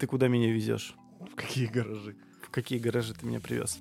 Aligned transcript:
Ты 0.00 0.06
куда 0.06 0.28
меня 0.28 0.50
везешь? 0.50 0.94
В 1.30 1.34
какие 1.34 1.66
гаражи? 1.66 2.16
В 2.42 2.48
какие 2.48 2.78
гаражи 2.78 3.12
ты 3.12 3.26
меня 3.26 3.38
привез? 3.38 3.80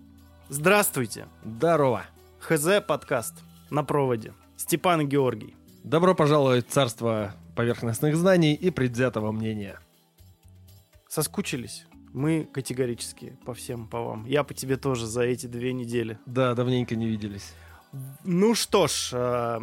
Здравствуйте! 0.49 1.29
Здорово! 1.45 2.07
ХЗ 2.39 2.81
подкаст 2.85 3.35
на 3.69 3.85
проводе. 3.85 4.33
Степан 4.57 5.07
Георгий. 5.07 5.55
Добро 5.85 6.13
пожаловать 6.13 6.67
в 6.67 6.71
царство 6.71 7.35
поверхностных 7.55 8.17
знаний 8.17 8.53
и 8.53 8.69
предвзятого 8.69 9.31
мнения. 9.31 9.79
Соскучились? 11.07 11.85
Мы 12.11 12.49
категорически 12.51 13.39
по 13.45 13.53
всем, 13.53 13.87
по 13.87 14.01
вам. 14.01 14.25
Я 14.25 14.43
по 14.43 14.53
тебе 14.53 14.75
тоже 14.75 15.07
за 15.07 15.21
эти 15.21 15.47
две 15.47 15.71
недели. 15.71 16.19
Да, 16.25 16.53
давненько 16.53 16.97
не 16.97 17.07
виделись. 17.07 17.53
Ну 18.25 18.55
что 18.55 18.87
ж, 18.87 19.11
э, 19.13 19.61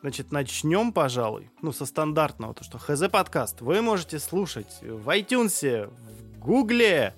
значит, 0.00 0.32
начнем, 0.32 0.92
пожалуй, 0.92 1.50
ну, 1.62 1.72
со 1.72 1.86
стандартного, 1.86 2.54
то, 2.54 2.64
что 2.64 2.78
ХЗ 2.78 3.08
подкаст 3.10 3.60
вы 3.60 3.82
можете 3.82 4.18
слушать 4.18 4.78
в 4.82 5.08
iTunes, 5.10 5.86
в 5.88 6.38
Гугле, 6.38 7.14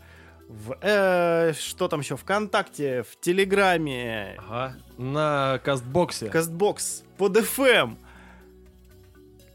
в, 0.48 0.76
э, 0.80 1.52
что 1.58 1.88
там 1.88 2.00
еще, 2.00 2.16
ВКонтакте, 2.16 3.04
в 3.04 3.18
Телеграме, 3.20 4.36
Ага. 4.38 4.76
На 4.98 5.60
кастбоксе. 5.64 6.28
Кастбокс, 6.28 7.04
под 7.16 7.36
FM. 7.36 7.96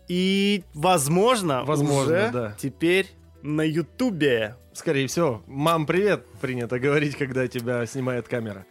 И, 0.08 0.64
возможно, 0.74 1.64
Возможно, 1.66 2.02
уже 2.02 2.30
да. 2.32 2.56
теперь 2.58 3.12
на 3.42 3.62
Ютубе. 3.62 4.56
Скорее 4.74 5.08
всего. 5.08 5.44
Мам, 5.48 5.86
привет, 5.86 6.26
принято 6.40 6.80
говорить, 6.80 7.18
когда 7.18 7.48
тебя 7.48 7.86
снимает 7.86 8.28
камера. 8.28 8.66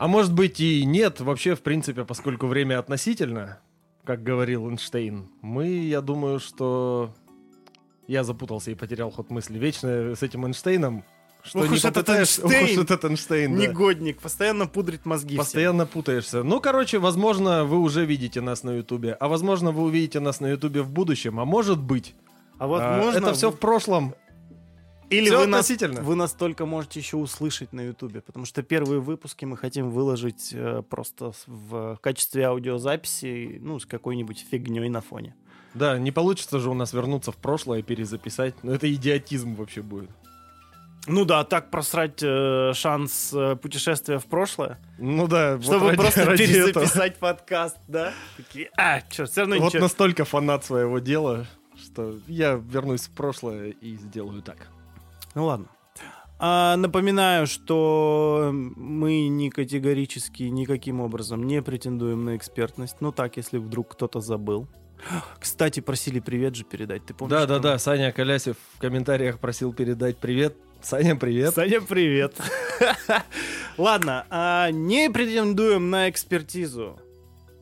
А 0.00 0.08
может 0.08 0.32
быть 0.32 0.60
и 0.60 0.86
нет, 0.86 1.20
вообще, 1.20 1.54
в 1.54 1.60
принципе, 1.60 2.06
поскольку 2.06 2.46
время 2.46 2.78
относительно, 2.78 3.58
как 4.04 4.22
говорил 4.22 4.66
Эйнштейн, 4.66 5.28
мы, 5.42 5.66
я 5.68 6.00
думаю, 6.00 6.40
что... 6.40 7.14
Я 8.06 8.24
запутался 8.24 8.70
и 8.70 8.74
потерял 8.74 9.10
ход 9.10 9.28
мысли. 9.28 9.58
Вечно 9.58 10.16
с 10.16 10.22
этим 10.22 10.46
Эйнштейном, 10.46 11.04
что 11.42 11.58
Ох 11.58 11.68
не 11.68 11.76
уж 11.76 11.84
этот 11.84 12.08
ох 12.08 12.16
Эйнштейн! 12.16 12.78
уж 12.78 12.82
этот 12.82 13.04
Эйнштейн, 13.04 13.54
да. 13.54 13.66
Негодник, 13.66 14.22
постоянно 14.22 14.66
пудрит 14.66 15.04
мозги. 15.04 15.34
всем. 15.34 15.38
Постоянно 15.44 15.84
путаешься. 15.84 16.42
Ну, 16.44 16.62
короче, 16.62 16.98
возможно, 16.98 17.66
вы 17.66 17.76
уже 17.76 18.06
видите 18.06 18.40
нас 18.40 18.62
на 18.62 18.70
Ютубе, 18.70 19.12
а 19.12 19.28
возможно, 19.28 19.70
вы 19.70 19.82
увидите 19.82 20.18
нас 20.18 20.40
на 20.40 20.46
Ютубе 20.46 20.80
в 20.80 20.90
будущем, 20.90 21.38
а 21.38 21.44
может 21.44 21.78
быть, 21.78 22.14
А 22.56 22.66
вот 22.68 22.80
а, 22.82 22.96
можно... 22.96 23.18
это 23.18 23.34
все 23.34 23.50
в 23.50 23.58
прошлом. 23.58 24.14
Или 25.10 25.28
вы 25.30 25.46
нас, 25.46 25.60
относительно. 25.66 26.02
вы 26.02 26.14
нас 26.14 26.32
только 26.32 26.66
можете 26.66 27.00
еще 27.00 27.16
услышать 27.16 27.72
на 27.72 27.80
Ютубе, 27.82 28.20
потому 28.20 28.46
что 28.46 28.62
первые 28.62 29.00
выпуски 29.00 29.44
мы 29.44 29.56
хотим 29.56 29.90
выложить 29.90 30.50
э, 30.52 30.82
просто 30.88 31.32
в 31.46 31.98
качестве 32.00 32.44
аудиозаписи, 32.46 33.58
ну, 33.60 33.78
с 33.80 33.86
какой-нибудь 33.86 34.46
фигней 34.50 34.88
на 34.88 35.00
фоне. 35.00 35.34
Да, 35.74 35.98
не 35.98 36.10
получится 36.12 36.58
же 36.58 36.70
у 36.70 36.74
нас 36.74 36.92
вернуться 36.92 37.32
в 37.32 37.36
прошлое 37.36 37.80
и 37.80 37.82
перезаписать. 37.82 38.54
Ну, 38.62 38.72
это 38.72 38.92
идиотизм 38.92 39.54
вообще 39.54 39.82
будет. 39.82 40.10
Ну 41.06 41.24
да, 41.24 41.44
так 41.44 41.70
просрать 41.70 42.20
э, 42.22 42.72
шанс 42.74 43.30
э, 43.32 43.56
путешествия 43.56 44.18
в 44.18 44.26
прошлое, 44.26 44.78
Ну 44.98 45.26
да, 45.26 45.56
вот 45.56 45.64
чтобы 45.64 45.86
ради- 45.88 45.96
просто 45.96 46.24
ради 46.26 46.42
этого. 46.42 46.66
перезаписать 46.72 47.16
подкаст, 47.18 47.78
да? 47.88 48.12
Такие, 48.36 48.70
а, 48.76 49.00
черт, 49.10 49.30
все 49.30 49.40
равно 49.40 49.56
Вот 49.56 49.66
ничего. 49.68 49.82
настолько 49.82 50.24
фанат 50.26 50.64
своего 50.64 50.98
дела, 50.98 51.46
что 51.82 52.18
я 52.28 52.54
вернусь 52.62 53.02
в 53.08 53.10
прошлое 53.12 53.70
и 53.70 53.96
сделаю 53.96 54.42
так. 54.42 54.68
Ну 55.34 55.44
ладно. 55.44 55.68
А, 56.38 56.76
напоминаю, 56.76 57.46
что 57.46 58.50
мы 58.52 59.28
не 59.28 59.50
категорически 59.50 60.44
никаким 60.44 61.00
образом 61.00 61.46
не 61.46 61.60
претендуем 61.60 62.24
на 62.24 62.36
экспертность. 62.36 62.96
Ну 63.00 63.12
так, 63.12 63.36
если 63.36 63.58
вдруг 63.58 63.92
кто-то 63.92 64.20
забыл. 64.20 64.66
Кстати, 65.38 65.80
просили 65.80 66.20
привет 66.20 66.54
же 66.56 66.64
передать. 66.64 67.04
Ты 67.04 67.14
помнишь? 67.14 67.32
Да, 67.32 67.46
да, 67.46 67.58
да, 67.58 67.78
Саня 67.78 68.12
Колясев 68.12 68.56
в 68.74 68.78
комментариях 68.78 69.38
просил 69.38 69.72
передать 69.72 70.18
привет. 70.18 70.56
Саня, 70.82 71.14
привет. 71.14 71.54
Саня, 71.54 71.80
привет. 71.82 72.34
Ладно, 73.78 74.26
а, 74.30 74.70
не 74.70 75.10
претендуем 75.10 75.90
на 75.90 76.08
экспертизу, 76.08 76.98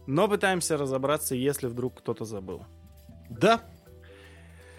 но 0.06 0.28
пытаемся 0.28 0.76
разобраться, 0.76 1.34
если 1.34 1.66
вдруг 1.66 1.98
кто-то 1.98 2.24
забыл. 2.24 2.64
Да. 3.28 3.62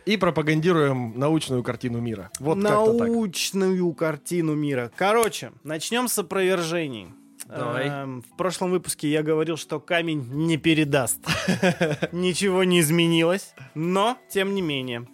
И 0.09 0.17
пропагандируем 0.17 1.13
научную 1.19 1.61
картину 1.63 1.99
мира. 1.99 2.31
Вот. 2.39 2.55
Научную 2.57 3.93
картину 3.93 4.55
мира. 4.55 4.91
Короче, 4.95 5.51
начнем 5.63 6.07
с 6.07 6.17
опровержений. 6.17 7.09
Давай. 7.45 7.87
Эм, 7.87 8.21
в 8.23 8.35
прошлом 8.35 8.71
выпуске 8.71 9.07
я 9.11 9.21
говорил, 9.21 9.55
что 9.55 9.79
камень 9.79 10.21
не 10.31 10.57
передаст. 10.57 11.19
Ничего 12.11 12.63
не 12.63 12.79
изменилось, 12.79 13.53
но 13.75 14.17
тем 14.29 14.55
не 14.55 14.63
менее. 14.63 15.07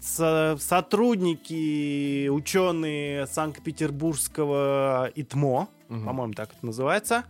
со- 0.00 0.56
Сотрудники, 0.60 2.28
ученые 2.28 3.26
Санкт-Петербургского 3.26 5.10
ИТМО, 5.14 5.68
Мгм. 5.88 6.04
по-моему, 6.06 6.32
так 6.34 6.50
это 6.52 6.66
называется, 6.66 7.24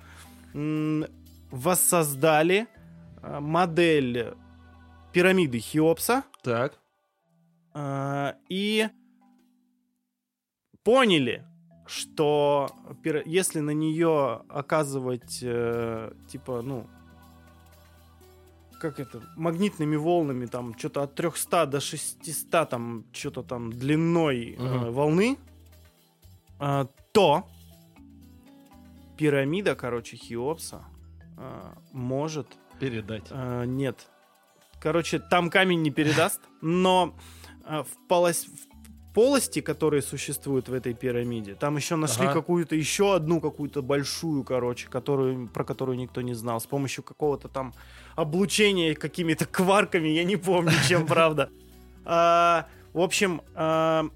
воссоздали 1.50 2.66
а, 3.22 3.40
модель 3.40 4.34
пирамиды 5.12 5.58
Хеопса, 5.58 6.24
Так. 6.42 6.78
а, 7.74 8.36
и 8.48 8.88
поняли, 10.84 11.44
что 11.86 12.70
если 13.24 13.60
на 13.60 13.70
нее 13.70 14.42
оказывать, 14.48 15.40
э, 15.42 16.12
типа, 16.28 16.62
ну, 16.62 16.86
как 18.80 18.98
это, 18.98 19.22
магнитными 19.36 19.94
волнами, 19.96 20.46
там, 20.46 20.76
что-то 20.76 21.02
от 21.02 21.14
300 21.14 21.66
до 21.66 21.80
600, 21.80 22.68
там, 22.68 23.04
что-то 23.12 23.42
там 23.42 23.72
длиной 23.72 24.56
э, 24.58 24.60
Мгм. 24.62 24.92
волны, 24.92 25.38
а, 26.58 26.86
то 27.12 27.46
пирамида, 29.16 29.76
короче, 29.76 30.16
Хеопса 30.16 30.84
а, 31.36 31.74
может 31.92 32.48
Передать. 32.80 33.26
а, 33.30 33.64
нет. 33.64 34.08
Короче, 34.82 35.18
там 35.20 35.48
камень 35.50 35.82
не 35.82 35.90
передаст, 35.90 36.40
но 36.60 37.14
в, 37.64 37.86
полос- 38.08 38.46
в 38.48 39.14
полости, 39.14 39.60
которые 39.60 40.02
существуют 40.02 40.68
в 40.68 40.72
этой 40.74 40.92
пирамиде, 40.94 41.54
там 41.54 41.76
еще 41.76 41.96
нашли 41.96 42.24
Ага. 42.24 42.32
какую-то, 42.34 42.74
еще 42.74 43.14
одну 43.14 43.40
какую-то 43.40 43.80
большую, 43.82 44.42
короче, 44.42 44.88
которую, 44.88 45.48
про 45.48 45.64
которую 45.64 45.98
никто 45.98 46.20
не 46.22 46.34
знал, 46.34 46.60
с 46.60 46.66
помощью 46.66 47.04
какого-то 47.04 47.48
там 47.48 47.74
облучения 48.16 48.94
какими-то 48.94 49.46
кварками, 49.46 50.08
я 50.08 50.24
не 50.24 50.36
помню, 50.36 50.72
чем, 50.88 51.06
правда. 51.14 51.48
А, 52.04 52.66
В 52.92 53.00
общем, 53.00 53.42
а, 53.54 54.06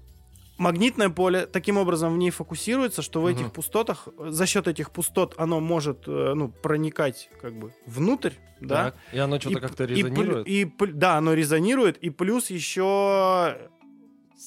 магнитное 0.57 1.09
поле 1.09 1.45
таким 1.45 1.77
образом 1.77 2.13
в 2.13 2.17
ней 2.17 2.31
фокусируется, 2.31 3.01
что 3.01 3.21
в 3.21 3.25
Мгм. 3.25 3.33
этих 3.35 3.51
пустотах, 3.53 4.07
за 4.17 4.45
счет 4.45 4.67
этих 4.67 4.91
пустот, 4.91 5.35
оно 5.37 5.59
может 5.59 6.07
э, 6.07 6.33
ну, 6.35 6.49
проникать 6.49 7.29
как 7.41 7.53
бы 7.53 7.73
внутрь, 7.85 8.33
да, 8.59 8.91
Так. 8.91 8.95
И 9.13 9.17
оно 9.19 9.39
что-то 9.39 9.59
и 9.59 9.61
как-то 9.61 9.83
и 9.83 9.87
резонирует. 9.87 10.47
И, 10.47 10.63
пл- 10.65 10.91
да, 10.93 11.17
оно 11.17 11.33
резонирует, 11.33 11.97
и 11.97 12.09
плюс 12.09 12.49
еще 12.49 13.55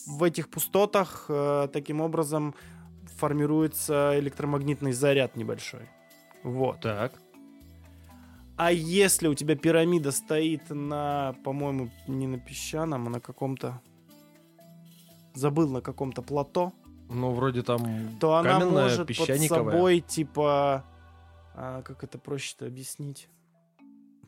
в 0.06 0.22
этих 0.22 0.48
пустотах 0.48 1.26
э, 1.28 1.68
таким 1.72 2.00
образом 2.00 2.54
формируется 3.18 4.14
электромагнитный 4.18 4.92
заряд 4.92 5.36
небольшой. 5.36 5.88
Вот. 6.42 6.80
Так. 6.80 7.12
А 8.56 8.72
если 8.72 9.28
у 9.28 9.34
тебя 9.34 9.56
пирамида 9.56 10.10
стоит 10.10 10.68
на, 10.70 11.34
по-моему, 11.44 11.90
не 12.08 12.26
на 12.26 12.38
песчаном, 12.38 13.06
а 13.06 13.10
на 13.10 13.20
каком-то... 13.20 13.80
Забыл, 15.34 15.68
на 15.68 15.80
каком-то 15.80 16.22
плато, 16.22 16.72
Ну, 17.08 17.32
вроде 17.32 17.62
там 17.62 18.18
то 18.20 18.34
она 18.36 18.60
может 18.60 19.06
под 19.06 19.40
собой, 19.40 20.00
типа... 20.00 20.84
а, 21.54 21.82
как 21.82 22.04
это 22.04 22.18
проще-то 22.18 22.66
объяснить? 22.66 23.28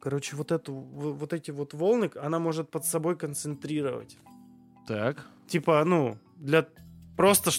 Короче, 0.00 0.34
вот, 0.36 0.50
эту, 0.50 0.74
вот 0.74 1.32
эти 1.32 1.52
вот 1.52 1.74
волны, 1.74 2.10
она 2.20 2.40
может 2.40 2.70
под 2.70 2.84
собой 2.84 3.16
концентрировать. 3.16 4.18
Так. 4.86 5.24
Типа, 5.46 5.84
ну, 5.84 6.18
для... 6.36 6.66
Просто 7.16 7.50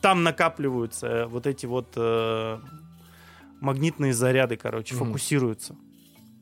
там 0.00 0.22
накапливаются 0.22 1.26
вот 1.26 1.46
эти 1.46 1.66
вот 1.66 1.92
э, 1.96 2.58
магнитные 3.60 4.14
заряды, 4.14 4.56
короче, 4.56 4.94
Мгм. 4.94 5.06
фокусируются. 5.06 5.76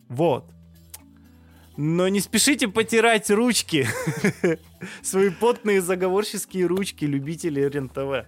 Вот. 0.08 0.44
Но 1.76 2.08
не 2.08 2.20
спешите 2.20 2.68
потирать 2.68 3.30
ручки. 3.30 3.86
Свои 5.02 5.30
потные 5.30 5.80
заговорческие 5.80 6.66
ручки 6.66 7.04
любители 7.04 7.60
РЕН-ТВ. 7.60 8.26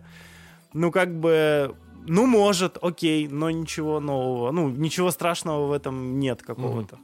Ну, 0.72 0.90
как 0.90 1.18
бы... 1.18 1.74
Ну, 2.06 2.26
может, 2.26 2.78
окей, 2.82 3.28
но 3.28 3.50
ничего 3.50 4.00
нового. 4.00 4.50
Ну, 4.50 4.68
ничего 4.70 5.10
страшного 5.10 5.66
в 5.66 5.72
этом 5.72 6.18
нет 6.18 6.42
какого-то. 6.42 6.98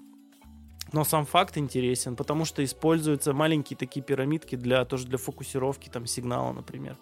Но 0.92 1.04
сам 1.04 1.26
факт 1.26 1.58
интересен, 1.58 2.16
потому 2.16 2.44
что 2.44 2.64
используются 2.64 3.32
маленькие 3.32 3.76
такие 3.76 4.02
пирамидки 4.02 4.56
для 4.56 4.84
тоже 4.84 5.06
для 5.06 5.18
фокусировки 5.18 5.88
там 5.88 6.06
сигнала, 6.06 6.52
например. 6.52 6.96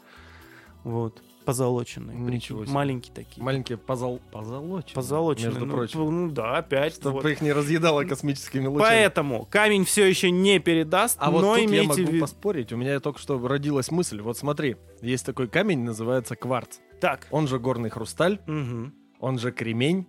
Вот. 0.82 1.22
Позолоченные. 1.46 2.16
Ничего 2.16 2.64
себе. 2.64 2.74
Маленькие 2.74 3.14
такие. 3.14 3.42
Маленькие 3.42 3.78
позол... 3.78 4.20
позолоченные. 4.32 4.94
Позолоченные. 4.94 5.50
Между 5.50 5.66
ну, 5.66 5.72
прочим. 5.72 6.00
Ну 6.00 6.30
да, 6.32 6.58
опять. 6.58 6.94
Чтобы 6.94 7.20
вот. 7.20 7.26
их 7.26 7.40
не 7.40 7.52
разъедало 7.52 8.02
космическими 8.02 8.66
лучами. 8.66 8.88
Поэтому 8.88 9.46
камень 9.48 9.84
все 9.84 10.04
еще 10.06 10.32
не 10.32 10.58
передаст, 10.58 11.16
А 11.20 11.30
вот 11.30 11.42
но 11.42 11.54
тут 11.54 11.60
я 11.60 11.64
имейте 11.66 12.02
могу 12.02 12.16
в 12.16 12.20
поспорить. 12.20 12.72
У 12.72 12.76
меня 12.76 12.98
только 12.98 13.20
что 13.20 13.38
родилась 13.46 13.92
мысль. 13.92 14.20
Вот 14.20 14.36
смотри, 14.36 14.76
есть 15.00 15.24
такой 15.24 15.46
камень, 15.46 15.84
называется 15.84 16.34
кварц. 16.34 16.78
Так. 17.00 17.28
Он 17.30 17.46
же 17.46 17.60
горный 17.60 17.90
хрусталь, 17.90 18.40
Мгм. 18.46 18.92
он 19.20 19.38
же 19.38 19.52
кремень. 19.52 20.08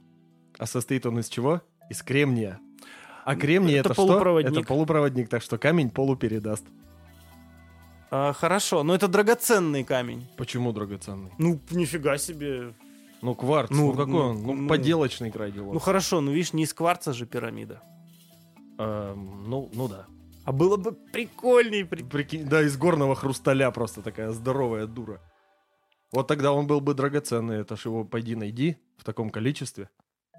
А 0.58 0.66
состоит 0.66 1.06
он 1.06 1.20
из 1.20 1.30
чего? 1.30 1.62
Из 1.92 2.02
кремния. 2.02 2.60
А 3.26 3.36
кремний 3.36 3.76
Это 3.76 3.90
это, 3.90 3.94
что? 3.94 4.08
полупроводник. 4.08 4.52
Это 4.54 4.64
полупроводник, 4.64 5.30
так 5.30 5.44
что 5.44 5.60
камень 5.60 5.92
полупередаст. 5.92 6.66
А, 8.10 8.34
хорошо, 8.34 8.84
но 8.84 8.96
это 8.96 9.08
драгоценный 9.08 9.84
камень. 9.84 10.26
Почему 10.38 10.72
драгоценный? 10.72 11.32
Ну, 11.38 11.60
нифига 11.72 12.18
себе. 12.18 12.74
Ну, 13.22 13.36
кварц, 13.36 13.70
Ну, 13.70 13.88
ну, 13.88 13.92
какой 13.94 14.14
ну, 14.14 14.20
он? 14.20 14.44
Ну, 14.44 14.54
ну. 14.54 14.70
поделочный 14.70 15.32
край 15.32 15.52
делал. 15.52 15.74
Ну 15.74 15.80
хорошо, 15.80 16.22
ну 16.22 16.32
видишь, 16.32 16.54
не 16.54 16.64
из 16.64 16.74
кварца 16.74 17.14
же 17.14 17.26
пирамида. 17.26 17.82
Эм, 18.78 19.50
ну, 19.50 19.70
ну 19.74 19.88
да. 19.88 20.06
А 20.46 20.52
было 20.52 20.78
бы 20.78 20.92
прикольней. 20.92 21.84
при- 21.84 22.04
Прикинь, 22.04 22.46
да, 22.48 22.62
из 22.62 22.78
горного 22.78 23.16
хрусталя 23.16 23.72
просто 23.72 24.02
такая 24.02 24.32
здоровая 24.32 24.86
дура. 24.86 25.20
Вот 26.14 26.28
тогда 26.28 26.54
он 26.54 26.68
был 26.68 26.80
бы 26.80 26.94
драгоценный. 26.94 27.58
Это 27.58 27.76
ж 27.76 27.86
его 27.86 28.06
пойди 28.06 28.36
найди 28.36 28.78
в 28.98 29.04
таком 29.04 29.30
количестве. 29.30 29.90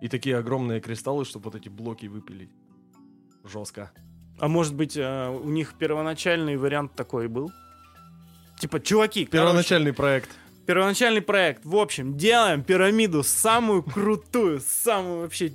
И 0.01 0.09
такие 0.09 0.39
огромные 0.39 0.81
кристаллы, 0.81 1.25
чтобы 1.25 1.47
вот 1.47 1.57
эти 1.57 1.69
блоки 1.69 2.07
выпилить. 2.07 2.51
Жестко. 3.45 3.91
А 4.39 4.49
может 4.49 4.75
быть, 4.75 4.97
э, 4.97 5.29
у 5.31 5.49
них 5.49 5.75
первоначальный 5.75 6.57
вариант 6.57 6.95
такой 6.95 7.29
был? 7.29 7.51
Типа, 8.61 8.81
чуваки, 8.81 9.25
Первоначальный 9.27 9.93
проект. 9.93 10.31
первоначальный 10.67 11.23
проект. 11.23 11.65
В 11.65 11.77
общем, 11.77 12.17
делаем 12.17 12.63
пирамиду 12.63 13.23
самую 13.23 13.83
крутую, 13.83 14.61
самую 14.61 15.23
вообще 15.23 15.53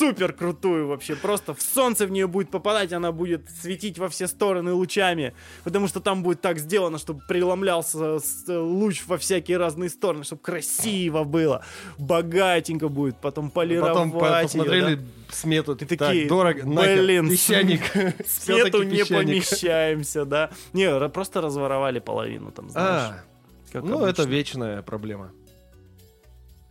супер 0.00 0.32
крутую 0.32 0.86
вообще. 0.88 1.14
Просто 1.14 1.52
в 1.54 1.60
солнце 1.60 2.06
в 2.06 2.10
нее 2.10 2.26
будет 2.26 2.50
попадать, 2.50 2.92
она 2.92 3.12
будет 3.12 3.42
светить 3.60 3.98
во 3.98 4.08
все 4.08 4.26
стороны 4.26 4.72
лучами. 4.72 5.34
Потому 5.64 5.88
что 5.88 6.00
там 6.00 6.22
будет 6.22 6.40
так 6.40 6.58
сделано, 6.58 6.98
чтобы 6.98 7.20
преломлялся 7.28 8.18
с- 8.18 8.44
луч 8.48 9.02
во 9.06 9.16
всякие 9.18 9.58
разные 9.58 9.90
стороны, 9.90 10.24
чтобы 10.24 10.40
красиво 10.42 11.24
было. 11.24 11.64
Богатенько 11.98 12.88
будет. 12.88 13.16
Потом 13.16 13.50
полировать 13.50 13.92
Потом 13.92 14.12
по- 14.12 14.24
её, 14.24 14.42
посмотрели 14.42 14.94
да. 14.94 15.02
смету. 15.30 15.76
Так, 15.76 15.88
такие, 15.88 16.26
дорого. 16.28 16.64
нахер, 16.66 16.98
блин, 17.02 17.28
песчаник. 17.28 17.82
Свету 17.92 18.24
Всё-таки 18.26 18.86
не 18.86 18.98
песчаник. 18.98 19.08
помещаемся, 19.44 20.24
да. 20.24 20.50
Не, 20.72 21.08
просто 21.10 21.40
разворовали 21.40 21.98
половину 21.98 22.50
там, 22.52 22.70
знаешь. 22.70 23.12
А, 23.12 23.24
как 23.72 23.84
ну 23.84 24.04
это 24.06 24.22
вечная 24.24 24.82
проблема. 24.82 25.30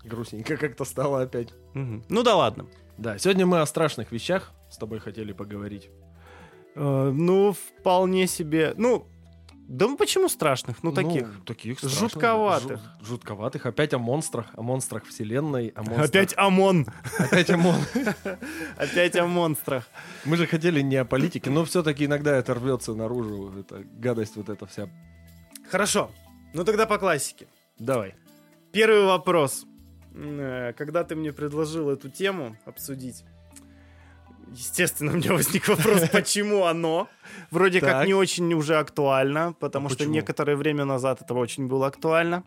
Грустненько 0.04 0.58
как-то 0.58 0.86
стало 0.86 1.22
опять. 1.22 1.50
Мгм. 1.74 2.04
Ну 2.10 2.24
да 2.24 2.36
ладно. 2.36 2.66
Да, 3.00 3.18
сегодня 3.18 3.46
мы 3.46 3.62
о 3.62 3.66
страшных 3.66 4.12
вещах 4.12 4.52
с 4.70 4.78
тобой 4.78 5.00
хотели 5.00 5.32
поговорить. 5.32 5.90
Э, 6.76 7.12
ну, 7.14 7.54
вполне 7.54 8.28
себе. 8.28 8.74
Ну, 8.76 9.08
да 9.70 9.88
ну 9.88 9.96
почему 9.96 10.28
страшных? 10.28 10.84
Ну, 10.84 10.92
таких. 10.92 11.46
таких 11.46 11.78
страшных, 11.78 12.00
жутковатых. 12.12 12.82
жут- 13.00 13.08
жутковатых. 13.08 13.66
Опять 13.66 13.94
о 13.94 14.00
монстрах, 14.00 14.48
о 14.54 14.64
монстрах 14.64 15.06
вселенной, 15.06 15.70
о 15.70 15.84
монстрах. 15.84 16.10
Опять 16.10 16.38
ОМОН. 16.38 16.88
Опять 17.20 17.50
о 17.52 17.58
мон. 17.58 17.76
Опять 18.78 19.16
о 19.16 19.26
монстрах. 19.28 19.88
Мы 20.26 20.36
же 20.36 20.46
хотели 20.46 20.82
не 20.82 20.98
о 20.98 21.06
политике, 21.06 21.50
но 21.50 21.64
все-таки 21.64 22.04
иногда 22.04 22.36
это 22.36 22.54
рвется 22.54 22.96
наружу, 22.96 23.54
эта 23.58 23.82
гадость 23.94 24.36
вот 24.36 24.50
эта 24.50 24.66
вся. 24.66 24.90
Хорошо. 25.72 26.12
Ну 26.54 26.66
тогда 26.66 26.86
по 26.86 26.98
классике. 26.98 27.48
Давай. 27.78 28.16
Первый 28.74 29.06
вопрос. 29.06 29.66
Э, 30.14 30.74
Когда 30.78 31.04
ты 31.04 31.16
мне 31.16 31.32
предложил 31.32 31.90
эту 31.90 32.10
тему 32.10 32.56
обсудить, 32.66 33.24
естественно, 34.52 35.12
у 35.14 35.16
меня 35.16 35.34
возник 35.34 35.68
вопрос, 35.68 36.10
почему 36.12 36.66
оно 36.66 37.08
вроде 37.52 37.80
как 37.80 37.90
Так. 37.92 38.08
не 38.08 38.14
очень 38.14 38.54
уже 38.54 38.78
актуально, 38.78 39.54
потому 39.60 39.88
А 39.88 39.90
что 39.90 40.00
почему? 40.00 40.14
некоторое 40.14 40.56
время 40.56 40.86
назад 40.86 41.22
это 41.22 41.34
очень 41.34 41.68
было 41.68 41.88
актуально. 41.88 42.44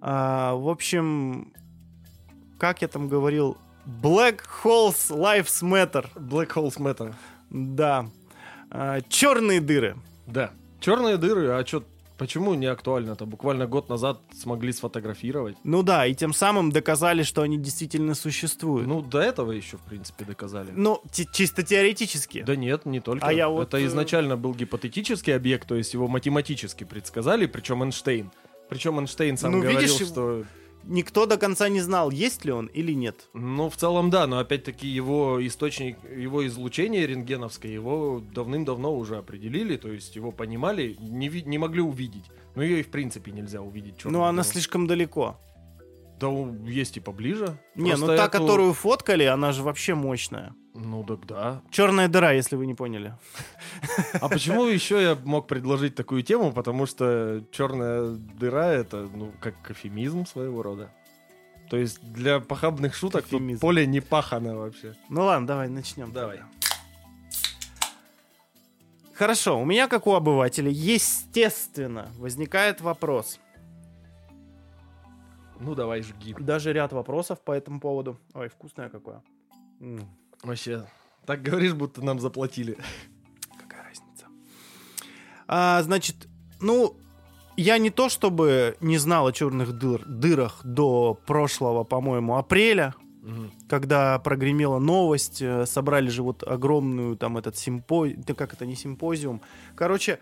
А, 0.00 0.54
в 0.54 0.68
общем, 0.68 1.52
как 2.58 2.82
я 2.82 2.88
там 2.88 3.08
говорил, 3.08 3.56
Black 3.86 4.40
Holes 4.62 5.10
Lives 5.10 5.62
Matter. 5.62 6.06
Black 6.16 6.48
Holes 6.54 6.78
Matter. 6.78 7.14
Да. 7.50 8.06
черные 9.08 9.60
дыры. 9.60 9.96
Да. 10.26 10.50
Черные 10.80 11.16
дыры, 11.16 11.50
а 11.50 11.64
что, 11.66 11.84
почему 12.22 12.54
не 12.54 12.66
актуально-то? 12.66 13.26
Буквально 13.26 13.66
год 13.66 13.88
назад 13.88 14.20
смогли 14.32 14.72
сфотографировать. 14.72 15.56
Ну 15.64 15.82
да, 15.82 16.06
и 16.06 16.14
тем 16.14 16.32
самым 16.32 16.70
доказали, 16.70 17.24
что 17.24 17.42
они 17.42 17.58
действительно 17.58 18.14
существуют. 18.14 18.86
Ну, 18.86 19.02
до 19.02 19.18
этого 19.18 19.50
еще, 19.50 19.76
в 19.76 19.80
принципе, 19.80 20.24
доказали. 20.24 20.70
Ну, 20.72 21.02
чисто 21.32 21.64
теоретически. 21.64 22.44
Да 22.44 22.54
нет, 22.54 22.86
не 22.86 23.00
только. 23.00 23.26
А 23.26 23.32
я 23.32 23.48
вот, 23.48 23.66
Это 23.66 23.78
э, 23.78 23.86
изначально 23.86 24.36
был 24.36 24.54
гипотетический 24.54 25.34
объект, 25.34 25.66
то 25.66 25.74
есть 25.74 25.94
его 25.94 26.06
математически 26.06 26.84
предсказали, 26.84 27.46
причем 27.46 27.82
Эйнштейн. 27.82 28.30
Причем 28.68 29.00
Эйнштейн 29.00 29.36
сам 29.36 29.50
Ну, 29.50 29.60
говорил, 29.60 29.80
видишь, 29.80 30.06
что... 30.06 30.44
Никто 30.84 31.26
до 31.26 31.36
конца 31.36 31.68
не 31.68 31.80
знал, 31.80 32.10
есть 32.10 32.44
ли 32.44 32.52
он 32.52 32.66
или 32.66 32.92
нет. 32.92 33.28
Ну, 33.34 33.70
в 33.70 33.76
целом, 33.76 34.10
да, 34.10 34.26
но 34.26 34.38
опять-таки 34.38 34.88
его 34.88 35.44
источник, 35.46 35.96
его 36.10 36.46
излучение 36.46 37.06
рентгеновское, 37.06 37.70
его 37.70 38.22
давным-давно 38.34 38.96
уже 38.96 39.16
определили, 39.16 39.76
то 39.76 39.88
есть 39.88 40.16
его 40.16 40.32
понимали, 40.32 40.96
не, 41.00 41.28
не 41.28 41.58
могли 41.58 41.80
увидеть. 41.80 42.24
Ну, 42.54 42.62
ее 42.62 42.80
и 42.80 42.82
в 42.82 42.88
принципе 42.90 43.30
нельзя 43.30 43.62
увидеть. 43.62 44.04
Но 44.04 44.24
она 44.24 44.42
слишком 44.42 44.86
далеко. 44.86 45.38
Да, 46.20 46.28
есть 46.66 46.96
и 46.96 47.00
поближе. 47.00 47.58
Не, 47.74 47.92
ну 47.92 48.06
Просто 48.06 48.16
та, 48.16 48.24
эту- 48.26 48.38
которую 48.38 48.72
фоткали, 48.74 49.24
она 49.24 49.52
же 49.52 49.62
вообще 49.62 49.94
мощная. 49.94 50.54
Ну, 50.74 51.04
так 51.04 51.26
да. 51.26 51.62
Черная 51.70 52.08
дыра, 52.08 52.32
если 52.32 52.56
вы 52.56 52.66
не 52.66 52.74
поняли. 52.74 53.14
А 54.20 54.28
почему 54.28 54.64
еще 54.64 55.02
я 55.02 55.14
мог 55.24 55.46
предложить 55.46 55.94
такую 55.94 56.22
тему? 56.22 56.52
Потому 56.52 56.86
что 56.86 57.42
черная 57.52 58.16
дыра 58.38 58.68
это, 58.72 59.08
ну, 59.14 59.32
как 59.40 59.70
эфемизм 59.70 60.24
своего 60.24 60.62
рода. 60.62 60.90
То 61.68 61.76
есть 61.76 62.00
для 62.12 62.40
похабных 62.40 62.94
шуток 62.94 63.26
тут 63.26 63.60
поле 63.60 63.86
не 63.86 64.00
пахано 64.00 64.56
вообще. 64.56 64.94
Ну 65.08 65.24
ладно, 65.24 65.46
давай 65.46 65.68
начнем. 65.68 66.12
Давай. 66.12 66.38
тогда. 66.38 66.52
Хорошо, 69.14 69.60
у 69.60 69.64
меня, 69.64 69.88
как 69.88 70.06
у 70.06 70.14
обывателя, 70.14 70.70
естественно, 70.70 72.10
возникает 72.18 72.80
вопрос. 72.80 73.38
Ну, 75.60 75.74
давай, 75.74 76.02
жги. 76.02 76.34
Даже 76.38 76.72
ряд 76.72 76.92
вопросов 76.92 77.40
по 77.40 77.52
этому 77.52 77.78
поводу. 77.78 78.18
Ой, 78.34 78.48
вкусное 78.48 78.88
какое. 78.88 79.22
М, 79.80 80.08
Вообще, 80.42 80.86
так 81.26 81.42
говоришь, 81.42 81.74
будто 81.74 82.02
нам 82.02 82.18
заплатили. 82.20 82.76
какая 83.58 83.82
разница. 83.84 84.26
А, 85.46 85.82
значит, 85.82 86.28
ну, 86.60 86.96
я 87.56 87.78
не 87.78 87.90
то 87.90 88.08
чтобы 88.08 88.76
не 88.80 88.98
знал 88.98 89.26
о 89.26 89.32
черных 89.32 89.70
дыр- 89.70 90.04
дырах 90.06 90.60
до 90.64 91.14
прошлого, 91.26 91.84
по-моему, 91.84 92.36
апреля, 92.36 92.94
Мгм. 93.22 93.52
когда 93.68 94.18
прогремела 94.18 94.80
новость, 94.80 95.40
э, 95.42 95.64
собрали 95.66 96.08
же 96.08 96.22
вот 96.24 96.42
огромную 96.42 97.16
там 97.16 97.38
этот 97.38 97.56
симпозиум, 97.56 98.24
как 98.36 98.52
это, 98.52 98.66
не 98.66 98.74
симпозиум, 98.74 99.42
короче, 99.76 100.18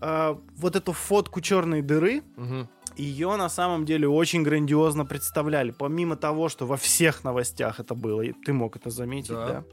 э, 0.00 0.36
вот 0.56 0.76
эту 0.76 0.92
фотку 0.92 1.40
черной 1.40 1.82
дыры, 1.82 2.22
Мгм. 2.36 2.68
Ее 2.96 3.36
на 3.36 3.48
самом 3.48 3.84
деле 3.84 4.08
очень 4.08 4.42
грандиозно 4.42 5.04
представляли, 5.04 5.70
помимо 5.70 6.16
того, 6.16 6.48
что 6.48 6.66
во 6.66 6.76
всех 6.76 7.24
новостях 7.24 7.80
это 7.80 7.94
было, 7.94 8.20
и 8.22 8.32
ты 8.32 8.52
мог 8.52 8.76
это 8.76 8.90
заметить, 8.90 9.30
Да. 9.30 9.46
да? 9.46 9.64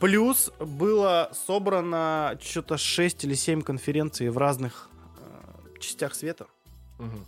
Плюс 0.00 0.50
было 0.60 1.30
собрано 1.46 2.38
что-то 2.42 2.76
6 2.76 3.24
или 3.24 3.34
7 3.34 3.62
конференций 3.62 4.28
в 4.28 4.36
разных 4.38 4.90
э, 5.18 5.78
частях 5.80 6.14
света 6.14 6.46
Мгм. 6.98 7.24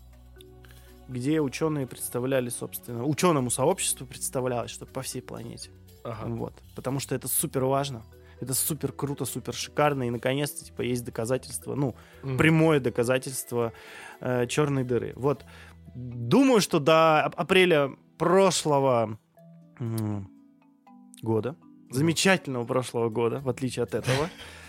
где 1.08 1.40
ученые 1.40 1.86
представляли, 1.86 2.50
собственно, 2.50 3.04
ученому 3.04 3.50
сообществу 3.50 4.06
представлялось, 4.06 4.70
что 4.70 4.84
по 4.84 5.00
всей 5.00 5.22
планете. 5.22 5.70
Ага. 6.04 6.26
Вот. 6.26 6.52
Потому 6.74 7.00
что 7.00 7.14
это 7.14 7.28
супер 7.28 7.64
важно. 7.64 8.02
Это 8.40 8.54
супер 8.54 8.92
круто, 8.92 9.24
супер 9.24 9.54
шикарно. 9.54 10.04
И 10.06 10.10
наконец-то, 10.10 10.64
типа, 10.64 10.82
есть 10.82 11.04
доказательство, 11.04 11.74
ну, 11.74 11.94
Мгм. 12.22 12.36
прямое 12.38 12.80
доказательство 12.80 13.72
э, 14.20 14.46
черной 14.46 14.84
дыры. 14.84 15.12
Вот. 15.16 15.44
Думаю, 15.94 16.60
что 16.60 16.78
до 16.80 17.24
ап- 17.26 17.34
апреля 17.36 17.90
прошлого 18.18 19.18
года, 21.22 21.56
замечательного 21.90 22.64
прошлого 22.64 23.08
года, 23.08 23.40
в 23.40 23.48
отличие 23.48 23.82
от 23.84 23.94
этого, 23.94 24.28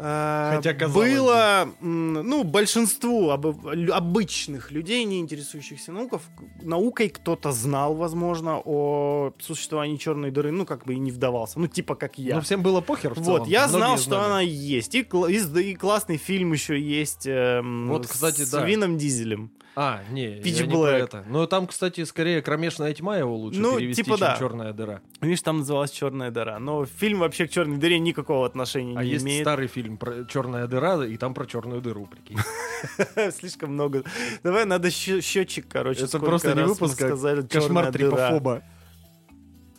Хотя, 0.00 0.72
казалось 0.74 1.10
было, 1.10 1.68
м, 1.80 2.12
ну, 2.14 2.44
большинству 2.44 3.30
лю- 3.72 3.92
обычных 3.92 4.70
людей, 4.70 5.04
не 5.04 5.20
интересующихся 5.20 5.92
науков, 5.92 6.22
наукой, 6.62 7.08
кто-то 7.08 7.52
знал, 7.52 7.94
возможно, 7.94 8.60
о 8.64 9.32
существовании 9.38 9.96
черной 9.96 10.30
дыры, 10.30 10.50
ну, 10.52 10.64
как 10.64 10.84
бы 10.86 10.94
и 10.94 10.98
не 10.98 11.10
вдавался, 11.10 11.58
ну, 11.60 11.66
типа 11.66 11.94
как 11.94 12.18
я. 12.18 12.36
Ну, 12.36 12.40
всем 12.40 12.62
было 12.62 12.80
похер 12.80 13.14
в 13.14 13.18
Вот, 13.18 13.24
целом. 13.24 13.48
я 13.48 13.66
Многие 13.66 13.78
знал, 13.78 13.96
что 13.98 14.10
знали. 14.10 14.24
она 14.24 14.40
есть. 14.40 14.94
И, 14.94 15.00
и 15.00 15.60
и 15.70 15.74
классный 15.74 16.16
фильм 16.16 16.52
еще 16.52 16.80
есть 16.80 17.26
эм, 17.26 17.88
Вот, 17.88 18.06
с- 18.06 18.08
кстати, 18.10 18.42
с 18.44 18.50
да. 18.50 18.64
Вином 18.64 18.96
Дизелем. 18.98 19.50
А, 19.76 20.00
не, 20.10 20.26
Pitch 20.40 20.48
я 20.48 20.66
не 20.66 20.72
про 20.72 20.78
Black. 20.78 21.04
это. 21.04 21.24
Но 21.28 21.46
там, 21.46 21.66
кстати, 21.68 22.04
скорее 22.04 22.42
кромешная 22.42 22.92
тьма 22.92 23.16
его 23.16 23.36
лучше 23.36 23.60
Ну, 23.60 23.78
перевести, 23.78 24.02
типа 24.02 24.16
чем 24.18 24.26
да. 24.26 24.36
черная 24.38 24.72
дыра. 24.72 25.00
Видишь, 25.20 25.42
там 25.42 25.58
называлась 25.58 25.92
«Черная 25.92 26.30
дыра». 26.32 26.58
Но 26.58 26.84
фильм 26.86 27.20
вообще 27.20 27.46
к 27.46 27.50
«Черной 27.50 27.78
дыре» 27.78 27.98
никакого 28.00 28.44
отношения 28.46 28.98
А 28.98 29.04
не 29.04 29.10
есть 29.10 29.24
имеет. 29.24 29.44
старый 29.44 29.68
фильм 29.68 29.96
про 29.96 30.24
черная 30.24 30.66
дыра, 30.66 31.04
и 31.06 31.16
там 31.16 31.34
про 31.34 31.46
черную 31.46 31.80
дыру, 31.80 32.06
прикинь. 32.06 32.38
Слишком 33.32 33.72
много. 33.74 34.02
Давай 34.42 34.64
надо 34.66 34.90
счетчик, 34.90 35.66
короче. 35.68 36.04
Это 36.04 36.18
просто 36.18 36.54
не 36.54 36.64
выпуск, 36.64 37.00
а 37.02 37.06
сказали 37.06 37.42
Кошмар 37.42 37.92
трипофоба. 37.92 38.62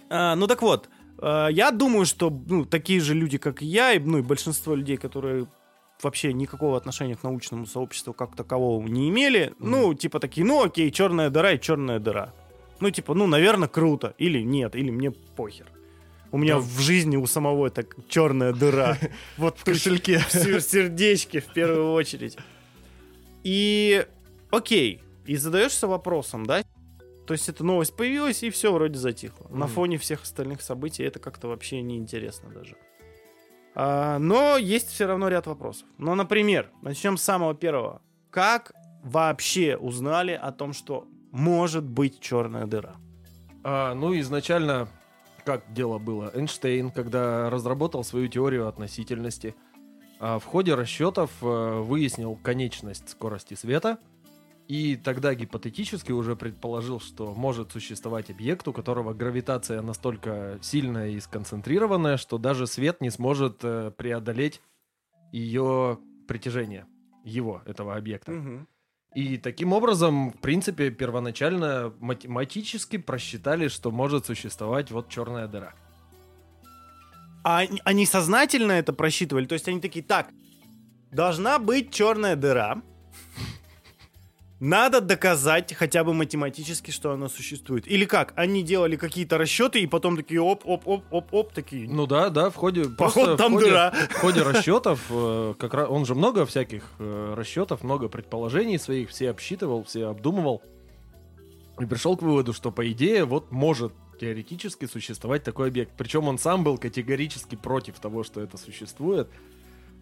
А, 0.09 0.35
ну 0.35 0.47
так 0.47 0.61
вот, 0.61 0.89
а, 1.19 1.47
я 1.47 1.71
думаю, 1.71 2.05
что 2.05 2.29
ну, 2.29 2.65
такие 2.65 2.99
же 2.99 3.13
люди, 3.13 3.37
как 3.37 3.61
и 3.61 3.65
я, 3.65 3.93
и, 3.93 3.99
ну 3.99 4.17
и 4.19 4.21
большинство 4.21 4.75
людей, 4.75 4.97
которые 4.97 5.47
вообще 6.03 6.33
никакого 6.33 6.77
отношения 6.77 7.15
к 7.15 7.23
научному 7.23 7.65
сообществу 7.65 8.13
как 8.13 8.35
такового 8.35 8.85
не 8.87 9.09
имели, 9.09 9.53
ну, 9.59 9.93
типа 9.93 10.19
такие, 10.19 10.45
ну 10.45 10.63
окей, 10.63 10.91
черная 10.91 11.29
дыра 11.29 11.53
и 11.53 11.59
черная 11.59 11.99
дыра. 11.99 12.33
Ну, 12.79 12.89
типа, 12.89 13.13
ну, 13.13 13.27
наверное, 13.27 13.67
круто. 13.67 14.15
Или 14.17 14.41
нет, 14.41 14.75
или 14.75 14.89
мне 14.89 15.11
похер. 15.11 15.67
У 16.31 16.37
меня 16.37 16.55
Да. 16.55 16.59
в 16.61 16.79
жизни 16.79 17.15
у 17.17 17.27
самого 17.27 17.69
так 17.69 17.95
черная 18.07 18.53
дыра. 18.53 18.97
Вот 19.37 19.57
В 19.59 19.63
кошельке. 19.65 20.19
в 20.19 20.31
сер- 20.31 20.61
сердечке 20.61 21.41
в 21.41 21.53
первую 21.53 21.91
очередь. 21.91 22.37
И 23.43 24.05
окей, 24.49 25.01
и 25.25 25.35
задаешься 25.35 25.87
вопросом, 25.87 26.45
да? 26.45 26.63
То 27.27 27.33
есть 27.33 27.47
эта 27.49 27.63
новость 27.63 27.95
появилась, 27.95 28.43
и 28.43 28.49
все 28.49 28.73
вроде 28.73 28.97
затихло. 28.97 29.47
На 29.49 29.67
фоне 29.67 29.97
всех 29.97 30.23
остальных 30.23 30.61
событий 30.61 31.03
это 31.03 31.19
как-то 31.19 31.47
вообще 31.47 31.81
неинтересно 31.81 32.49
даже. 32.49 32.75
А, 33.75 34.19
но 34.19 34.57
есть 34.57 34.89
все 34.89 35.05
равно 35.05 35.29
ряд 35.29 35.47
вопросов. 35.47 35.87
Ну, 35.97 36.15
например, 36.15 36.69
начнем 36.81 37.17
с 37.17 37.23
самого 37.23 37.53
первого. 37.53 38.01
Как 38.29 38.73
вообще 39.03 39.77
узнали 39.77 40.31
о 40.31 40.51
том, 40.51 40.73
что 40.73 41.07
может 41.31 41.83
быть 41.83 42.19
черная 42.19 42.65
дыра? 42.65 42.95
А, 43.63 43.93
ну, 43.93 44.17
изначально, 44.19 44.87
как 45.45 45.63
дело 45.73 45.97
было, 45.97 46.31
Эйнштейн, 46.33 46.91
когда 46.91 47.49
разработал 47.49 48.03
свою 48.03 48.27
теорию 48.27 48.67
относительности, 48.67 49.55
а, 50.19 50.39
в 50.39 50.45
ходе 50.45 50.75
расчетов 50.75 51.31
э, 51.41 51.79
выяснил 51.81 52.35
конечность 52.35 53.09
скорости 53.09 53.55
света, 53.55 53.97
и 54.71 54.95
тогда 54.95 55.35
гипотетически 55.35 56.13
уже 56.13 56.37
предположил, 56.37 57.01
что 57.01 57.33
может 57.33 57.73
существовать 57.73 58.29
объект, 58.29 58.65
у 58.69 58.71
которого 58.71 59.13
гравитация 59.13 59.81
настолько 59.81 60.59
сильная 60.61 61.09
и 61.09 61.19
сконцентрированная, 61.19 62.15
что 62.15 62.37
даже 62.37 62.67
свет 62.67 63.01
не 63.01 63.09
сможет 63.09 63.65
э, 63.65 63.91
преодолеть 63.91 64.61
ее 65.33 65.99
притяжение, 66.25 66.87
его, 67.25 67.61
этого 67.65 67.97
объекта. 67.97 68.31
И 69.13 69.35
таким 69.35 69.73
образом, 69.73 70.31
в 70.31 70.37
принципе, 70.37 70.89
первоначально 70.89 71.93
математически 71.99 72.95
просчитали, 72.95 73.67
что 73.67 73.91
может 73.91 74.25
существовать 74.25 74.89
вот 74.89 75.09
черная 75.09 75.49
дыра. 75.49 75.73
А 77.43 77.63
они 77.83 78.05
сознательно 78.05 78.71
это 78.71 78.93
просчитывали? 78.93 79.47
То 79.47 79.55
есть 79.55 79.67
они 79.67 79.81
такие, 79.81 80.05
так, 80.05 80.29
должна 81.11 81.59
быть 81.59 81.93
черная 81.93 82.37
дыра. 82.37 82.81
Надо 84.61 85.01
доказать 85.01 85.73
хотя 85.73 86.03
бы 86.03 86.13
математически, 86.13 86.91
что 86.91 87.11
она 87.11 87.29
существует. 87.29 87.87
Или 87.87 88.05
как? 88.05 88.31
Они 88.35 88.61
делали 88.61 88.95
какие-то 88.95 89.39
расчеты 89.39 89.79
и 89.79 89.87
потом 89.87 90.15
такие 90.15 90.39
оп-оп-оп-оп-оп, 90.39 91.51
такие. 91.51 91.89
Ну 91.89 92.05
да, 92.05 92.29
да, 92.29 92.51
в 92.51 92.55
ходе... 92.55 92.85
Просто 92.85 93.37
там 93.37 93.53
в 93.53 93.55
ходе, 93.55 93.65
дыра. 93.65 93.91
В 94.11 94.17
ходе 94.17 94.43
расчетов, 94.43 95.01
э, 95.09 95.55
как 95.57 95.73
раз, 95.73 95.89
он 95.89 96.05
же 96.05 96.13
много 96.13 96.45
всяких 96.45 96.83
э, 96.99 97.33
расчетов, 97.35 97.83
много 97.83 98.07
предположений 98.07 98.77
своих, 98.77 99.09
все 99.09 99.31
обсчитывал, 99.31 99.83
все 99.83 100.05
обдумывал. 100.05 100.61
И 101.79 101.85
пришел 101.87 102.15
к 102.15 102.21
выводу, 102.21 102.53
что, 102.53 102.71
по 102.71 102.87
идее, 102.91 103.25
вот 103.25 103.51
может 103.51 103.93
теоретически 104.19 104.85
существовать 104.85 105.43
такой 105.43 105.69
объект. 105.69 105.93
Причем 105.97 106.27
он 106.27 106.37
сам 106.37 106.63
был 106.63 106.77
категорически 106.77 107.55
против 107.55 107.97
того, 107.97 108.23
что 108.23 108.41
это 108.41 108.59
существует, 108.59 109.27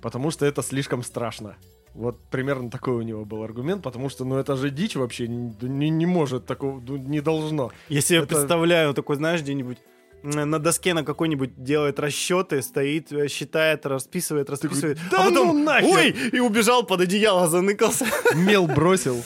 потому 0.01 0.31
что 0.31 0.45
это 0.45 0.61
слишком 0.63 1.01
страшно. 1.01 1.55
Вот 1.93 2.19
примерно 2.29 2.69
такой 2.69 2.93
у 2.95 3.01
него 3.01 3.25
был 3.25 3.43
аргумент, 3.43 3.81
потому 3.83 4.09
что, 4.09 4.23
ну, 4.25 4.37
это 4.37 4.55
же 4.55 4.69
дичь 4.69 4.95
вообще, 4.95 5.27
не, 5.27 5.89
не 5.89 6.05
может 6.05 6.45
такого, 6.45 6.79
не 6.79 7.19
должно. 7.21 7.71
Я 7.89 8.01
себе 8.01 8.19
Это- 8.19 8.27
представляю, 8.27 8.93
такой, 8.93 9.15
знаешь, 9.15 9.41
где-нибудь 9.41 9.77
на 10.21 10.59
доске 10.59 10.93
на 10.93 11.03
какой-нибудь 11.03 11.63
делает 11.63 11.97
расчеты, 11.99 12.61
стоит, 12.61 13.11
э, 13.11 13.29
считает, 13.29 13.85
расписывает, 13.85 14.49
расписывает. 14.49 14.97
«Да 15.09 15.21
а 15.23 15.29
потом, 15.29 15.47
ну 15.47 15.63
нахер!» 15.63 15.89
ой, 15.89 16.15
и 16.33 16.39
убежал 16.39 16.83
под 16.83 17.01
одеяло, 17.01 17.47
заныкался. 17.47 18.05
Мел 18.35 18.67
бросил. 18.67 19.23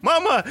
Мама! 0.00 0.44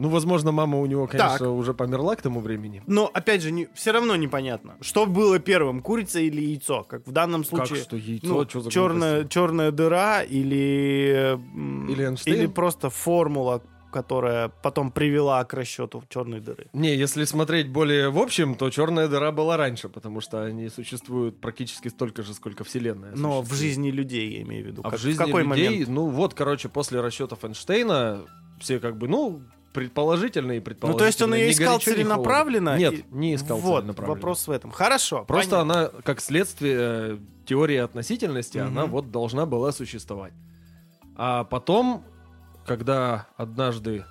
Ну, 0.00 0.08
возможно, 0.08 0.50
мама 0.52 0.78
у 0.78 0.86
него, 0.86 1.06
конечно, 1.06 1.52
уже 1.52 1.74
померла 1.74 2.16
к 2.16 2.22
тому 2.22 2.40
времени. 2.40 2.82
Но, 2.86 3.10
опять 3.12 3.42
же, 3.42 3.68
все 3.74 3.92
равно 3.92 4.16
непонятно, 4.16 4.76
что 4.80 5.04
было 5.06 5.38
первым, 5.38 5.82
курица 5.82 6.20
или 6.20 6.40
яйцо, 6.40 6.84
как 6.84 7.06
в 7.06 7.12
данном 7.12 7.42
Как 7.42 7.50
случае. 7.50 7.82
что, 7.82 7.96
яйцо, 7.96 8.26
ну, 8.26 8.48
что 8.48 8.60
за 8.62 8.70
черная, 8.70 9.12
глупости? 9.16 9.34
черная 9.34 9.70
дыра 9.72 10.22
или, 10.22 11.38
Или 11.92 12.04
Эйнштейн? 12.04 12.36
или 12.36 12.46
просто 12.46 12.88
формула, 12.90 13.62
которая 13.92 14.48
потом 14.62 14.90
привела 14.90 15.44
к 15.44 15.52
расчету 15.52 16.02
черной 16.08 16.40
дыры. 16.40 16.68
Не, 16.72 16.94
если 16.96 17.24
смотреть 17.24 17.68
более 17.68 18.08
в 18.10 18.18
общем, 18.18 18.54
то 18.54 18.70
черная 18.70 19.08
дыра 19.08 19.32
была 19.32 19.56
раньше, 19.56 19.88
потому 19.88 20.20
что 20.20 20.44
они 20.44 20.68
существуют 20.68 21.40
практически 21.40 21.88
столько 21.88 22.22
же, 22.22 22.32
сколько 22.34 22.62
Вселенная. 22.64 23.12
Но 23.16 23.42
в 23.42 23.52
жизни 23.52 23.90
людей, 23.90 24.36
я 24.36 24.42
имею 24.42 24.64
в 24.64 24.66
виду. 24.68 24.82
А 24.84 24.90
Как- 24.90 24.98
в 24.98 25.02
жизни 25.02 25.18
какой 25.18 25.42
людей, 25.44 25.68
момент? 25.68 25.88
ну 25.88 26.06
вот, 26.06 26.34
короче, 26.34 26.68
после 26.68 27.00
расчетов 27.00 27.44
Эйнштейна 27.44 28.20
все 28.60 28.78
как 28.78 28.96
бы, 28.96 29.08
ну, 29.08 29.42
предположительно 29.72 30.52
и 30.52 30.58
Ну, 30.58 30.62
предположительно. 30.64 30.98
то 30.98 31.06
есть 31.06 31.22
он 31.22 31.34
ее 31.34 31.50
искал 31.50 31.74
горячо, 31.78 31.90
целенаправленно? 31.92 32.76
Нет, 32.78 32.94
и- 32.94 33.04
не 33.10 33.34
искал 33.34 33.58
Вот, 33.58 33.80
целенаправленно. 33.82 34.14
вопрос 34.16 34.48
в 34.48 34.50
этом. 34.50 34.70
Хорошо, 34.70 35.24
Просто 35.24 35.56
понятно. 35.56 35.74
она, 35.80 36.02
как 36.02 36.20
следствие 36.20 36.76
э, 36.78 37.18
теории 37.46 37.76
относительности, 37.76 38.58
Мгм. 38.58 38.66
она 38.68 38.86
вот 38.86 39.10
должна 39.10 39.46
была 39.46 39.72
существовать. 39.72 40.32
А 41.16 41.44
потом, 41.44 42.04
когда 42.66 43.26
однажды 43.36 44.04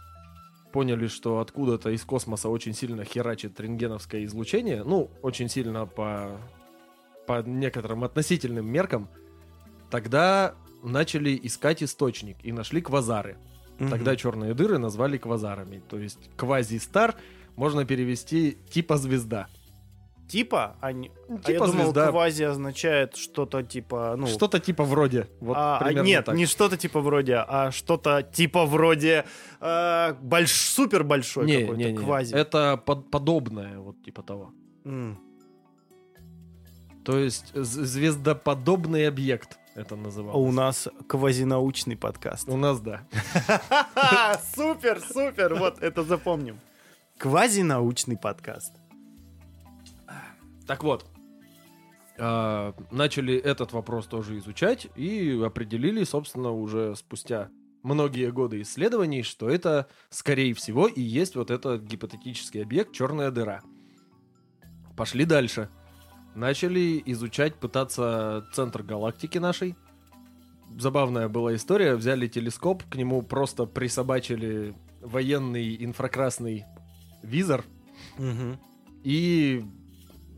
поняли, 0.71 1.07
что 1.07 1.39
откуда-то 1.39 1.89
из 1.89 2.03
космоса 2.03 2.47
очень 2.49 2.73
сильно 2.73 3.03
херачит 3.03 3.59
рентгеновское 3.59 4.23
излучение, 4.25 4.83
ну, 4.83 5.09
очень 5.21 5.49
сильно 5.49 5.85
по, 5.87 6.39
по 7.27 7.41
некоторым 7.41 8.03
относительным 8.03 8.69
меркам, 8.71 9.09
тогда 9.89 10.53
начали 10.83 11.37
искать 11.41 11.81
источник 11.83 12.37
и 12.43 12.51
нашли 12.51 12.81
квазары. 12.81 13.37
Мгм. 13.79 13.89
Тогда 13.89 14.15
черные 14.15 14.53
дыры 14.53 14.77
назвали 14.77 15.17
квазарами. 15.17 15.81
То 15.89 15.97
есть 15.97 16.29
квазистар 16.35 17.15
можно 17.55 17.85
перевести 17.85 18.57
типа 18.69 18.97
звезда. 18.97 19.47
Типа? 20.27 20.75
А, 20.79 20.91
не- 20.91 21.09
а 21.27 21.33
я 21.33 21.39
Типа 21.39 21.65
думал, 21.67 21.83
звезда. 21.85 22.09
квази 22.11 22.43
означает 22.43 23.15
что-то 23.15 23.63
типа... 23.63 24.13
Ну, 24.15 24.27
Что-то 24.27 24.59
типа 24.59 24.83
вроде. 24.83 25.27
Вот 25.39 25.57
а, 25.57 25.79
а, 25.79 25.91
нет, 25.91 26.25
так. 26.25 26.35
не 26.35 26.45
что-то 26.45 26.77
типа 26.77 26.99
вроде, 27.01 27.37
а 27.47 27.71
что-то 27.71 28.21
типа 28.21 28.65
вроде 28.65 29.25
э, 29.59 30.13
больш, 30.21 30.51
супер 30.51 31.03
большой 31.03 31.45
не, 31.47 31.61
какой-то 31.61 31.77
не, 31.83 31.91
не. 31.93 31.97
квази. 31.97 32.35
Это 32.35 32.77
под- 32.85 33.09
подобное, 33.09 33.79
вот 33.79 34.03
типа 34.03 34.21
того. 34.21 34.51
М. 34.85 35.17
То 37.03 37.17
есть 37.17 37.55
звездоподобный 37.55 39.07
объект 39.07 39.57
это 39.79 39.95
А 39.95 39.97
называлось. 39.97 40.49
у 40.49 40.51
нас 40.51 40.87
квазинаучный 41.07 41.97
подкаст. 41.97 42.47
У 42.49 42.57
нас 42.57 42.79
да. 42.81 43.01
Супер, 44.55 44.99
супер, 44.99 45.55
вот 45.55 45.81
это 45.81 46.03
запомним. 46.03 46.59
Квазинаучный 47.17 48.17
подкаст. 48.17 48.73
Так 50.67 50.83
вот, 50.83 51.05
а, 52.17 52.73
начали 52.91 53.35
этот 53.35 53.73
вопрос 53.73 54.05
тоже 54.05 54.37
изучать 54.37 54.87
и 54.95 55.41
определили, 55.43 56.03
собственно, 56.03 56.51
уже 56.51 56.95
спустя 56.95 57.49
многие 57.81 58.31
годы 58.31 58.61
исследований, 58.61 59.23
что 59.23 59.49
это, 59.49 59.87
скорее 60.09 60.53
всего, 60.53 60.87
и 60.87 61.01
есть 61.01 61.35
вот 61.35 61.49
этот 61.49 61.83
гипотетический 61.83 62.61
объект 62.61 62.91
черная 62.93 63.31
дыра. 63.31 63.61
Пошли 64.97 65.25
дальше. 65.25 65.69
Начали 66.39 67.03
изучать, 67.05 67.55
пытаться 67.55 68.45
центр 68.53 68.81
галактики 68.81 69.37
нашей. 69.37 69.75
Забавная 70.77 71.27
была 71.27 71.53
история. 71.53 71.95
Взяли 71.95 72.29
телескоп, 72.29 72.81
к 72.89 72.95
нему 72.95 73.21
просто 73.23 73.65
присобачили 73.65 74.73
военный 75.01 75.75
инфракрасный 75.83 76.63
визор 77.23 77.65
и 79.03 79.65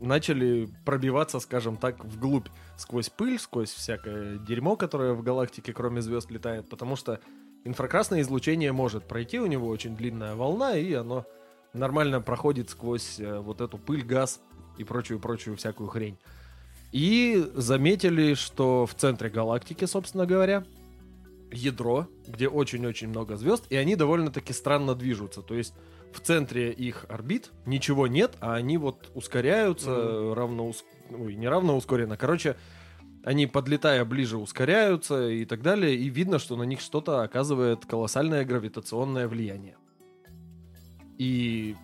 начали 0.00 0.68
пробиваться, 0.84 1.38
скажем 1.38 1.76
так, 1.76 2.04
вглубь 2.04 2.48
сквозь 2.76 3.08
пыль, 3.08 3.38
сквозь 3.38 3.70
всякое 3.70 4.38
дерьмо, 4.38 4.74
которое 4.74 5.12
в 5.12 5.22
галактике 5.22 5.72
кроме 5.72 6.02
звезд 6.02 6.32
летает, 6.32 6.68
потому 6.68 6.96
что 6.96 7.20
инфракрасное 7.62 8.22
излучение 8.22 8.72
может 8.72 9.06
пройти, 9.06 9.38
у 9.38 9.46
него 9.46 9.68
очень 9.68 9.96
длинная 9.96 10.34
волна, 10.34 10.76
и 10.76 10.92
оно 10.94 11.26
нормально 11.72 12.20
проходит 12.20 12.70
сквозь 12.70 13.20
э, 13.20 13.38
вот 13.38 13.60
эту 13.60 13.78
пыль, 13.78 14.02
газ 14.02 14.40
и 14.82 14.84
прочую-прочую 14.84 15.56
всякую 15.56 15.88
хрень. 15.88 16.18
И 16.92 17.50
заметили, 17.54 18.34
что 18.34 18.84
в 18.86 18.94
центре 18.94 19.30
галактики, 19.30 19.86
собственно 19.86 20.26
говоря, 20.26 20.64
ядро, 21.50 22.06
где 22.26 22.48
очень-очень 22.48 23.08
много 23.08 23.36
звезд, 23.36 23.64
и 23.70 23.76
они 23.76 23.96
довольно-таки 23.96 24.52
странно 24.52 24.94
движутся. 24.94 25.42
То 25.42 25.54
есть 25.54 25.74
в 26.12 26.20
центре 26.20 26.70
их 26.72 27.06
орбит 27.08 27.50
ничего 27.66 28.06
нет, 28.06 28.36
а 28.40 28.54
они 28.54 28.76
вот 28.78 29.10
ускоряются 29.14 29.90
Мгм. 29.90 30.32
равно... 30.34 30.68
ус- 30.68 30.84
Ой, 31.10 31.34
не 31.34 31.48
равно 31.48 31.76
ускоренно. 31.76 32.16
Короче, 32.16 32.56
они, 33.24 33.46
подлетая 33.46 34.04
ближе, 34.04 34.36
ускоряются 34.36 35.28
и 35.28 35.44
так 35.44 35.62
далее, 35.62 35.94
и 35.94 36.08
видно, 36.08 36.38
что 36.38 36.56
на 36.56 36.64
них 36.64 36.80
что-то 36.80 37.22
оказывает 37.22 37.86
колоссальное 37.86 38.44
гравитационное 38.44 39.28
влияние. 39.28 39.76
И 41.18 41.76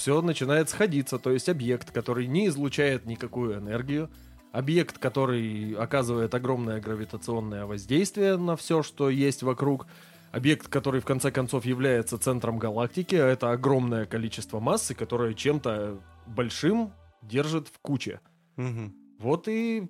все 0.00 0.22
начинает 0.22 0.70
сходиться, 0.70 1.18
то 1.18 1.30
есть 1.30 1.50
объект, 1.50 1.90
который 1.90 2.26
не 2.26 2.46
излучает 2.46 3.04
никакую 3.04 3.58
энергию, 3.58 4.08
объект, 4.50 4.96
который 4.96 5.74
оказывает 5.74 6.34
огромное 6.34 6.80
гравитационное 6.80 7.66
воздействие 7.66 8.38
на 8.38 8.56
все, 8.56 8.82
что 8.82 9.10
есть 9.10 9.42
вокруг, 9.42 9.86
объект, 10.32 10.68
который 10.68 11.02
в 11.02 11.04
конце 11.04 11.30
концов 11.30 11.66
является 11.66 12.16
центром 12.16 12.58
галактики, 12.58 13.14
а 13.14 13.26
это 13.26 13.52
огромное 13.52 14.06
количество 14.06 14.58
массы, 14.58 14.94
которое 14.94 15.34
чем-то 15.34 16.00
большим 16.26 16.94
держит 17.20 17.68
в 17.68 17.78
куче. 17.80 18.20
Мгм. 18.56 18.94
Вот 19.18 19.48
и 19.48 19.86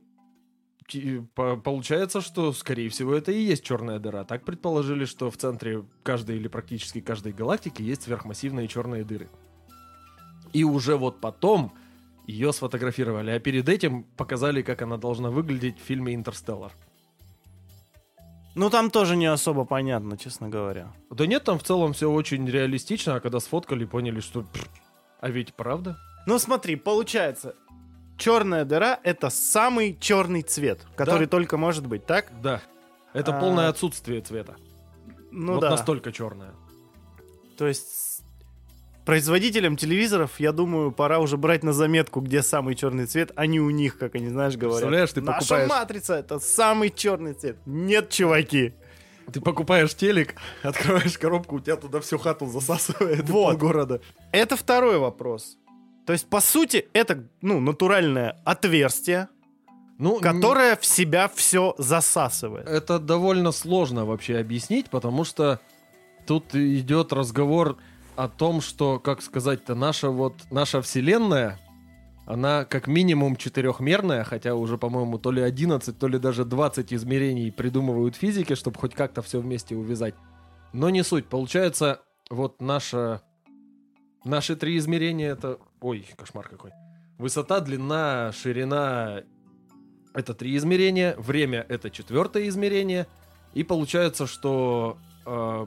получается, 1.36 2.20
что, 2.20 2.52
скорее 2.52 2.88
всего, 2.88 3.14
это 3.14 3.30
и 3.30 3.40
есть 3.40 3.62
черная 3.62 4.00
дыра. 4.00 4.24
Так 4.24 4.44
предположили, 4.44 5.04
что 5.04 5.30
в 5.30 5.36
центре 5.36 5.84
каждой 6.02 6.34
или 6.34 6.48
практически 6.48 7.00
каждой 7.00 7.32
галактики 7.32 7.80
есть 7.80 8.02
сверхмассивные 8.02 8.66
черные 8.66 9.04
дыры. 9.04 9.30
И 10.52 10.64
уже 10.64 10.96
вот 10.96 11.20
потом 11.20 11.72
ее 12.26 12.52
сфотографировали, 12.52 13.30
а 13.30 13.40
перед 13.40 13.68
этим 13.68 14.04
показали, 14.16 14.62
как 14.62 14.82
она 14.82 14.96
должна 14.96 15.30
выглядеть 15.30 15.78
в 15.78 15.82
фильме 15.82 16.14
«Интерстеллар». 16.14 16.72
Ну, 18.56 18.68
там 18.68 18.90
тоже 18.90 19.16
не 19.16 19.26
особо 19.26 19.64
понятно, 19.64 20.16
честно 20.18 20.48
говоря. 20.48 20.92
Да 21.10 21.26
нет, 21.26 21.44
там 21.44 21.58
в 21.58 21.62
целом 21.62 21.92
все 21.92 22.10
очень 22.10 22.48
реалистично, 22.48 23.14
а 23.14 23.20
когда 23.20 23.38
сфоткали, 23.40 23.84
поняли, 23.84 24.20
что... 24.20 24.44
А 25.20 25.30
ведь 25.30 25.54
правда? 25.54 25.96
Ну, 26.26 26.38
смотри, 26.38 26.74
получается, 26.76 27.54
черная 28.18 28.64
дыра— 28.64 28.98
это 29.04 29.30
самый 29.30 29.96
черный 30.00 30.42
цвет, 30.42 30.84
который 30.96 31.26
Да. 31.26 31.30
только 31.30 31.56
может 31.58 31.86
быть, 31.86 32.06
так? 32.06 32.32
Да. 32.42 32.60
Это 33.12 33.36
А, 33.36 33.40
полное 33.40 33.68
отсутствие 33.68 34.20
цвета. 34.20 34.56
Ну 35.30 35.54
вот 35.54 35.60
да. 35.60 35.70
настолько 35.70 36.10
черное. 36.12 36.52
То 37.56 37.68
есть 37.68 37.86
производителям 39.04 39.76
телевизоров, 39.76 40.38
я 40.38 40.52
думаю, 40.52 40.92
пора 40.92 41.18
уже 41.18 41.36
брать 41.36 41.62
на 41.64 41.72
заметку, 41.72 42.20
где 42.20 42.42
самый 42.42 42.74
черный 42.74 43.06
цвет, 43.06 43.32
а 43.36 43.46
не 43.46 43.60
у 43.60 43.70
них, 43.70 43.98
как 43.98 44.14
они, 44.14 44.28
знаешь, 44.28 44.56
говорят. 44.56 44.78
Представляешь, 44.80 45.12
ты 45.12 45.20
Наша 45.22 45.38
покупаешь- 45.40 45.68
матрица— 45.68 46.14
это 46.16 46.38
самый 46.38 46.90
черный 46.90 47.34
цвет. 47.34 47.56
Нет, 47.66 48.10
чуваки. 48.10 48.74
Ты 49.32 49.40
покупаешь 49.40 49.94
телек, 49.94 50.34
открываешь 50.62 51.16
коробку, 51.18 51.56
у 51.56 51.60
тебя 51.60 51.76
туда 51.76 52.00
всю 52.00 52.18
хату 52.18 52.46
засасывает 52.46 53.28
Вот. 53.28 53.56
города. 53.58 54.00
Это 54.32 54.56
второй 54.56 54.98
вопрос. 54.98 55.56
То 56.06 56.12
есть, 56.12 56.28
по 56.28 56.40
сути, 56.40 56.88
это, 56.92 57.24
ну, 57.40 57.60
натуральное 57.60 58.40
отверстие, 58.44 59.28
Ну, 59.98 60.18
которое 60.18 60.76
в 60.76 60.84
себя 60.84 61.30
все 61.34 61.74
засасывает. 61.78 62.66
Это 62.68 62.98
довольно 62.98 63.52
сложно 63.52 64.04
вообще 64.06 64.38
объяснить, 64.38 64.88
потому 64.90 65.24
что 65.24 65.60
тут 66.26 66.54
идет 66.54 67.12
разговор 67.12 67.76
о 68.24 68.28
том, 68.28 68.60
что, 68.60 68.98
как 68.98 69.22
сказать-то, 69.22 69.74
наша 69.74 70.10
вот 70.10 70.34
наша 70.50 70.82
вселенная, 70.82 71.58
она 72.26 72.66
как 72.66 72.86
минимум 72.86 73.36
четырехмерная, 73.36 74.24
хотя 74.24 74.54
уже, 74.54 74.76
по-моему, 74.76 75.18
то 75.18 75.32
ли 75.32 75.40
11, 75.40 75.98
то 75.98 76.06
ли 76.06 76.18
даже 76.18 76.44
20 76.44 76.92
измерений 76.92 77.50
придумывают 77.50 78.16
физики, 78.16 78.54
чтобы 78.54 78.78
хоть 78.78 78.94
как-то 78.94 79.22
все 79.22 79.40
вместе 79.40 79.74
увязать. 79.74 80.14
Но 80.74 80.90
не 80.90 81.02
суть. 81.02 81.28
Получается, 81.28 82.02
вот 82.28 82.60
наша... 82.60 83.22
Наши 84.24 84.54
три 84.54 84.76
измерения 84.76 85.32
это... 85.32 85.58
Ой, 85.80 86.06
кошмар 86.14 86.46
какой. 86.46 86.72
Высота, 87.16 87.60
длина, 87.60 88.32
ширина 88.32 89.22
это 90.12 90.34
три 90.34 90.58
измерения, 90.58 91.14
время 91.16 91.64
это 91.70 91.88
четвертое 91.90 92.48
измерение, 92.48 93.06
и 93.54 93.64
получается, 93.64 94.26
что 94.26 94.98
э, 95.24 95.66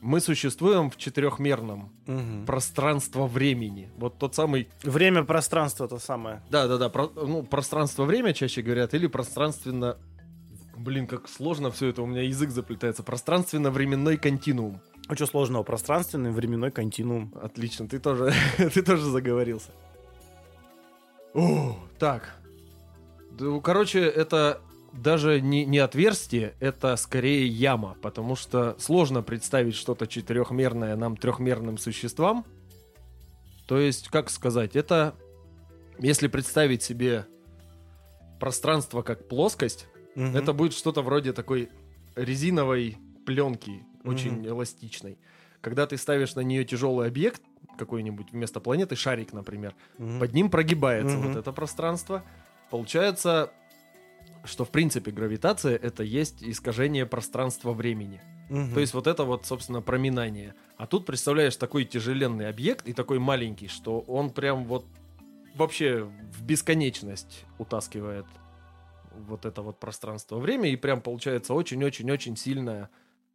мы 0.00 0.20
существуем 0.20 0.90
в 0.90 0.96
четырехмерном 0.96 1.90
Мгм. 2.06 2.46
пространство-времени. 2.46 3.90
Вот 3.96 4.18
тот 4.18 4.34
самый, 4.34 4.68
Время, 4.82 5.24
пространство 5.24 5.88
то 5.88 5.98
самое. 5.98 6.42
да-да-да, 6.50 6.88
про- 6.88 7.10
ну, 7.14 7.42
пространство-время 7.42 8.32
чаще 8.34 8.62
говорят, 8.62 8.94
или 8.94 9.06
пространственно... 9.06 9.96
Блин, 10.76 11.08
как 11.08 11.28
сложно 11.28 11.72
все 11.72 11.88
это, 11.88 12.02
у 12.02 12.06
меня 12.06 12.22
язык 12.22 12.50
заплетается. 12.50 13.02
Пространственно-временной 13.02 14.16
континуум. 14.16 14.80
А 15.08 15.16
что 15.16 15.26
сложного? 15.26 15.64
Пространственный 15.64 16.30
временной 16.30 16.70
континуум. 16.70 17.34
Отлично, 17.42 17.88
ты 17.88 17.98
тоже, 17.98 18.32
ты 18.58 18.82
тоже 18.82 19.04
заговорился. 19.10 19.70
О, 21.34 21.76
так. 21.98 22.34
Да, 23.32 23.58
Короче, 23.60 24.00
это 24.00 24.60
даже 24.92 25.40
не, 25.40 25.64
не 25.64 25.78
отверстие, 25.78 26.54
это 26.60 26.96
скорее 26.96 27.46
яма, 27.46 27.96
потому 28.00 28.36
что 28.36 28.76
сложно 28.78 29.22
представить 29.22 29.74
что-то 29.74 30.06
четырехмерное 30.06 30.96
нам 30.96 31.16
трехмерным 31.16 31.78
существам. 31.78 32.44
То 33.66 33.78
есть, 33.78 34.08
как 34.08 34.30
сказать, 34.30 34.76
это 34.76 35.14
если 35.98 36.28
представить 36.28 36.82
себе 36.82 37.26
пространство 38.40 39.02
как 39.02 39.28
плоскость, 39.28 39.86
Мгм. 40.14 40.36
это 40.36 40.52
будет 40.52 40.72
что-то 40.72 41.02
вроде 41.02 41.32
такой 41.32 41.68
резиновой 42.16 42.96
пленки, 43.26 43.84
очень 44.04 44.38
Мгм. 44.38 44.48
эластичной. 44.48 45.18
Когда 45.60 45.86
ты 45.86 45.96
ставишь 45.96 46.34
на 46.34 46.40
нее 46.40 46.64
тяжелый 46.64 47.08
объект, 47.08 47.42
какой-нибудь 47.76 48.32
вместо 48.32 48.60
планеты, 48.60 48.96
шарик, 48.96 49.32
например, 49.32 49.74
Мгм. 49.98 50.18
под 50.20 50.32
ним 50.32 50.50
прогибается 50.50 51.18
Мгм. 51.18 51.28
вот 51.28 51.36
это 51.36 51.52
пространство. 51.52 52.24
Получается, 52.70 53.52
что 54.44 54.64
в 54.64 54.70
принципе 54.70 55.10
гравитация 55.10 55.76
это 55.76 56.02
есть 56.02 56.42
искажение 56.42 57.06
пространства-времени. 57.06 58.20
Мгм. 58.48 58.74
То 58.74 58.80
есть 58.80 58.94
вот 58.94 59.06
это 59.06 59.24
вот, 59.24 59.46
собственно, 59.46 59.82
проминание. 59.82 60.54
А 60.76 60.86
тут 60.86 61.06
представляешь 61.06 61.56
такой 61.56 61.84
тяжеленный 61.84 62.48
объект 62.48 62.86
и 62.88 62.92
такой 62.92 63.18
маленький, 63.18 63.68
что 63.68 64.00
он 64.00 64.30
прям 64.30 64.64
вот 64.64 64.86
вообще 65.54 66.04
в 66.32 66.42
бесконечность 66.42 67.44
утаскивает 67.58 68.26
вот 69.26 69.44
это 69.44 69.62
вот 69.62 69.80
пространство-время 69.80 70.70
и 70.70 70.76
прям 70.76 71.00
получается 71.00 71.52
очень-очень-очень 71.54 72.36
сильная, 72.36 72.88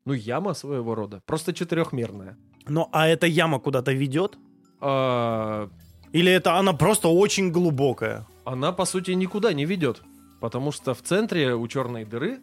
ну, 0.05 0.13
яма 0.13 0.53
своего 0.53 0.95
рода. 0.95 1.21
Просто 1.25 1.53
четырехмерная. 1.53 2.37
Ну, 2.67 2.87
а 2.91 3.07
эта 3.07 3.27
яма 3.27 3.59
куда-то 3.59 3.91
ведет? 3.91 4.37
А, 4.79 5.69
Или 6.13 6.31
это 6.31 6.55
она 6.55 6.73
просто 6.73 7.07
очень 7.09 7.51
глубокая? 7.51 8.25
она, 8.45 8.71
по 8.71 8.85
сути, 8.85 9.11
никуда 9.11 9.53
не 9.53 9.65
ведет. 9.65 10.01
Потому 10.43 10.73
что 10.73 10.93
в 10.93 11.01
центре 11.01 11.55
у 11.55 11.65
черной 11.69 12.03
дыры... 12.03 12.41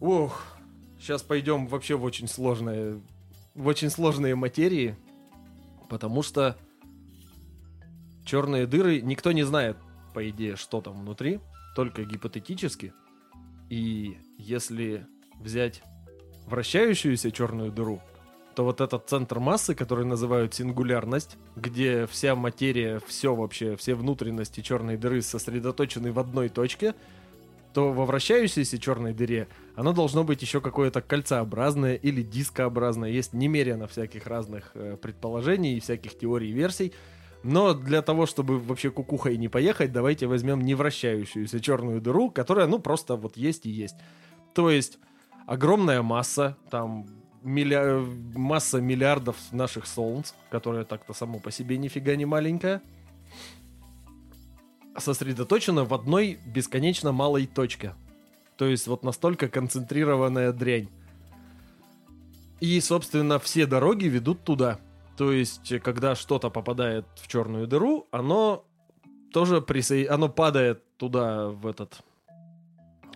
Ох, 0.00 0.42
сейчас 0.98 1.22
пойдем 1.22 1.66
вообще 1.66 1.94
в 1.94 2.02
очень 2.04 2.26
сложные, 2.26 3.02
в 3.54 3.66
очень 3.66 3.90
сложные 3.90 4.34
материи. 4.34 4.96
Потому 5.90 6.22
что 6.22 6.56
черные 8.24 8.66
дыры 8.66 9.02
никто 9.02 9.32
не 9.32 9.42
знает, 9.42 9.76
по 10.14 10.26
идее, 10.30 10.56
что 10.56 10.80
там 10.80 10.98
внутри. 11.02 11.38
Только 11.74 12.02
гипотетически. 12.02 12.94
И 13.68 14.16
если 14.38 15.06
взять 15.38 15.82
вращающуюся 16.46 17.30
черную 17.30 17.72
дыру, 17.72 18.00
то 18.56 18.64
вот 18.64 18.80
этот 18.80 19.06
центр 19.06 19.38
массы, 19.38 19.74
который 19.74 20.06
называют 20.06 20.54
сингулярность, 20.54 21.36
где 21.56 22.06
вся 22.06 22.34
материя, 22.34 23.00
все 23.06 23.34
вообще, 23.34 23.76
все 23.76 23.94
внутренности 23.94 24.62
черной 24.62 24.96
дыры 24.96 25.20
сосредоточены 25.20 26.10
в 26.10 26.18
одной 26.18 26.48
точке, 26.48 26.94
то 27.74 27.92
во 27.92 28.06
вращающейся 28.06 28.78
черной 28.78 29.12
дыре 29.12 29.48
оно 29.74 29.92
должно 29.92 30.24
быть 30.24 30.40
еще 30.40 30.62
какое-то 30.62 31.02
кольцеобразное 31.02 31.96
или 31.96 32.22
дискообразное. 32.22 33.10
Есть 33.10 33.34
немерено 33.34 33.86
всяких 33.86 34.26
разных 34.26 34.70
э, 34.72 34.96
предположений 34.96 35.76
и 35.76 35.80
всяких 35.80 36.18
теорий 36.18 36.48
и 36.48 36.54
версий. 36.54 36.94
Но 37.42 37.74
для 37.74 38.00
того, 38.00 38.24
чтобы 38.24 38.58
вообще 38.58 38.90
кукухой 38.90 39.36
не 39.36 39.48
поехать, 39.48 39.92
давайте 39.92 40.26
возьмем 40.26 40.62
не 40.62 40.74
вращающуюся 40.74 41.60
черную 41.60 42.00
дыру, 42.00 42.30
которая, 42.30 42.66
ну, 42.66 42.78
просто 42.78 43.16
вот 43.16 43.36
есть 43.36 43.66
и 43.66 43.70
есть. 43.70 43.96
То 44.54 44.70
есть 44.70 44.98
огромная 45.46 46.00
масса, 46.00 46.56
там 46.70 47.06
милля- 47.46 48.04
масса 48.34 48.80
миллиардов 48.80 49.36
наших 49.52 49.86
солнц, 49.86 50.32
которая 50.50 50.84
так-то 50.84 51.14
само 51.14 51.38
по 51.38 51.50
себе 51.50 51.78
нифига 51.78 52.16
не 52.16 52.26
маленькая, 52.26 52.82
сосредоточена 54.98 55.84
в 55.84 55.94
одной 55.94 56.38
бесконечно 56.44 57.12
малой 57.12 57.46
точке. 57.46 57.94
То 58.56 58.66
есть 58.66 58.86
вот 58.86 59.04
настолько 59.04 59.48
концентрированная 59.48 60.52
дрянь. 60.52 60.88
И, 62.60 62.80
собственно, 62.80 63.38
все 63.38 63.66
дороги 63.66 64.06
ведут 64.06 64.42
туда. 64.42 64.78
То 65.16 65.30
есть, 65.30 65.70
э, 65.72 65.78
когда 65.78 66.14
что-то 66.14 66.50
попадает 66.50 67.04
в 67.16 67.28
черную 67.28 67.66
дыру, 67.66 68.06
оно 68.10 68.64
тоже 69.32 69.60
присо... 69.60 69.94
оно 70.08 70.30
падает 70.30 70.82
туда, 70.96 71.48
в 71.48 71.66
этот 71.66 72.02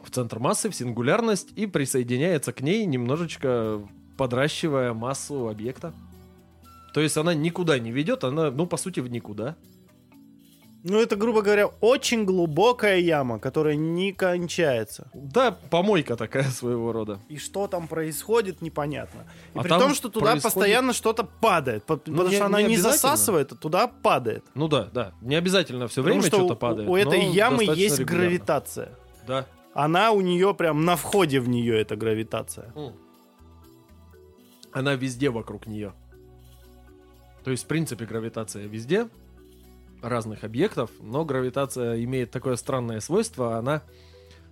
в 0.03 0.11
центр 0.11 0.39
массы, 0.39 0.71
в 0.71 0.75
сингулярность 0.75 1.51
и 1.57 1.67
присоединяется 1.67 2.53
к 2.53 2.61
ней, 2.61 2.85
немножечко 2.87 3.83
подращивая 4.25 4.93
массу 4.93 5.49
объекта. 5.49 5.95
То 6.93 7.01
есть 7.01 7.17
она 7.17 7.33
никуда 7.33 7.79
не 7.79 7.91
ведет, 7.91 8.23
она, 8.23 8.51
ну, 8.51 8.67
по 8.67 8.77
сути, 8.77 9.01
в 9.01 9.09
никуда. 9.11 9.55
Ну, 10.85 10.99
это, 11.01 11.17
грубо 11.17 11.41
говоря, 11.41 11.69
очень 11.81 12.25
глубокая 12.27 12.99
яма, 12.99 13.39
которая 13.39 13.77
не 13.77 14.13
кончается. 14.13 15.11
Да, 15.15 15.53
помойка 15.71 16.17
такая 16.17 16.45
своего 16.51 16.93
рода. 16.93 17.19
И 17.31 17.39
что 17.39 17.67
там 17.67 17.89
происходит, 17.89 18.61
непонятно. 18.61 19.21
И 19.55 19.59
А 19.59 19.63
при 19.63 19.69
том, 19.71 19.95
что 19.95 20.11
туда 20.11 20.33
происходит- 20.33 20.43
постоянно 20.55 20.93
что-то 20.93 21.25
падает. 21.25 21.85
по- 21.85 21.97
Потому 21.97 22.29
не- 22.29 22.37
что 22.37 22.45
она 22.45 22.61
не 22.61 22.69
не 22.69 22.77
засасывает, 22.77 23.53
а 23.53 23.57
туда 23.57 23.87
падает. 23.89 24.45
Ну 24.55 24.69
да, 24.69 24.89
да. 24.93 25.13
Не 25.23 25.37
обязательно 25.37 25.87
все 25.89 26.03
Потому 26.03 26.21
время 26.21 26.29
что 26.29 26.37
что-то 26.37 26.53
у- 26.55 26.57
падает. 26.57 26.89
у 26.91 26.95
этой 26.97 27.25
но 27.27 27.33
ямы 27.33 27.65
есть 27.65 27.99
регулярно. 27.99 28.25
гравитация. 28.27 28.89
Да. 29.27 29.47
Она 29.73 30.11
у 30.13 30.21
нее 30.21 30.53
прям 30.55 30.85
на 30.85 30.97
входе 30.97 31.41
в 31.41 31.49
нее, 31.49 31.81
эта 31.81 31.97
гравитация. 31.97 32.71
М. 32.75 32.93
Она 34.73 34.95
везде 34.95 35.31
вокруг 35.31 35.67
нее. 35.67 35.93
То 37.45 37.51
есть, 37.51 37.65
в 37.65 37.67
принципе, 37.67 38.05
гравитация 38.05 38.67
везде, 38.67 39.09
разных 40.03 40.45
объектов, 40.45 40.91
но 41.01 41.25
гравитация 41.25 42.03
имеет 42.05 42.31
такое 42.31 42.57
странное 42.57 43.01
свойство, 43.01 43.57
она 43.57 43.83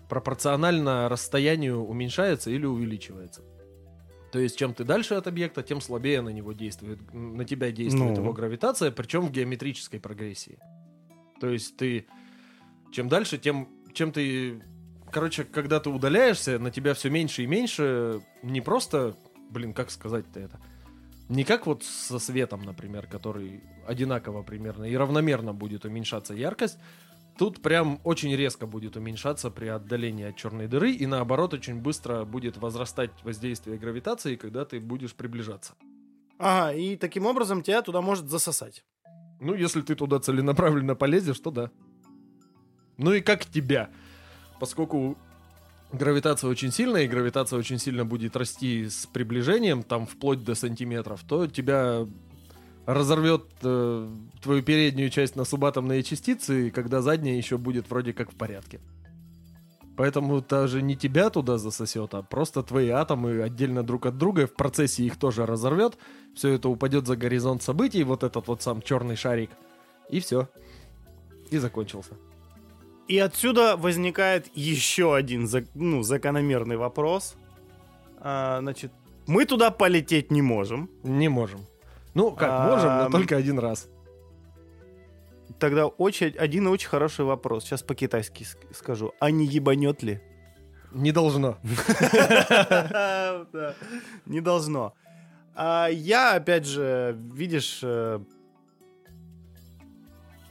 пропорционально 0.09 1.09
расстоянию 1.09 1.85
уменьшается 1.85 2.51
или 2.51 2.67
увеличивается. 2.67 3.43
То 4.33 4.39
есть, 4.39 4.59
чем 4.59 4.75
ты 4.75 4.85
дальше 4.85 5.15
от 5.15 5.27
объекта, 5.27 5.63
тем 5.63 5.81
слабее 5.81 6.21
на 6.21 6.29
него 6.29 6.53
действует, 6.53 6.99
на 7.15 7.45
тебя 7.45 7.71
действует 7.71 8.17
Ну. 8.17 8.23
его 8.23 8.33
гравитация, 8.33 8.91
причем 8.91 9.27
в 9.27 9.31
геометрической 9.31 10.01
прогрессии. 10.01 10.59
То 11.41 11.49
есть 11.49 11.77
ты 11.77 12.07
чем 12.93 13.09
дальше, 13.09 13.39
тем 13.39 13.69
чем 13.93 14.13
ты, 14.13 14.63
короче, 15.11 15.45
когда 15.45 15.81
ты 15.81 15.91
удаляешься, 15.91 16.59
на 16.59 16.71
тебя 16.71 16.95
все 16.95 17.11
меньше 17.11 17.45
и 17.45 17.47
меньше, 17.47 18.21
не 18.43 18.61
просто, 18.61 19.17
блин, 19.51 19.73
как 19.73 19.91
сказать-то 19.91 20.41
это, 20.41 20.61
не 21.29 21.45
как 21.45 21.67
вот 21.67 21.85
со 21.85 22.19
светом, 22.19 22.63
например, 22.63 23.07
который 23.07 23.63
одинаково 23.87 24.43
примерно 24.43 24.85
и 24.85 24.97
равномерно 24.97 25.53
будет 25.53 25.85
уменьшаться 25.85 26.35
яркость, 26.35 26.79
тут 27.39 27.61
прям 27.61 28.01
очень 28.05 28.35
резко 28.35 28.67
будет 28.67 28.97
уменьшаться 28.97 29.51
при 29.51 29.67
отдалении 29.67 30.27
от 30.27 30.37
черной 30.37 30.67
дыры, 30.67 30.93
и 30.93 31.07
наоборот 31.07 31.55
очень 31.55 31.81
быстро 31.81 32.25
будет 32.25 32.57
возрастать 32.57 33.11
воздействие 33.25 33.79
гравитации, 33.79 34.37
когда 34.37 34.65
ты 34.65 34.81
будешь 34.81 35.15
приближаться. 35.15 35.75
Ага, 36.39 36.73
и 36.73 36.97
таким 36.97 37.27
образом 37.27 37.63
тебя 37.63 37.83
туда 37.83 38.01
может 38.01 38.29
засосать. 38.29 38.85
Ну, 39.41 39.55
если 39.55 39.83
ты 39.83 39.95
туда 39.95 40.19
целенаправленно 40.21 40.95
полезешь, 40.95 41.39
то 41.41 41.51
да. 41.51 41.71
Ну 42.97 43.13
и 43.13 43.21
как 43.21 43.45
тебя? 43.45 43.91
Поскольку 44.59 45.17
гравитация 45.93 46.51
очень 46.51 46.73
сильная, 46.73 47.03
и 47.03 47.09
гравитация 47.09 47.59
очень 47.59 47.79
сильно 47.79 48.05
будет 48.05 48.37
расти 48.37 48.89
с 48.89 49.07
приближением, 49.07 49.83
там 49.83 50.07
вплоть 50.07 50.45
до 50.45 50.55
сантиметров, 50.55 51.23
то 51.27 51.47
тебя 51.47 52.07
разорвет 52.87 53.45
э, 53.63 54.09
твою 54.43 54.63
переднюю 54.63 55.11
часть 55.11 55.37
на 55.37 55.45
субатомные 55.45 56.03
частицы, 56.03 56.71
когда 56.71 57.03
задняя 57.03 57.37
еще 57.37 57.59
будет 57.59 57.91
вроде 57.91 58.13
как 58.13 58.33
в 58.33 58.35
порядке. 58.35 58.81
Поэтому 59.97 60.41
даже 60.41 60.81
не 60.81 60.97
тебя 60.97 61.29
туда 61.29 61.59
засосет, 61.59 62.15
а 62.15 62.23
просто 62.23 62.63
твои 62.63 62.89
атомы 62.89 63.43
отдельно 63.43 63.83
друг 63.83 64.07
от 64.07 64.17
друга, 64.17 64.47
в 64.47 64.55
процессе 64.55 65.03
их 65.03 65.17
тоже 65.19 65.45
разорвет, 65.45 65.99
все 66.35 66.51
это 66.51 66.69
упадет 66.69 67.07
за 67.07 67.17
горизонт 67.17 67.63
событий, 67.63 68.05
вот 68.05 68.23
этот 68.23 68.47
вот 68.47 68.63
сам 68.63 68.81
черный 68.81 69.17
шарик, 69.17 69.51
и 70.09 70.21
все. 70.21 70.49
И 71.51 71.59
закончился. 71.59 72.15
И 73.09 73.19
отсюда 73.19 73.77
возникает 73.77 74.51
еще 74.55 75.15
один 75.15 75.49
ну, 75.75 76.03
закономерный 76.03 76.77
вопрос. 76.77 77.37
А, 78.21 78.59
значит, 78.61 78.93
мы 79.27 79.47
туда 79.47 79.71
полететь 79.71 80.31
не 80.31 80.43
можем. 80.43 80.91
Не 81.03 81.29
можем. 81.29 81.61
Ну, 82.15 82.33
как, 82.33 82.49
А, 82.51 82.67
можем, 82.69 82.97
но 82.99 83.11
только 83.11 83.37
один 83.37 83.59
раз. 83.59 83.89
Тогда 85.59 85.87
очень, 85.87 86.37
один 86.37 86.67
очень 86.67 86.89
хороший 86.89 87.25
вопрос. 87.25 87.65
Сейчас 87.65 87.83
по-китайски 87.83 88.43
ск- 88.45 88.75
скажу. 88.75 89.13
А 89.21 89.31
не 89.31 89.47
ебанет 89.47 90.03
ли? 90.03 90.21
Не 90.93 91.13
должно. 91.13 91.59
Не 94.27 94.41
должно. 94.41 94.95
А 95.55 95.89
я, 95.89 96.35
опять 96.35 96.67
же, 96.67 97.17
видишь, 97.35 97.81
э, 97.83 98.21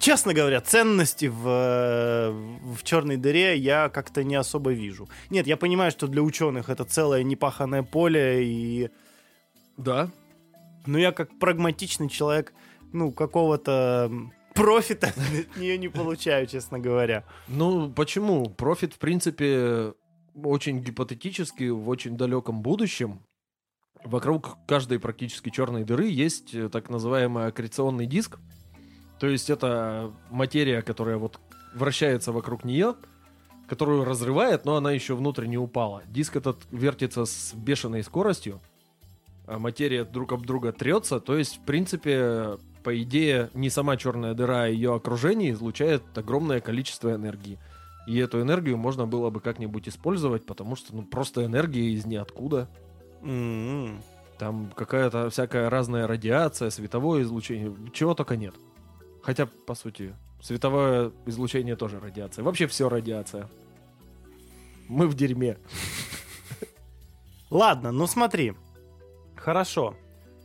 честно 0.07 0.33
говоря, 0.33 0.61
ценности 0.61 1.25
в, 1.25 1.45
э, 1.45 2.31
в 2.31 2.81
черной 2.83 3.17
дыре 3.17 3.57
я 3.57 3.89
как-то 3.89 4.23
не 4.23 4.35
особо 4.35 4.71
вижу. 4.71 5.09
Нет, 5.29 5.47
я 5.47 5.57
понимаю, 5.57 5.91
что 5.91 6.07
для 6.07 6.21
ученых 6.21 6.69
это 6.69 6.85
целое 6.85 7.23
непаханное 7.23 7.83
поле, 7.83 8.41
и... 8.45 8.89
Да. 9.75 10.09
но 10.85 10.97
я 10.97 11.11
как 11.11 11.37
прагматичный 11.39 12.07
человек, 12.07 12.53
ну, 12.93 13.11
какого-то 13.11 14.09
профита 14.53 15.07
от 15.49 15.57
нее 15.57 15.77
не 15.77 15.89
получаю, 15.89 16.47
честно 16.47 16.79
говоря. 16.79 17.25
Ну, 17.49 17.91
почему? 17.91 18.45
Профит, 18.45 18.93
в 18.93 18.99
принципе, 18.99 19.93
очень 20.33 20.79
гипотетически, 20.79 21.67
в 21.67 21.89
очень 21.89 22.15
далеком 22.15 22.61
будущем. 22.61 23.19
Вокруг 24.05 24.57
каждой 24.67 24.99
практически 24.99 25.49
черной 25.49 25.83
дыры 25.83 26.07
есть 26.07 26.55
э, 26.55 26.69
так 26.69 26.89
называемый 26.89 27.47
аккреционный 27.47 28.05
диск. 28.05 28.39
То 29.19 29.27
есть 29.27 29.49
это 29.49 30.11
материя, 30.29 30.81
которая 30.81 31.17
вот 31.17 31.39
вращается 31.73 32.31
вокруг 32.31 32.63
нее, 32.63 32.95
которую 33.67 34.05
разрывает, 34.05 34.65
но 34.65 34.75
она 34.75 34.91
еще 34.91 35.15
внутрь 35.15 35.45
не 35.45 35.57
упала. 35.57 36.01
Диск 36.07 36.35
этот 36.35 36.57
вертится 36.71 37.25
с 37.25 37.53
бешеной 37.53 38.03
скоростью, 38.03 38.61
а 39.45 39.59
материя 39.59 40.03
друг 40.03 40.31
об 40.31 40.45
друга 40.45 40.71
трется. 40.71 41.19
То 41.19 41.37
есть, 41.37 41.57
в 41.57 41.65
принципе, 41.65 42.57
по 42.83 43.01
идее, 43.01 43.49
не 43.53 43.69
сама 43.69 43.97
черная 43.97 44.33
дыра, 44.33 44.63
а 44.63 44.67
ее 44.67 44.95
окружение 44.95 45.51
излучает 45.51 46.03
огромное 46.15 46.61
количество 46.61 47.13
энергии. 47.13 47.59
И 48.07 48.17
эту 48.17 48.41
энергию 48.41 48.77
можно 48.77 49.05
было 49.05 49.29
бы 49.29 49.41
как-нибудь 49.41 49.89
использовать, 49.89 50.45
потому 50.45 50.77
что 50.77 50.95
ну, 50.95 51.03
просто 51.03 51.43
энергия 51.43 51.89
из 51.91 52.05
ниоткуда. 52.05 52.69
М-м. 53.21 54.01
Там 54.37 54.71
какая-то 54.73 55.29
всякая 55.29 55.69
разная 55.69 56.07
радиация, 56.07 56.69
световое 56.69 57.23
излучение, 57.23 57.75
чего 57.91 58.13
только 58.13 58.37
нет. 58.37 58.53
Хотя, 59.27 59.45
по 59.45 59.75
сути, 59.75 60.15
световое 60.41 61.11
излучение 61.25 61.75
тоже 61.75 61.99
радиация. 61.99 62.45
Вообще 62.45 62.65
все 62.65 62.87
радиация. 62.87 63.49
Мы 64.87 65.09
в 65.09 65.15
дерьме. 65.15 65.57
Ладно, 67.49 67.91
ну 67.91 68.07
смотри. 68.07 68.53
Хорошо. 69.35 69.97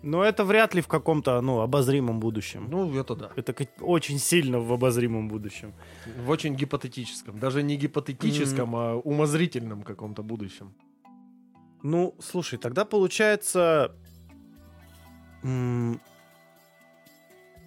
Но 0.02 0.24
это 0.24 0.44
вряд 0.44 0.74
ли 0.74 0.80
в 0.80 0.88
каком-то, 0.88 1.40
ну, 1.42 1.60
обозримом 1.60 2.18
будущем. 2.18 2.66
Ну, 2.68 2.92
это 2.98 3.14
да. 3.14 3.30
Это 3.36 3.54
очень 3.80 4.18
сильно 4.18 4.58
в 4.58 4.72
обозримом 4.72 5.28
будущем. 5.28 5.74
В 6.26 6.30
очень 6.30 6.56
гипотетическом. 6.56 7.38
Даже 7.38 7.62
не 7.62 7.76
гипотетическом, 7.76 8.74
а 8.74 8.96
умозрительном 8.96 9.84
каком-то 9.84 10.24
будущем. 10.24 10.74
Ну, 11.84 12.16
слушай, 12.18 12.58
тогда 12.58 12.84
получается... 12.84 13.94
м, 15.44 16.00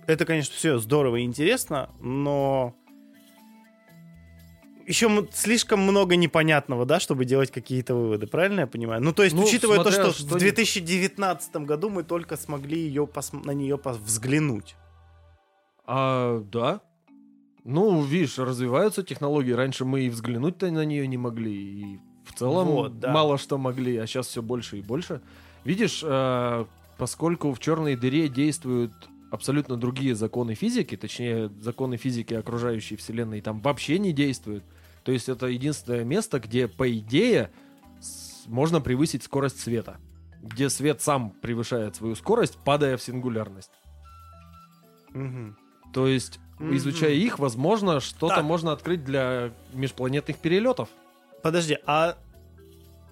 Это, 0.08 0.26
конечно, 0.26 0.54
все 0.56 0.78
здорово 0.78 1.18
и 1.18 1.24
интересно, 1.24 1.90
но 2.00 2.76
еще 4.86 5.28
слишком 5.34 5.80
много 5.80 6.16
непонятного, 6.16 6.86
да, 6.86 7.00
чтобы 7.00 7.26
делать 7.26 7.50
какие-то 7.52 7.96
выводы, 7.96 8.28
правильно 8.28 8.62
я 8.62 8.68
понимаю? 8.68 9.02
Ну, 9.02 9.14
то 9.14 9.24
есть, 9.24 9.36
Ну, 9.36 9.44
учитывая 9.44 9.84
то, 9.84 9.92
что, 9.92 10.14
что 10.14 10.28
в 10.28 10.36
ни- 10.36 10.40
2019 10.40 11.56
году 11.66 11.90
мы 11.90 12.04
только 12.04 12.38
смогли 12.38 12.80
ее 12.80 13.10
на 13.44 13.52
нее 13.52 13.80
взглянуть. 13.84 14.76
А, 15.88 16.40
да. 16.52 16.82
Ну, 17.64 18.04
видишь, 18.04 18.38
развиваются 18.38 19.02
технологии. 19.02 19.52
Раньше 19.52 19.86
мы 19.86 20.02
и 20.02 20.10
взглянуть-то 20.10 20.70
на 20.70 20.86
нее 20.86 21.08
не 21.08 21.18
могли. 21.18 21.54
И 21.96 22.00
в 22.24 22.34
целом 22.34 22.68
Вот, 22.68 23.00
да. 23.00 23.12
мало 23.12 23.40
что 23.40 23.58
могли, 23.58 23.98
а 23.98 24.06
сейчас 24.06 24.28
все 24.28 24.44
больше 24.44 24.78
и 24.78 24.82
больше. 24.82 25.22
Видишь, 25.64 26.02
э, 26.04 26.66
поскольку 26.98 27.54
в 27.54 27.60
черной 27.60 27.96
дыре 27.96 28.30
действуют 28.30 28.94
абсолютно 29.32 29.76
другие 29.78 30.16
законы 30.16 30.56
физики, 30.56 30.96
точнее, 30.98 31.50
законы 31.60 31.98
физики 31.98 32.34
окружающей 32.34 32.96
Вселенной 32.96 33.42
там 33.42 33.60
вообще 33.60 34.00
не 34.00 34.14
действуют. 34.14 34.64
То 35.04 35.12
есть 35.12 35.30
это 35.30 35.48
единственное 35.48 36.04
место, 36.04 36.40
где, 36.40 36.68
по 36.68 36.92
идее, 36.92 37.52
можно 38.48 38.82
превысить 38.82 39.24
скорость 39.24 39.60
света. 39.60 39.98
Где 40.42 40.70
свет 40.70 41.02
сам 41.02 41.32
превышает 41.32 41.96
свою 41.96 42.16
скорость, 42.16 42.58
падая 42.64 42.98
в 42.98 43.02
сингулярность. 43.02 43.72
Мгм. 45.10 45.58
То 45.94 46.08
есть, 46.08 46.40
Мгм. 46.60 46.76
изучая 46.78 47.14
их, 47.14 47.40
возможно, 47.40 48.00
что-то 48.00 48.42
можно 48.44 48.72
открыть 48.72 49.04
для 49.04 49.52
межпланетных 49.74 50.38
перелетов. 50.38 50.90
Подожди, 51.42 51.78
а, 51.86 52.18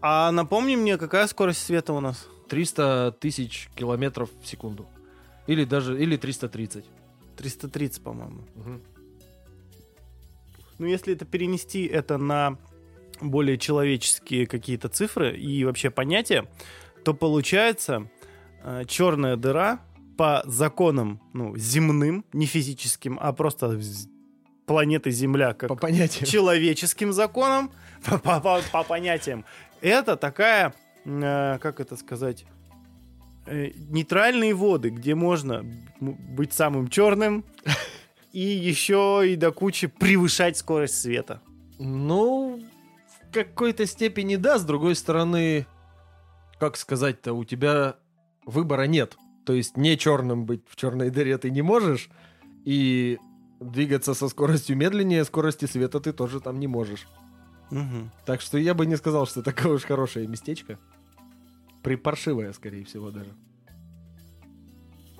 а 0.02 0.32
напомни 0.32 0.76
мне, 0.76 0.98
какая 0.98 1.28
скорость 1.28 1.64
света 1.64 1.94
у 1.94 2.00
нас? 2.00 2.28
300 2.50 3.16
тысяч 3.20 3.70
километров 3.76 4.30
в 4.42 4.48
секунду. 4.48 4.88
Или 5.48 5.66
даже, 5.66 6.02
или 6.02 6.16
330. 6.18 6.86
330, 7.38 8.04
по-моему. 8.04 8.42
Мгм. 8.56 8.82
Ну, 10.80 10.86
если 10.88 11.14
это 11.14 11.26
перенести 11.26 11.86
это 11.86 12.18
на 12.18 12.58
более 13.22 13.58
человеческие 13.58 14.48
какие-то 14.48 14.90
цифры 14.90 15.38
и 15.38 15.64
вообще 15.66 15.90
понятия, 15.90 16.46
то 17.06 17.14
получается 17.14 18.10
э, 18.64 18.84
черная 18.88 19.36
дыра 19.38 19.80
по 20.18 20.44
законам 20.46 21.22
ну, 21.34 21.56
земным, 21.58 22.26
не 22.34 22.46
физическим, 22.46 23.18
а 23.22 23.34
просто 23.34 23.80
планеты 24.66 25.12
Земля, 25.12 25.54
как 25.54 25.70
По 25.70 25.76
понятиям. 25.76 26.26
человеческим 26.26 27.14
законам, 27.14 27.72
по, 28.06 28.18
по- 28.18 28.40
по- 28.40 28.62
по 28.72 28.84
понятиям. 28.84 29.46
Это 29.82 30.16
такая, 30.18 30.74
э, 31.06 31.58
как 31.62 31.80
это 31.80 31.96
сказать, 31.98 32.46
э, 33.46 33.72
нейтральные 33.76 34.54
воды, 34.54 34.90
где 34.90 35.16
можно 35.16 35.64
быть 36.00 36.54
самым 36.54 36.88
черным 36.88 37.46
и 38.34 38.42
еще 38.42 39.24
и 39.26 39.36
до 39.36 39.52
кучи 39.52 39.88
превышать 39.88 40.58
скорость 40.58 41.02
света. 41.02 41.42
Ну, 41.80 42.62
в 43.08 43.34
какой-то 43.34 43.86
степени 43.86 44.36
да, 44.36 44.58
с 44.58 44.66
другой 44.66 44.96
стороны, 44.96 45.66
как 46.60 46.78
сказать-то, 46.78 47.34
у 47.34 47.44
тебя 47.44 47.96
выбора 48.46 48.84
нет. 48.84 49.18
То 49.46 49.54
есть 49.54 49.78
не 49.78 49.98
черным 49.98 50.46
быть 50.46 50.62
в 50.68 50.76
черной 50.76 51.10
дыре 51.10 51.38
ты 51.38 51.50
не 51.50 51.62
можешь, 51.62 52.10
и 52.66 53.20
двигаться 53.60 54.14
со 54.14 54.30
скоростью 54.30 54.78
медленнее 54.78 55.24
скорости 55.26 55.66
света 55.66 56.00
ты 56.00 56.14
тоже 56.14 56.40
там 56.40 56.60
не 56.60 56.68
можешь. 56.68 57.08
Мгм. 57.72 58.12
Так 58.26 58.42
что 58.42 58.58
я 58.58 58.74
бы 58.74 58.86
не 58.86 58.96
сказал, 58.98 59.26
что 59.26 59.42
такое 59.42 59.74
уж 59.74 59.84
хорошее 59.84 60.28
местечко. 60.28 60.78
Припаршивое, 61.84 62.54
скорее 62.54 62.86
всего, 62.86 63.12
даже. 63.12 63.34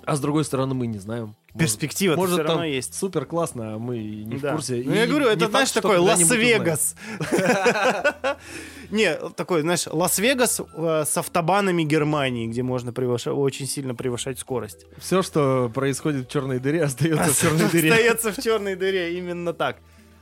А 0.06 0.16
с 0.18 0.20
другой 0.20 0.44
стороны, 0.44 0.74
мы 0.74 0.88
не 0.88 0.98
знаем. 1.00 1.36
Перспектива 1.58 2.16
может, 2.16 2.34
все 2.36 2.44
равно 2.44 2.64
там 2.64 2.72
есть. 2.72 2.94
Супер 2.94 3.26
классно, 3.26 3.76
а 3.76 3.78
мы 3.80 4.00
не 4.00 4.38
Да. 4.38 4.52
в 4.52 4.56
курсе. 4.56 4.82
Ну, 4.86 4.94
И 4.94 4.98
я 4.98 5.08
говорю, 5.08 5.28
это, 5.28 5.48
знаешь, 5.48 5.72
такой. 5.72 5.98
Лас-Вегас. 5.98 6.96
Не, 8.92 9.16
такой, 9.36 9.62
знаешь, 9.62 9.88
Лас-Вегас 9.88 10.60
э, 10.60 11.04
с 11.08 11.18
автобанами 11.18 11.84
Германии, 11.84 12.48
где 12.48 12.64
можно 12.64 12.92
очень 12.92 13.66
сильно 13.66 13.96
превышать 13.96 14.40
скорость. 14.40 14.86
Все, 14.98 15.22
что 15.22 15.72
происходит 15.74 16.28
в 16.28 16.32
черной 16.32 16.60
дыре, 16.60 16.84
остается 16.84 17.32
в 17.34 17.40
черной 17.42 17.70
дыре. 17.72 17.92
Остается 17.92 18.32
в 18.34 18.44
черной 18.44 18.76
дыре, 18.76 19.18
именно 19.18 19.54
так. 19.54 19.78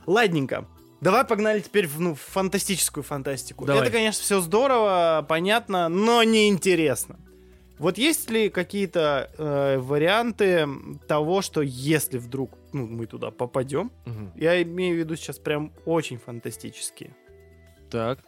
Ладненько. 0.06 0.66
Давай 1.02 1.24
погнали 1.24 1.58
теперь 1.58 1.88
в, 1.88 2.00
ну, 2.00 2.14
в 2.14 2.20
фантастическую 2.20 3.02
фантастику. 3.02 3.64
Давай. 3.64 3.82
Это, 3.82 3.90
конечно, 3.90 4.22
все 4.22 4.40
здорово, 4.40 5.26
понятно, 5.28 5.88
но 5.88 6.22
неинтересно. 6.22 7.18
Вот 7.78 7.98
есть 7.98 8.30
ли 8.30 8.48
какие-то 8.48 9.28
э, 9.36 9.78
варианты 9.78 10.68
того, 11.08 11.42
что 11.42 11.60
если 11.60 12.18
вдруг 12.18 12.52
ну, 12.72 12.86
мы 12.86 13.06
туда 13.06 13.32
попадем, 13.32 13.90
Мгм. 14.06 14.32
я 14.36 14.62
имею 14.62 14.94
в 14.94 14.98
виду 15.00 15.16
сейчас 15.16 15.40
прям 15.40 15.72
очень 15.86 16.18
фантастические. 16.18 17.16
Так. 17.90 18.20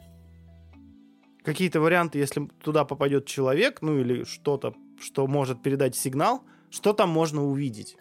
Какие-то 1.44 1.80
варианты, 1.80 2.18
если 2.18 2.48
туда 2.60 2.84
попадет 2.84 3.26
человек, 3.26 3.82
ну 3.82 4.00
или 4.00 4.24
что-то, 4.24 4.74
что 5.00 5.28
может 5.28 5.62
передать 5.62 5.94
сигнал, 5.94 6.42
что 6.70 6.92
там 6.92 7.10
можно 7.10 7.44
увидеть? 7.44 7.96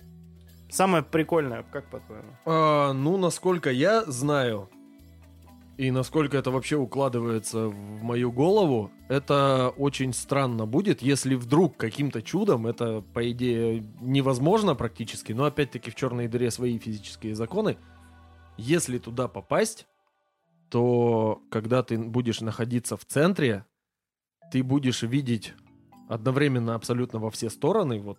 Самое 0.74 1.04
прикольное, 1.04 1.64
как 1.72 1.88
по-твоему? 1.92 2.30
А, 2.46 2.94
ну, 2.94 3.18
насколько 3.18 3.70
я 3.70 4.06
знаю, 4.06 4.72
и 5.78 5.92
насколько 5.92 6.36
это 6.36 6.50
вообще 6.50 6.78
укладывается 6.78 7.68
в 7.68 8.02
мою 8.02 8.32
голову, 8.32 8.90
это 9.08 9.72
очень 9.78 10.14
странно 10.14 10.66
будет, 10.66 11.04
если 11.04 11.36
вдруг 11.36 11.78
каким-то 11.78 12.24
чудом, 12.24 12.66
это, 12.66 13.02
по 13.14 13.30
идее, 13.30 13.86
невозможно 14.02 14.74
практически, 14.74 15.32
но 15.32 15.46
опять-таки 15.46 15.92
в 15.92 15.96
черной 15.96 16.28
дыре 16.28 16.50
свои 16.50 16.80
физические 16.80 17.36
законы, 17.36 17.78
если 18.58 18.98
туда 18.98 19.28
попасть, 19.28 19.86
то 20.72 21.40
когда 21.52 21.84
ты 21.84 22.00
будешь 22.00 22.42
находиться 22.42 22.98
в 22.98 23.06
центре, 23.06 23.64
ты 24.52 24.64
будешь 24.64 25.04
видеть 25.04 25.54
одновременно 26.10 26.74
абсолютно 26.74 27.20
во 27.20 27.30
все 27.30 27.52
стороны, 27.52 28.00
вот 28.00 28.18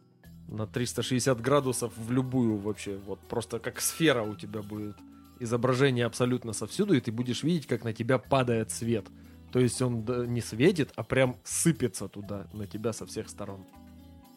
на 0.48 0.66
360 0.66 1.40
градусов 1.40 1.92
в 1.96 2.11
любую 2.12 2.57
вообще, 2.59 2.98
вот 3.07 3.18
просто 3.20 3.59
как 3.59 3.80
сфера 3.80 4.22
у 4.22 4.35
тебя 4.35 4.62
будет 4.62 4.96
изображение 5.40 6.07
абсолютно 6.07 6.52
совсюду, 6.52 6.94
и 6.94 7.00
ты 7.00 7.11
будешь 7.12 7.42
видеть, 7.42 7.66
как 7.66 7.85
на 7.85 7.92
тебя 7.92 8.18
падает 8.18 8.70
свет. 8.70 9.07
То 9.52 9.61
есть 9.61 9.80
он 9.83 10.04
не 10.33 10.40
светит, 10.40 10.92
а 10.96 11.02
прям 11.02 11.37
сыпется 11.44 12.09
туда, 12.09 12.46
на 12.52 12.66
тебя 12.66 12.92
со 12.92 13.07
всех 13.07 13.28
сторон. 13.28 13.64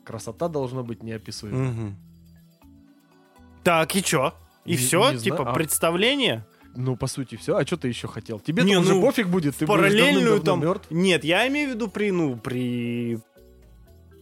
Красота 0.03 0.47
должна 0.47 0.83
быть 0.83 1.03
неописуема. 1.03 1.95
Так, 3.63 3.95
и 3.95 4.03
чё? 4.03 4.33
И 4.65 4.71
Не- 4.71 4.77
все? 4.77 5.11
не 5.11 5.19
Типа 5.19 5.37
знаю. 5.37 5.51
А- 5.51 5.53
представление? 5.53 6.45
Ну, 6.75 6.95
по 6.95 7.07
сути, 7.07 7.35
все. 7.35 7.57
А 7.57 7.65
что 7.65 7.75
ты 7.77 7.87
еще 7.87 8.07
хотел? 8.07 8.39
Тебе 8.39 8.63
Не, 8.63 8.77
уже 8.77 8.93
ну, 8.93 9.01
пофиг 9.01 9.27
будет, 9.27 9.55
ты 9.55 9.65
Параллельную 9.65 10.39
там... 10.41 10.61
мертв. 10.61 10.85
Нет, 10.91 11.23
я 11.23 11.47
имею 11.47 11.71
в 11.71 11.73
виду 11.73 11.87
при, 11.87 12.11
ну, 12.11 12.37
при 12.37 13.19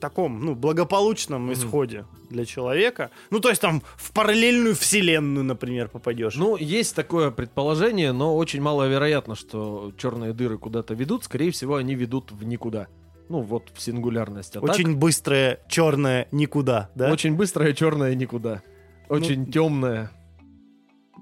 таком, 0.09 0.39
ну, 0.45 0.55
благополучном 0.55 1.43
Мгм. 1.43 1.53
исходе 1.53 2.05
для 2.29 2.45
человека. 2.45 3.09
Ну, 3.31 3.39
то 3.39 3.49
есть 3.49 3.61
там 3.61 3.81
в 3.97 4.11
параллельную 4.11 4.75
вселенную, 4.75 5.43
например, 5.43 5.89
попадешь. 5.89 6.35
Ну, 6.35 6.55
есть 6.57 6.95
такое 6.95 7.31
предположение, 7.31 8.11
но 8.11 8.35
очень 8.37 8.61
маловероятно, 8.61 9.35
что 9.35 9.91
черные 9.97 10.33
дыры 10.33 10.57
куда-то 10.57 10.93
ведут. 10.93 11.23
Скорее 11.23 11.49
всего, 11.51 11.75
они 11.75 11.95
ведут 11.95 12.31
в 12.31 12.43
никуда. 12.45 12.87
Ну, 13.29 13.41
вот 13.41 13.71
в 13.73 13.81
сингулярность. 13.81 14.55
А 14.55 14.61
так, 14.61 14.69
Очень 14.69 14.95
быстрое, 14.95 15.59
черное, 15.67 16.27
никуда, 16.31 16.89
да? 16.95 17.11
очень 17.11 17.35
быстрое 17.35 17.73
черное 17.73 18.13
никуда. 18.13 18.61
Очень 19.09 19.45
Ну, 19.45 19.51
темное. 19.51 20.11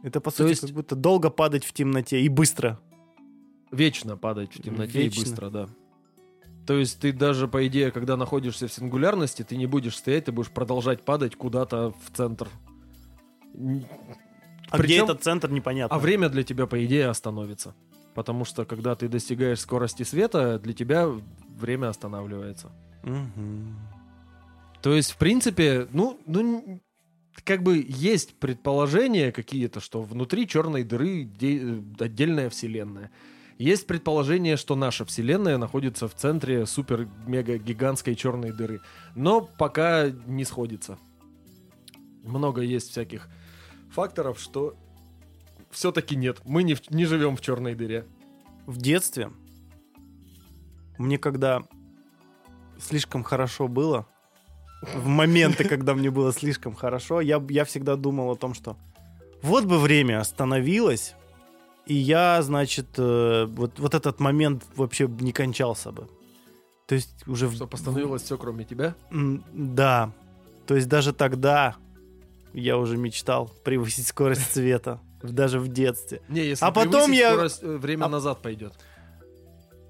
Это, 0.03 0.19
по 0.19 0.29
сути, 0.31 0.49
есть- 0.49 0.61
как 0.61 0.71
будто 0.71 0.95
долго 0.95 1.29
падать 1.29 1.63
в 1.63 1.71
темноте 1.71 2.19
и 2.19 2.27
быстро. 2.27 2.77
Вечно 3.71 4.17
падать 4.17 4.53
в 4.53 4.61
темноте 4.61 4.99
Вечно. 5.03 5.21
и 5.21 5.23
быстро, 5.23 5.49
да. 5.49 5.67
То 6.65 6.73
есть 6.77 6.99
ты 6.99 7.11
даже, 7.11 7.47
по 7.47 7.65
идее, 7.67 7.91
когда 7.91 8.15
находишься 8.15 8.67
в 8.67 8.73
сингулярности, 8.73 9.43
ты 9.43 9.57
не 9.57 9.65
будешь 9.65 9.97
стоять, 9.97 10.25
ты 10.25 10.31
будешь 10.31 10.49
продолжать 10.49 11.03
падать 11.03 11.35
куда-то 11.35 11.91
в 11.91 12.15
центр. 12.15 12.47
А 13.53 14.77
где 14.77 14.87
Причем- 14.87 15.03
этот 15.05 15.23
центр, 15.23 15.51
непонятно. 15.51 15.95
А 15.95 15.99
время 15.99 16.29
для 16.29 16.43
тебя, 16.43 16.65
по 16.65 16.83
идее, 16.85 17.07
остановится. 17.09 17.75
Потому 18.15 18.45
что, 18.45 18.65
когда 18.65 18.95
ты 18.95 19.07
достигаешь 19.07 19.59
скорости 19.59 20.03
света, 20.03 20.59
для 20.59 20.73
тебя 20.73 21.07
время 21.57 21.89
останавливается. 21.89 22.71
Мгм. 23.03 23.75
То 24.81 24.93
есть, 24.93 25.11
в 25.11 25.17
принципе, 25.17 25.87
ну, 25.91 26.19
ну, 26.25 26.81
как 27.43 27.63
бы 27.63 27.83
есть 27.87 28.35
предположения 28.39 29.31
какие-то, 29.31 29.79
что 29.79 30.01
внутри 30.01 30.47
черной 30.47 30.83
дыры 30.83 31.23
де- 31.23 31.81
отдельная 31.99 32.49
вселенная. 32.49 33.11
Есть 33.57 33.87
предположение, 33.87 34.57
что 34.57 34.75
наша 34.75 35.05
вселенная 35.05 35.57
находится 35.57 36.07
в 36.07 36.15
центре 36.15 36.65
супер-мега-гигантской 36.65 38.15
черной 38.15 38.51
дыры. 38.51 38.81
Но 39.15 39.41
пока 39.41 40.09
не 40.09 40.43
сходится. 40.43 40.97
Много 42.23 42.61
есть 42.61 42.89
всяких 42.91 43.27
факторов, 43.91 44.39
что 44.39 44.75
все-таки 45.69 46.15
нет. 46.15 46.41
Мы 46.45 46.63
не, 46.63 46.73
в- 46.73 46.89
не 46.89 47.05
живем 47.05 47.35
в 47.35 47.41
черной 47.41 47.75
дыре. 47.75 48.05
В 48.65 48.77
детстве 48.77 49.31
мне 50.97 51.17
когда 51.17 51.61
слишком 52.79 53.23
хорошо 53.23 53.67
было, 53.67 54.07
в 54.93 55.07
моменты, 55.07 55.63
когда 55.63 55.93
мне 55.93 56.11
было 56.11 56.33
слишком 56.33 56.73
хорошо, 56.73 57.21
я, 57.21 57.43
я 57.49 57.65
всегда 57.65 57.95
думал 57.95 58.31
о 58.31 58.35
том, 58.35 58.53
что 58.53 58.77
вот 59.41 59.65
бы 59.65 59.79
время 59.79 60.19
остановилось, 60.19 61.15
и 61.85 61.93
я, 61.93 62.41
значит, 62.41 62.87
э, 62.97 63.45
вот, 63.49 63.79
вот 63.79 63.93
этот 63.93 64.19
момент 64.19 64.63
вообще 64.75 65.07
не 65.07 65.31
кончался 65.31 65.91
бы. 65.91 66.07
То 66.87 66.95
есть 66.95 67.27
уже... 67.27 67.47
в- 67.47 67.55
Что 67.55 67.67
постановилось 67.67 68.23
все, 68.23 68.37
кроме 68.37 68.65
тебя. 68.65 68.95
Да. 69.53 70.11
То 70.65 70.75
есть 70.75 70.87
даже 70.87 71.13
тогда 71.13 71.75
я 72.53 72.77
уже 72.77 72.97
мечтал 72.97 73.51
превысить 73.63 74.07
скорость 74.07 74.51
света. 74.53 74.99
Даже 75.21 75.59
в 75.59 75.69
детстве. 75.69 76.21
Не, 76.27 76.45
если 76.45 76.65
А 76.65 76.71
потом 76.71 77.11
я- 77.11 77.31
скорость, 77.31 77.63
э, 77.63 77.77
время 77.77 78.05
А- 78.05 78.09
назад 78.09 78.41
пойдет. 78.41 78.73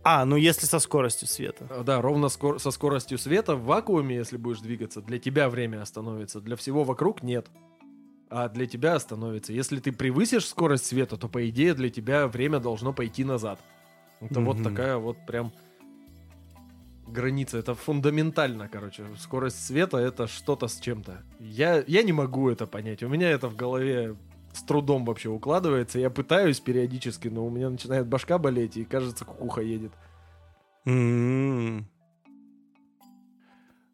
А, 0.05 0.25
ну 0.25 0.35
если 0.35 0.65
со 0.65 0.79
скоростью 0.79 1.27
света. 1.27 1.65
А, 1.69 1.83
Да, 1.83 2.01
ровно 2.01 2.27
скор- 2.27 2.59
со 2.59 2.71
скоростью 2.71 3.17
света 3.17 3.55
в 3.55 3.63
вакууме, 3.63 4.15
если 4.17 4.37
будешь 4.37 4.59
двигаться, 4.59 5.01
для 5.01 5.17
тебя 5.17 5.49
время 5.49 5.81
остановится. 5.81 6.41
Для 6.41 6.55
всего 6.57 6.83
вокруг 6.83 7.23
нет. 7.23 7.47
А 8.35 8.49
для 8.49 8.65
тебя 8.65 8.95
остановится. 8.95 9.53
Если 9.53 9.79
ты 9.79 9.91
превысишь 9.91 10.47
скорость 10.47 10.87
света, 10.87 11.17
то 11.17 11.27
по 11.27 11.47
идее 11.49 11.75
для 11.75 11.91
тебя 11.91 12.27
время 12.27 12.59
должно 12.59 12.91
пойти 12.91 13.23
назад. 13.23 13.59
Это 14.21 14.39
вот 14.39 14.55
Мгм. 14.55 14.63
такая 14.63 14.97
вот 14.97 15.17
прям 15.27 15.53
граница. 17.07 17.59
Это 17.59 17.75
фундаментально, 17.75 18.67
короче. 18.67 19.03
Скорость 19.19 19.63
света 19.63 19.97
это 19.99 20.25
что-то 20.25 20.67
с 20.67 20.79
чем-то. 20.79 21.21
Я, 21.39 21.83
я 21.85 22.01
не 22.01 22.11
могу 22.11 22.49
это 22.49 22.65
понять. 22.65 23.03
У 23.03 23.07
меня 23.07 23.29
это 23.29 23.49
в 23.49 23.55
голове 23.55 24.15
с 24.51 24.63
трудом 24.63 25.05
вообще 25.05 25.29
укладывается. 25.29 25.99
Я 25.99 26.09
пытаюсь 26.09 26.59
периодически, 26.59 27.27
но 27.27 27.45
у 27.45 27.51
меня 27.51 27.69
начинает 27.69 28.07
башка 28.07 28.39
болеть, 28.39 28.77
и 28.77 28.83
кажется, 28.83 29.25
кукуха 29.25 29.61
едет. 29.61 29.91
М. 30.85 31.87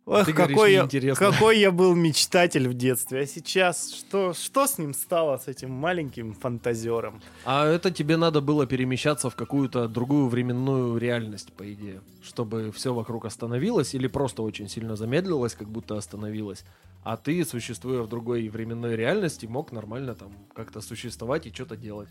Ох, 0.09 0.25
Ты 0.25 0.33
говоришь, 0.33 0.55
какой, 0.55 0.73
я, 0.73 0.79
неинтересно. 0.79 1.31
какой 1.31 1.59
я 1.59 1.71
был 1.71 1.93
мечтатель 1.93 2.67
в 2.67 2.73
детстве. 2.73 3.19
А 3.19 3.25
сейчас 3.27 3.93
что, 3.93 4.33
что 4.33 4.65
с 4.65 4.79
ним 4.79 4.95
стало, 4.95 5.37
с 5.37 5.47
этим 5.47 5.69
маленьким 5.69 6.33
фантазером? 6.33 7.21
А 7.45 7.67
это 7.67 7.91
тебе 7.91 8.17
надо 8.17 8.41
было 8.41 8.65
перемещаться 8.65 9.29
в 9.29 9.35
какую-то 9.35 9.87
другую 9.87 10.27
временную 10.27 10.97
реальность, 10.97 11.53
по 11.53 11.71
идее, 11.71 12.01
чтобы 12.23 12.71
все 12.71 12.91
вокруг 12.91 13.25
остановилось 13.25 13.93
или 13.93 14.07
просто 14.07 14.41
очень 14.41 14.67
сильно 14.67 14.95
замедлилось, 14.95 15.53
как 15.53 15.69
будто 15.69 15.95
остановилось. 15.95 16.63
А 17.03 17.15
ты, 17.15 17.45
существуя 17.45 18.01
в 18.01 18.09
другой 18.09 18.49
временной 18.49 18.95
реальности, 18.95 19.45
мог 19.45 19.71
нормально 19.71 20.15
там 20.15 20.31
как-то 20.55 20.81
существовать 20.81 21.45
и 21.45 21.53
что-то 21.53 21.77
делать. 21.77 22.09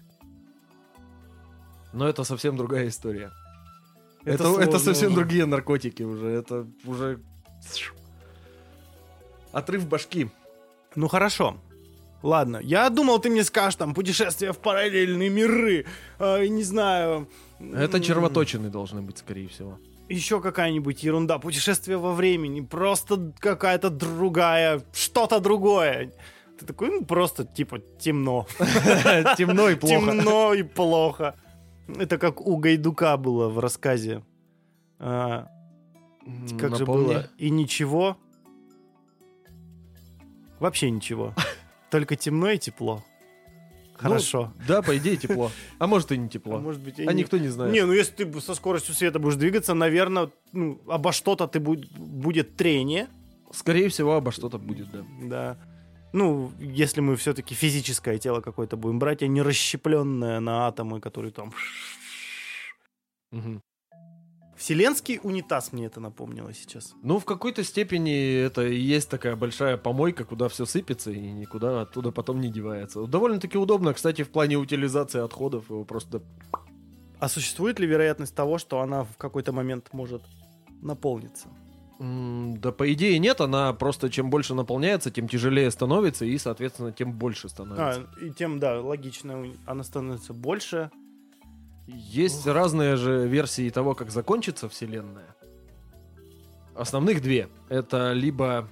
Но 1.92 2.08
это 2.08 2.22
совсем 2.22 2.56
другая 2.56 2.86
история. 2.86 3.32
Это, 4.24 4.44
это, 4.44 4.44
сложно 4.44 4.78
совсем 4.78 5.08
уже. 5.08 5.16
другие 5.16 5.46
наркотики 5.46 6.04
уже. 6.04 6.28
Это 6.28 6.64
уже 6.84 7.18
отрыв 9.52 9.86
башки. 9.86 10.28
Ну 10.94 11.08
хорошо. 11.08 11.56
Ладно, 12.22 12.58
я 12.62 12.90
думал, 12.90 13.20
ты 13.20 13.30
мне 13.30 13.44
скажешь 13.44 13.76
там 13.76 13.94
путешествие 13.94 14.52
в 14.52 14.58
параллельные 14.58 15.28
миры, 15.28 15.86
э, 16.18 16.46
не 16.46 16.64
знаю. 16.64 17.28
Это 17.60 18.00
червоточины 18.00 18.70
должны 18.70 19.02
быть, 19.02 19.18
скорее 19.18 19.46
всего. 19.46 19.78
Еще 20.08 20.40
какая-нибудь 20.40 21.04
ерунда, 21.04 21.38
путешествие 21.38 21.96
во 21.96 22.14
времени, 22.14 22.60
просто 22.60 23.32
какая-то 23.38 23.90
другая, 23.90 24.82
что-то 24.92 25.38
другое. 25.38 26.12
Ты 26.58 26.66
такой, 26.66 26.88
ну 26.88 27.04
просто 27.04 27.44
типа 27.44 27.78
темно. 28.00 28.46
Темно 29.36 29.68
и 29.68 29.76
плохо. 29.76 29.94
Темно 29.94 30.54
и 30.54 30.62
плохо. 30.64 31.34
Это 31.86 32.18
как 32.18 32.40
у 32.40 32.56
Гайдука 32.56 33.16
было 33.16 33.48
в 33.48 33.60
рассказе. 33.60 34.24
А, 34.98 35.46
как 36.58 36.76
же 36.76 36.84
было? 36.86 37.30
И 37.38 37.50
ничего. 37.50 38.16
Вообще 40.60 40.90
ничего. 40.90 41.34
Только 41.90 42.16
темно 42.16 42.50
и 42.50 42.58
тепло. 42.58 43.04
Хорошо. 43.94 44.52
Ну, 44.58 44.64
да, 44.68 44.82
по 44.82 44.96
идее 44.96 45.16
тепло. 45.16 45.50
А 45.78 45.86
может 45.88 46.12
и 46.12 46.16
не 46.18 46.28
тепло. 46.28 46.56
А 46.56 46.60
может 46.60 46.80
быть, 46.80 46.98
и 47.00 47.06
А 47.06 47.12
не- 47.12 47.20
никто 47.22 47.36
не 47.38 47.48
знает. 47.48 47.72
Не, 47.72 47.84
ну 47.84 47.92
если 47.92 48.24
ты 48.24 48.40
со 48.40 48.54
скоростью 48.54 48.94
света 48.94 49.18
будешь 49.18 49.34
двигаться, 49.36 49.74
наверное, 49.74 50.30
ну, 50.52 50.80
обо 50.86 51.10
что-то 51.12 51.48
ты 51.48 51.58
будь- 51.58 51.90
будет 51.90 52.56
трение. 52.56 53.08
Скорее 53.52 53.88
всего, 53.88 54.14
обо 54.14 54.30
что-то 54.30 54.58
будет, 54.58 54.90
да. 54.92 55.04
Да. 55.22 55.58
Ну, 56.12 56.52
если 56.60 57.00
мы 57.00 57.16
все-таки 57.16 57.54
физическое 57.54 58.18
тело 58.18 58.40
какое-то 58.40 58.76
будем 58.76 58.98
брать, 58.98 59.22
а 59.22 59.26
не 59.26 59.42
расщепленное 59.42 60.38
на 60.40 60.68
атомы, 60.68 61.00
которые 61.00 61.32
там... 61.32 61.52
Мгм. 63.32 63.60
Вселенский 64.58 65.20
унитаз 65.22 65.72
мне 65.72 65.86
это 65.86 66.00
напомнило 66.00 66.52
сейчас. 66.52 66.94
Ну, 67.02 67.20
в 67.20 67.24
какой-то 67.24 67.62
степени 67.62 68.40
это 68.42 68.66
и 68.66 68.76
есть 68.76 69.08
такая 69.08 69.36
большая 69.36 69.76
помойка, 69.76 70.24
куда 70.24 70.48
все 70.48 70.66
сыпется 70.66 71.12
и 71.12 71.20
никуда 71.30 71.82
оттуда 71.82 72.10
потом 72.10 72.40
не 72.40 72.50
девается. 72.50 73.06
Довольно-таки 73.06 73.56
удобно, 73.56 73.94
кстати, 73.94 74.22
в 74.22 74.30
плане 74.30 74.56
утилизации 74.56 75.20
отходов. 75.20 75.70
Его 75.70 75.84
просто... 75.84 76.22
А 77.20 77.28
существует 77.28 77.78
ли 77.78 77.86
вероятность 77.86 78.34
того, 78.34 78.58
что 78.58 78.80
она 78.80 79.04
в 79.04 79.16
какой-то 79.16 79.52
момент 79.52 79.88
может 79.92 80.22
наполниться? 80.82 81.48
м, 82.00 82.60
Да, 82.60 82.72
по 82.72 82.92
идее, 82.92 83.18
нет. 83.20 83.40
Она 83.40 83.72
просто 83.72 84.10
чем 84.10 84.28
больше 84.28 84.54
наполняется, 84.54 85.10
тем 85.12 85.28
тяжелее 85.28 85.70
становится 85.70 86.24
и, 86.24 86.36
соответственно, 86.36 86.90
тем 86.92 87.12
больше 87.12 87.48
становится. 87.48 88.08
А, 88.20 88.24
и 88.24 88.30
тем, 88.32 88.58
да, 88.58 88.80
логично, 88.80 89.44
она 89.66 89.84
становится 89.84 90.32
больше. 90.32 90.90
Есть 91.88 92.46
разные 92.46 92.96
же 92.96 93.26
версии 93.26 93.70
того, 93.70 93.94
как 93.94 94.10
закончится 94.10 94.68
Вселенная. 94.68 95.34
Основных 96.74 97.22
две. 97.22 97.48
Это 97.70 98.12
либо 98.12 98.68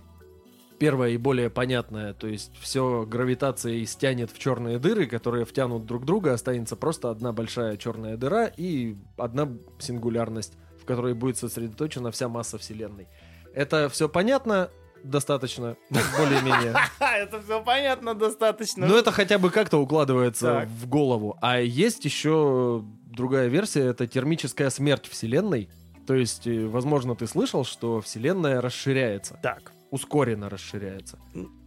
первая 0.79 1.12
и 1.12 1.16
более 1.16 1.48
понятная, 1.48 2.12
то 2.12 2.26
есть 2.26 2.52
все 2.61 3.07
гравитацией 3.07 3.87
стянет 3.87 4.31
в 4.31 4.38
черные 4.38 4.79
дыры, 4.79 5.07
которые 5.07 5.46
втянут 5.46 5.87
друг 5.87 6.05
друга, 6.05 6.35
останется 6.35 6.76
просто 6.76 7.11
одна 7.11 7.33
большая 7.33 7.79
черная 7.79 8.18
дыра 8.18 8.46
и 8.55 8.96
одна 9.16 9.50
сингулярность, 9.79 10.52
в 10.79 10.85
которой 10.85 11.14
будет 11.14 11.38
сосредоточена 11.38 12.11
вся 12.11 12.29
масса 12.29 12.59
Вселенной. 12.59 13.09
Это 13.55 13.88
все 13.88 14.11
понятно 14.11 14.68
достаточно, 15.04 15.76
ну, 15.90 15.98
более-менее. 16.18 16.74
Это 17.00 17.40
все 17.42 17.62
понятно 17.62 18.14
достаточно. 18.14 18.87
Но 18.87 18.96
это 18.96 19.12
хотя 19.12 19.38
бы 19.38 19.50
как-то 19.50 19.78
укладывается 19.78 20.68
в 20.68 20.87
голову. 20.88 21.37
А 21.40 21.59
есть 21.61 22.04
еще 22.04 22.85
другая 23.06 23.48
версия, 23.48 23.85
это 23.87 24.06
термическая 24.06 24.70
смерть 24.70 25.06
Вселенной. 25.06 25.68
То 26.06 26.14
есть, 26.14 26.46
э, 26.46 26.66
возможно, 26.66 27.16
ты 27.16 27.26
слышал, 27.26 27.64
что 27.64 28.00
Вселенная 28.00 28.61
расширяется, 28.61 29.38
Так. 29.42 29.72
ускоренно 29.90 30.48
расширяется. 30.48 31.18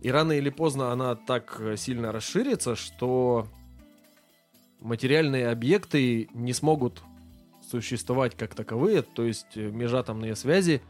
И 0.01 0.09
рано 0.11 0.31
или 0.33 0.49
поздно 0.49 0.91
она 0.91 1.15
так 1.15 1.61
сильно 1.75 2.11
расширится, 2.11 2.75
что 2.75 3.47
материальные 4.79 5.49
объекты 5.49 6.29
не 6.33 6.53
смогут 6.53 7.01
существовать 7.69 8.35
как 8.35 8.55
таковые, 8.55 9.01
то 9.01 9.23
есть 9.23 9.55
э, 9.55 9.69
межатомные 9.69 10.35
связи 10.35 10.81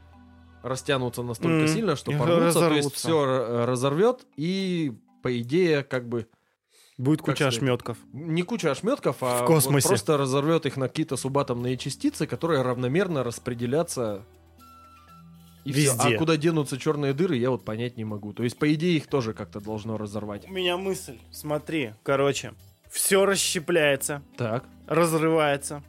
растянутся 0.63 1.23
настолько 1.23 1.63
Мгм. 1.63 1.67
сильно, 1.67 1.95
что 1.95 2.11
порвутся, 2.11 2.59
то 2.67 2.73
есть 2.73 2.93
все 2.93 3.65
разорвет, 3.65 4.25
и 4.35 4.93
по 5.23 5.37
идее 5.39 5.83
как 5.83 6.07
бы 6.07 6.27
Будет 6.97 7.21
куча 7.21 7.35
сказать? 7.35 7.55
ошметков. 7.57 7.97
не 8.13 8.41
куча 8.43 8.71
ошметков, 8.71 9.17
а 9.21 9.37
В 9.37 9.39
вот 9.41 9.47
космосе. 9.47 9.87
просто 9.87 10.17
разорвет 10.17 10.65
их 10.65 10.75
на 10.77 10.87
какие-то 10.89 11.15
субатомные 11.17 11.77
частицы, 11.77 12.27
которые 12.27 12.61
равномерно 12.61 13.23
распределятся. 13.23 14.23
И 15.65 15.71
всё. 15.73 15.91
Везде. 15.93 16.15
А 16.15 16.17
куда 16.17 16.37
денутся 16.37 16.77
черные 16.77 17.13
дыры, 17.13 17.35
я 17.35 17.51
вот 17.51 17.63
понять 17.65 17.97
не 17.97 18.05
могу. 18.05 18.33
То 18.33 18.43
есть, 18.43 18.57
по 18.57 18.73
идее, 18.73 18.95
их 18.97 19.07
тоже 19.07 19.33
как-то 19.33 19.59
должно 19.59 19.97
разорвать. 19.97 20.47
У 20.49 20.51
меня 20.53 20.77
мысль. 20.77 21.17
Смотри, 21.31 21.93
короче, 22.03 22.53
все 22.89 23.25
расщепляется, 23.25 24.21
Так. 24.37 24.63
разрывается, 24.87 25.83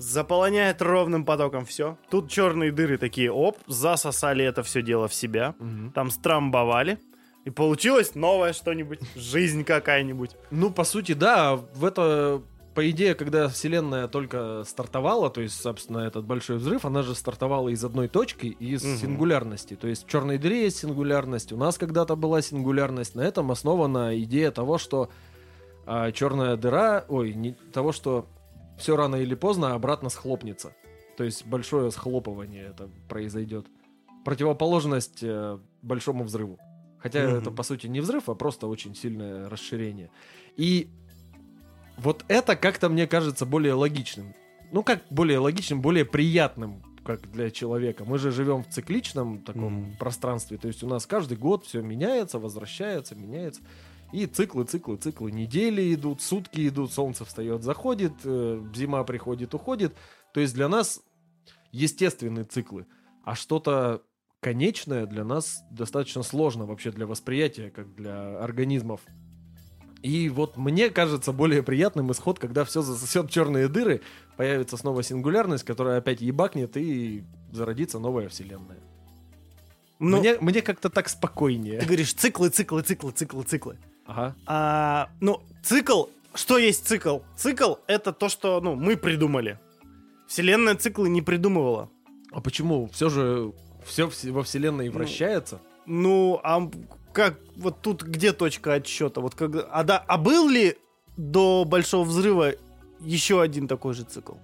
заполоняет 0.00 0.80
ровным 0.80 1.24
потоком 1.26 1.66
все. 1.66 1.98
Тут 2.10 2.30
черные 2.30 2.72
дыры 2.72 2.96
такие, 2.96 3.30
оп, 3.30 3.58
засосали 3.66 4.42
это 4.44 4.62
все 4.62 4.80
дело 4.82 5.08
в 5.08 5.14
себя, 5.14 5.54
там 5.94 6.10
страмбовали, 6.10 6.98
и 7.44 7.50
получилось 7.50 8.14
новое 8.14 8.54
что-нибудь, 8.54 9.00
жизнь 9.14 9.62
какая-нибудь. 9.62 10.30
Ну, 10.50 10.70
по 10.70 10.84
сути, 10.84 11.12
да, 11.12 11.56
в 11.56 11.84
это, 11.84 12.42
по 12.74 12.88
идее, 12.90 13.14
когда 13.14 13.48
Вселенная 13.48 14.08
только 14.08 14.64
стартовала, 14.66 15.28
то 15.28 15.42
есть, 15.42 15.60
собственно, 15.60 15.98
этот 15.98 16.24
большой 16.24 16.56
взрыв, 16.56 16.86
она 16.86 17.02
же 17.02 17.14
стартовала 17.14 17.68
из 17.68 17.84
одной 17.84 18.08
точки, 18.08 18.46
из 18.46 18.82
Мгм. 18.82 18.96
сингулярности. 18.96 19.74
То 19.76 19.86
есть 19.86 20.06
в 20.06 20.10
черной 20.10 20.38
дыре 20.38 20.62
есть 20.64 20.78
сингулярность, 20.78 21.52
у 21.52 21.58
нас 21.58 21.76
когда-то 21.76 22.16
была 22.16 22.40
сингулярность. 22.40 23.14
На 23.14 23.20
этом 23.22 23.50
основана 23.50 24.18
идея 24.20 24.50
того, 24.50 24.78
что 24.78 25.10
а, 25.86 26.10
черная 26.12 26.56
дыра, 26.56 27.04
ой, 27.08 27.34
не 27.34 27.52
того, 27.72 27.92
что 27.92 28.26
все 28.80 28.96
рано 28.96 29.16
или 29.16 29.34
поздно 29.34 29.74
обратно 29.74 30.08
схлопнется. 30.10 30.74
То 31.16 31.24
есть 31.24 31.46
большое 31.46 31.90
схлопывание 31.90 32.66
это 32.66 32.88
произойдет. 33.08 33.66
Противоположность 34.24 35.22
э, 35.22 35.58
большому 35.82 36.24
взрыву. 36.24 36.58
Хотя 36.98 37.26
Мгм. 37.26 37.36
это 37.38 37.50
по 37.50 37.62
сути 37.62 37.86
не 37.86 38.00
взрыв, 38.00 38.28
а 38.28 38.34
просто 38.34 38.66
очень 38.66 38.94
сильное 38.94 39.48
расширение. 39.48 40.10
И 40.56 40.88
вот 41.96 42.24
это 42.28 42.56
как-то 42.56 42.88
мне 42.88 43.06
кажется 43.06 43.46
более 43.46 43.74
логичным. 43.74 44.34
Ну 44.72 44.82
как 44.82 45.02
более 45.10 45.38
логичным, 45.38 45.80
более 45.80 46.04
приятным 46.04 46.82
как 47.04 47.30
для 47.30 47.50
человека. 47.50 48.04
Мы 48.04 48.18
же 48.18 48.30
живем 48.30 48.62
в 48.62 48.68
цикличном 48.68 49.40
таком 49.42 49.74
Мгм. 49.74 49.96
пространстве. 49.98 50.58
То 50.58 50.68
есть 50.68 50.82
у 50.82 50.86
нас 50.86 51.06
каждый 51.06 51.36
год 51.38 51.64
все 51.64 51.80
меняется, 51.82 52.38
возвращается, 52.38 53.14
меняется. 53.14 53.62
И 54.12 54.26
циклы, 54.26 54.64
циклы, 54.64 54.96
циклы. 54.96 55.30
Недели 55.30 55.94
идут, 55.94 56.20
сутки 56.20 56.66
идут, 56.68 56.92
солнце 56.92 57.24
встает, 57.24 57.62
заходит, 57.62 58.12
э, 58.24 58.62
зима 58.74 59.04
приходит, 59.04 59.54
уходит. 59.54 59.94
То 60.34 60.40
есть 60.40 60.54
для 60.54 60.68
нас 60.68 61.00
естественные 61.72 62.44
циклы. 62.44 62.86
А 63.24 63.34
что-то 63.34 64.02
конечное 64.40 65.06
для 65.06 65.24
нас 65.24 65.62
достаточно 65.70 66.22
сложно 66.22 66.66
вообще 66.66 66.90
для 66.90 67.06
восприятия, 67.06 67.70
как 67.70 67.94
для 67.94 68.38
организмов. 68.42 69.00
И 70.02 70.30
вот 70.30 70.56
мне 70.56 70.88
кажется 70.88 71.32
более 71.32 71.62
приятным 71.62 72.10
исход, 72.10 72.38
когда 72.38 72.64
все 72.64 72.80
засосет 72.80 73.30
черные 73.30 73.68
дыры, 73.68 74.00
появится 74.36 74.76
снова 74.78 75.02
сингулярность, 75.02 75.64
которая 75.64 75.98
опять 75.98 76.22
ебакнет 76.22 76.76
и 76.76 77.22
зародится 77.52 77.98
новая 77.98 78.28
вселенная. 78.28 78.78
Ну, 79.98 80.18
мне 80.18 80.38
мне 80.40 80.62
как-то 80.62 80.88
так 80.88 81.06
ты 81.06 81.12
спокойнее. 81.12 81.82
говоришь 81.82 82.14
циклы, 82.14 82.48
циклы, 82.48 82.82
циклы, 82.82 83.12
циклы, 83.12 83.42
циклы. 83.44 83.78
Ага. 84.10 84.34
А, 84.46 85.08
ну, 85.20 85.40
цикл, 85.62 86.04
что 86.34 86.58
есть 86.58 86.86
цикл? 86.86 87.18
Цикл— 87.36 87.74
это 87.86 88.12
то, 88.12 88.28
что, 88.28 88.60
ну, 88.60 88.74
мы 88.74 88.96
придумали. 88.96 89.58
Вселенная 90.26 90.74
циклы 90.74 91.08
не 91.08 91.22
придумывала. 91.22 91.88
А 92.32 92.40
почему? 92.40 92.88
Все 92.92 93.08
же 93.08 93.52
все 93.84 94.10
во 94.30 94.42
вселенной 94.42 94.86
Ну, 94.88 94.92
вращается. 94.92 95.60
Ну, 95.86 96.40
а 96.42 96.70
как, 97.12 97.38
вот 97.56 97.80
тут 97.80 98.02
где 98.02 98.32
точка 98.32 98.74
отсчета? 98.74 99.20
Вот 99.20 99.34
когда, 99.34 99.60
а, 99.70 99.82
да, 99.84 100.04
а 100.06 100.16
был 100.18 100.48
ли 100.48 100.76
до 101.16 101.64
Большого 101.64 102.04
Взрыва 102.04 102.52
еще 103.00 103.40
один 103.40 103.68
такой 103.68 103.94
же 103.94 104.02
цикл? 104.04 104.34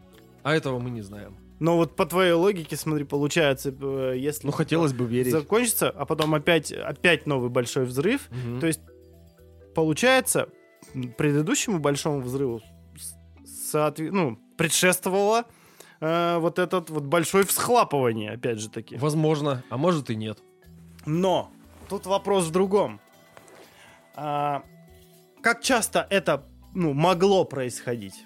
А 0.42 0.54
этого 0.54 0.78
мы 0.78 0.90
не 0.90 1.02
знаем. 1.02 1.36
Но 1.58 1.76
вот 1.76 1.96
по 1.96 2.04
твоей 2.06 2.32
логике, 2.32 2.76
смотри, 2.76 3.04
получается, 3.04 3.74
э, 3.80 4.14
если 4.18 4.46
Ну, 4.46 4.52
хотелось 4.52 4.92
бы 4.92 5.06
верить. 5.06 5.32
закончится, 5.32 5.88
а 5.90 6.04
потом 6.04 6.34
опять, 6.34 6.70
опять 6.70 7.26
новый 7.26 7.48
большой 7.48 7.84
взрыв, 7.86 8.28
Мгм. 8.30 8.60
то 8.60 8.66
есть 8.66 8.80
получается, 9.77 10.49
предыдущему 11.18 11.79
большому 11.79 12.20
взрыву 12.22 12.62
с- 12.97 13.74
соотве- 13.74 14.11
ну, 14.11 14.39
предшествовало 14.57 15.45
э, 16.01 16.39
вот 16.39 16.59
этот 16.59 16.89
вот 16.89 17.05
большой 17.05 17.45
всхлапывание, 17.45 18.33
опять 18.33 18.59
же 18.59 18.70
таки. 18.70 18.97
Возможно, 18.97 19.62
а 19.68 19.77
может 19.77 20.09
и 20.09 20.16
нет. 20.16 20.39
Но 21.05 21.51
тут 21.91 22.07
вопрос 22.07 22.47
в 22.47 22.51
другом. 22.53 23.01
А, 24.14 24.62
как 25.43 25.62
часто 25.62 26.07
это 26.09 26.47
ну, 26.74 26.95
могло 26.95 27.45
происходить? 27.45 28.24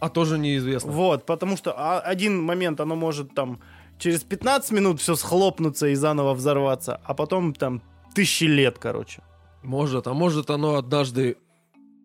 А 0.00 0.08
тоже 0.08 0.38
неизвестно. 0.38 0.90
Вот, 0.92 1.26
потому 1.26 1.58
что 1.58 1.74
а, 1.76 2.00
один 2.00 2.42
момент 2.42 2.80
оно 2.80 2.96
может 2.96 3.34
там 3.34 3.60
через 3.98 4.24
15 4.24 4.70
минут 4.70 5.00
все 5.00 5.14
схлопнуться 5.14 5.88
и 5.88 5.94
заново 5.94 6.32
взорваться, 6.32 6.98
а 7.04 7.12
потом 7.12 7.52
там 7.52 7.82
тысячи 8.14 8.44
лет, 8.44 8.78
короче. 8.78 9.22
Может, 9.62 10.06
а 10.06 10.14
может 10.14 10.50
оно 10.50 10.76
однажды... 10.76 11.36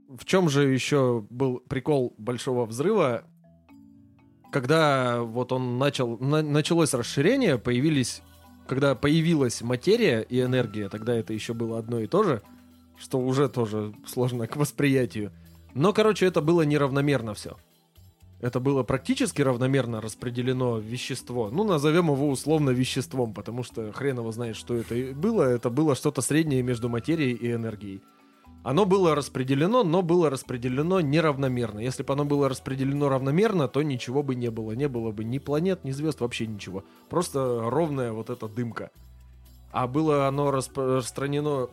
В 0.10 0.26
чем 0.26 0.48
же 0.50 0.68
еще 0.68 1.26
был 1.30 1.60
прикол 1.60 2.14
большого 2.18 2.66
взрыва? 2.66 3.24
Когда 4.52 5.22
вот 5.22 5.52
он 5.52 5.78
начал... 5.78 6.18
на- 6.18 6.44
началось 6.44 6.94
расширение, 6.94 7.58
появились... 7.58 8.22
Когда 8.68 8.96
появилась 8.96 9.62
материя 9.62 10.22
и 10.22 10.42
энергия, 10.42 10.88
тогда 10.88 11.14
это 11.16 11.34
еще 11.34 11.54
было 11.54 11.80
одно 11.80 12.00
и 12.00 12.08
то 12.08 12.24
же, 12.24 12.42
что 12.98 13.20
уже 13.20 13.50
тоже 13.50 13.94
сложно 14.06 14.48
к 14.48 14.56
восприятию. 14.56 15.34
Но, 15.74 15.92
короче, 15.92 16.26
это 16.28 16.42
было 16.42 16.62
неравномерно 16.62 17.34
все. 17.34 17.58
Это 18.44 18.60
было 18.60 18.84
практически 18.84 19.42
равномерно 19.42 20.02
распределено 20.02 20.78
вещество. 20.78 21.50
Ну, 21.50 21.64
назовем 21.64 22.12
его 22.12 22.28
условно 22.28 22.72
веществом, 22.72 23.34
потому 23.34 23.64
что 23.64 23.94
хрен 23.94 24.18
его 24.18 24.34
знает, 24.34 24.58
что 24.58 24.76
это 24.76 25.16
было. 25.16 25.44
Это 25.44 25.70
было 25.70 25.96
что-то 25.96 26.20
среднее 26.22 26.62
между 26.62 26.90
материей 26.90 27.36
и 27.36 27.54
энергией. 27.54 28.04
Оно 28.64 28.86
было 28.86 29.16
распределено, 29.16 29.86
но 29.86 30.02
было 30.02 30.30
распределено 30.30 31.00
неравномерно. 31.00 31.80
Если 31.80 32.04
бы 32.04 32.12
оно 32.12 32.26
было 32.26 32.50
распределено 32.50 33.08
равномерно, 33.08 33.70
то 33.70 33.82
ничего 33.82 34.24
бы 34.24 34.36
не 34.36 34.52
было. 34.52 34.74
Не 34.74 34.90
было 34.90 35.14
бы 35.14 35.24
ни 35.24 35.38
планет, 35.38 35.86
ни 35.86 35.92
звезд, 35.92 36.20
вообще 36.20 36.46
ничего. 36.46 36.84
Просто 37.10 37.62
ровная 37.70 38.12
вот 38.12 38.30
эта 38.30 38.50
дымка. 38.50 38.92
А 39.72 39.88
было 39.88 40.28
оно 40.28 40.52
распространено 40.52 41.70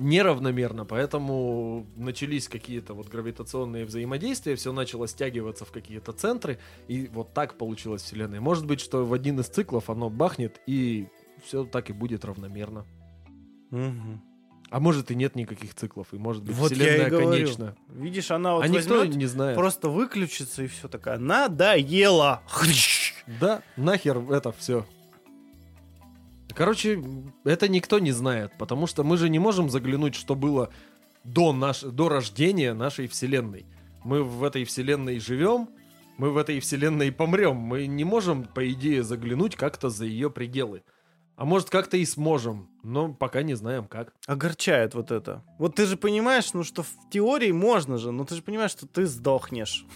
неравномерно, 0.00 0.84
поэтому 0.84 1.86
начались 1.96 2.48
какие-то 2.48 2.94
вот 2.94 3.08
гравитационные 3.08 3.84
взаимодействия, 3.84 4.56
все 4.56 4.72
начало 4.72 5.06
стягиваться 5.06 5.64
в 5.64 5.70
какие-то 5.70 6.12
центры, 6.12 6.58
и 6.88 7.08
вот 7.12 7.32
так 7.34 7.58
получилась 7.58 8.02
Вселенная. 8.02 8.40
Может 8.40 8.66
быть, 8.66 8.80
что 8.80 9.04
в 9.04 9.12
один 9.12 9.38
из 9.40 9.46
циклов 9.46 9.90
оно 9.90 10.10
бахнет, 10.10 10.60
и 10.66 11.08
все 11.44 11.64
так 11.64 11.90
и 11.90 11.92
будет 11.92 12.24
равномерно. 12.24 12.86
А 14.70 14.78
может 14.78 15.10
и 15.10 15.16
нет 15.16 15.34
никаких 15.34 15.74
циклов, 15.74 16.08
и 16.12 16.16
может 16.16 16.44
быть 16.44 16.54
Вот 16.54 16.70
я 16.70 16.76
и 16.76 16.80
Вселенная 16.80 17.10
говорю. 17.10 17.30
конечна. 17.30 17.76
Видишь, 17.88 18.30
она 18.30 18.54
вот 18.54 18.64
а 18.64 18.68
никто 18.68 18.98
возьмет, 18.98 19.16
не 19.16 19.26
знает. 19.26 19.56
просто 19.56 19.88
выключится 19.88 20.62
и 20.62 20.68
все 20.68 20.86
такая, 20.86 21.18
надоело. 21.18 22.42
Да, 23.40 23.62
нахер 23.76 24.18
это 24.30 24.52
все. 24.52 24.86
Короче, 26.54 27.02
это 27.44 27.68
никто 27.68 27.98
не 27.98 28.12
знает, 28.12 28.52
потому 28.58 28.86
что 28.86 29.04
мы 29.04 29.16
же 29.16 29.28
не 29.28 29.38
можем 29.38 29.70
заглянуть, 29.70 30.14
что 30.14 30.34
было 30.34 30.70
до, 31.24 31.52
наш... 31.52 31.80
до 31.80 32.08
рождения 32.08 32.74
нашей 32.74 33.06
Вселенной. 33.06 33.66
Мы 34.04 34.22
в 34.22 34.42
этой 34.44 34.64
Вселенной 34.64 35.18
живем, 35.18 35.68
мы 36.16 36.30
в 36.30 36.36
этой 36.36 36.60
Вселенной 36.60 37.12
помрем. 37.12 37.56
Мы 37.56 37.86
не 37.86 38.04
можем, 38.04 38.44
по 38.44 38.70
идее, 38.70 39.02
заглянуть 39.02 39.56
как-то 39.56 39.88
за 39.88 40.04
ее 40.04 40.30
пределы. 40.30 40.82
А 41.36 41.46
может, 41.46 41.70
как-то 41.70 41.96
и 41.96 42.04
сможем, 42.04 42.68
но 42.82 43.14
пока 43.14 43.42
не 43.42 43.54
знаем 43.54 43.86
как. 43.86 44.12
Огорчает 44.26 44.94
вот 44.94 45.10
это. 45.10 45.42
Вот 45.58 45.76
ты 45.76 45.86
же 45.86 45.96
понимаешь, 45.96 46.52
ну 46.52 46.64
что 46.64 46.82
в 46.82 46.90
теории 47.10 47.50
можно 47.50 47.96
же, 47.96 48.12
но 48.12 48.26
ты 48.26 48.34
же 48.34 48.42
понимаешь, 48.42 48.72
что 48.72 48.86
ты 48.86 49.06
сдохнешь. 49.06 49.86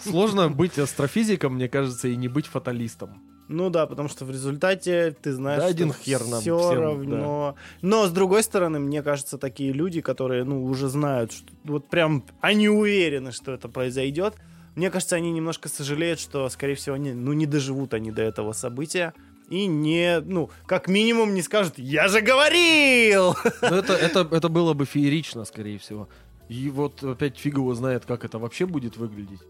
Сложно 0.00 0.48
быть 0.48 0.78
астрофизиком, 0.78 1.54
мне 1.54 1.68
кажется, 1.68 2.08
и 2.08 2.16
не 2.16 2.26
быть 2.26 2.46
фаталистом. 2.46 3.22
Ну 3.52 3.70
да, 3.70 3.86
потому 3.86 4.08
что 4.08 4.24
в 4.24 4.30
результате 4.30 5.14
ты 5.20 5.32
знаешь, 5.32 5.62
Да 5.62 5.68
один 5.68 5.92
хер 5.92 6.24
нам 6.24 6.40
все 6.40 6.58
всем, 6.58 6.80
равно. 6.80 7.56
Но 7.82 8.06
с 8.06 8.10
другой 8.10 8.42
стороны, 8.42 8.78
мне 8.80 9.02
кажется, 9.02 9.38
такие 9.38 9.72
люди, 9.72 10.00
которые, 10.00 10.44
ну, 10.44 10.64
уже 10.64 10.88
знают, 10.88 11.32
что 11.32 11.52
вот 11.64 11.88
прям 11.88 12.24
они 12.40 12.68
уверены, 12.68 13.32
что 13.32 13.52
это 13.52 13.68
произойдет. 13.68 14.34
Мне 14.74 14.90
кажется, 14.90 15.16
они 15.16 15.30
немножко 15.32 15.68
сожалеют, 15.68 16.18
что, 16.18 16.48
скорее 16.48 16.74
всего, 16.74 16.94
они, 16.96 17.12
ну, 17.12 17.34
не 17.34 17.46
доживут 17.46 17.92
они 17.94 18.10
до 18.10 18.22
этого 18.22 18.52
события. 18.52 19.12
И 19.50 19.66
не, 19.66 20.20
ну, 20.20 20.50
как 20.66 20.88
минимум 20.88 21.34
не 21.34 21.42
скажут, 21.42 21.74
я 21.76 22.08
же 22.08 22.22
говорил! 22.22 23.36
Но 23.62 23.76
это, 23.76 23.92
это, 23.92 24.26
это 24.30 24.48
было 24.48 24.72
бы 24.72 24.86
феерично, 24.86 25.44
скорее 25.44 25.78
всего. 25.78 26.08
И 26.48 26.70
вот 26.70 27.02
опять 27.02 27.36
фиг 27.36 27.56
его 27.56 27.74
знает, 27.74 28.06
как 28.06 28.24
это 28.24 28.38
вообще 28.38 28.64
будет 28.64 28.96
выглядеть. 28.96 29.40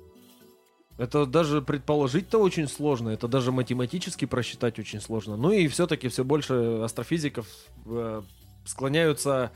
Это 0.99 1.27
даже 1.27 1.63
предположить-то 1.63 2.39
очень 2.39 2.69
сложно, 2.69 3.11
это 3.11 3.27
даже 3.27 3.51
математически 3.51 4.25
просчитать 4.25 4.79
очень 4.79 5.01
сложно. 5.01 5.37
Ну 5.37 5.51
и 5.51 5.67
все-таки 5.69 6.09
все 6.09 6.23
больше 6.25 6.81
астрофизиков 6.83 7.47
э, 7.87 8.23
склоняются 8.67 9.53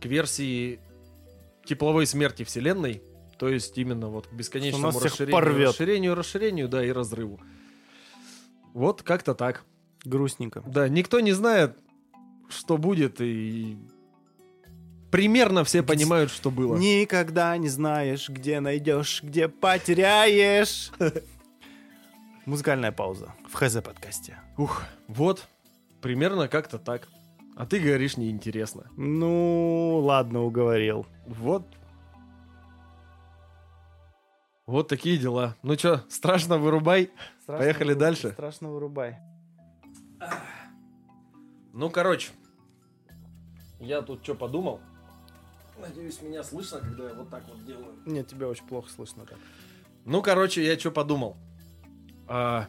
к 0.00 0.06
версии 0.06 0.80
тепловой 1.64 2.06
смерти 2.06 2.42
Вселенной, 2.42 3.02
то 3.38 3.48
есть 3.48 3.76
именно 3.78 4.08
вот 4.08 4.26
к 4.26 4.32
бесконечному 4.32 4.98
расширению, 4.98 5.66
расширению, 5.68 6.14
расширению, 6.14 6.68
да, 6.68 6.84
и 6.84 6.90
разрыву. 6.90 7.40
Вот 8.74 9.02
как-то 9.02 9.34
так. 9.34 9.64
Грустненько. 10.04 10.62
Да, 10.66 10.88
никто 10.88 11.20
не 11.20 11.32
знает, 11.32 11.76
что 12.48 12.78
будет, 12.78 13.20
и 13.20 13.76
примерно 15.16 15.64
все 15.64 15.82
понимают, 15.82 16.30
что 16.30 16.50
было. 16.50 16.76
Никогда 16.76 17.56
не 17.56 17.70
знаешь, 17.70 18.28
где 18.28 18.60
найдешь, 18.60 19.22
где 19.22 19.48
потеряешь. 19.48 20.92
Музыкальная 22.44 22.92
пауза 22.92 23.32
в 23.48 23.54
ХЗ 23.54 23.80
подкасте. 23.80 24.38
Ух, 24.58 24.82
вот, 25.08 25.48
примерно 26.02 26.48
как-то 26.48 26.78
так. 26.78 27.08
А 27.56 27.64
ты 27.64 27.80
говоришь 27.80 28.18
неинтересно. 28.18 28.90
Ну, 28.98 30.00
ладно, 30.04 30.42
уговорил. 30.42 31.06
Вот. 31.26 31.66
Вот 34.66 34.88
такие 34.88 35.16
дела. 35.16 35.56
Ну 35.62 35.76
чё, 35.76 36.02
страшно 36.10 36.58
вырубай. 36.58 37.10
Поехали 37.46 37.88
вырубай, 37.88 38.00
дальше. 38.00 38.32
Страшно 38.32 38.68
вырубай. 38.68 39.16
Ну, 41.72 41.88
короче, 41.88 42.32
я 43.80 44.02
тут 44.02 44.22
что 44.22 44.34
подумал. 44.34 44.82
Надеюсь, 45.78 46.22
меня 46.22 46.42
слышно, 46.42 46.80
когда 46.80 47.08
я 47.08 47.14
вот 47.14 47.30
так 47.30 47.46
вот 47.48 47.64
делаю. 47.66 47.94
Нет, 48.06 48.28
тебя 48.28 48.48
очень 48.48 48.66
плохо 48.66 48.90
слышно 48.90 49.26
так. 49.26 49.38
Ну, 50.04 50.22
короче, 50.22 50.64
я 50.64 50.78
что 50.78 50.90
подумал. 50.90 51.36
А, 52.28 52.66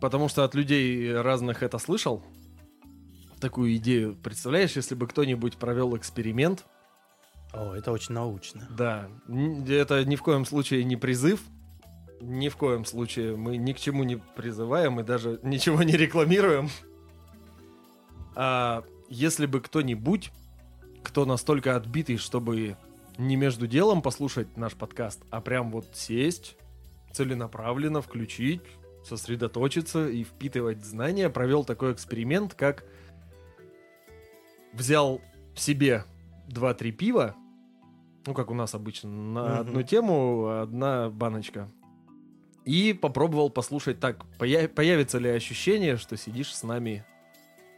потому 0.00 0.28
что 0.28 0.44
от 0.44 0.54
людей 0.54 1.14
разных 1.14 1.62
это 1.62 1.78
слышал. 1.78 2.22
Такую 3.40 3.76
идею. 3.76 4.16
Представляешь, 4.16 4.76
если 4.76 4.94
бы 4.94 5.06
кто-нибудь 5.06 5.56
провел 5.56 5.96
эксперимент? 5.96 6.66
О, 7.52 7.74
это 7.74 7.92
очень 7.92 8.14
научно. 8.14 8.66
Да. 8.70 9.08
Это 9.68 10.04
ни 10.04 10.16
в 10.16 10.22
коем 10.22 10.44
случае 10.44 10.84
не 10.84 10.96
призыв. 10.96 11.42
Ни 12.20 12.48
в 12.48 12.56
коем 12.56 12.84
случае 12.84 13.36
мы 13.36 13.56
ни 13.56 13.72
к 13.72 13.78
чему 13.78 14.04
не 14.04 14.16
призываем 14.16 15.00
и 15.00 15.04
даже 15.04 15.40
ничего 15.42 15.82
не 15.82 15.92
рекламируем. 15.92 16.68
А 18.34 18.84
если 19.08 19.46
бы 19.46 19.60
кто-нибудь, 19.60 20.30
кто 21.02 21.24
настолько 21.24 21.76
отбитый, 21.76 22.16
чтобы 22.16 22.76
не 23.18 23.36
между 23.36 23.66
делом 23.66 24.02
послушать 24.02 24.56
наш 24.56 24.74
подкаст, 24.74 25.22
а 25.30 25.40
прям 25.40 25.70
вот 25.70 25.86
сесть, 25.94 26.56
целенаправленно 27.12 28.00
включить, 28.02 28.62
сосредоточиться 29.04 30.08
и 30.08 30.24
впитывать 30.24 30.84
знания, 30.84 31.30
провел 31.30 31.64
такой 31.64 31.92
эксперимент, 31.92 32.54
как 32.54 32.84
взял 34.72 35.20
себе 35.54 36.04
2-3 36.48 36.92
пива, 36.92 37.34
ну, 38.26 38.34
как 38.34 38.50
у 38.50 38.54
нас 38.54 38.74
обычно, 38.74 39.10
на 39.10 39.42
Мгм. 39.44 39.60
одну 39.60 39.82
тему 39.82 40.48
одна 40.60 41.10
баночка. 41.10 41.70
И 42.64 42.92
попробовал 42.92 43.50
послушать 43.50 43.98
так, 44.00 44.24
поя- 44.38 44.68
появится 44.68 45.18
ли 45.18 45.28
ощущение, 45.30 45.96
что 45.96 46.16
сидишь 46.16 46.54
с 46.54 46.62
нами 46.62 47.04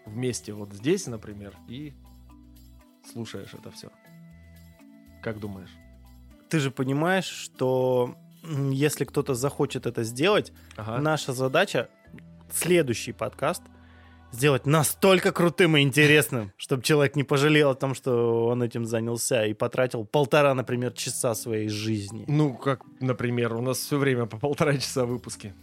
вместе 0.04 0.52
вот 0.52 0.72
здесь, 0.72 1.06
например, 1.06 1.56
и 1.68 1.94
слушаешь 3.10 3.54
это 3.54 3.70
все. 3.70 3.88
Как 5.22 5.38
думаешь? 5.38 5.70
Ты 6.48 6.58
же 6.60 6.70
понимаешь, 6.70 7.24
что 7.26 8.14
если 8.70 9.04
кто-то 9.04 9.34
захочет 9.34 9.86
это 9.86 10.02
сделать, 10.02 10.52
Ага. 10.76 10.98
наша 11.00 11.32
задача 11.32 11.88
следующий 12.52 13.12
подкаст 13.12 13.62
сделать 14.32 14.66
настолько 14.66 15.30
крутым 15.32 15.76
и 15.76 15.80
интересным, 15.80 16.52
чтобы 16.56 16.82
человек 16.82 17.16
не 17.16 17.22
пожалел 17.24 17.70
о 17.70 17.74
том, 17.74 17.94
что 17.94 18.46
он 18.46 18.62
этим 18.62 18.84
занялся 18.86 19.44
и 19.46 19.54
потратил 19.54 20.04
полтора, 20.04 20.54
например, 20.54 20.92
часа 20.92 21.34
своей 21.34 21.68
жизни. 21.68 22.24
Ну, 22.28 22.54
как, 22.54 22.80
например, 23.00 23.54
у 23.54 23.60
нас 23.62 23.78
все 23.78 23.98
время 23.98 24.26
по 24.26 24.38
полтора 24.38 24.76
часа 24.76 25.04
выпуски. 25.04 25.54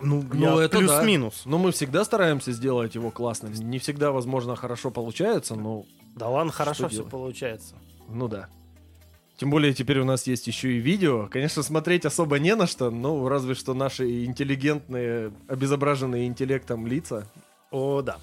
Ну, 0.00 0.24
Ну, 0.32 0.58
я 0.58 0.64
это 0.66 0.78
плюс-минус. 0.78 1.42
Но 1.44 1.58
мы 1.58 1.70
всегда 1.70 2.04
стараемся 2.04 2.50
сделать 2.52 2.94
его 2.96 3.10
классным. 3.10 3.52
Не 3.52 3.78
всегда, 3.78 4.10
возможно, 4.10 4.56
хорошо 4.56 4.90
получается, 4.90 5.54
но 5.54 5.84
Да 6.14 6.28
ладно, 6.28 6.52
хорошо 6.52 6.88
все 6.88 7.04
получается. 7.04 7.74
ну 8.08 8.28
да. 8.28 8.48
Тем 9.36 9.50
более 9.50 9.74
теперь 9.74 9.98
у 9.98 10.04
нас 10.04 10.28
есть 10.28 10.46
еще 10.46 10.74
и 10.74 10.78
видео. 10.78 11.26
Конечно, 11.26 11.62
смотреть 11.64 12.04
особо 12.06 12.38
не 12.38 12.54
на 12.54 12.68
что, 12.68 12.90
ну, 12.90 13.26
разве 13.28 13.54
что 13.54 13.74
наши 13.74 14.24
интеллигентные, 14.24 15.32
обезображенные 15.48 16.26
интеллектом 16.26 16.86
лица. 16.86 17.26
О, 17.72 18.00
да. 18.00 18.18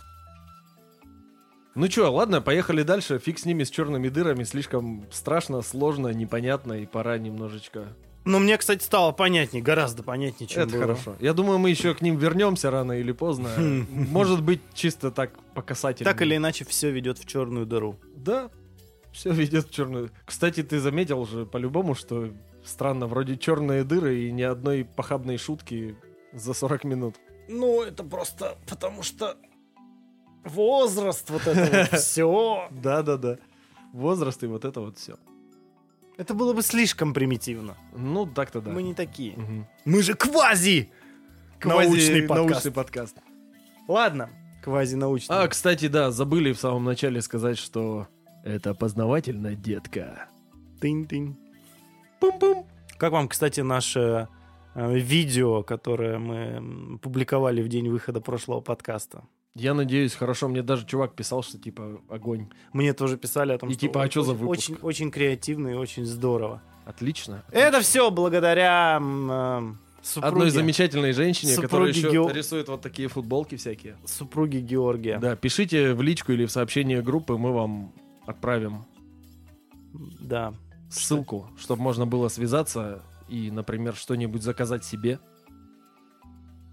Ну 1.75 1.87
чё, 1.89 2.11
ладно, 2.11 2.41
поехали 2.41 2.83
дальше. 2.83 3.19
Фиг 3.19 3.39
с 3.39 3.45
ними, 3.45 3.63
с 3.63 3.69
черными 3.69 4.07
дырами. 4.07 4.43
Слишком 4.43 5.05
страшно, 5.11 5.61
сложно, 5.61 6.09
непонятно, 6.09 6.73
и 6.73 6.85
пора 6.85 7.17
немножечко... 7.17 7.87
Но 8.23 8.37
мне, 8.39 8.57
кстати, 8.57 8.83
стало 8.83 9.11
понятнее, 9.13 9.63
гораздо 9.63 10.03
понятнее, 10.03 10.47
чем 10.47 10.63
Это 10.63 10.71
было. 10.73 10.81
хорошо. 10.81 11.15
Я 11.19 11.33
думаю, 11.33 11.57
мы 11.57 11.69
еще 11.71 11.93
к 11.95 12.01
ним 12.01 12.17
вернемся 12.17 12.69
рано 12.69 12.93
или 12.93 13.11
поздно. 13.11 13.49
Может 13.57 14.43
быть, 14.43 14.61
чисто 14.73 15.09
так 15.11 15.31
по 15.55 15.61
касательной. 15.61 16.11
Так 16.11 16.21
или 16.21 16.35
иначе, 16.35 16.63
все 16.65 16.91
ведет 16.91 17.17
в 17.17 17.25
черную 17.25 17.65
дыру. 17.65 17.95
Да, 18.15 18.51
все 19.11 19.31
ведет 19.31 19.67
в 19.69 19.73
черную. 19.73 20.11
Кстати, 20.25 20.61
ты 20.61 20.79
заметил 20.79 21.25
же 21.25 21.45
по-любому, 21.47 21.95
что 21.95 22.29
странно, 22.63 23.07
вроде 23.07 23.37
черные 23.37 23.83
дыры 23.83 24.19
и 24.19 24.31
ни 24.31 24.43
одной 24.43 24.85
похабной 24.85 25.37
шутки 25.37 25.95
за 26.31 26.53
40 26.53 26.83
минут. 26.83 27.15
Ну, 27.49 27.81
это 27.81 28.03
просто 28.03 28.55
потому 28.67 29.01
что 29.01 29.35
возраст, 30.43 31.29
вот 31.29 31.47
это 31.47 31.87
вот 31.91 31.99
все. 31.99 32.67
Да-да-да. 32.71 33.37
Возраст 33.93 34.41
и 34.43 34.47
вот 34.47 34.63
это 34.65 34.79
вот 34.81 34.97
все. 34.97 35.17
Это 36.17 36.33
было 36.33 36.53
бы 36.53 36.61
слишком 36.61 37.13
примитивно. 37.13 37.75
Ну, 37.95 38.25
так-то 38.25 38.61
да. 38.61 38.71
Мы 38.71 38.83
не 38.83 38.93
такие. 38.93 39.33
Мгм. 39.37 39.67
Мы 39.85 40.01
же 40.03 40.13
квази! 40.13 40.89
Квази- 41.59 41.87
Научный 41.89 42.21
подкаст. 42.23 42.51
научный 42.51 42.71
подкаст. 42.71 43.17
Ладно, 43.87 44.29
квази-научный. 44.63 45.35
А, 45.35 45.47
кстати, 45.47 45.87
да, 45.87 46.11
забыли 46.11 46.53
в 46.53 46.59
самом 46.59 46.83
начале 46.85 47.21
сказать, 47.21 47.57
что 47.57 48.07
это 48.43 48.73
познавательно, 48.73 49.55
детка. 49.55 50.27
Тынь-тынь. 50.81 51.35
Пум-пум. 52.19 52.65
Как 52.97 53.11
вам, 53.13 53.27
кстати, 53.27 53.61
наше 53.61 54.27
э, 54.75 54.97
видео, 54.97 55.63
которое 55.63 56.17
мы 56.19 56.97
публиковали 56.99 57.61
в 57.61 57.67
день 57.67 57.89
выхода 57.89 58.21
прошлого 58.21 58.61
подкаста? 58.61 59.23
Я 59.55 59.73
надеюсь, 59.73 60.13
хорошо. 60.15 60.47
Мне 60.47 60.63
даже 60.63 60.85
чувак 60.85 61.13
писал, 61.13 61.43
что 61.43 61.57
типа 61.57 62.01
огонь. 62.09 62.47
Мне 62.73 62.93
тоже 62.93 63.17
писали 63.17 63.51
о 63.51 63.57
том, 63.57 63.69
И 63.69 63.73
что 63.73 63.81
типа, 63.81 64.03
а 64.03 64.07
чё 64.09 64.21
за 64.23 64.33
выпуск? 64.33 64.69
очень, 64.71 64.75
очень 64.81 65.11
креативно 65.11 65.69
и 65.69 65.73
очень 65.73 66.05
здорово. 66.05 66.61
Отлично. 66.85 67.43
Это 67.51 67.81
все 67.81 68.09
благодаря 68.11 68.97
э, 69.01 69.61
супруге, 70.01 70.27
Одной 70.27 70.49
замечательной 70.51 71.11
женщине, 71.11 71.55
которая 71.57 71.91
Супруги 71.93 71.97
еще 71.97 72.11
Гео- 72.17 72.31
рисует 72.33 72.69
вот 72.69 72.81
такие 72.81 73.07
футболки 73.09 73.55
всякие. 73.57 73.97
супруге 74.05 74.61
Георгия. 74.61 75.19
Да, 75.19 75.35
пишите 75.35 75.93
в 75.93 76.01
личку 76.01 76.31
или 76.31 76.45
в 76.45 76.51
сообщение 76.51 77.01
группы, 77.01 77.37
мы 77.37 77.51
вам 77.53 77.93
отправим 78.25 78.85
Да. 80.21 80.53
ссылку, 80.89 81.49
чтобы 81.57 81.81
можно 81.81 82.07
было 82.07 82.29
связаться 82.29 83.03
и, 83.27 83.51
например, 83.51 83.95
что-нибудь 83.95 84.41
заказать 84.43 84.85
себе. 84.85 85.19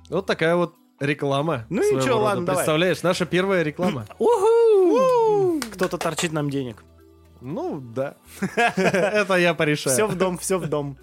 Вот 0.08 0.26
такая 0.26 0.54
вот 0.56 0.74
реклама. 1.00 1.64
Ну 1.68 1.82
ничего, 1.82 2.14
рода. 2.14 2.24
ладно, 2.24 2.46
давай. 2.46 2.56
Представляешь, 2.58 3.02
наша 3.02 3.26
первая 3.26 3.62
реклама. 3.62 4.06
Уху! 4.18 5.60
Кто-то 5.72 5.98
торчит 5.98 6.32
нам 6.32 6.50
денег. 6.50 6.84
Ну, 7.40 7.80
да. 7.80 8.16
Это 8.56 9.34
я 9.36 9.54
порешаю. 9.54 9.94
Все 9.94 10.06
в 10.06 10.16
дом, 10.16 10.38
все 10.38 10.58
в 10.58 10.68
дом. 10.68 10.96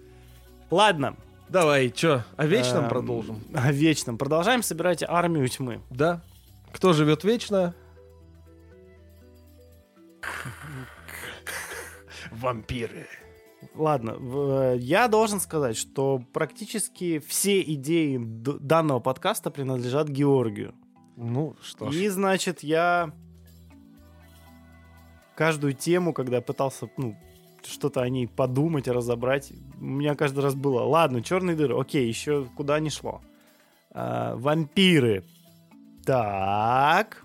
Ладно. 0.70 1.16
Давай, 1.48 1.92
чё, 1.92 2.24
о 2.38 2.46
вечном 2.46 2.86
Эм, 2.86 2.90
продолжим? 2.90 3.44
О 3.54 3.72
вечном. 3.72 4.18
Продолжаем 4.18 4.64
собирать 4.64 5.04
армию 5.04 5.48
тьмы. 5.48 5.80
Да. 5.92 6.22
Кто 6.74 6.92
живет 6.92 7.24
вечно? 7.24 7.76
Вампиры. 12.32 13.08
Ладно, 13.76 14.18
э, 14.20 14.76
я 14.80 15.08
должен 15.08 15.40
сказать, 15.40 15.76
что 15.76 16.22
практически 16.34 17.20
все 17.20 17.62
идеи 17.62 18.18
данного 18.22 19.00
подкаста 19.00 19.52
принадлежат 19.52 20.08
Георгию. 20.08 20.74
Ну, 21.18 21.56
что 21.62 21.92
ж. 21.92 21.96
И, 21.96 22.08
значит, 22.08 22.64
я 22.64 23.12
каждую 25.36 25.74
тему, 25.74 26.14
когда 26.14 26.42
пытался, 26.42 26.90
ну, 26.98 27.18
что-то 27.64 28.02
о 28.02 28.10
ней 28.10 28.28
подумать, 28.28 28.88
разобрать, 28.88 29.52
у 29.80 29.84
меня 29.84 30.16
каждый 30.16 30.40
раз 30.40 30.56
было, 30.56 30.84
ладно, 30.84 31.22
черные 31.22 31.56
дыры, 31.56 31.78
окей, 31.80 32.08
еще 32.08 32.46
куда 32.56 32.80
не 32.80 32.90
шло. 32.90 33.22
А, 33.92 34.36
вампиры. 34.36 35.24
Так. 36.06 37.24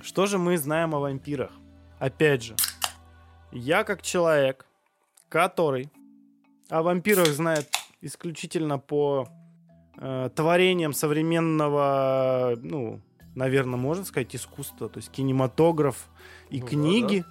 Что 0.00 0.26
же 0.26 0.38
мы 0.38 0.56
знаем 0.56 0.94
о 0.94 1.00
вампирах? 1.00 1.52
Опять 1.98 2.42
же, 2.42 2.56
я 3.52 3.84
как 3.84 4.02
человек, 4.02 4.66
который 5.32 5.90
о 6.68 6.82
вампирах 6.82 7.28
знает 7.28 7.66
исключительно 8.02 8.78
по 8.78 9.26
э, 9.96 10.28
творениям 10.36 10.92
современного, 10.92 12.54
ну, 12.60 13.00
наверное, 13.34 13.78
можно 13.78 14.04
сказать, 14.04 14.36
искусства, 14.36 14.90
то 14.90 14.98
есть 14.98 15.10
кинематограф 15.10 16.10
и 16.50 16.58
Ну 16.60 16.66
да, 16.66 16.70
книги. 16.70 17.24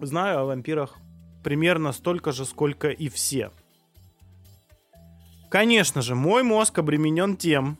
Знаю 0.00 0.40
о 0.40 0.44
вампирах 0.46 0.96
примерно 1.44 1.92
столько 1.92 2.32
же, 2.32 2.44
сколько 2.44 2.88
и 2.88 3.08
все. 3.08 3.52
Конечно 5.50 6.02
же, 6.02 6.16
мой 6.16 6.42
мозг 6.42 6.80
обременен 6.80 7.36
тем, 7.36 7.78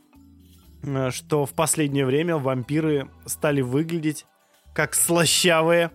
э, 0.85 1.11
что 1.11 1.45
в 1.45 1.55
последнее 1.55 2.07
время 2.07 2.37
вампиры 2.37 3.11
стали 3.25 3.63
выглядеть 3.63 4.27
как 4.73 4.95
слащавые 4.95 5.91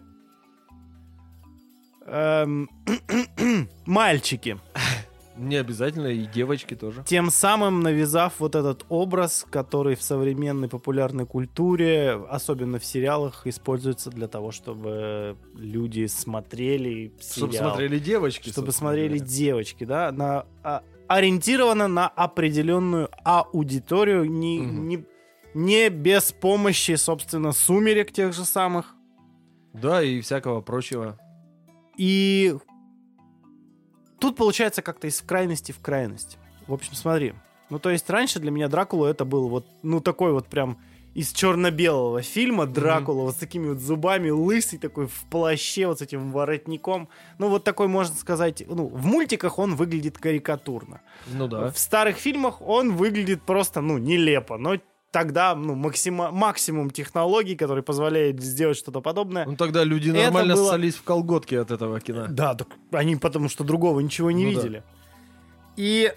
мальчики. 3.86 4.58
Не 5.38 5.56
обязательно, 5.56 6.08
и 6.08 6.26
девочки 6.28 6.76
тоже. 6.76 7.04
Тем 7.08 7.32
самым 7.32 7.80
навязав 7.80 8.34
вот 8.40 8.54
этот 8.54 8.86
образ, 8.90 9.46
который 9.50 9.96
в 9.96 10.04
современной 10.04 10.68
популярной 10.68 11.26
культуре, 11.26 12.12
особенно 12.30 12.78
в 12.80 12.86
сериалах, 12.86 13.48
используется 13.48 14.10
для 14.12 14.28
того, 14.28 14.52
чтобы 14.52 15.38
люди 15.56 16.06
смотрели 16.08 17.14
Чтобы 17.20 17.54
сериал. 17.54 17.70
смотрели 17.70 17.98
девочки. 17.98 18.50
чтобы 18.50 18.72
смотрели 18.72 19.18
говоря. 19.18 19.26
девочки, 19.26 19.84
да, 19.86 20.12
на, 20.12 20.46
а, 20.64 20.84
ориентировано 21.08 21.88
на 21.88 22.08
определенную 22.08 23.10
аудиторию, 23.24 24.30
не, 24.30 24.60
Мгм. 24.60 24.88
не, 24.90 25.06
не 25.56 25.90
без 25.90 26.34
помощи, 26.34 26.96
собственно, 26.96 27.52
сумерек 27.54 28.12
тех 28.12 28.34
же 28.34 28.44
самых. 28.46 28.94
Да, 29.74 30.04
и 30.04 30.20
всякого 30.22 30.62
прочего. 30.62 31.18
И 32.02 32.56
тут 34.20 34.36
получается 34.36 34.82
как-то 34.82 35.06
из 35.06 35.22
крайности 35.22 35.72
в 35.72 35.80
крайность. 35.82 36.40
В 36.66 36.74
общем, 36.74 36.96
смотри. 36.96 37.36
Ну, 37.70 37.78
то 37.78 37.92
есть 37.92 38.10
раньше 38.10 38.40
для 38.40 38.50
меня 38.50 38.70
Дракула 38.70 39.06
это 39.06 39.24
был 39.24 39.50
вот, 39.50 39.68
ну, 39.84 40.02
такой 40.02 40.32
вот 40.32 40.48
прям 40.48 40.80
из 41.14 41.32
черно-белого 41.32 42.24
фильма 42.24 42.66
Дракула, 42.66 43.26
вот 43.26 43.36
с 43.36 43.38
такими 43.38 43.68
вот 43.68 43.78
зубами, 43.78 44.32
лысый 44.32 44.80
такой 44.80 45.06
в 45.06 45.26
плаще, 45.30 45.86
вот 45.86 46.00
с 46.00 46.02
этим 46.02 46.32
воротником. 46.32 47.08
Ну, 47.38 47.50
вот 47.50 47.64
такой, 47.64 47.88
можно 47.88 48.16
сказать, 48.16 48.64
ну, 48.68 48.88
в 48.88 49.06
мультиках 49.06 49.60
он 49.60 49.76
выглядит 49.76 50.18
карикатурно. 50.18 51.02
Ну 51.28 51.48
да. 51.48 51.70
В 51.70 51.78
старых 51.78 52.18
фильмах 52.18 52.64
он 52.64 52.96
выглядит 52.96 53.44
просто, 53.44 53.82
ну, 53.82 54.00
нелепо, 54.00 54.58
но 54.58 54.80
тогда, 55.12 55.56
ну, 55.56 55.76
максима- 55.76 56.32
максимум 56.32 56.90
технологий, 56.90 57.56
который 57.56 57.84
позволяет 57.84 58.42
сделать 58.42 58.78
что-то 58.78 59.02
подобное. 59.02 59.46
Ну 59.46 59.56
тогда 59.56 59.84
люди 59.84 60.10
Это 60.10 60.24
нормально 60.24 60.56
было- 60.56 60.70
ссались 60.70 60.96
в 60.96 61.04
колготки 61.04 61.56
от 61.56 61.70
этого 61.72 62.00
кино. 62.00 62.28
Да, 62.30 62.56
так 62.56 62.68
они 62.92 63.16
потому 63.18 63.50
что 63.50 63.64
другого 63.64 64.00
ничего 64.00 64.32
не 64.32 64.46
Ну 64.46 64.52
да. 64.54 64.58
видели. 64.62 64.84
И 65.76 66.14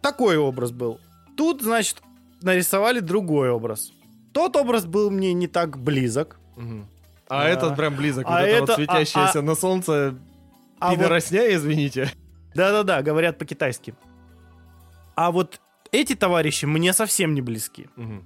такой 0.00 0.36
образ 0.38 0.70
был. 0.72 0.98
Тут, 1.36 1.62
значит, 1.62 2.02
нарисовали 2.42 3.00
другой 3.00 3.50
образ. 3.50 3.92
Тот 4.32 4.56
образ 4.56 4.86
был 4.86 5.10
мне 5.10 5.32
не 5.34 5.46
так 5.46 5.78
близок. 5.78 6.38
Мгм. 6.56 6.86
А 7.28 7.42
А, 7.42 7.48
этот 7.48 7.76
прям 7.76 7.96
близок. 7.96 8.24
а 8.26 8.30
вот 8.40 8.48
это, 8.48 8.60
вот 8.60 8.70
это- 8.70 8.74
светящееся 8.74 9.38
а- 9.38 9.42
на 9.42 9.54
солнце 9.54 10.14
А 10.78 10.88
вот- 10.90 10.96
пидоросня, 10.98 11.54
извините. 11.54 12.10
Да-да-да, 12.54 13.02
говорят 13.02 13.38
по-китайски. 13.38 13.94
А 15.14 15.30
вот 15.30 15.60
эти 15.92 16.14
товарищи 16.14 16.66
мне 16.66 16.92
совсем 16.92 17.34
не 17.34 17.40
близки. 17.40 17.88
Мгм. 17.96 18.24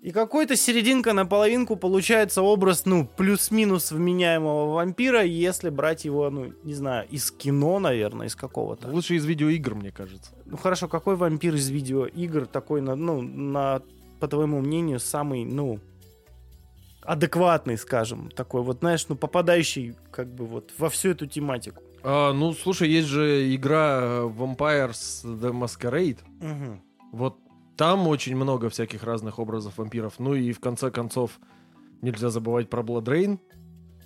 И 0.00 0.12
какой-то 0.12 0.56
серединка 0.56 1.12
на 1.12 1.26
половинку 1.26 1.74
получается 1.74 2.42
образ, 2.42 2.86
ну, 2.86 3.04
плюс-минус 3.04 3.90
вменяемого 3.90 4.72
вампира, 4.72 5.24
если 5.24 5.70
брать 5.70 6.04
его, 6.04 6.30
ну, 6.30 6.52
не 6.62 6.74
знаю, 6.74 7.08
из 7.08 7.32
кино, 7.32 7.80
наверное, 7.80 8.28
из 8.28 8.36
какого-то. 8.36 8.88
Лучше 8.88 9.16
из 9.16 9.24
видеоигр, 9.24 9.74
мне 9.74 9.90
кажется. 9.90 10.30
Ну 10.46 10.56
хорошо, 10.56 10.86
какой 10.86 11.16
вампир 11.16 11.56
из 11.56 11.68
видеоигр 11.68 12.46
такой, 12.46 12.80
на, 12.80 12.94
ну, 12.94 13.20
на, 13.20 13.82
по 14.20 14.28
твоему 14.28 14.60
мнению, 14.60 15.00
самый, 15.00 15.44
ну, 15.44 15.80
адекватный, 17.02 17.76
скажем, 17.76 18.30
такой 18.30 18.62
вот, 18.62 18.78
знаешь, 18.78 19.04
ну, 19.08 19.16
попадающий, 19.16 19.96
как 20.12 20.32
бы, 20.32 20.46
вот, 20.46 20.72
во 20.78 20.90
всю 20.90 21.10
эту 21.10 21.26
тематику? 21.26 21.82
А, 22.10 22.32
ну, 22.32 22.54
слушай, 22.54 22.88
есть 22.88 23.08
же 23.08 23.54
игра 23.54 23.98
э, 24.00 24.20
Vampires 24.22 25.24
The 25.24 25.52
Masquerade. 25.52 26.20
Мгм. 26.40 26.80
Вот 27.12 27.36
там 27.76 28.08
очень 28.08 28.34
много 28.34 28.70
всяких 28.70 29.04
разных 29.04 29.38
образов 29.38 29.76
вампиров. 29.76 30.14
Ну 30.18 30.34
и 30.34 30.52
в 30.52 30.58
конце 30.58 30.90
концов 30.90 31.38
нельзя 32.00 32.30
забывать 32.30 32.70
про 32.70 32.80
Blood 32.80 33.04
Rain. 33.04 33.38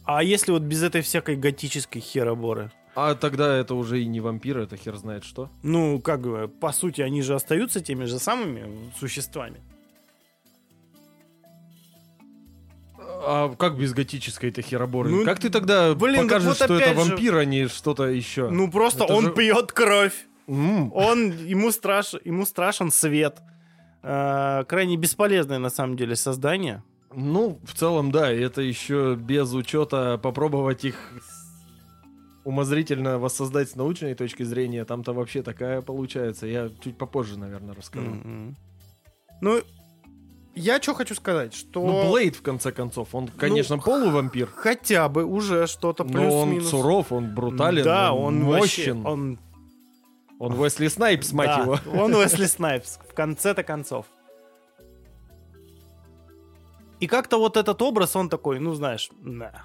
А 0.04 0.24
если 0.24 0.50
вот 0.50 0.62
без 0.62 0.82
этой 0.82 1.02
всякой 1.02 1.36
готической 1.36 2.00
хероборы? 2.00 2.72
А 2.96 3.14
тогда 3.14 3.54
это 3.56 3.76
уже 3.76 4.02
и 4.02 4.06
не 4.06 4.20
вампир, 4.20 4.58
это 4.58 4.76
хер 4.76 4.96
знает 4.96 5.22
что. 5.22 5.48
Ну, 5.62 6.00
как 6.00 6.22
бы, 6.22 6.48
по 6.48 6.72
сути, 6.72 7.02
они 7.02 7.22
же 7.22 7.36
остаются 7.36 7.80
теми 7.80 8.06
же 8.06 8.18
самыми 8.18 8.90
существами. 8.98 9.60
А 13.24 13.54
как 13.56 13.76
без 13.78 13.92
готической 13.92 14.50
это 14.50 14.62
хероборы? 14.62 15.10
Ну, 15.10 15.24
как 15.24 15.38
ты 15.38 15.48
тогда 15.50 15.94
блин, 15.94 16.22
покажешь, 16.22 16.48
вот 16.48 16.56
что 16.56 16.64
это 16.64 16.76
опять 16.76 16.88
же- 16.98 17.10
вампир, 17.10 17.36
а 17.36 17.44
не 17.44 17.68
что-то 17.68 18.04
еще? 18.08 18.50
Ну, 18.50 18.70
просто 18.70 19.04
Это 19.04 19.14
он 19.14 19.24
же- 19.26 19.32
пьет 19.32 19.72
кровь. 19.72 20.26
М, 20.48 20.92
Он, 20.92 21.30
ему, 21.46 21.70
страш, 21.70 22.14
ему 22.24 22.44
страшен 22.46 22.90
свет. 22.90 23.38
А, 24.02 24.64
крайне 24.64 24.96
бесполезное, 24.96 25.58
на 25.58 25.70
самом 25.70 25.96
деле, 25.96 26.16
создание. 26.16 26.82
Ну, 27.14 27.60
в 27.64 27.74
целом, 27.74 28.10
да, 28.10 28.32
и 28.32 28.40
это 28.40 28.60
еще 28.62 29.14
без 29.14 29.52
учета 29.52 30.18
попробовать 30.18 30.84
их 30.84 30.96
умозрительно 32.44 33.18
воссоздать 33.18 33.70
с 33.70 33.76
научной 33.76 34.14
точки 34.14 34.42
зрения. 34.42 34.84
Там-то 34.84 35.12
вообще 35.12 35.42
такая 35.42 35.80
получается. 35.80 36.46
Я 36.46 36.70
чуть 36.82 36.98
попозже, 36.98 37.38
наверное, 37.38 37.74
расскажу. 37.74 38.10
Мгм. 38.10 38.56
Ну, 39.40 39.60
я 40.54 40.80
что 40.82 40.94
хочу 40.94 41.14
сказать, 41.14 41.54
что... 41.54 41.84
Ну, 41.86 42.10
Блейд, 42.10 42.36
в 42.36 42.42
конце 42.42 42.72
концов, 42.72 43.14
он, 43.14 43.28
конечно, 43.28 43.78
полувампир, 43.78 44.48
Хотя 44.54 45.08
бы 45.08 45.24
уже 45.24 45.66
что-то 45.66 46.04
но 46.04 46.40
он 46.40 46.48
плюс-минус. 46.50 46.70
суров, 46.70 47.12
он 47.12 47.34
брутален, 47.34 47.84
Да, 47.84 48.12
он, 48.12 48.42
он 48.42 48.44
вообще- 48.50 48.92
мощен. 48.94 49.06
он, 49.06 49.38
Он 50.38 50.58
Уэсли 50.58 50.88
Снайпс, 50.88 51.32
мать 51.32 51.48
да, 51.56 51.62
его. 51.62 51.78
он 52.02 52.14
Уэсли 52.16 52.46
Снайпс, 52.46 52.98
в 53.08 53.14
конце-то 53.14 53.62
концов. 53.62 54.06
И 57.00 57.06
как-то 57.06 57.38
вот 57.38 57.56
этот 57.56 57.80
образ, 57.82 58.14
он 58.16 58.28
такой, 58.28 58.58
ну, 58.60 58.74
знаешь, 58.74 59.10
да. 59.20 59.62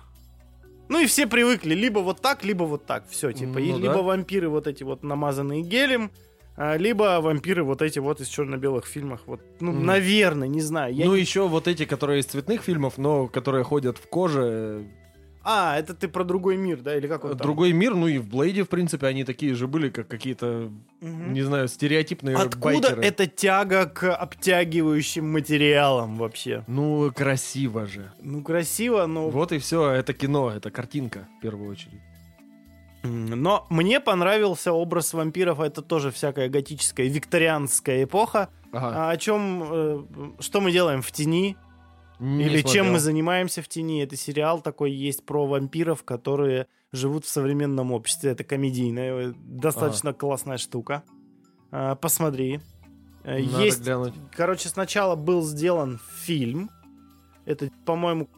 Ну 0.89 0.99
и 1.01 1.05
все 1.05 1.27
привыкли, 1.27 1.75
либо 1.75 1.99
вот 1.99 2.21
так, 2.21 2.43
либо 2.43 2.63
вот 2.63 2.85
так, 2.85 3.07
все, 3.09 3.31
типа. 3.31 3.59
и 3.59 3.71
Ну 3.71 3.77
либо 3.79 3.95
да. 3.95 4.01
вампиры 4.01 4.49
вот 4.49 4.67
эти 4.67 4.83
вот 4.83 5.03
намазанные 5.03 5.61
гелем, 5.61 6.11
либо 6.57 7.19
вампиры 7.21 7.63
вот 7.63 7.81
эти 7.81 7.99
вот 7.99 8.19
из 8.19 8.27
черно-белых 8.27 8.85
фильмах. 8.85 9.21
Вот, 9.27 9.41
ну, 9.59 9.71
Мгм. 9.71 9.85
наверное, 9.85 10.47
не 10.47 10.61
знаю. 10.61 10.93
Я 10.93 11.05
Ну, 11.05 11.13
не- 11.15 11.21
еще 11.21 11.47
вот 11.47 11.67
эти, 11.67 11.85
которые 11.85 12.19
из 12.21 12.25
цветных 12.25 12.61
фильмов, 12.61 12.97
но 12.97 13.27
которые 13.27 13.63
ходят 13.63 13.97
в 13.97 14.07
коже. 14.07 14.85
А, 15.49 15.77
это 15.79 15.93
ты 15.93 16.09
про 16.09 16.25
другой 16.25 16.57
мир, 16.57 16.81
да? 16.81 16.97
Или 16.97 17.07
как 17.07 17.23
он 17.23 17.29
там? 17.29 17.37
Другой 17.39 17.71
мир, 17.71 17.93
ну 17.95 18.07
и 18.07 18.17
в 18.17 18.27
Блейде, 18.27 18.63
в 18.63 18.67
принципе, 18.69 19.07
они 19.07 19.23
такие 19.23 19.53
же 19.55 19.65
были, 19.67 19.87
как 19.89 20.07
какие-то, 20.09 20.69
Мгм. 20.99 21.31
не 21.31 21.41
знаю, 21.41 21.69
стереотипные 21.69 22.35
Откуда 22.35 22.81
байкеры. 22.81 23.01
эта 23.03 23.27
тяга 23.27 23.85
к 23.85 24.13
обтягивающим 24.13 25.31
материалам 25.31 26.17
вообще? 26.17 26.65
Ну, 26.67 27.11
красиво 27.15 27.85
же. 27.85 28.11
Ну, 28.21 28.41
красиво, 28.43 29.05
но... 29.05 29.29
Вот 29.29 29.51
и 29.53 29.59
все, 29.59 29.89
это 29.91 30.11
кино, 30.13 30.51
это 30.51 30.69
картинка, 30.69 31.29
в 31.37 31.41
первую 31.41 31.71
очередь. 31.71 32.01
Но 33.07 33.65
мне 33.69 33.99
понравился 33.99 34.73
образ 34.73 35.13
вампиров. 35.13 35.59
Это 35.59 35.81
тоже 35.81 36.11
всякая 36.11 36.49
готическая, 36.49 37.07
викторианская 37.07 38.03
эпоха. 38.03 38.49
Ага. 38.71 39.09
А 39.09 39.11
о 39.11 39.17
чем... 39.17 39.63
э, 39.71 40.03
что 40.39 40.61
мы 40.61 40.71
делаем 40.71 41.01
в 41.01 41.11
тени? 41.11 41.57
Не 42.19 42.45
Или 42.45 42.61
чем 42.61 42.63
смотрел. 42.63 42.93
мы 42.93 42.99
занимаемся 42.99 43.61
в 43.61 43.67
тени? 43.67 44.03
Это 44.03 44.15
сериал 44.15 44.61
такой 44.61 44.91
есть 44.91 45.25
про 45.25 45.45
вампиров, 45.45 46.03
которые 46.03 46.67
живут 46.91 47.25
в 47.25 47.29
современном 47.29 47.91
обществе. 47.91 48.31
Это 48.31 48.43
комедийная, 48.43 49.29
э, 49.29 49.33
достаточно 49.37 50.13
классная 50.13 50.57
штука. 50.57 51.03
А, 51.71 51.95
Посмотри. 51.95 52.59
Э, 53.23 53.39
Надо 53.39 53.63
Есть 53.63 53.83
глянуть. 53.83 54.13
Короче, 54.35 54.69
сначала 54.69 55.15
был 55.15 55.43
сделан 55.43 55.99
фильм. 56.21 56.69
Это, 57.45 57.69
по-моему, 57.85 58.29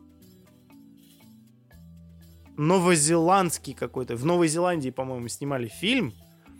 новозеландский 2.59 3.73
какой-то. 3.73 4.15
В 4.15 4.25
Новой 4.25 4.47
Зеландии, 4.47 4.89
по-моему, 4.89 5.27
снимали 5.29 5.67
фильм. 5.67 6.13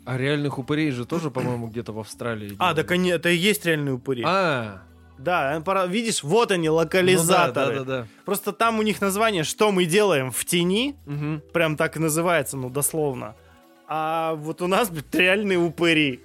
А 0.06 0.16
реальных 0.16 0.58
упырей 0.58 0.90
же 0.90 1.04
тоже, 1.04 1.30
по-моему, 1.30 1.68
где-то 1.68 1.92
в 1.92 1.98
Австралии. 1.98 2.56
А, 2.58 2.74
так 2.74 2.90
они, 2.90 3.10
это 3.10 3.28
и 3.28 3.36
есть 3.36 3.64
реальные 3.66 3.94
упыри. 3.94 4.22
А, 4.26 4.82
Да, 5.18 5.60
пора- 5.64 5.86
видишь, 5.86 6.22
вот 6.22 6.50
они, 6.50 6.68
ну 6.68 6.74
да, 6.74 6.78
локализаторы. 6.84 7.74
да, 7.80 7.84
да, 7.84 8.06
Просто 8.24 8.52
там 8.52 8.78
у 8.78 8.82
них 8.82 9.02
название 9.02 9.44
«Что 9.44 9.70
мы 9.72 9.84
делаем 9.84 10.30
в 10.30 10.44
тени», 10.46 10.96
да. 11.04 11.12
Мгм. 11.12 11.42
прям 11.52 11.76
так 11.76 11.96
и 11.96 12.00
называется, 12.00 12.56
ну, 12.56 12.70
дословно. 12.70 13.34
А 13.86 14.34
вот 14.36 14.62
у 14.62 14.66
нас, 14.66 14.88
блядь, 14.88 15.14
реальные 15.14 15.58
упыри. 15.58 16.20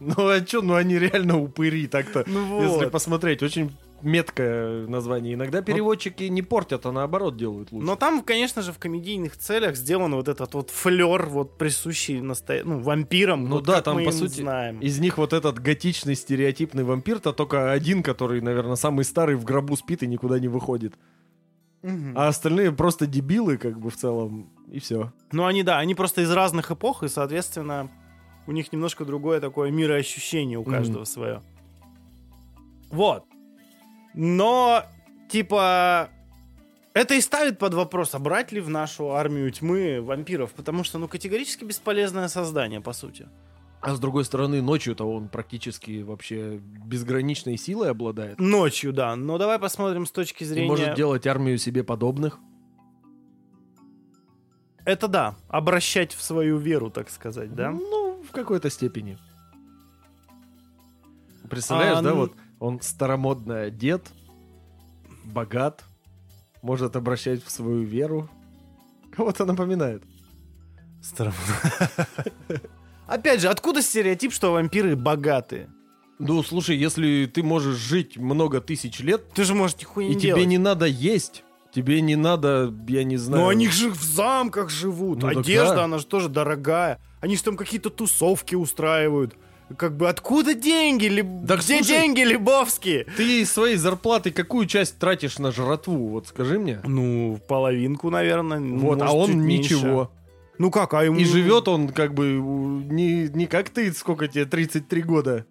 Ну 0.00 0.14
а 0.28 0.40
что, 0.46 0.62
ну 0.62 0.74
они 0.76 0.98
реально 0.98 1.38
упыри 1.38 1.86
так-то. 1.86 2.24
Ну 2.26 2.62
Если 2.62 2.84
вот. 2.84 2.90
посмотреть, 2.90 3.42
очень 3.42 3.76
меткое 4.02 4.86
название. 4.86 5.34
Иногда 5.34 5.62
переводчики 5.62 6.24
не 6.24 6.42
портят, 6.42 6.86
а 6.86 6.92
наоборот 6.92 7.36
делают 7.36 7.72
лучше. 7.72 7.86
Но 7.86 7.96
там, 7.96 8.22
конечно 8.22 8.62
же, 8.62 8.72
в 8.72 8.78
комедийных 8.78 9.36
целях 9.36 9.76
сделан 9.76 10.14
вот 10.14 10.28
этот 10.28 10.54
вот 10.54 10.70
флер, 10.70 11.26
вот 11.26 11.58
присущий 11.58 12.20
настоя... 12.20 12.64
ну, 12.64 12.80
вампирам. 12.80 13.44
Ну 13.44 13.56
вот 13.56 13.64
да, 13.64 13.82
там, 13.82 14.04
по 14.04 14.12
сути, 14.12 14.40
знаем. 14.40 14.80
Из 14.80 14.98
них 14.98 15.18
вот 15.18 15.32
этот 15.32 15.58
готичный 15.58 16.14
стереотипный 16.14 16.84
вампир-то 16.84 17.32
только 17.32 17.72
один, 17.72 18.02
который, 18.02 18.40
наверное, 18.40 18.76
самый 18.76 19.04
старый 19.04 19.36
в 19.36 19.44
гробу 19.44 19.76
спит 19.76 20.02
и 20.02 20.06
никуда 20.06 20.38
не 20.38 20.48
выходит. 20.48 20.94
Мгм. 21.82 22.12
А 22.16 22.28
остальные 22.28 22.72
просто 22.72 23.06
дебилы, 23.06 23.56
как 23.56 23.78
бы 23.78 23.90
в 23.90 23.96
целом, 23.96 24.50
и 24.70 24.78
все. 24.80 25.12
Ну, 25.32 25.46
они, 25.46 25.62
да, 25.62 25.78
они 25.78 25.94
просто 25.94 26.20
из 26.22 26.30
разных 26.30 26.70
эпох, 26.70 27.02
и, 27.02 27.08
соответственно, 27.08 27.90
у 28.46 28.52
них 28.52 28.72
немножко 28.72 29.04
другое 29.04 29.40
такое 29.40 29.70
мироощущение 29.70 30.58
у 30.58 30.64
каждого 30.64 31.04
свое. 31.04 31.42
Вот. 32.90 33.24
Но, 34.14 34.84
типа, 35.28 36.10
это 36.92 37.14
и 37.14 37.20
ставит 37.20 37.58
под 37.58 37.74
вопрос, 37.74 38.14
а 38.14 38.18
брать 38.18 38.52
ли 38.52 38.60
в 38.60 38.68
нашу 38.68 39.12
армию 39.12 39.50
тьмы 39.50 40.00
вампиров, 40.00 40.52
потому 40.52 40.84
что, 40.84 40.98
ну, 40.98 41.08
категорически 41.08 41.64
бесполезное 41.64 42.28
создание, 42.28 42.80
по 42.80 42.92
сути. 42.92 43.28
А 43.80 43.94
с 43.94 44.00
другой 44.00 44.24
стороны, 44.26 44.60
ночью-то 44.60 45.10
он 45.10 45.28
практически 45.28 46.02
вообще 46.02 46.60
безграничной 46.84 47.56
силой 47.56 47.90
обладает. 47.90 48.38
Ночью, 48.38 48.92
да. 48.92 49.16
Но 49.16 49.38
давай 49.38 49.58
посмотрим 49.58 50.04
с 50.04 50.10
точки 50.10 50.44
зрения... 50.44 50.68
может 50.68 50.94
делать 50.94 51.26
армию 51.26 51.56
себе 51.56 51.82
подобных. 51.82 52.38
Это 54.84 55.08
да, 55.08 55.36
обращать 55.48 56.12
в 56.14 56.22
свою 56.22 56.58
веру, 56.58 56.90
так 56.90 57.08
сказать, 57.10 57.54
да? 57.54 57.70
Ну, 57.70 58.22
в 58.22 58.32
какой-то 58.32 58.68
степени. 58.68 59.16
Представляешь, 61.48 61.98
А, 61.98 62.02
да, 62.02 62.10
ну- 62.10 62.16
вот 62.16 62.32
он 62.60 62.80
старомодный 62.82 63.66
одет, 63.66 64.06
богат, 65.24 65.82
может 66.62 66.94
обращать 66.94 67.42
в 67.42 67.50
свою 67.50 67.82
веру. 67.82 68.28
Кого-то 69.16 69.44
напоминает. 69.44 70.04
Старом- 71.02 71.32
Опять 73.06 73.40
же, 73.40 73.48
откуда 73.48 73.82
стереотип, 73.82 74.32
что 74.32 74.52
вампиры 74.52 74.94
богатые? 74.94 75.68
Ну, 76.18 76.42
слушай, 76.42 76.76
если 76.76 77.24
ты 77.32 77.42
можешь 77.42 77.76
жить 77.76 78.18
много 78.18 78.60
тысяч 78.60 79.00
лет, 79.00 79.32
Ты 79.32 79.44
же 79.44 79.54
можешь 79.54 79.78
нихуя 79.78 80.06
и 80.06 80.10
не 80.10 80.14
тебе 80.16 80.28
делать. 80.34 80.46
не 80.46 80.58
надо 80.58 80.84
есть, 80.84 81.42
тебе 81.74 82.02
не 82.02 82.14
надо, 82.14 82.72
я 82.86 83.04
не 83.04 83.16
знаю... 83.16 83.44
Но 83.44 83.48
они 83.48 83.68
же 83.68 83.88
в 83.90 84.02
замках 84.02 84.68
живут. 84.68 85.22
Ну 85.22 85.28
Одежда, 85.28 85.76
да. 85.76 85.84
она 85.84 85.96
же 85.98 86.04
тоже 86.04 86.28
дорогая. 86.28 87.00
Они 87.22 87.36
же 87.36 87.42
там 87.42 87.56
какие-то 87.56 87.88
тусовки 87.88 88.54
устраивают. 88.54 89.34
Как 89.76 89.96
бы 89.96 90.08
откуда 90.08 90.54
деньги? 90.54 91.06
Либ- 91.06 91.46
Так 91.46 91.60
Где 91.60 91.76
слушай- 91.78 91.88
деньги, 91.88 92.20
Лебовские? 92.20 93.04
Ты 93.16 93.42
из 93.42 93.52
своей 93.52 93.76
зарплаты 93.76 94.30
какую 94.32 94.66
часть 94.66 94.98
тратишь 94.98 95.38
на 95.38 95.52
жратву? 95.52 96.08
Вот 96.08 96.26
скажи 96.26 96.58
мне. 96.58 96.80
Ну, 96.84 97.38
половинку, 97.48 98.10
наверное. 98.10 98.58
Вот, 98.60 98.98
может, 98.98 99.02
а 99.02 99.12
он 99.12 99.46
ничего. 99.46 100.10
Ну 100.58 100.70
как, 100.70 100.92
а 100.94 101.04
ему... 101.04 101.16
И 101.18 101.24
живет 101.24 101.68
он 101.68 101.88
как 101.88 102.12
бы 102.12 102.24
не, 102.24 103.28
не 103.28 103.46
как 103.46 103.70
ты, 103.70 103.90
сколько 103.92 104.28
тебе, 104.28 104.44
33 104.44 105.02
года. 105.02 105.46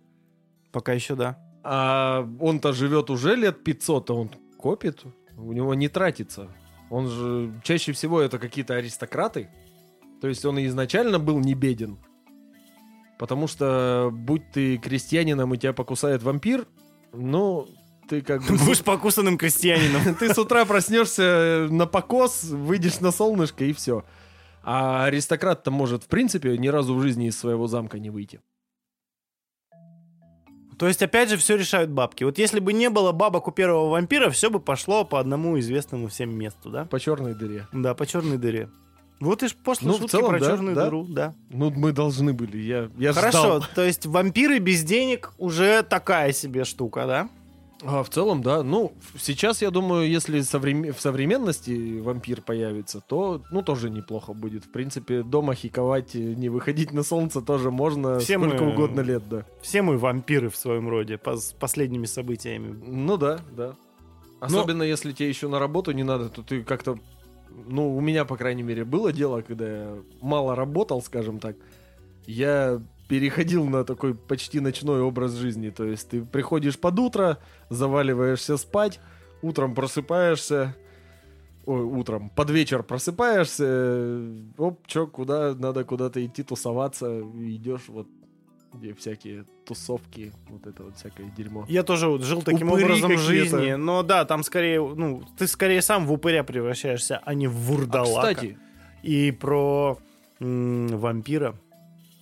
Пока 0.72 0.94
еще, 0.94 1.16
да. 1.16 1.40
А 1.64 2.28
он-то 2.40 2.74
живет 2.74 3.10
уже 3.10 3.36
лет 3.36 3.64
500, 3.64 4.10
а 4.10 4.14
он 4.14 4.30
копит, 4.58 5.02
у 5.38 5.52
него 5.54 5.74
не 5.74 5.88
тратится. 5.88 6.48
Он 6.90 7.08
же 7.08 7.52
чаще 7.64 7.92
всего 7.94 8.22
это 8.22 8.38
какие-то 8.38 8.76
аристократы. 8.76 9.50
То 10.22 10.28
есть 10.28 10.46
он 10.46 10.64
изначально 10.66 11.18
был 11.20 11.40
не 11.40 11.54
беден. 11.54 11.98
Потому 13.20 13.48
что 13.48 14.10
будь 14.14 14.50
ты 14.52 14.78
крестьянином 14.78 15.54
и 15.54 15.58
тебя 15.58 15.74
покусает 15.74 16.24
вампир, 16.24 16.66
ну, 17.12 17.68
ты 18.08 18.22
как 18.22 18.42
бы... 18.44 18.58
Будешь 18.66 18.82
покусанным 18.82 19.38
крестьянином. 19.38 20.16
Ты 20.20 20.34
с 20.34 20.38
утра 20.38 20.66
проснешься 20.66 21.68
на 21.70 21.86
покос, 21.86 22.46
выйдешь 22.46 23.02
на 23.02 23.12
солнышко 23.12 23.66
и 23.66 23.74
все. 23.74 24.06
А 24.64 25.06
аристократ-то 25.06 25.70
может, 25.70 26.06
в 26.06 26.08
принципе, 26.08 26.58
ни 26.58 26.70
разу 26.70 26.96
в 26.96 27.02
жизни 27.02 27.28
из 27.28 27.38
своего 27.38 27.68
замка 27.68 28.00
не 28.00 28.10
выйти. 28.10 28.40
То 30.80 30.88
есть, 30.88 31.04
опять 31.04 31.30
же, 31.30 31.36
все 31.36 31.58
решают 31.58 31.90
бабки. 31.90 32.24
Вот 32.24 32.38
если 32.38 32.62
бы 32.62 32.72
не 32.72 32.90
было 32.90 33.12
бабок 33.12 33.50
у 33.50 33.52
первого 33.52 33.90
вампира, 33.90 34.30
все 34.30 34.50
бы 34.50 34.62
пошло 34.62 35.04
по 35.04 35.20
одному 35.20 35.60
известному 35.60 36.08
всем 36.08 36.34
месту, 36.34 36.70
да? 36.70 36.86
По 36.86 37.02
черной 37.02 37.36
дыре. 37.36 37.68
Да, 37.74 37.94
по 37.94 38.06
черной 38.06 38.38
дыре. 38.38 38.70
Вот 39.20 39.44
и 39.44 39.48
ж 39.50 39.56
пошлые 39.56 39.92
Ну, 39.92 39.98
в 39.98 40.02
шутки 40.02 40.12
целом, 40.12 40.30
про 40.30 40.40
да, 40.40 40.46
черную 40.46 40.76
да. 40.76 40.86
дыру, 40.86 41.06
да. 41.10 41.36
Ну, 41.50 41.72
мы 41.72 41.92
должны 41.92 42.34
были. 42.34 42.58
Я, 42.58 42.90
я 42.98 43.12
Хорошо, 43.14 43.40
ждал. 43.60 43.64
то 43.76 43.84
есть 43.84 44.06
вампиры 44.06 44.60
без 44.60 44.84
денег 44.84 45.34
уже 45.38 45.84
такая 45.84 46.32
себе 46.32 46.64
штука, 46.64 47.06
да? 47.06 47.30
А, 47.84 48.04
в 48.04 48.10
целом, 48.10 48.42
да. 48.42 48.62
Ну, 48.64 48.92
сейчас, 49.18 49.62
я 49.62 49.72
думаю, 49.72 50.10
если 50.10 50.40
совреме- 50.42 50.92
в 50.92 51.00
современности 51.00 52.00
вампир 52.00 52.42
появится, 52.42 53.00
то, 53.02 53.42
ну, 53.52 53.62
тоже 53.62 53.90
неплохо 53.90 54.34
будет. 54.34 54.66
В 54.66 54.70
принципе, 54.72 55.24
дома 55.24 55.56
хиковать, 55.56 56.14
не 56.14 56.50
выходить 56.50 56.92
на 56.92 57.04
солнце 57.04 57.42
тоже 57.42 57.72
можно 57.72 58.20
Все 58.20 58.38
сколько 58.38 58.64
мы- 58.66 58.72
угодно 58.74 59.00
лет, 59.02 59.28
да. 59.30 59.46
Все 59.62 59.82
мы 59.82 59.98
вампиры 59.98 60.50
в 60.50 60.58
своем 60.58 60.90
роде, 60.90 61.18
по- 61.18 61.38
с 61.38 61.54
последними 61.54 62.06
событиями. 62.06 62.78
Ну 62.86 63.16
да, 63.18 63.40
да. 63.56 63.76
Особенно 64.42 64.84
если 64.84 65.12
тебе 65.12 65.28
еще 65.30 65.48
на 65.50 65.60
работу 65.60 65.92
не 65.92 66.04
надо, 66.04 66.30
то 66.30 66.42
ты 66.42 66.64
как-то... 66.64 66.98
Ну, 67.68 67.96
у 67.96 68.02
меня, 68.02 68.26
по 68.26 68.38
крайней 68.38 68.64
мере, 68.64 68.86
было 68.86 69.12
дело, 69.12 69.42
когда 69.42 69.68
я 69.68 69.98
мало 70.22 70.56
работал, 70.56 71.02
скажем 71.02 71.40
так. 71.40 71.56
Я 72.26 72.82
переходил 73.08 73.66
на 73.66 73.84
такой 73.84 74.14
почти 74.16 74.60
ночной 74.60 75.02
образ 75.02 75.34
жизни. 75.34 75.70
То 75.70 75.86
есть 75.86 76.10
ты 76.10 76.24
приходишь 76.24 76.80
под 76.80 77.00
утро, 77.00 77.38
заваливаешься 77.70 78.56
спать, 78.58 79.00
утром 79.42 79.74
просыпаешься, 79.74 80.76
ой, 81.66 81.82
утром, 81.82 82.30
под 82.30 82.50
вечер 82.52 82.84
просыпаешься, 82.84 83.66
э, 83.68 84.38
оп, 84.58 84.86
чё, 84.88 85.08
куда, 85.08 85.56
надо 85.56 85.84
куда-то 85.84 86.24
идти 86.26 86.44
тусоваться, 86.44 87.22
идешь 87.22 87.88
вот 87.88 88.08
где 88.74 88.94
всякие 88.94 89.46
тусовки, 89.66 90.32
вот 90.50 90.66
это 90.68 90.84
вот 90.84 90.96
всякое 90.98 91.32
дерьмо. 91.36 91.66
Я 91.68 91.84
тоже 91.84 92.08
вот 92.08 92.24
жил 92.24 92.42
таким 92.42 92.70
Упыри 92.70 92.86
образом 92.86 93.18
жизни, 93.18 93.74
но 93.74 94.04
да, 94.04 94.26
там 94.26 94.44
скорее, 94.44 94.80
ну, 94.82 95.24
ты 95.38 95.48
скорее 95.48 95.82
сам 95.82 96.06
в 96.06 96.12
упыря 96.14 96.44
превращаешься, 96.44 97.20
а 97.24 97.34
не 97.34 97.48
в 97.48 97.52
А, 97.52 97.54
вурдалака. 97.54 98.34
кстати, 98.36 98.58
И 99.04 99.32
про 99.32 99.98
м, 100.40 100.88
вампира. 100.88 101.56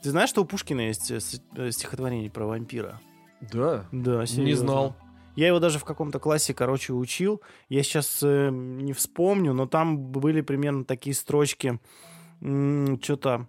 Ты 0.03 0.11
знаешь, 0.11 0.29
что 0.29 0.41
у 0.43 0.45
Пушкина 0.45 0.81
есть 0.81 1.11
э, 1.11 1.19
э, 1.55 1.71
стихотворение 1.71 2.29
про 2.29 2.45
вампира? 2.45 2.99
да, 3.41 3.85
Да, 3.91 4.21
не 4.21 4.27
серьезно. 4.27 4.65
знал. 4.67 4.95
Я 5.35 5.47
его 5.47 5.59
даже 5.59 5.77
в 5.77 5.83
каком-то 5.85 6.17
классе, 6.19 6.53
короче, 6.55 6.93
учил. 6.93 7.41
Я 7.69 7.83
сейчас 7.83 8.21
э, 8.23 8.49
не 8.51 8.93
вспомню, 8.93 9.53
но 9.53 9.67
там 9.67 9.97
были 9.99 10.41
примерно 10.41 10.83
такие 10.83 11.13
строчки. 11.15 11.79
Что-то 12.41 13.47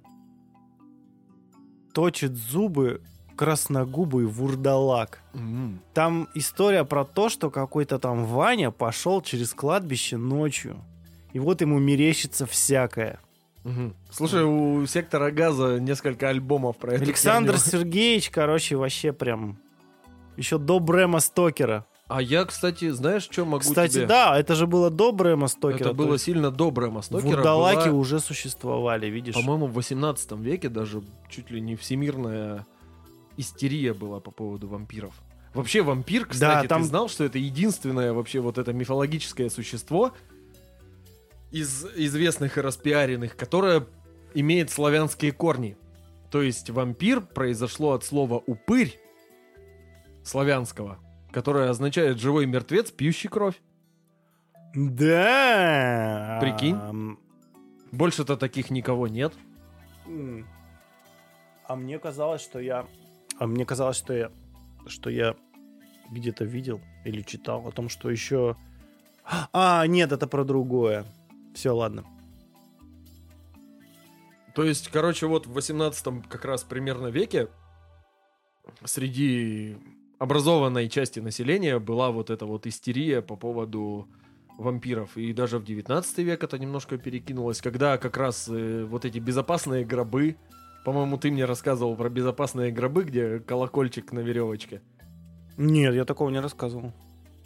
точит 1.99 2.37
зубы 2.37 3.01
красногубый 3.35 4.25
вурдалак. 4.25 5.19
М. 5.35 5.81
Там 5.95 6.29
история 6.37 6.85
про 6.85 7.05
то, 7.05 7.29
что 7.29 7.51
какой-то 7.51 7.99
там 7.99 8.25
Ваня 8.25 8.71
пошел 8.71 9.21
через 9.21 9.53
кладбище 9.53 10.17
ночью. 10.17 10.77
И 11.33 11.41
вот 11.41 11.61
ему 11.61 11.81
мерещится 11.81 12.47
всякое. 12.47 13.19
Мгм. 13.65 13.97
Слушай, 14.13 14.45
у 14.45 14.87
сектора 14.87 15.33
газа 15.33 15.81
несколько 15.81 16.29
альбомов 16.29 16.77
про 16.77 16.93
это. 16.93 17.03
Александр 17.03 17.59
Сергеевич, 17.59 18.31
короче, 18.31 18.77
вообще 18.77 19.13
прям 19.13 19.59
еще 20.37 20.59
до 20.59 20.79
Брэма 20.79 21.19
Стокера. 21.19 21.85
А 22.09 22.23
я, 22.23 22.47
кстати, 22.47 22.89
знаешь, 22.91 23.25
что 23.25 23.45
могу 23.45 23.61
Кстати, 23.61 23.93
тебе? 23.93 24.07
да, 24.07 24.39
это 24.39 24.55
же 24.55 24.67
было 24.67 24.91
до 24.91 25.13
Брэма 25.13 25.47
Стокера. 25.47 25.89
Это 25.89 25.93
было 25.93 26.15
есть 26.15 26.25
сильно 26.25 26.51
доброе 26.51 26.91
Мастокера. 26.91 27.37
Вурдалаки 27.37 27.89
была, 27.91 27.99
уже 27.99 28.19
существовали, 28.19 29.09
видишь? 29.09 29.35
По-моему, 29.35 29.67
в 29.67 29.75
18 29.75 30.33
веке 30.33 30.71
даже 30.71 31.03
чуть 31.29 31.51
ли 31.51 31.61
не 31.61 31.77
всемирная 31.77 32.67
истерия 33.37 33.93
была 33.93 34.21
по 34.21 34.31
поводу 34.31 34.69
вампиров. 34.69 35.13
Вообще 35.53 35.83
вампир, 35.83 36.25
кстати, 36.25 36.67
там- 36.67 36.83
ты 36.83 36.89
знал, 36.89 37.09
что 37.11 37.25
это 37.25 37.39
единственное 37.39 38.15
вообще 38.15 38.41
вот 38.41 38.57
это 38.57 38.73
мифологическое 38.73 39.51
существо 39.51 40.13
из 41.51 41.85
известных 41.95 42.57
и 42.57 42.61
распиаренных, 42.63 43.37
которое 43.37 43.87
имеет 44.35 44.71
славянские 44.71 45.33
корни. 45.33 45.77
То 46.31 46.43
есть 46.43 46.71
вампир 46.71 47.21
произошло 47.21 47.93
от 47.93 48.05
слова 48.05 48.43
упырь 48.47 48.99
славянского, 50.23 50.99
которое 51.31 51.71
означает 51.71 52.19
живой 52.19 52.47
мертвец, 52.47 52.91
пьющий 52.91 53.29
кровь. 53.29 53.61
Да. 54.75 56.39
Прикинь. 56.41 57.17
Больше-то 57.93 58.37
таких 58.37 58.71
никого 58.71 59.09
нет. 59.09 59.35
А 61.67 61.77
мне 61.77 61.99
казалось, 61.99 62.43
что 62.43 62.59
я... 62.61 62.87
А 63.39 63.47
мне 63.47 63.65
казалось, 63.65 63.97
что 63.97 64.13
я... 64.15 64.31
Что 64.87 65.11
я 65.11 65.37
где-то 66.11 66.45
видел 66.45 66.81
или 67.05 67.23
читал 67.23 67.67
о 67.67 67.73
том, 67.73 67.89
что 67.89 68.11
еще... 68.11 68.57
А, 69.53 69.87
нет, 69.87 70.13
это 70.13 70.27
про 70.27 70.45
другое. 70.45 71.05
Все, 71.55 71.75
ладно. 71.75 72.05
То 74.55 74.65
есть, 74.65 74.89
короче, 74.89 75.27
вот 75.27 75.47
в 75.47 75.53
18 75.53 76.27
как 76.29 76.45
раз 76.45 76.65
примерно 76.65 77.09
веке 77.09 77.49
среди 78.85 79.77
образованной 80.19 80.89
части 80.89 81.21
населения 81.21 81.79
была 81.79 82.11
вот 82.11 82.31
эта 82.31 82.47
вот 82.47 82.67
истерия 82.67 83.23
по 83.23 83.37
поводу 83.37 84.09
вампиров. 84.59 85.17
И 85.17 85.33
даже 85.33 85.59
в 85.59 85.65
19 85.65 86.19
век 86.19 86.43
это 86.43 86.59
немножко 86.59 86.99
перекинулось, 86.99 87.61
когда 87.61 87.97
как 87.97 88.17
раз 88.17 88.49
э, 88.49 88.85
вот 88.85 89.05
эти 89.05 89.19
безопасные 89.19 89.85
гробы, 89.85 90.37
по-моему, 90.85 91.17
ты 91.19 91.31
мне 91.31 91.45
рассказывал 91.45 91.95
про 91.97 92.09
безопасные 92.09 92.73
гробы, 92.73 93.05
где 93.05 93.39
колокольчик 93.39 94.13
на 94.13 94.21
веревочке. 94.21 94.83
Нет, 95.57 95.95
я 95.95 96.05
такого 96.05 96.31
не 96.31 96.41
рассказывал. 96.41 96.93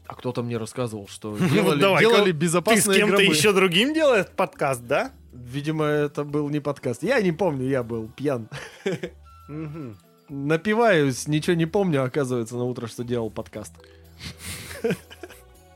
А 0.07 0.15
кто-то 0.15 0.43
мне 0.43 0.57
рассказывал, 0.57 1.07
что 1.09 1.37
Ну, 1.41 1.49
делали, 1.49 1.81
давай-ка 1.81 2.09
делали 2.11 2.33
Ты 2.33 2.37
с 2.39 2.41
безопасные 2.41 2.99
кем-то 2.99 3.17
гробы. 3.17 3.35
еще 3.35 3.53
другим 3.55 3.95
делает 3.95 4.31
подкаст, 4.35 4.83
да? 4.87 5.13
Видимо, 5.33 5.85
это 5.85 6.25
был 6.25 6.49
не 6.49 6.61
подкаст. 6.61 7.03
Я 7.03 7.21
не 7.21 7.33
помню, 7.33 7.67
я 7.67 7.83
был 7.83 8.09
пьян. 8.09 8.49
Напиваюсь, 10.37 11.29
ничего 11.29 11.55
не 11.55 11.67
помню, 11.67 12.03
оказывается, 12.05 12.57
на 12.57 12.65
утро, 12.65 12.87
что 12.87 13.05
делал 13.05 13.29
подкаст. 13.29 13.75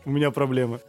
У 0.06 0.10
меня 0.10 0.30
проблемы. 0.30 0.80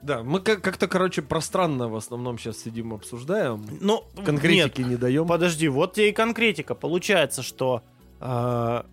Да, 0.00 0.22
мы 0.22 0.38
как- 0.38 0.62
как-то, 0.62 0.86
короче, 0.86 1.22
пространно 1.22 1.88
в 1.88 1.96
основном 1.96 2.38
сейчас 2.38 2.58
сидим, 2.58 2.94
обсуждаем. 2.94 3.66
Ну, 3.80 4.04
Конкретики 4.24 4.82
не 4.82 4.94
даем. 4.94 5.26
Подожди, 5.26 5.66
вот 5.66 5.94
тебе 5.94 6.10
и 6.10 6.12
конкретика. 6.12 6.76
Получается, 6.76 7.42
что 7.42 7.82
а, 8.20 8.86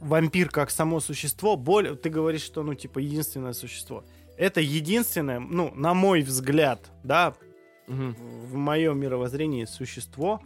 вампир 0.00 0.50
как 0.50 0.70
само 0.70 1.00
существо, 1.00 1.56
более, 1.56 1.94
ты 1.96 2.10
говоришь, 2.10 2.42
что, 2.42 2.62
ну, 2.62 2.74
типа, 2.74 2.98
единственное 2.98 3.54
существо. 3.54 4.04
Это 4.36 4.60
единственное, 4.60 5.40
ну, 5.40 5.72
на 5.74 5.94
мой 5.94 6.20
взгляд, 6.20 6.90
да, 7.02 7.34
Мгм. 7.86 8.14
в 8.18 8.54
моем 8.54 8.98
мировоззрении 9.00 9.64
существо, 9.64 10.42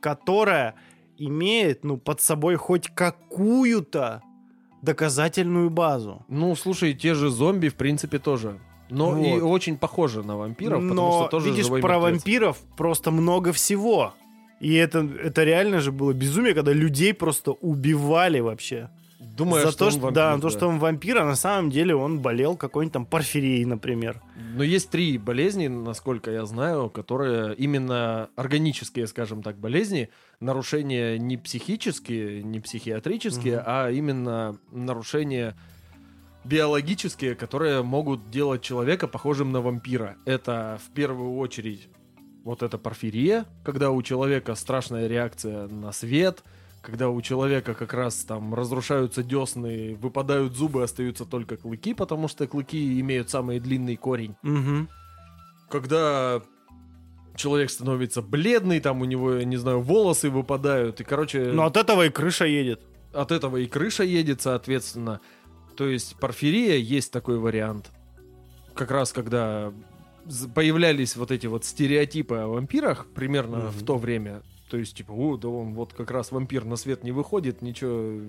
которое 0.00 0.74
имеет, 1.20 1.84
ну, 1.84 1.96
под 1.98 2.20
собой 2.20 2.56
хоть 2.56 2.88
какую-то 2.94 4.22
доказательную 4.82 5.70
базу. 5.70 6.24
Ну, 6.28 6.54
слушай, 6.56 6.94
те 6.94 7.14
же 7.14 7.30
зомби, 7.30 7.68
в 7.68 7.74
принципе, 7.74 8.18
тоже. 8.18 8.58
Но 8.88 9.16
и 9.18 9.38
Вот. 9.40 9.50
очень 9.52 9.76
похожи 9.76 10.22
на 10.22 10.36
вампиров, 10.36 10.80
потому 10.82 10.94
Но, 10.94 11.20
что 11.20 11.28
тоже 11.30 11.50
видишь, 11.50 11.66
живой 11.66 11.80
про 11.80 11.94
мертвец. 11.98 12.12
вампиров 12.12 12.58
просто 12.76 13.10
много 13.10 13.52
всего. 13.52 14.14
И 14.60 14.74
это, 14.74 14.98
это 15.22 15.44
реально 15.44 15.80
же 15.80 15.92
было 15.92 16.12
безумие, 16.12 16.54
когда 16.54 16.72
людей 16.72 17.14
просто 17.14 17.52
убивали 17.52 18.40
вообще. 18.40 18.90
Думаю, 19.20 19.66
за 19.66 19.72
что 19.72 19.78
то, 19.80 19.84
он 19.84 19.90
что, 19.90 20.00
вампир, 20.00 20.14
да, 20.14 20.38
то, 20.38 20.48
что 20.48 20.66
он 20.66 20.78
вампир, 20.78 21.18
а 21.18 21.24
на 21.26 21.36
самом 21.36 21.70
деле 21.70 21.94
он 21.94 22.20
болел 22.20 22.56
какой-нибудь 22.56 22.94
там 22.94 23.04
порфирией, 23.04 23.66
например. 23.66 24.22
Но 24.54 24.62
есть 24.64 24.88
три 24.88 25.18
болезни, 25.18 25.68
насколько 25.68 26.30
я 26.30 26.46
знаю, 26.46 26.88
которые 26.88 27.54
именно 27.54 28.30
органические, 28.34 29.06
скажем 29.06 29.42
так, 29.42 29.58
болезни, 29.58 30.08
нарушения 30.40 31.18
не 31.18 31.36
психические, 31.36 32.42
не 32.42 32.60
психиатрические, 32.60 33.56
Мгм. 33.58 33.64
а 33.66 33.90
именно 33.90 34.56
нарушения 34.72 35.54
биологические, 36.44 37.34
которые 37.34 37.82
могут 37.82 38.30
делать 38.30 38.62
человека 38.62 39.06
похожим 39.06 39.52
на 39.52 39.60
вампира. 39.60 40.16
Это 40.24 40.80
в 40.82 40.94
первую 40.94 41.36
очередь 41.36 41.88
вот 42.42 42.62
эта 42.62 42.78
порфирия, 42.78 43.44
когда 43.64 43.90
у 43.90 44.00
человека 44.02 44.54
страшная 44.54 45.06
реакция 45.06 45.68
на 45.68 45.92
свет, 45.92 46.42
когда 46.82 47.08
у 47.10 47.20
человека 47.20 47.74
как 47.74 47.92
раз 47.92 48.24
там 48.24 48.54
разрушаются 48.54 49.22
десны, 49.22 49.96
выпадают 50.00 50.54
зубы, 50.56 50.82
остаются 50.82 51.24
только 51.24 51.56
клыки, 51.56 51.94
потому 51.94 52.28
что 52.28 52.46
клыки 52.46 53.00
имеют 53.00 53.28
самый 53.30 53.60
длинный 53.60 53.96
корень. 53.96 54.34
Угу. 54.42 54.88
Когда 55.68 56.42
человек 57.36 57.70
становится 57.70 58.22
бледный, 58.22 58.80
там 58.80 59.00
у 59.00 59.04
него, 59.04 59.34
я 59.34 59.44
не 59.44 59.56
знаю, 59.56 59.80
волосы 59.80 60.30
выпадают, 60.30 61.00
и, 61.00 61.04
короче, 61.04 61.52
Но 61.52 61.64
от 61.66 61.76
этого 61.76 62.06
и 62.06 62.10
крыша 62.10 62.46
едет. 62.46 62.80
от 63.12 63.30
этого 63.32 63.58
и 63.58 63.66
крыша 63.66 64.04
едет, 64.04 64.40
соответственно. 64.42 65.20
То 65.76 65.86
есть 65.88 66.16
порфирия 66.18 66.76
есть 66.76 67.12
такой 67.12 67.38
вариант. 67.38 67.90
Как 68.74 68.90
раз 68.90 69.12
когда 69.12 69.72
появлялись 70.54 71.16
вот 71.16 71.30
эти 71.30 71.46
вот 71.46 71.64
стереотипы 71.64 72.36
о 72.36 72.46
вампирах 72.48 73.06
примерно 73.14 73.56
Мгм. 73.58 73.68
в 73.68 73.84
то 73.84 73.96
время. 73.96 74.42
То 74.70 74.76
есть, 74.76 74.96
типа, 74.96 75.10
о, 75.12 75.36
да 75.36 75.48
он 75.48 75.74
вот 75.74 75.92
как 75.92 76.10
раз 76.12 76.30
вампир 76.30 76.64
на 76.64 76.76
свет 76.76 77.02
не 77.02 77.10
выходит, 77.10 77.60
ничего 77.60 78.20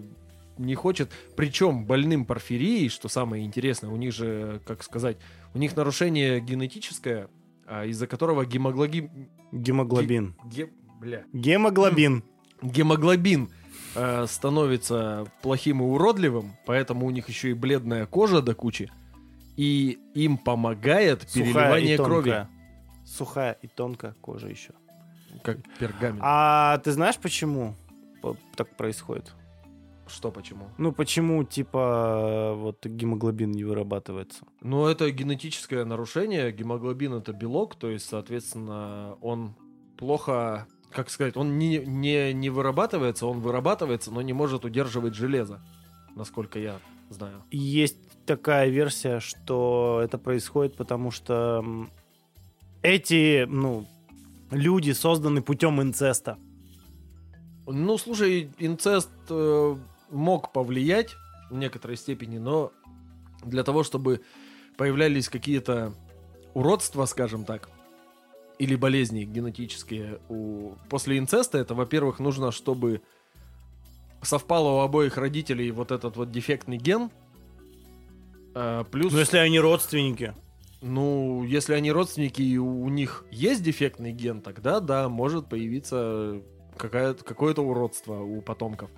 не 0.57 0.75
хочет. 0.75 1.09
Причем 1.35 1.85
больным 1.85 2.25
порфирией, 2.25 2.89
что 2.89 3.07
самое 3.09 3.45
интересное, 3.45 3.89
у 3.91 3.95
них 3.95 4.11
же, 4.13 4.59
как 4.65 4.83
сказать, 4.83 5.17
у 5.53 5.59
них 5.59 5.75
нарушение 5.75 6.39
генетическое, 6.41 7.29
а, 7.65 7.85
из-за 7.85 8.07
которого 8.07 8.45
гемоглобин... 8.45 9.29
Гемоглобин. 9.51 10.35
ге- 10.45 10.71
бля, 10.99 11.23
Гемоглобин. 11.31 12.23
гемоглобин 12.61 13.49
э, 13.95 14.25
становится 14.27 15.31
плохим 15.41 15.81
и 15.81 15.85
уродливым, 15.85 16.53
поэтому 16.65 17.05
у 17.05 17.11
них 17.11 17.29
еще 17.29 17.51
и 17.51 17.53
бледная 17.53 18.05
кожа 18.07 18.41
до 18.41 18.55
кучи, 18.55 18.91
и 19.57 19.99
им 20.15 20.37
помогает 20.37 21.21
Сухая 21.29 21.43
и 21.43 21.53
переливание 21.53 21.97
крови, 21.97 22.13
тонкая. 22.29 22.49
Сухая 23.05 23.51
и 23.61 23.67
тонкая 23.67 24.13
кожа 24.21 24.47
еще. 24.47 24.73
Как 25.41 25.57
пергамент. 25.79 26.19
А 26.21 26.77
ты 26.79 26.91
знаешь, 26.91 27.17
почему 27.17 27.75
по- 28.21 28.37
так 28.55 28.75
происходит? 28.75 29.33
Что 30.07 30.29
почему? 30.29 30.67
Ну, 30.77 30.91
почему, 30.91 31.43
типа, 31.43 32.53
вот 32.55 32.85
гемоглобин 32.85 33.51
не 33.51 33.63
вырабатывается? 33.63 34.45
Ну, 34.61 34.87
это 34.87 35.09
генетическое 35.09 35.85
нарушение. 35.85 36.51
Гемоглобин 36.51 37.13
это 37.13 37.31
белок, 37.31 37.75
то 37.75 37.89
есть, 37.89 38.09
соответственно, 38.09 39.15
он 39.21 39.55
плохо, 39.97 40.67
как 40.91 41.09
сказать, 41.09 41.37
он 41.37 41.57
не, 41.57 41.77
не, 41.77 42.33
не 42.33 42.49
вырабатывается, 42.49 43.25
он 43.25 43.39
вырабатывается, 43.39 44.11
но 44.11 44.21
не 44.21 44.33
может 44.33 44.65
удерживать 44.65 45.13
железо, 45.13 45.61
насколько 46.15 46.59
я 46.59 46.79
знаю. 47.09 47.41
Есть 47.51 47.97
такая 48.25 48.67
версия, 48.69 49.19
что 49.21 50.01
это 50.03 50.17
происходит, 50.17 50.75
потому 50.75 51.11
что 51.11 51.63
эти, 52.81 53.45
ну, 53.47 53.85
люди 54.51 54.91
созданы 54.91 55.41
путем 55.41 55.81
инцеста. 55.81 56.37
Ну, 57.65 57.97
слушай, 57.97 58.51
инцест 58.59 59.09
э, 59.29 59.75
мог 60.09 60.51
повлиять 60.51 61.15
в 61.49 61.55
некоторой 61.55 61.97
степени, 61.97 62.37
но 62.37 62.71
для 63.43 63.63
того, 63.63 63.83
чтобы 63.83 64.21
появлялись 64.77 65.29
какие-то 65.29 65.93
уродства, 66.53 67.05
скажем 67.05 67.45
так, 67.45 67.69
или 68.59 68.75
болезни 68.75 69.23
генетические 69.23 70.19
у... 70.29 70.73
после 70.89 71.17
инцеста, 71.17 71.57
это, 71.57 71.73
во-первых, 71.73 72.19
нужно, 72.19 72.51
чтобы 72.51 73.01
совпало 74.21 74.77
у 74.77 74.79
обоих 74.79 75.17
родителей 75.17 75.71
вот 75.71 75.91
этот 75.91 76.15
вот 76.17 76.31
дефектный 76.31 76.77
ген, 76.77 77.09
А, 78.53 78.83
плюс, 78.83 79.13
Ну, 79.13 79.19
если 79.19 79.37
они 79.37 79.59
родственники. 79.59 80.35
Ну, 80.81 81.43
если 81.43 81.73
они 81.73 81.91
родственники 81.91 82.41
и 82.41 82.57
у 82.57 82.89
них 82.89 83.25
есть 83.31 83.63
дефектный 83.63 84.11
ген, 84.11 84.41
тогда 84.41 84.79
да, 84.79 85.09
может 85.09 85.47
появиться 85.47 86.41
какая-то, 86.77 87.23
какое-то 87.23 87.61
уродство 87.61 88.19
у 88.19 88.41
потомков. 88.41 88.89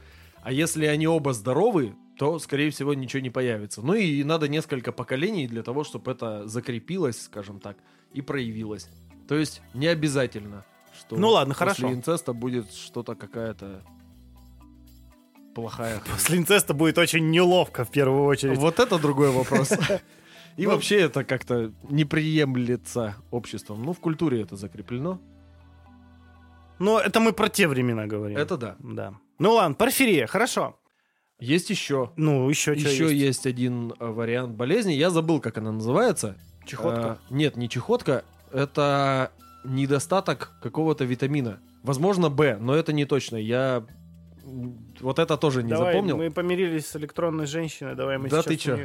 А 0.41 0.51
если 0.51 0.85
они 0.85 1.07
оба 1.07 1.33
здоровы, 1.33 1.95
то, 2.17 2.39
скорее 2.39 2.69
всего, 2.69 2.93
ничего 2.93 3.21
не 3.21 3.29
появится. 3.29 3.81
Ну 3.81 3.93
и 3.93 4.23
надо 4.23 4.47
несколько 4.47 4.91
поколений 4.91 5.47
для 5.47 5.63
того, 5.63 5.83
чтобы 5.83 6.11
это 6.11 6.47
закрепилось, 6.47 7.21
скажем 7.21 7.59
так, 7.59 7.77
и 8.13 8.21
проявилось. 8.21 8.87
То 9.27 9.35
есть 9.35 9.61
не 9.73 9.87
обязательно, 9.87 10.63
что 10.97 11.17
Ну 11.17 11.29
ладно, 11.29 11.53
после 11.53 11.65
хорошо. 11.65 11.93
инцеста 11.93 12.33
будет 12.33 12.71
что-то 12.71 13.15
какая-то 13.15 13.83
плохая. 15.53 16.01
После 16.11 16.37
инцеста 16.37 16.73
будет 16.73 16.97
очень 16.97 17.29
неловко 17.29 17.83
в 17.83 17.91
первую 17.91 18.23
очередь. 18.23 18.57
Вот 18.57 18.79
это 18.79 18.99
другой 18.99 19.31
вопрос. 19.31 19.71
И 20.57 20.65
Ну- 20.65 20.71
вообще 20.71 20.99
это 21.01 21.23
как-то 21.23 21.71
не 21.89 22.05
приемлется 22.05 23.15
обществом. 23.31 23.83
Ну, 23.83 23.93
в 23.93 23.99
культуре 23.99 24.41
это 24.41 24.55
закреплено. 24.55 25.19
Но 26.79 26.99
это 26.99 27.19
мы 27.19 27.33
про 27.33 27.49
те 27.49 27.67
времена 27.67 28.07
говорим. 28.07 28.37
Это 28.37 28.57
да. 28.57 28.75
Да. 28.79 29.13
Ну 29.39 29.53
ладно, 29.53 29.75
порфирия, 29.75 30.27
хорошо. 30.27 30.77
Есть 31.39 31.69
еще. 31.69 32.11
Ну, 32.15 32.47
еще 32.49 32.75
что 32.77 32.89
Еще 32.89 33.03
есть? 33.05 33.13
есть 33.15 33.45
один 33.47 33.93
э, 33.99 34.05
вариант 34.07 34.55
болезни. 34.55 34.93
Я 34.93 35.09
забыл, 35.09 35.39
как 35.39 35.57
она 35.57 35.71
называется. 35.71 36.37
Чехотка. 36.65 37.19
Э, 37.29 37.33
нет, 37.33 37.57
не 37.57 37.67
чехотка. 37.67 38.23
Это 38.51 39.31
недостаток 39.65 40.51
какого-то 40.61 41.03
витамина. 41.05 41.59
Возможно, 41.83 42.29
Б, 42.29 42.57
но 42.59 42.75
это 42.75 42.93
не 42.93 43.05
точно. 43.05 43.37
Я 43.37 43.83
вот 45.01 45.19
это 45.19 45.35
тоже 45.37 45.63
не 45.63 45.69
давай, 45.69 45.93
запомнил. 45.93 46.17
мы 46.17 46.31
помирились 46.31 46.85
с 46.87 46.95
электронной 46.95 47.45
женщиной, 47.45 47.95
давай 47.95 48.17
мы 48.17 48.29
Да 48.29 48.37
сейчас 48.37 48.45
ты 48.45 48.55
чё? 48.57 48.79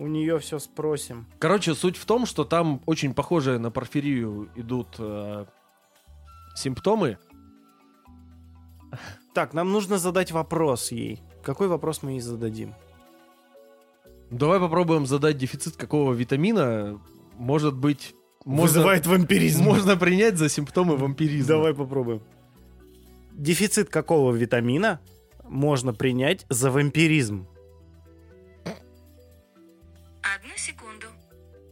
У 0.00 0.06
нее 0.06 0.38
все 0.38 0.58
спросим. 0.58 1.26
Короче, 1.38 1.74
суть 1.74 1.98
в 1.98 2.06
том, 2.06 2.24
что 2.24 2.44
там 2.44 2.80
очень 2.86 3.12
похожие 3.12 3.58
на 3.58 3.70
порфирию 3.70 4.48
идут 4.56 4.88
э, 4.98 5.44
симптомы. 6.56 7.18
Так, 9.34 9.52
нам 9.52 9.70
нужно 9.70 9.98
задать 9.98 10.32
вопрос 10.32 10.90
ей. 10.90 11.22
Какой 11.42 11.68
вопрос 11.68 12.02
мы 12.02 12.12
ей 12.12 12.20
зададим? 12.20 12.74
Давай 14.30 14.58
попробуем 14.58 15.06
задать 15.06 15.36
дефицит 15.36 15.76
какого 15.76 16.14
витамина. 16.14 16.98
Может 17.36 17.76
быть, 17.76 18.14
можно, 18.46 18.62
Вызывает 18.78 19.06
вампиризм. 19.06 19.62
можно 19.62 19.96
принять 19.98 20.38
за 20.38 20.48
симптомы 20.48 20.96
вампиризма. 20.96 21.48
Давай 21.48 21.74
попробуем. 21.74 22.22
Дефицит 23.32 23.90
какого 23.90 24.32
витамина 24.32 25.00
можно 25.44 25.92
принять 25.92 26.46
за 26.48 26.70
вампиризм? 26.70 27.46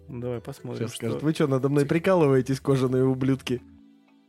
Давай 0.09 0.41
посмотрим. 0.41 0.89
Сейчас 0.89 0.95
что- 0.95 1.19
вы 1.25 1.33
что, 1.35 1.47
надо 1.47 1.69
мной 1.69 1.85
прикалываетесь, 1.87 2.61
кожаные 2.61 3.05
ублюдки? 3.05 3.63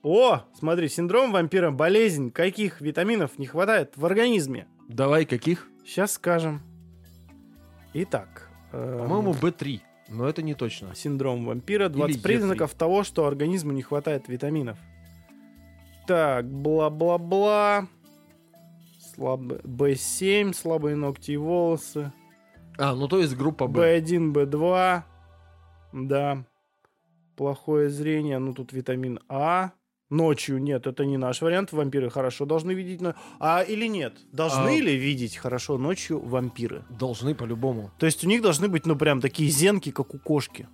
О, 0.01 0.43
смотри, 0.57 0.87
синдром 0.87 1.31
вампира, 1.31 1.71
болезнь. 1.71 2.31
Каких 2.31 2.79
витаминов 2.81 3.37
не 3.37 3.45
хватает 3.47 3.93
в 3.97 4.05
организме? 4.05 4.67
Давай, 4.87 5.25
каких? 5.25 5.67
Сейчас 5.85 6.13
скажем. 6.13 6.61
Итак. 7.93 8.49
эм, 8.71 8.99
По-моему, 8.99 9.33
Б3, 9.33 9.81
но 10.09 10.27
это 10.27 10.41
не 10.41 10.53
точно. 10.53 10.93
Синдром 10.95 11.45
вампира. 11.45 11.89
20 11.89 12.17
Е3. 12.17 12.21
признаков 12.21 12.73
того, 12.75 13.03
что 13.03 13.25
организму 13.25 13.71
не 13.71 13.81
хватает 13.81 14.27
витаминов. 14.29 14.77
Так, 16.07 16.45
бла-бла-бла. 16.49 17.87
Слаб... 19.15 19.41
Б7, 19.41 20.53
слабые 20.53 20.95
ногти 20.95 21.31
и 21.31 21.37
волосы. 21.37 22.11
А, 22.77 22.95
ну 22.95 23.07
то 23.07 23.19
есть 23.19 23.35
группа 23.35 23.67
Б. 23.67 23.99
Б1, 23.99 24.31
Б2. 24.31 25.03
Да. 25.93 26.45
Плохое 27.35 27.89
зрение. 27.89 28.39
Ну, 28.39 28.53
тут 28.53 28.73
витамин 28.73 29.19
А. 29.29 29.71
Ночью 30.09 30.57
нет, 30.57 30.87
это 30.87 31.05
не 31.05 31.17
наш 31.17 31.39
вариант. 31.41 31.71
Вампиры 31.71 32.09
хорошо 32.09 32.45
должны 32.45 32.71
видеть. 32.71 32.99
но- 32.99 33.13
А 33.39 33.61
или 33.61 33.85
нет? 33.87 34.17
Должны 34.31 34.79
А- 34.79 34.81
ли 34.81 34.95
видеть 34.97 35.37
хорошо 35.37 35.77
ночью 35.77 36.19
вампиры? 36.19 36.83
Должны 36.89 37.35
по-любому. 37.35 37.91
То 37.99 38.07
есть 38.07 38.23
у 38.25 38.27
них 38.27 38.41
должны 38.41 38.67
быть, 38.69 38.87
ну, 38.87 38.95
прям 38.95 39.21
такие 39.21 39.51
зенки, 39.51 39.91
как 39.91 40.15
у 40.15 40.17
кошки. 40.17 40.67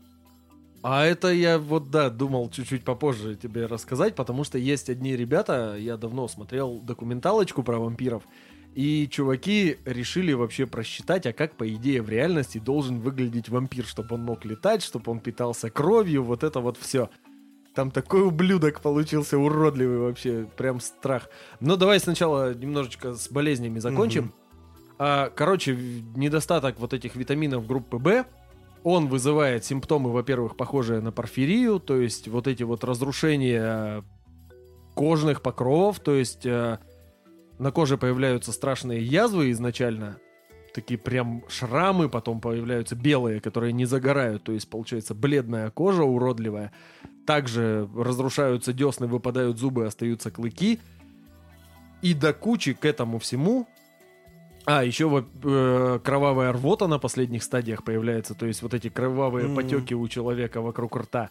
А 0.83 1.03
это 1.03 1.33
я 1.33 1.57
вот, 1.57 1.89
да, 1.91 2.09
думал 2.09 2.49
чуть-чуть 2.49 2.85
попозже 2.85 3.35
тебе 3.35 3.65
рассказать, 3.65 4.15
потому 4.15 4.43
что 4.45 4.57
есть 4.57 4.89
одни 4.89 5.17
ребята, 5.17 5.75
я 5.77 5.97
давно 5.97 6.27
смотрел 6.29 6.79
документалочку 6.79 7.63
про 7.63 7.77
вампиров, 7.79 8.23
и 8.75 9.07
чуваки 9.09 9.77
решили 9.85 10.33
вообще 10.33 10.65
просчитать, 10.65 11.25
а 11.25 11.31
как, 11.31 11.55
по 11.55 11.67
идее, 11.73 12.01
в 12.01 12.09
реальности 12.09 12.57
должен 12.57 12.99
выглядеть 12.99 13.47
вампир, 13.47 13.85
чтобы 13.85 14.15
он 14.15 14.23
мог 14.23 14.43
летать, 14.43 14.83
чтобы 14.83 15.11
он 15.13 15.21
питался 15.21 15.69
кровью, 15.69 16.23
вот 16.23 16.43
это 16.43 16.59
вот 16.59 16.77
все. 16.77 17.09
Там 17.73 17.89
такой 17.89 18.23
ублюдок 18.23 18.81
получился 18.81 19.37
уродливый 19.37 19.99
вообще, 19.99 20.47
прям 20.57 20.81
страх. 20.81 21.29
Но 21.61 21.77
давай 21.77 22.01
сначала 22.01 22.53
немножечко 22.53 23.13
с 23.13 23.29
болезнями 23.29 23.79
закончим. 23.79 24.25
Мгм. 24.25 24.33
А, 24.97 25.29
короче, 25.29 25.77
недостаток 26.15 26.77
вот 26.77 26.93
этих 26.93 27.15
витаминов 27.15 27.65
группы 27.65 27.97
В, 27.97 28.25
он 28.83 29.07
вызывает 29.07 29.63
симптомы, 29.63 30.11
во-первых, 30.11 30.57
похожие 30.57 30.99
на 30.99 31.13
порфирию, 31.13 31.79
то 31.79 31.97
есть 31.99 32.27
вот 32.27 32.47
эти 32.47 32.63
вот 32.63 32.83
разрушения 32.83 34.03
кожных 34.95 35.41
покровов, 35.41 35.99
то 36.01 36.13
есть 36.13 36.45
э, 36.45 36.79
на 37.59 37.71
коже 37.71 37.97
появляются 37.97 38.51
страшные 38.51 39.03
язвы 39.03 39.51
изначально, 39.51 40.17
такие 40.73 40.97
прям 40.97 41.43
шрамы, 41.47 42.09
потом 42.09 42.41
появляются 42.41 42.95
белые, 42.95 43.39
которые 43.39 43.71
не 43.73 43.85
загорают, 43.85 44.43
то 44.43 44.51
есть 44.51 44.69
получается 44.69 45.15
бледная 45.15 45.69
кожа 45.71 46.03
уродливая. 46.03 46.71
Также 47.25 47.89
разрушаются 47.95 48.73
десны, 48.73 49.07
выпадают 49.07 49.57
зубы, 49.57 49.85
остаются 49.85 50.31
клыки. 50.31 50.79
И 52.01 52.13
до 52.13 52.33
кучи 52.33 52.73
к 52.73 52.85
этому 52.85 53.19
всему 53.19 53.67
а, 54.65 54.83
еще 54.83 55.25
э, 55.43 55.99
кровавая 56.03 56.51
рвота 56.51 56.87
на 56.87 56.99
последних 56.99 57.43
стадиях 57.43 57.83
появляется, 57.83 58.33
то 58.33 58.45
есть 58.45 58.61
вот 58.63 58.73
эти 58.73 58.89
кровавые 58.89 59.47
Мгм. 59.47 59.55
потеки 59.55 59.93
у 59.93 60.07
человека 60.07 60.61
вокруг 60.61 60.95
рта. 60.97 61.29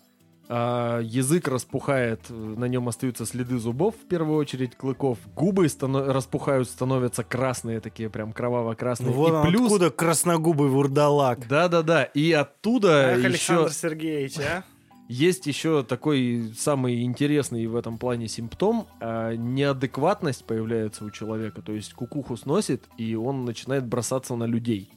А, 0.48 1.00
язык 1.00 1.48
распухает, 1.48 2.20
на 2.28 2.66
нем 2.66 2.88
остаются 2.88 3.24
следы 3.24 3.58
зубов, 3.58 3.94
в 3.94 4.06
первую 4.06 4.36
очередь, 4.36 4.76
клыков. 4.76 5.18
Губы 5.34 5.66
стано- 5.68 6.12
распухают, 6.12 6.68
становятся 6.68 7.24
красные, 7.24 7.80
такие 7.80 8.10
прям 8.10 8.32
кроваво-красные. 8.32 9.10
Ну, 9.10 9.16
вот 9.16 9.28
и 9.28 9.32
он 9.32 9.46
плюс... 9.48 9.62
откуда 9.62 9.90
красногубый 9.90 10.68
вурдалак. 10.68 11.48
Да-да-да, 11.48 12.04
и 12.04 12.32
оттуда 12.32 13.12
Ах, 13.12 13.18
еще 13.18 13.26
Александр 13.26 13.72
Сергеевич, 13.72 14.38
а? 14.38 14.64
есть 15.08 15.46
еще 15.46 15.82
такой 15.82 16.52
самый 16.56 17.04
интересный 17.04 17.66
в 17.66 17.76
этом 17.76 17.98
плане 17.98 18.28
симптом. 18.28 18.86
а, 19.00 19.34
неадекватность 19.34 20.44
появляется 20.44 21.04
у 21.04 21.10
человека, 21.10 21.62
то 21.62 21.72
есть 21.72 21.94
кукуху 21.94 22.36
сносит, 22.36 22.84
и 22.98 23.14
он 23.14 23.44
начинает 23.44 23.86
бросаться 23.86 24.34
на 24.34 24.44
людей. 24.44 24.90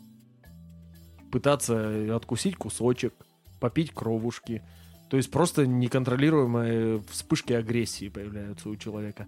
Пытаться 1.31 2.15
откусить 2.15 2.55
кусочек, 2.55 3.13
попить 3.59 3.91
кровушки. 3.91 4.63
То 5.09 5.17
есть 5.17 5.31
просто 5.31 5.65
неконтролируемые 5.65 7.01
вспышки 7.09 7.53
агрессии 7.53 8.09
появляются 8.09 8.69
у 8.69 8.75
человека. 8.75 9.27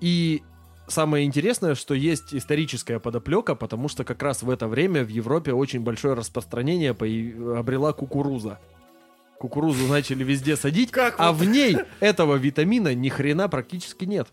И 0.00 0.42
самое 0.88 1.24
интересное, 1.24 1.74
что 1.74 1.94
есть 1.94 2.34
историческая 2.34 2.98
подоплека, 2.98 3.54
потому 3.54 3.88
что 3.88 4.04
как 4.04 4.22
раз 4.22 4.42
в 4.42 4.50
это 4.50 4.68
время 4.68 5.04
в 5.04 5.08
Европе 5.08 5.52
очень 5.52 5.80
большое 5.80 6.14
распространение 6.14 6.90
обрела 6.90 7.92
кукуруза. 7.92 8.58
Кукурузу 9.38 9.86
начали 9.86 10.22
везде 10.22 10.54
садить, 10.54 10.90
Как 10.90 11.14
а 11.16 11.32
в 11.32 11.44
ней 11.44 11.78
этого 12.00 12.34
витамина 12.36 12.94
ни 12.94 13.08
хрена 13.08 13.48
практически 13.48 14.04
нет. 14.04 14.28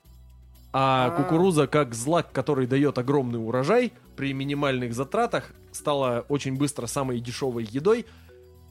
А 0.74 1.08
А. 1.08 1.10
кукуруза, 1.12 1.66
как 1.66 1.96
злак, 1.96 2.34
который 2.34 2.68
дает 2.68 2.98
огромный 2.98 3.40
урожай, 3.40 3.94
при 4.18 4.34
минимальных 4.34 4.94
затратах 4.94 5.52
стала 5.72 6.26
очень 6.28 6.58
быстро 6.58 6.88
самой 6.88 7.22
дешевой 7.22 7.64
едой, 7.64 8.06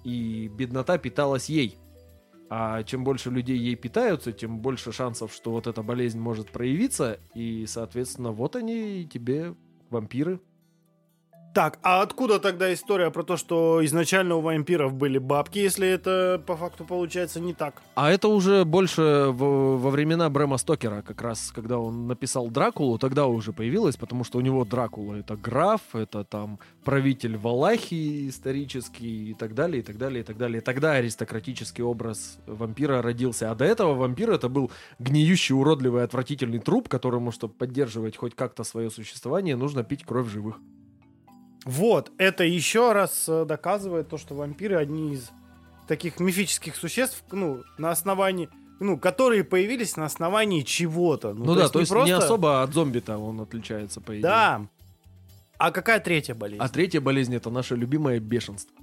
и 0.05 0.49
беднота 0.55 0.99
питалась 0.99 1.49
ей. 1.49 1.79
А 2.49 2.83
чем 2.85 3.03
больше 3.03 3.31
людей 3.31 3.59
ей 3.59 3.75
питаются, 3.75 4.33
тем 4.33 4.61
больше 4.61 4.93
шансов, 4.93 5.33
что 5.33 5.51
вот 5.51 5.67
эта 5.67 5.83
болезнь 5.83 6.21
может 6.21 6.51
проявиться, 6.53 7.19
и, 7.35 7.67
соответственно, 7.67 8.31
вот 8.31 8.55
они 8.55 9.09
тебе, 9.13 9.55
вампиры. 9.91 10.41
Так, 11.57 11.79
а 11.83 12.03
откуда 12.03 12.39
тогда 12.39 12.71
история 12.75 13.11
про 13.11 13.23
то, 13.23 13.39
что 13.39 13.83
изначально 13.83 14.35
у 14.35 14.43
вампиров 14.43 14.93
были 14.93 15.17
бабки, 15.17 15.59
если 15.59 15.89
это 15.89 16.39
по 16.47 16.55
факту 16.55 16.85
получается 16.85 17.41
не 17.41 17.55
так? 17.55 17.81
А 17.95 18.11
это 18.11 18.29
уже 18.29 18.67
больше 18.67 19.29
в- 19.31 19.79
во 19.79 19.89
времена 19.89 20.29
Брэма 20.29 20.59
Стокера, 20.59 21.01
как 21.01 21.23
раз, 21.23 21.51
когда 21.55 21.79
он 21.79 22.09
написал 22.09 22.49
Дракулу, 22.49 22.99
тогда 22.99 23.27
уже 23.27 23.55
появилось, 23.55 23.97
потому 23.97 24.23
что 24.23 24.37
у 24.37 24.43
него 24.43 24.67
Дракула 24.67 25.15
это 25.15 25.35
граф, 25.35 25.81
это 25.95 26.25
там 26.25 26.59
правитель 26.85 27.39
Валахии 27.39 28.29
исторический 28.29 29.31
и 29.31 29.35
так 29.35 29.55
далее, 29.55 29.81
и 29.81 29.83
так 29.83 29.97
далее, 29.97 30.21
и 30.21 30.25
так 30.25 30.37
далее. 30.37 30.61
Тогда 30.61 30.93
аристократический 30.93 31.83
образ 31.83 32.37
вампира 32.47 33.01
родился, 33.01 33.51
а 33.51 33.55
до 33.55 33.65
этого 33.65 33.95
вампир 33.95 34.31
это 34.31 34.51
был 34.51 34.71
гниющий, 34.99 35.55
уродливый, 35.55 36.05
отвратительный 36.05 36.59
труп, 36.59 36.91
которому, 36.91 37.33
чтобы 37.33 37.55
поддерживать 37.55 38.19
хоть 38.19 38.35
как-то 38.35 38.63
свое 38.63 38.91
существование, 38.91 39.57
нужно 39.57 39.85
пить 39.85 40.05
кровь 40.05 40.31
живых. 40.31 40.61
Вот, 41.67 42.13
это 42.17 42.45
еще 42.45 42.93
раз 42.93 43.25
э, 43.29 43.45
доказывает 43.45 44.09
то, 44.09 44.19
что 44.19 44.37
вампиры 44.37 44.77
одни 44.77 45.15
из 45.15 45.31
таких 45.89 46.21
мифических 46.21 46.77
существ, 46.77 47.25
ну, 47.33 47.65
на 47.77 47.91
основании, 47.91 48.49
ну, 48.79 48.97
которые 48.97 49.43
появились 49.43 49.97
на 49.97 50.05
основании 50.05 50.63
чего-то. 50.63 51.35
Ну, 51.35 51.57
да, 51.57 51.63
есть 51.63 51.73
то 51.73 51.81
есть 51.81 51.91
не 51.91 51.95
просто- 51.97 52.19
особо 52.19 52.63
от 52.63 52.73
зомби-то 52.73 53.19
он 53.19 53.41
отличается, 53.41 54.01
по 54.01 54.13
идее. 54.13 54.23
Да. 54.23 54.67
А 55.59 55.73
какая 55.73 55.99
третья 55.99 56.35
болезнь? 56.37 56.63
А 56.63 56.69
третья 56.69 57.01
болезнь 57.01 57.35
это 57.35 57.51
наше 57.51 57.75
любимое 57.75 58.21
бешенство. 58.21 58.77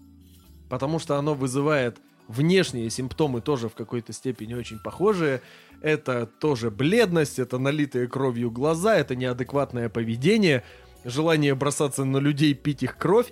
Потому 0.70 1.00
что 1.00 1.18
оно 1.18 1.36
вызывает 1.36 2.02
внешние 2.28 2.90
симптомы 2.90 3.40
тоже 3.40 3.70
в 3.70 3.76
какой-то 3.76 4.12
степени 4.12 4.56
очень 4.56 4.80
похожие. 4.80 5.42
Это 5.82 6.26
тоже 6.26 6.70
бледность, 6.70 7.40
это 7.40 7.60
налитые 7.60 8.08
кровью 8.08 8.52
глаза, 8.52 8.98
это 8.98 9.16
неадекватное 9.16 9.88
поведение, 9.88 10.64
желание 11.06 11.56
бросаться 11.56 12.06
на 12.06 12.18
людей, 12.18 12.54
пить 12.54 12.84
их 12.84 12.98
кровь. 12.98 13.32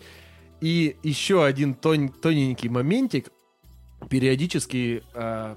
И 0.62 0.98
еще 1.04 1.44
один 1.44 1.74
тон- 1.74 2.10
тоненький 2.10 2.70
моментик. 2.70 3.32
Периодически 4.10 5.04
э, 5.14 5.56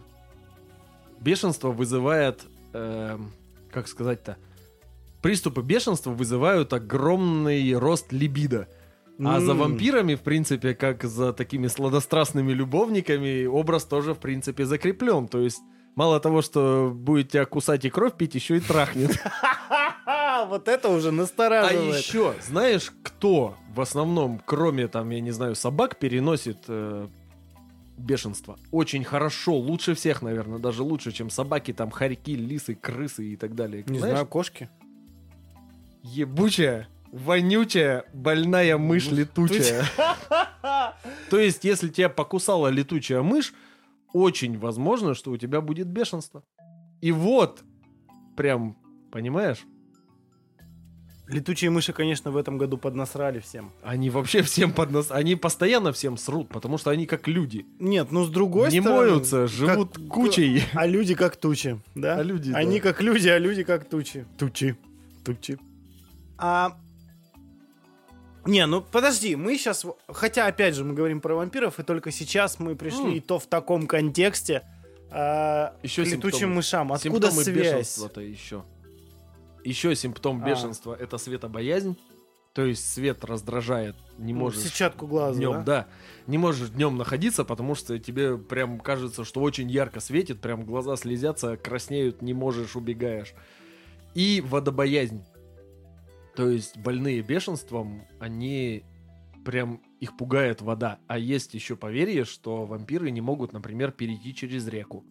бешенство 1.20 1.70
вызывает, 1.70 2.44
э, 2.72 3.18
как 3.70 3.88
сказать-то, 3.88 4.36
приступы 5.22 5.62
бешенства 5.62 6.10
вызывают 6.10 6.72
огромный 6.72 7.76
рост 7.78 8.12
либидо. 8.12 8.68
А 9.24 9.40
за 9.40 9.54
вампирами, 9.54 10.16
в 10.16 10.22
принципе, 10.22 10.74
как 10.74 11.04
за 11.04 11.32
такими 11.32 11.68
сладострастными 11.68 12.52
любовниками, 12.52 13.46
образ 13.46 13.84
тоже, 13.84 14.12
в 14.12 14.18
принципе, 14.18 14.66
закреплен. 14.66 15.28
То 15.28 15.38
есть, 15.40 15.60
мало 15.94 16.18
того, 16.18 16.42
что 16.42 16.92
будет 16.92 17.30
тебя 17.30 17.44
кусать 17.44 17.84
и 17.84 17.90
кровь 17.90 18.16
пить, 18.16 18.34
еще 18.34 18.56
и 18.56 18.60
трахнет. 18.60 19.12
Ха-ха, 20.44 20.50
вот 20.50 20.68
это 20.68 20.88
уже 20.88 21.08
А 21.08 21.12
настораживает. 21.12 22.04
еще, 22.04 22.34
знаешь, 22.46 22.92
кто 23.02 23.56
в 23.74 23.80
основном, 23.80 24.40
кроме, 24.44 24.88
там, 24.88 25.10
я 25.10 25.20
не 25.20 25.30
знаю, 25.30 25.54
собак, 25.54 25.98
переносит 25.98 26.58
э, 26.68 27.08
бешенство? 27.96 28.58
Очень 28.70 29.04
хорошо, 29.04 29.54
лучше 29.56 29.94
всех, 29.94 30.22
наверное, 30.22 30.58
даже 30.58 30.82
лучше, 30.82 31.12
чем 31.12 31.30
собаки, 31.30 31.72
там, 31.72 31.90
хорьки, 31.90 32.36
лисы, 32.36 32.74
крысы 32.74 33.32
и 33.32 33.36
так 33.36 33.54
далее. 33.54 33.84
Не 33.86 33.98
Знаешь, 33.98 34.14
знаю, 34.14 34.26
кошки. 34.26 34.68
Ебучая, 36.02 36.88
вонючая, 37.12 38.04
больная 38.12 38.76
мышь 38.76 39.10
летучая. 39.10 39.84
То 41.30 41.38
есть, 41.38 41.64
если 41.64 41.88
тебя 41.88 42.08
покусала 42.08 42.68
летучая 42.68 43.22
мышь, 43.22 43.54
очень 44.12 44.58
возможно, 44.58 45.14
что 45.14 45.30
у 45.30 45.36
тебя 45.36 45.60
будет 45.60 45.88
бешенство. 45.88 46.44
И 47.00 47.10
вот, 47.10 47.62
прям, 48.36 48.76
понимаешь, 49.10 49.64
Летучие 51.26 51.70
мыши, 51.70 51.94
конечно, 51.94 52.30
в 52.30 52.36
этом 52.36 52.58
году 52.58 52.76
поднасрали 52.76 53.40
всем. 53.40 53.72
они 53.82 54.10
вообще 54.10 54.42
всем 54.42 54.72
под 54.72 54.90
нас, 54.90 55.10
они 55.10 55.36
постоянно 55.36 55.90
всем 55.92 56.18
срут, 56.18 56.50
потому 56.50 56.76
что 56.76 56.90
они 56.90 57.06
как 57.06 57.26
люди. 57.28 57.64
Нет, 57.78 58.12
ну 58.12 58.24
с 58.24 58.28
другой 58.28 58.70
Не 58.70 58.80
стороны... 58.82 59.00
моются, 59.12 59.46
живут 59.46 59.94
как- 59.96 60.08
кучей. 60.08 60.62
А 60.74 60.86
люди 60.86 61.14
как 61.14 61.36
тучи, 61.36 61.80
да? 61.94 62.16
А 62.16 62.22
люди, 62.22 62.52
да. 62.52 62.58
Они 62.58 62.78
как 62.78 63.00
люди, 63.00 63.28
а 63.28 63.38
люди 63.38 63.62
как 63.62 63.88
тучи. 63.88 64.26
Тучи. 64.38 64.76
Тучи. 65.24 65.58
А... 66.36 66.76
Не, 68.44 68.66
ну 68.66 68.82
подожди, 68.82 69.36
мы 69.36 69.56
сейчас... 69.56 69.86
Хотя, 70.08 70.46
опять 70.46 70.74
же, 70.74 70.84
мы 70.84 70.92
говорим 70.92 71.22
про 71.22 71.34
вампиров, 71.34 71.80
и 71.80 71.82
только 71.82 72.10
сейчас 72.10 72.58
мы 72.58 72.76
пришли, 72.76 73.04
М. 73.04 73.14
и 73.14 73.20
то 73.20 73.38
в 73.38 73.46
таком 73.46 73.86
контексте, 73.86 74.62
а, 75.10 75.74
Еще 75.82 76.02
к 76.04 76.08
летучим 76.08 76.30
симптомы. 76.32 76.54
мышам. 76.56 76.92
Откуда 76.92 77.30
Симптомы 77.30 77.44
связь? 77.44 77.98
еще. 78.16 78.62
Еще 79.64 79.94
симптом 79.96 80.42
А. 80.42 80.46
бешенства 80.46 80.94
это 80.94 81.18
светобоязнь. 81.18 81.96
То 82.52 82.64
есть 82.64 82.88
свет 82.88 83.24
раздражает, 83.24 83.96
не 84.16 84.32
Ну, 84.32 84.40
можешь 84.40 84.60
Сетчатку 84.60 85.08
глаза, 85.08 85.36
днем, 85.36 85.52
да? 85.52 85.62
да? 85.64 85.86
Не 86.28 86.38
можешь 86.38 86.68
днем 86.70 86.96
находиться, 86.96 87.44
потому 87.44 87.74
что 87.74 87.98
тебе 87.98 88.38
прям 88.38 88.78
кажется, 88.78 89.24
что 89.24 89.40
очень 89.40 89.68
ярко 89.68 89.98
светит, 89.98 90.40
прям 90.40 90.64
глаза 90.64 90.94
слезятся, 90.94 91.56
краснеют, 91.56 92.22
не 92.22 92.32
можешь, 92.32 92.76
убегаешь. 92.76 93.34
И 94.14 94.40
водобоязнь. 94.46 95.24
То 96.36 96.48
есть 96.48 96.76
больные 96.76 97.22
бешенством, 97.22 98.04
они 98.20 98.84
прям 99.44 99.80
их 99.98 100.16
пугает 100.16 100.62
вода. 100.62 101.00
А 101.08 101.18
есть 101.18 101.54
еще 101.54 101.74
поверье, 101.74 102.24
что 102.24 102.66
вампиры 102.66 103.10
не 103.10 103.20
могут, 103.20 103.52
например, 103.52 103.90
перейти 103.90 104.32
через 104.32 104.68
реку. 104.68 105.04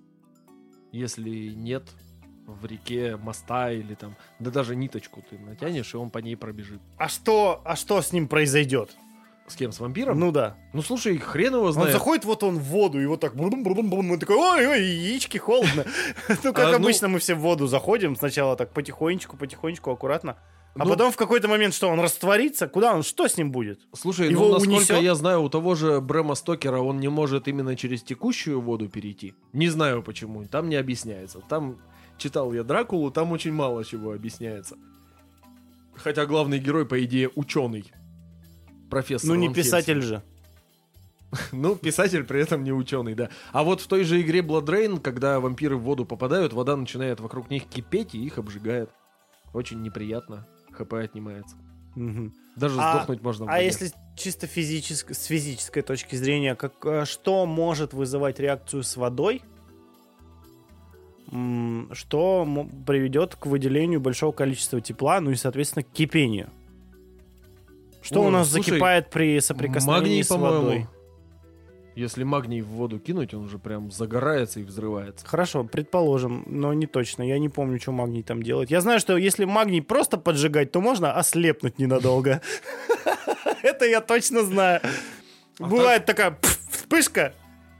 Если 0.93 1.49
нет 1.49 1.89
в 2.45 2.65
реке 2.65 3.17
моста 3.17 3.71
или 3.71 3.93
там, 3.95 4.15
да 4.39 4.51
даже 4.51 4.75
ниточку 4.75 5.23
ты 5.29 5.37
натянешь, 5.39 5.93
и 5.93 5.97
он 5.97 6.09
по 6.09 6.17
ней 6.19 6.35
пробежит. 6.35 6.79
А 6.97 7.07
что, 7.09 7.61
а 7.65 7.75
что 7.75 8.01
с 8.01 8.11
ним 8.11 8.27
произойдет? 8.27 8.91
С 9.47 9.55
кем? 9.55 9.71
С 9.73 9.79
вампиром? 9.81 10.17
Ну 10.19 10.31
да. 10.31 10.55
Ну 10.71 10.81
слушай, 10.81 11.17
хрен 11.17 11.53
его 11.55 11.65
Он 11.65 11.73
знает. 11.73 11.91
заходит 11.91 12.23
вот 12.25 12.43
он 12.43 12.57
в 12.59 12.63
воду, 12.63 13.01
и 13.01 13.05
вот 13.05 13.19
так 13.19 13.35
брум 13.35 13.63
брум 13.63 13.89
брум 13.89 14.11
он 14.11 14.19
такой, 14.19 14.37
ой, 14.37 14.67
ой, 14.67 14.81
яички, 14.83 15.37
холодно. 15.37 15.83
Ну, 16.43 16.53
как 16.53 16.59
А, 16.67 16.69
ну- 16.71 16.75
обычно 16.77 17.09
мы 17.09 17.19
все 17.19 17.35
в 17.35 17.39
воду 17.39 17.67
заходим, 17.67 18.15
сначала 18.15 18.55
так 18.55 18.71
потихонечку, 18.71 19.35
потихонечку, 19.35 19.91
аккуратно. 19.91 20.37
А 20.75 20.85
Ну- 20.85 20.89
потом 20.91 21.11
в 21.11 21.17
какой-то 21.17 21.47
момент 21.49 21.73
что, 21.75 21.89
он 21.89 21.99
растворится? 21.99 22.67
Куда 22.67 22.95
он? 22.95 23.03
Что 23.03 23.27
с 23.27 23.37
ним 23.37 23.51
будет? 23.51 23.81
Слушай, 23.93 24.29
Его 24.31 24.45
ну 24.47 24.53
насколько 24.53 24.77
унесет? 24.77 25.01
я 25.03 25.13
знаю, 25.13 25.43
у 25.43 25.49
того 25.49 25.75
же 25.75 25.99
Брэма 26.01 26.35
Стокера 26.35 26.79
он 26.79 26.99
не 26.99 27.09
может 27.09 27.47
именно 27.49 27.75
через 27.75 28.01
текущую 28.01 28.59
воду 28.61 28.87
перейти. 28.89 29.35
Не 29.51 29.67
знаю 29.69 30.01
почему, 30.01 30.45
там 30.45 30.69
не 30.69 30.75
объясняется. 30.77 31.41
Там 31.49 31.77
читал 32.17 32.53
я 32.53 32.63
Дракулу, 32.63 33.11
там 33.11 33.31
очень 33.31 33.53
мало 33.53 33.83
чего 33.83 34.13
объясняется. 34.13 34.75
Хотя 35.95 36.25
главный 36.25 36.59
герой, 36.59 36.85
по 36.85 37.03
идее, 37.03 37.29
ученый. 37.35 37.91
Профессор. 38.89 39.29
Ну, 39.29 39.35
не 39.35 39.47
Ван 39.47 39.55
писатель 39.55 40.01
же. 40.01 40.23
Ну, 41.51 41.75
писатель 41.75 42.23
при 42.23 42.41
этом 42.41 42.63
не 42.63 42.71
ученый, 42.71 43.15
да. 43.15 43.29
А 43.51 43.63
вот 43.63 43.81
в 43.81 43.87
той 43.87 44.03
же 44.03 44.21
игре 44.21 44.41
Blood 44.41 44.65
Rain, 44.65 44.99
когда 44.99 45.39
вампиры 45.39 45.75
в 45.77 45.81
воду 45.81 46.05
попадают, 46.05 46.53
вода 46.53 46.75
начинает 46.75 47.19
вокруг 47.19 47.49
них 47.49 47.65
кипеть 47.65 48.13
и 48.13 48.23
их 48.23 48.37
обжигает. 48.37 48.89
Очень 49.53 49.81
неприятно. 49.81 50.47
ХП 50.71 50.93
отнимается. 50.93 51.55
Мгм. 51.95 52.33
Даже 52.55 52.79
А- 52.79 52.97
сдохнуть 52.97 53.21
можно 53.21 53.45
А 53.47 53.59
если 53.59 53.91
чисто 54.15 54.47
физически, 54.47 55.13
с 55.13 55.25
физической 55.25 55.81
точки 55.81 56.15
зрения, 56.15 56.55
как, 56.55 56.73
э, 56.85 57.05
что 57.05 57.45
может 57.45 57.93
вызывать 57.93 58.39
реакцию 58.39 58.83
с 58.83 58.95
водой, 58.97 59.43
что 61.91 62.67
приведет 62.85 63.35
к 63.35 63.45
выделению 63.45 63.99
большого 63.99 64.31
количества 64.31 64.81
тепла, 64.81 65.19
ну 65.19 65.31
и, 65.31 65.35
соответственно, 65.35 65.83
к 65.83 65.89
кипению? 65.89 66.49
Что 68.01 68.21
О, 68.21 68.27
у 68.27 68.29
нас 68.29 68.49
слушай, 68.49 68.71
закипает 68.71 69.09
при 69.09 69.39
соприкосновении 69.39 70.21
Магний, 70.21 70.23
с 70.23 70.29
водой? 70.29 70.87
Если 71.95 72.23
магний 72.23 72.61
в 72.61 72.67
воду 72.67 72.99
кинуть, 72.99 73.33
он 73.33 73.47
же 73.49 73.59
прям 73.59 73.91
загорается 73.91 74.59
и 74.59 74.63
взрывается. 74.63 75.25
Хорошо, 75.27 75.63
предположим, 75.63 76.43
но 76.47 76.73
не 76.73 76.87
точно. 76.87 77.21
Я 77.21 77.37
не 77.37 77.49
помню, 77.49 77.79
что 77.79 77.91
магний 77.91 78.23
там 78.23 78.41
делает. 78.41 78.71
Я 78.71 78.81
знаю, 78.81 78.99
что 78.99 79.15
если 79.15 79.45
магний 79.45 79.81
просто 79.81 80.17
поджигать, 80.17 80.71
то 80.71 80.81
можно 80.81 81.13
ослепнуть 81.13 81.77
ненадолго. 81.77 82.41
Это 83.61 83.85
я 83.85 84.01
точно 84.01 84.43
знаю. 84.43 84.81
А 85.59 85.67
Бывает 85.67 86.05
такая 86.05 86.37
вспышка, 86.71 87.33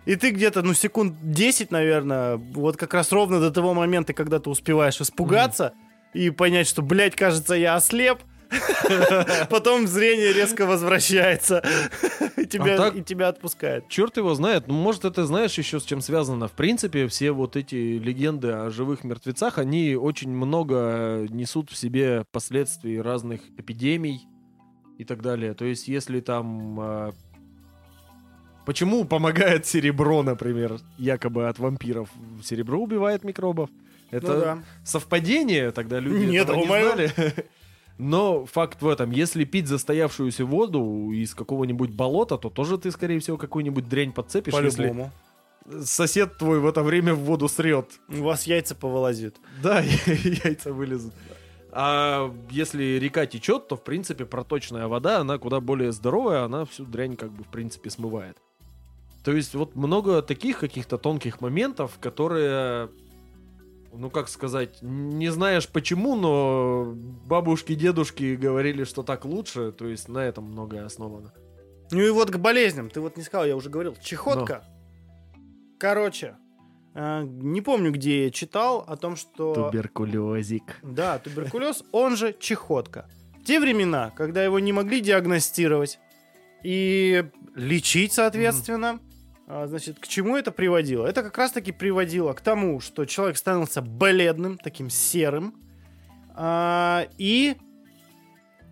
и 0.06 0.16
ты 0.16 0.32
где-то, 0.32 0.62
ну, 0.62 0.74
секунд 0.74 1.16
10, 1.22 1.72
наверное, 1.72 2.38
вот 2.38 2.78
как 2.78 2.94
раз 2.94 3.12
ровно 3.12 3.40
до 3.40 3.52
того 3.52 3.74
момента, 3.74 4.14
когда 4.14 4.40
ты 4.40 4.50
успеваешь 4.50 5.00
испугаться 5.00 5.74
и 6.14 6.30
понять, 6.30 6.68
что, 6.68 6.82
блядь, 6.82 7.16
кажется, 7.16 7.54
я 7.56 7.76
ослеп. 7.76 8.20
Потом 9.50 9.88
зрение 9.88 10.32
резко 10.32 10.66
возвращается. 10.68 11.64
И 12.38 12.46
тебя, 12.46 12.76
А 12.76 12.78
так- 12.78 12.96
и 12.96 13.02
тебя 13.04 13.30
отпускает. 13.30 13.88
Черт 13.90 14.18
его 14.18 14.36
знает. 14.36 14.68
Ну, 14.68 14.74
может, 14.76 15.06
это 15.06 15.26
знаешь 15.26 15.58
еще 15.58 15.80
с 15.80 15.84
чем 15.84 16.02
связано. 16.02 16.48
В 16.48 16.52
принципе, 16.52 17.08
все 17.08 17.32
вот 17.32 17.56
эти 17.56 17.98
легенды 17.98 18.50
о 18.50 18.70
живых 18.70 19.04
мертвецах, 19.04 19.58
они 19.58 19.96
очень 19.96 20.30
много 20.30 21.26
несут 21.30 21.72
в 21.72 21.78
себе 21.78 22.26
последствий 22.32 23.02
разных 23.02 23.42
эпидемий 23.58 24.28
и 25.00 25.04
так 25.06 25.22
далее. 25.22 25.54
То 25.54 25.66
есть, 25.66 25.88
если 25.88 26.20
там... 26.20 27.14
Почему 28.66 29.04
помогает 29.06 29.66
серебро, 29.66 30.24
например, 30.24 30.80
якобы 30.98 31.48
от 31.48 31.60
вампиров? 31.60 32.10
Серебро 32.44 32.80
убивает 32.80 33.24
микробов. 33.24 33.70
Это 34.12 34.34
Ну 34.34 34.40
да. 34.40 34.64
совпадение, 34.86 35.72
тогда 35.72 36.00
люди 36.00 36.26
Нет, 36.26 36.44
этого 36.46 36.58
не 36.58 36.66
о-моё. 36.66 36.94
знали. 36.94 37.12
Но 37.98 38.46
факт 38.46 38.82
в 38.82 38.88
этом, 38.88 39.12
если 39.12 39.44
пить 39.44 39.68
застоявшуюся 39.68 40.46
воду 40.46 41.12
из 41.12 41.36
какого-нибудь 41.36 41.92
болота, 41.92 42.38
то 42.38 42.50
тоже 42.50 42.78
ты, 42.78 42.90
скорее 42.92 43.20
всего, 43.20 43.38
какую-нибудь 43.38 43.88
дрянь 43.88 44.12
подцепишь, 44.12 44.54
По-любому. 44.54 45.12
сосед 45.84 46.38
твой 46.38 46.60
в 46.60 46.66
это 46.68 46.82
время 46.84 47.14
в 47.14 47.20
воду 47.20 47.48
срет. 47.48 47.90
У 48.10 48.24
вас 48.24 48.48
яйца 48.48 48.76
повылазят. 48.76 49.36
Да, 49.62 49.82
яйца 50.08 50.74
вылезут. 50.74 51.14
А 51.72 52.32
если 52.52 53.00
река 53.00 53.26
течет, 53.26 53.68
то, 53.68 53.76
в 53.76 53.84
принципе, 53.84 54.26
проточная 54.26 54.88
вода, 54.88 55.20
она 55.20 55.38
куда 55.40 55.60
более 55.60 55.92
здоровая, 55.92 56.44
она 56.44 56.66
всю 56.66 56.86
дрянь, 56.86 57.16
как 57.16 57.32
бы, 57.32 57.44
в 57.44 57.48
принципе, 57.48 57.90
смывает. 57.90 58.38
То 59.24 59.32
есть 59.32 59.56
вот 59.56 59.76
много 59.76 60.22
таких 60.22 60.60
каких-то 60.60 60.98
тонких 60.98 61.40
моментов, 61.40 61.98
которые, 62.02 62.90
ну 63.94 64.10
как 64.10 64.28
сказать, 64.28 64.80
не 64.82 65.32
знаешь 65.32 65.68
почему, 65.70 66.16
но 66.16 66.94
бабушки, 67.26 67.74
дедушки 67.74 68.36
говорили, 68.36 68.84
что 68.84 69.02
так 69.02 69.24
лучше, 69.24 69.72
то 69.72 69.88
есть 69.88 70.10
на 70.10 70.20
этом 70.20 70.46
многое 70.46 70.86
основано. 70.86 71.34
Ну 71.92 72.02
и 72.02 72.10
вот 72.10 72.32
к 72.32 72.38
болезням. 72.38 72.90
Ты 72.90 73.00
вот 73.00 73.18
не 73.18 73.24
сказал, 73.24 73.46
я 73.46 73.56
уже 73.56 73.70
говорил. 73.70 73.96
Чехотка. 74.02 74.64
Короче, 75.80 76.36
э, 76.96 77.24
не 77.24 77.62
помню, 77.62 77.92
где 77.92 78.26
я 78.26 78.32
читал 78.32 78.84
о 78.88 78.98
том, 78.98 79.16
что... 79.16 79.54
Туберкулезик. 79.54 80.80
Да, 80.82 81.20
туберкулез, 81.20 81.84
он 81.92 82.18
же 82.18 82.36
чехотка. 82.38 83.10
В 83.40 83.46
те 83.46 83.60
времена, 83.60 84.12
когда 84.16 84.44
его 84.44 84.60
не 84.60 84.74
могли 84.74 85.02
диагностировать 85.02 86.00
и 86.64 87.26
лечить, 87.56 88.14
соответственно, 88.14 88.90
а, 88.90 89.13
значит, 89.48 90.00
к 90.00 90.08
чему 90.08 90.38
это 90.38 90.52
приводило? 90.52 91.06
Это 91.06 91.24
как 91.24 91.38
раз-таки 91.38 91.72
приводило 91.72 92.34
к 92.34 92.42
тому, 92.42 92.80
что 92.80 93.06
человек 93.06 93.38
становился 93.38 93.82
бледным, 93.82 94.58
таким 94.58 94.90
серым, 94.90 95.54
а, 96.36 97.08
и 97.18 97.56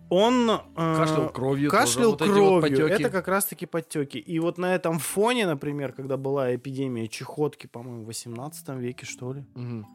он... 0.08 0.50
а, 0.50 0.96
Кашлял 0.96 1.30
кровью. 1.30 1.70
Кашлял 1.70 2.16
тоже, 2.16 2.32
вот 2.32 2.36
эти 2.36 2.40
вот 2.40 2.60
кровью. 2.60 2.86
потеки. 2.86 3.02
это 3.02 3.10
как 3.10 3.28
раз-таки 3.28 3.66
подтеки. 3.66 4.18
И 4.18 4.38
вот 4.40 4.58
на 4.58 4.74
этом 4.74 4.98
фоне, 4.98 5.46
например, 5.46 5.92
когда 5.92 6.16
была 6.16 6.54
эпидемия 6.54 7.08
чехотки, 7.08 7.66
по-моему, 7.66 8.02
в 8.02 8.06
18 8.06 8.68
веке, 8.78 9.06
что 9.06 9.32
ли, 9.32 9.44
Мгм. 9.54 9.86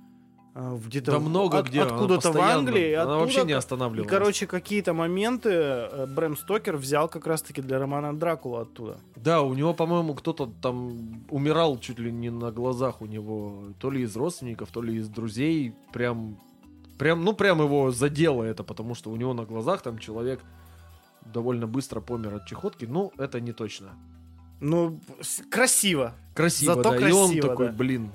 А, 0.59 0.75
где-то 0.83 1.11
Да 1.11 1.19
много 1.19 1.59
от- 1.59 1.67
где. 1.67 1.81
откуда-то 1.83 2.31
в 2.31 2.37
Англии, 2.41 2.93
Она 2.93 3.03
оттуда 3.03 3.19
вообще 3.19 3.43
не 3.43 3.51
И, 3.51 3.53
останавливалась. 3.53 4.09
короче, 4.09 4.47
какие-то 4.47 4.93
моменты 4.93 5.49
э, 5.51 6.05
Брэм 6.07 6.35
Стокер 6.35 6.77
взял 6.77 7.07
как 7.07 7.27
раз-таки 7.27 7.61
для 7.61 7.77
романа 7.77 8.17
Дракула 8.17 8.61
оттуда. 8.61 8.97
Да, 9.15 9.41
у 9.43 9.53
него, 9.53 9.73
по-моему, 9.75 10.15
кто-то 10.15 10.51
там 10.61 11.25
умирал 11.29 11.77
чуть 11.79 11.99
ли 11.99 12.11
не 12.11 12.31
на 12.31 12.51
глазах 12.51 13.01
у 13.01 13.05
него, 13.05 13.65
то 13.79 13.91
ли 13.91 14.01
из 14.01 14.15
родственников, 14.15 14.69
то 14.71 14.81
ли 14.81 14.95
из 14.95 15.07
друзей. 15.09 15.75
Прям, 15.93 16.37
прям, 16.97 17.23
ну, 17.23 17.33
прям 17.33 17.59
его 17.61 17.91
задело 17.91 18.41
это, 18.43 18.63
потому 18.63 18.95
что 18.95 19.11
у 19.11 19.15
него 19.15 19.33
на 19.35 19.45
глазах 19.45 19.81
там 19.83 19.99
человек 19.99 20.39
довольно 21.33 21.67
быстро 21.67 22.01
помер 22.01 22.33
от 22.35 22.45
чехотки. 22.47 22.85
Ну, 22.85 23.11
это 23.19 23.39
не 23.39 23.51
точно. 23.53 23.89
Ну, 24.59 24.99
красиво. 25.51 26.13
Красиво, 26.33 26.73
Зато 26.75 26.89
да. 26.91 26.95
и 27.09 27.11
он 27.11 27.27
красиво, 27.27 27.47
такой, 27.49 27.65
да. 27.67 27.71
блин. 27.73 28.11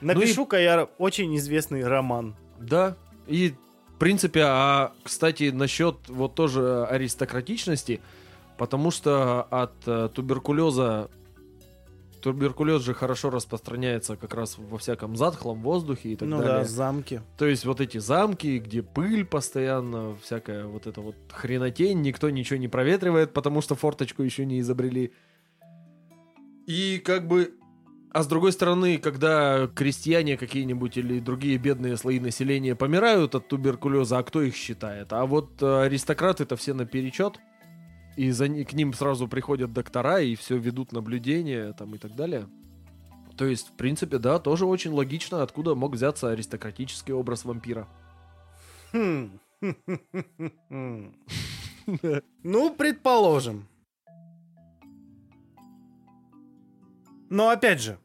Напишу-ка 0.00 0.58
я 0.58 0.84
очень 0.98 1.36
известный 1.36 1.86
роман. 1.86 2.36
Да. 2.58 2.96
И, 3.26 3.54
в 3.94 3.98
принципе, 3.98 4.42
а, 4.44 4.92
кстати, 5.02 5.50
насчет 5.50 5.96
вот 6.08 6.34
тоже 6.34 6.84
аристократичности, 6.86 8.00
потому 8.56 8.90
что 8.90 9.42
от 9.50 9.74
э, 9.86 10.08
туберкулеза 10.14 11.08
туберкулез 12.20 12.82
же 12.82 12.94
хорошо 12.94 13.30
распространяется 13.30 14.16
как 14.16 14.34
раз 14.34 14.56
во 14.58 14.78
всяком 14.78 15.16
затхлом 15.16 15.62
воздухе 15.62 16.10
и 16.10 16.16
так 16.16 16.28
ну 16.28 16.38
далее. 16.38 16.58
да, 16.58 16.64
замки. 16.64 17.20
То 17.38 17.46
есть 17.46 17.64
вот 17.64 17.80
эти 17.80 17.98
замки, 17.98 18.58
где 18.58 18.82
пыль 18.82 19.24
постоянно, 19.24 20.16
всякая 20.22 20.66
вот 20.66 20.86
эта 20.86 21.00
вот 21.00 21.16
хренотень, 21.30 22.00
никто 22.02 22.30
ничего 22.30 22.58
не 22.58 22.68
проветривает, 22.68 23.32
потому 23.32 23.60
что 23.62 23.74
форточку 23.74 24.22
еще 24.22 24.44
не 24.44 24.60
изобрели. 24.60 25.12
И 26.66 27.02
как 27.04 27.26
бы... 27.26 27.54
А 28.12 28.22
с 28.24 28.26
другой 28.26 28.52
стороны, 28.52 28.98
когда 28.98 29.68
крестьяне 29.68 30.36
какие-нибудь 30.36 30.96
или 30.96 31.20
другие 31.20 31.58
бедные 31.58 31.96
слои 31.96 32.18
населения 32.18 32.74
помирают 32.74 33.36
от 33.36 33.46
туберкулеза, 33.46 34.18
а 34.18 34.22
кто 34.24 34.42
их 34.42 34.56
считает? 34.56 35.12
А 35.12 35.26
вот 35.26 35.62
э, 35.62 35.82
аристократы-то 35.84 36.56
все 36.56 36.74
наперечет, 36.74 37.38
и 38.16 38.32
за, 38.32 38.48
ни- 38.48 38.64
к 38.64 38.72
ним 38.72 38.92
сразу 38.94 39.28
приходят 39.28 39.72
доктора 39.72 40.20
и 40.20 40.34
все 40.34 40.56
ведут 40.56 40.90
наблюдения 40.92 41.72
там 41.72 41.94
и 41.94 41.98
так 41.98 42.16
далее. 42.16 42.48
То 43.36 43.46
есть, 43.46 43.68
в 43.68 43.72
принципе, 43.72 44.18
да, 44.18 44.40
тоже 44.40 44.66
очень 44.66 44.90
логично, 44.90 45.42
откуда 45.42 45.76
мог 45.76 45.94
взяться 45.94 46.30
аристократический 46.30 47.14
образ 47.14 47.44
вампира. 47.44 47.86
Хм. 48.92 49.38
Ну, 52.42 52.74
предположим. 52.74 53.66
Но 57.30 57.48
опять 57.48 57.80
же, 57.80 57.98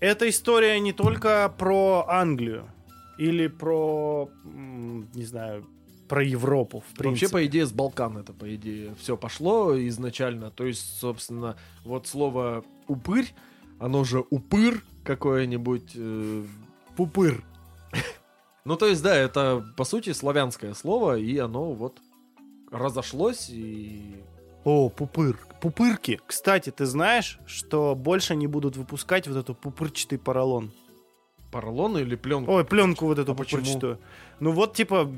эта 0.00 0.28
история 0.28 0.78
не 0.78 0.92
только 0.92 1.52
про 1.58 2.06
Англию 2.08 2.70
или 3.18 3.48
про, 3.48 4.30
не 4.44 5.24
знаю, 5.24 5.66
про 6.08 6.22
Европу, 6.24 6.80
в 6.80 6.96
принципе. 6.96 7.26
Вообще, 7.26 7.28
по 7.28 7.46
идее, 7.46 7.66
с 7.66 7.72
Балкан 7.72 8.18
это, 8.18 8.32
по 8.32 8.52
идее, 8.54 8.94
все 8.98 9.16
пошло 9.16 9.78
изначально. 9.88 10.50
То 10.50 10.64
есть, 10.66 10.98
собственно, 10.98 11.56
вот 11.84 12.06
слово 12.06 12.64
«упырь», 12.88 13.32
оно 13.78 14.04
же 14.04 14.24
«упыр» 14.30 14.82
какое-нибудь... 15.04 15.92
э, 15.94 16.44
Пупыр. 16.96 17.42
Ну, 18.66 18.76
то 18.76 18.86
есть, 18.86 19.02
да, 19.02 19.16
это, 19.16 19.64
по 19.76 19.84
сути, 19.84 20.12
славянское 20.12 20.74
слово, 20.74 21.16
и 21.18 21.38
оно 21.38 21.72
вот 21.72 21.98
разошлось, 22.70 23.48
и... 23.48 24.22
О, 24.64 24.88
пупыр. 24.88 25.38
Пупырки. 25.60 26.20
Кстати, 26.26 26.70
ты 26.70 26.86
знаешь, 26.86 27.38
что 27.46 27.94
больше 27.94 28.34
не 28.36 28.46
будут 28.46 28.76
выпускать 28.76 29.26
вот 29.28 29.36
эту 29.36 29.54
пупырчатый 29.54 30.18
поролон? 30.18 30.72
Поролон 31.50 31.98
или 31.98 32.14
пленка? 32.14 32.50
Ой, 32.50 32.64
пленку 32.64 33.06
вот 33.06 33.18
эту 33.18 33.32
А 33.32 33.34
почему? 33.34 33.60
пупырчатую. 33.62 33.98
Ну 34.38 34.52
вот, 34.52 34.74
типа, 34.74 35.10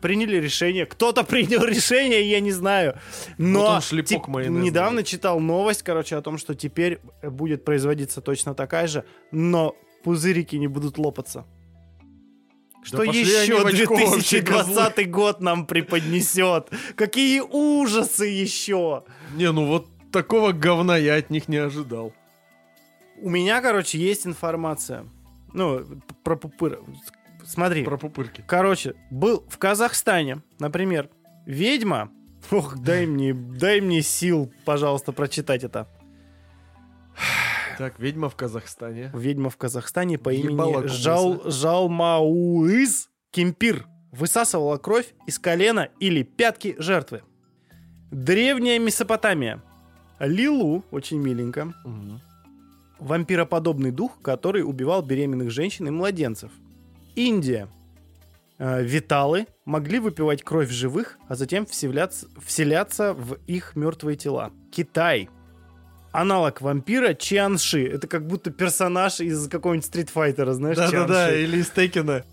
приняли 0.00 0.36
решение. 0.36 0.84
Кто-то 0.84 1.24
принял 1.24 1.64
решение, 1.64 2.28
я 2.28 2.40
не 2.40 2.50
знаю. 2.52 2.98
Но 3.38 3.60
Вот 3.60 3.68
он 3.76 3.80
шлепок 3.80 4.26
тип- 4.26 4.48
недавно 4.48 5.02
читал 5.04 5.40
новость, 5.40 5.82
короче, 5.82 6.16
о 6.16 6.22
том, 6.22 6.38
что 6.38 6.54
теперь 6.54 6.98
будет 7.22 7.64
производиться 7.64 8.20
точно 8.20 8.54
такая 8.54 8.86
же, 8.88 9.04
но 9.30 9.74
пузырики 10.02 10.56
не 10.56 10.66
будут 10.68 10.98
лопаться. 10.98 11.44
Что 12.82 12.98
пошли 12.98 13.20
еще 13.20 13.60
они 13.60 13.62
в 13.62 13.66
очко 13.66 13.94
вообще, 13.94 14.40
2020 14.40 15.10
год 15.10 15.40
нам 15.40 15.66
преподнесет? 15.66 16.70
Какие 16.96 17.40
ужасы 17.40 18.26
еще? 18.26 19.04
Не, 19.34 19.52
ну 19.52 19.66
вот 19.66 19.88
такого 20.12 20.52
говна 20.52 20.96
я 20.96 21.16
от 21.16 21.30
них 21.30 21.48
не 21.48 21.56
ожидал. 21.56 22.12
У 23.20 23.30
меня, 23.30 23.60
короче, 23.60 23.98
есть 23.98 24.26
информация. 24.26 25.06
Ну, 25.52 25.84
про 26.22 26.36
пупыр. 26.36 26.80
Смотри. 27.44 27.84
Про 27.84 27.98
пупырки. 27.98 28.44
Короче, 28.46 28.94
был 29.10 29.44
в 29.48 29.58
Казахстане, 29.58 30.42
например, 30.58 31.10
ведьма 31.46 32.10
Ох, 32.50 32.78
дай 32.78 33.06
мне, 33.06 33.34
дай 33.34 33.80
мне 33.80 34.02
сил, 34.02 34.50
пожалуйста, 34.64 35.12
прочитать 35.12 35.64
это. 35.64 35.86
Так, 37.78 37.98
ведьма 37.98 38.28
в 38.28 38.34
Казахстане. 38.36 39.10
Ведьма 39.14 39.50
в 39.50 39.56
Казахстане 39.56 40.18
по 40.18 40.32
имени. 40.32 40.86
Жал, 40.88 41.40
Жалмауыз 41.48 43.08
Кемпир 43.30 43.86
высасывала 44.10 44.78
кровь 44.78 45.14
из 45.26 45.38
колена 45.38 45.88
или 46.00 46.22
пятки 46.24 46.74
жертвы. 46.78 47.22
Древняя 48.10 48.78
Месопотамия. 48.78 49.62
Лилу, 50.18 50.84
очень 50.90 51.18
миленько, 51.18 51.72
Мгм. 51.84 52.20
вампироподобный 52.98 53.92
дух, 53.92 54.20
который 54.22 54.62
убивал 54.62 55.02
беременных 55.02 55.50
женщин 55.50 55.86
и 55.86 55.90
младенцев. 55.90 56.50
Индия. 57.14 57.68
Э, 58.58 58.82
Виталы 58.82 59.46
могли 59.64 60.00
выпивать 60.00 60.42
кровь 60.42 60.70
живых, 60.70 61.16
а 61.28 61.36
затем 61.36 61.64
вселяться, 61.64 62.26
вселяться 62.44 63.14
в 63.14 63.34
их 63.46 63.76
мертвые 63.76 64.16
тела. 64.16 64.50
Китай. 64.72 65.28
Аналог 66.20 66.60
вампира 66.60 67.14
Чианши. 67.14 67.86
Это 67.86 68.08
как 68.08 68.26
будто 68.26 68.50
персонаж 68.50 69.20
из 69.20 69.48
какого-нибудь 69.48 69.86
стритфайтера, 69.86 70.52
знаешь, 70.52 70.76
Да-да-да, 70.76 71.32
или 71.32 71.58
из 71.58 71.70
Текина. 71.70 72.24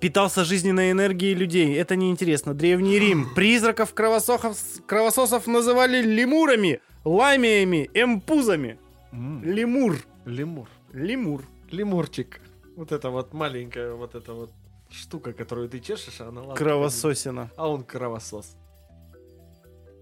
Питался 0.00 0.42
жизненной 0.42 0.90
энергией 0.92 1.34
людей. 1.34 1.76
Это 1.76 1.96
неинтересно. 1.96 2.54
Древний 2.54 2.98
Рим. 2.98 3.34
Призраков 3.34 3.92
кровососов, 3.92 4.56
кровососов 4.86 5.46
называли 5.46 6.00
лемурами, 6.00 6.80
ламиями, 7.04 7.90
эмпузами. 7.92 8.78
Лемур. 9.12 9.98
Лемур. 10.24 10.68
Лемур. 10.94 11.42
Лемурчик. 11.70 12.40
Вот 12.74 12.90
это 12.90 13.10
вот 13.10 13.34
маленькая 13.34 13.92
вот 13.92 14.14
эта 14.14 14.32
вот 14.32 14.50
штука, 14.90 15.34
которую 15.34 15.68
ты 15.68 15.80
чешешь, 15.80 16.22
а 16.22 16.28
она 16.28 16.54
Кровососина. 16.54 17.50
А 17.58 17.68
он 17.68 17.84
кровосос. 17.84 18.56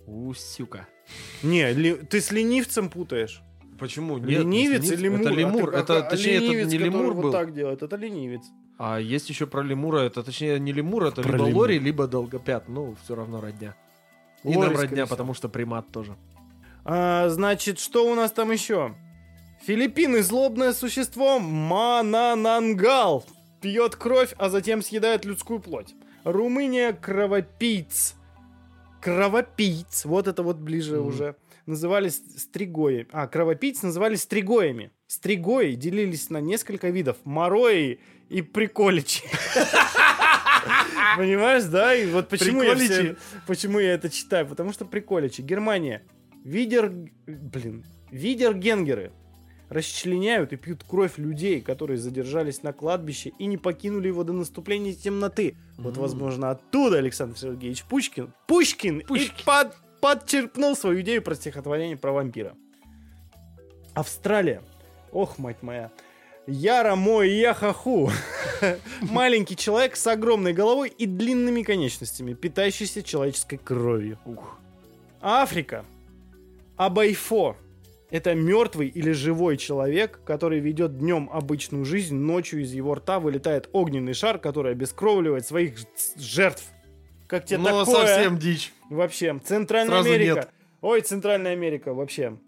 Усюка. 0.07 0.87
Не, 1.43 1.73
ли- 1.73 1.95
ты 1.95 2.21
с 2.21 2.31
ленивцем 2.33 2.89
путаешь. 2.89 3.43
Почему? 3.79 4.19
Нет, 4.19 4.29
ленивец 4.41 4.83
не 4.89 4.95
и 4.95 4.97
лемур. 4.97 5.21
Это 5.21 5.29
А 5.29 5.33
лемур. 5.33 5.71
как- 5.71 5.81
это, 5.85 5.99
а 5.99 6.03
точнее, 6.03 6.35
это 6.37 6.45
ленивец, 6.45 6.67
не 6.73 6.79
который 6.79 6.85
лемур 6.91 7.13
вот 7.15 7.23
был. 7.25 7.33
так 7.33 7.55
делает, 7.55 7.83
это 7.83 7.97
ленивец. 7.97 8.43
А 8.79 8.99
есть 8.99 9.29
еще 9.29 9.47
про 9.47 9.63
лемура. 9.63 10.01
Это, 10.01 10.23
точнее, 10.23 10.59
не 10.59 10.73
лемур, 10.73 11.05
это 11.05 11.23
Про 11.23 11.33
либо 11.33 11.47
лемур. 11.47 11.61
лори, 11.63 11.79
либо 11.79 12.07
долгопят. 12.07 12.69
Ну, 12.69 12.97
все 13.05 13.15
равно 13.15 13.41
родня. 13.41 13.75
И 14.43 14.49
Лори, 14.49 14.61
нам 14.61 14.81
родня, 14.81 15.05
всего. 15.05 15.17
потому 15.17 15.35
что 15.35 15.49
примат 15.49 15.91
тоже. 15.91 16.17
А, 16.85 17.29
значит, 17.31 17.79
что 17.79 18.11
у 18.11 18.15
нас 18.15 18.31
там 18.33 18.51
еще? 18.53 18.95
Филиппины 19.67 20.23
злобное 20.23 20.73
существо 20.73 21.39
Мананангал 21.39 23.25
пьет 23.61 23.97
кровь, 23.97 24.35
а 24.37 24.51
затем 24.51 24.83
съедает 24.83 25.25
людскую 25.25 25.61
плоть. 25.61 25.95
Румыния 26.25 26.93
кровопийц. 26.93 28.15
Кровопийц, 29.05 30.07
вот 30.07 30.29
это 30.29 30.43
вот 30.43 30.57
ближе 30.57 30.97
Мгм. 30.99 31.07
уже. 31.09 31.37
Назывались 31.67 32.23
стригои. 32.39 33.07
А, 33.13 33.27
кровопийц 33.27 33.83
назывались 33.83 34.23
стригоями. 34.23 34.93
Стригои 35.07 35.75
делились 35.75 36.31
на 36.31 36.41
несколько 36.41 36.89
видов. 36.89 37.19
Морои 37.25 38.01
и 38.31 38.41
приколичи. 38.41 39.23
Понимаешь, 41.19 41.65
да? 41.65 41.95
И 41.95 42.11
вот 42.11 42.29
почему 42.29 42.63
я, 42.63 42.75
все- 42.75 43.17
почему 43.47 43.79
я 43.79 43.93
это 43.93 44.09
читаю? 44.09 44.47
Потому 44.47 44.73
что 44.73 44.87
приколичи. 44.87 45.43
Германия. 45.43 46.03
Видер... 46.43 46.91
Блин. 47.27 47.85
Видергенгеры 48.11 49.13
расчленяют 49.69 50.53
и 50.53 50.57
пьют 50.57 50.85
кровь 50.85 51.19
людей, 51.19 51.61
которые 51.61 51.99
задержались 51.99 52.63
на 52.63 52.73
кладбище 52.73 53.33
и 53.39 53.47
не 53.47 53.57
покинули 53.57 54.09
его 54.09 54.25
до 54.25 54.33
наступления 54.33 54.93
темноты. 54.93 55.57
Вот, 55.79 55.97
возможно, 55.97 56.51
оттуда 56.51 56.99
Александр 56.99 57.39
Сергеевич 57.39 57.85
Пушкин, 57.85 58.33
Пушкин, 58.47 58.99
и 59.01 59.31
под- 59.45 59.77
подчеркнул 60.01 60.77
свою 60.77 61.01
идею 61.01 61.23
про 61.23 61.35
стихотворение 61.35 61.97
про 61.97 62.13
вампира. 62.13 62.55
Австралия. 63.95 64.63
Ох, 65.13 65.39
мать 65.39 65.63
моя. 65.63 65.91
Яра 66.47 66.95
мой 66.95 67.31
яхаху. 67.31 68.11
Маленький 69.01 69.57
человек 69.57 69.97
с 69.97 70.07
огромной 70.07 70.53
головой 70.53 70.93
и 70.99 71.07
длинными 71.07 71.63
конечностями, 71.63 72.35
питающийся 72.35 73.03
человеческой 73.03 73.57
кровью. 73.57 74.19
Ух. 74.27 74.59
Африка. 75.23 75.85
Абайфо. 76.77 77.57
Это 78.15 78.33
мертвый 78.37 78.87
или 78.87 79.11
живой 79.11 79.57
человек, 79.57 80.21
который 80.25 80.61
ведет 80.61 80.99
днем 80.99 81.29
обычную 81.33 81.85
жизнь, 81.85 82.15
ночью 82.15 82.63
из 82.63 82.73
его 82.73 82.95
рта 82.95 83.19
вылетает 83.19 83.69
огненный 83.73 84.15
шар, 84.15 84.39
который 84.39 84.71
обескровливает 84.71 85.45
своих 85.45 85.75
жертв. 86.17 86.63
Как 87.27 87.45
тебе 87.45 87.59
Ну, 87.59 87.65
такое? 87.81 88.07
совсем 88.07 88.39
дичь. 88.39 88.73
Вообще, 88.89 89.37
Центральная 89.45 89.89
Сразу 89.97 90.11
Америка. 90.11 90.35
нет. 90.37 90.49
Ой, 90.81 91.01
Центральная 91.01 91.55
Америка, 91.55 91.93
вообще. 91.93 92.39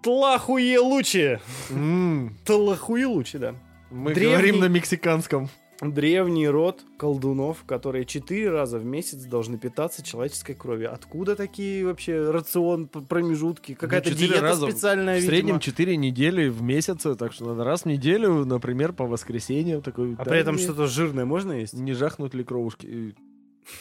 Тлахуелучи. 0.00 1.40
М, 1.70 2.36
Тлахуелучи, 2.44 3.38
да. 3.38 3.56
Мы 3.90 4.14
Древний- 4.14 4.32
говорим 4.36 4.60
на 4.60 4.66
мексиканском. 4.68 5.48
Древний 5.80 6.48
род 6.48 6.82
колдунов, 6.96 7.62
которые 7.64 8.04
четыре 8.04 8.50
раза 8.50 8.80
в 8.80 8.84
месяц 8.84 9.22
должны 9.22 9.58
питаться 9.58 10.02
человеческой 10.02 10.54
кровью. 10.54 10.92
Откуда 10.92 11.36
такие 11.36 11.86
вообще 11.86 12.30
рацион, 12.32 12.88
промежутки? 12.88 13.74
Какая-то 13.74 14.08
Ну, 14.08 14.14
четыре 14.14 14.28
диета 14.30 14.42
раза. 14.42 14.70
специальная, 14.70 15.18
В 15.18 15.22
среднем 15.22 15.40
видимо. 15.56 15.60
4 15.60 15.96
недели 15.96 16.48
в 16.48 16.62
месяц, 16.62 17.06
так 17.16 17.32
что 17.32 17.44
надо 17.46 17.62
раз 17.62 17.82
в 17.82 17.86
неделю, 17.86 18.44
например, 18.44 18.92
по 18.92 19.06
воскресеньям 19.06 19.80
такой. 19.82 20.14
А 20.14 20.24
да, 20.24 20.24
при 20.24 20.40
этом 20.40 20.56
не- 20.56 20.62
что-то 20.62 20.88
жирное 20.88 21.24
можно 21.24 21.52
есть? 21.52 21.74
Не 21.74 21.92
жахнут 21.92 22.34
ли 22.34 22.42
кровушки? 22.42 22.86
И- 22.86 23.14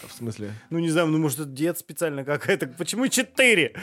В 0.07 0.13
смысле? 0.13 0.51
Ну, 0.69 0.77
не 0.77 0.89
знаю, 0.91 1.07
ну, 1.07 1.17
может, 1.17 1.39
это 1.39 1.49
диета 1.49 1.79
специальная 1.79 2.23
какая-то. 2.25 2.67
Почему 2.77 3.07
четыре? 3.07 3.73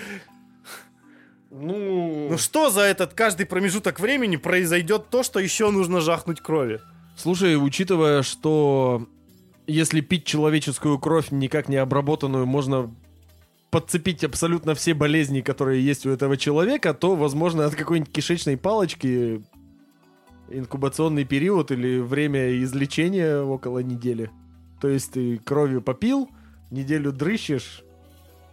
Ну, 1.51 2.29
Ну, 2.31 2.39
что 2.39 2.71
за 2.71 2.83
этот 2.83 3.15
каждый 3.15 3.47
промежуток 3.47 3.99
времени 3.99 4.37
произойдет 4.37 5.09
то, 5.11 5.23
что 5.25 5.41
еще 5.41 5.71
нужно 5.71 6.01
жахнуть 6.01 6.41
крови? 6.41 6.81
Слушай, 7.17 7.57
учитывая, 7.57 8.23
что 8.23 9.07
если 9.67 10.01
пить 10.01 10.25
человеческую 10.25 10.99
кровь, 10.99 11.31
никак 11.31 11.69
не 11.69 11.77
обработанную, 11.77 12.47
можно 12.47 12.95
подцепить 13.71 14.23
абсолютно 14.23 14.75
все 14.75 14.95
болезни, 14.95 15.41
которые 15.41 15.85
есть 15.85 16.07
у 16.07 16.11
этого 16.11 16.37
человека, 16.37 16.95
то, 16.95 17.17
возможно, 17.17 17.67
от 17.67 17.75
какой-нибудь 17.75 18.13
кишечной 18.13 18.57
палочки 18.57 19.43
инкубационный 20.49 21.25
период 21.25 21.71
или 21.71 21.99
время 21.99 22.63
излечения 22.63 23.41
около 23.41 23.81
недели. 23.81 24.31
То 24.81 24.89
есть 24.89 25.13
ты 25.13 25.39
кровью 25.39 25.81
попил, 25.81 26.29
неделю 26.71 27.13
дрыщешь, 27.13 27.84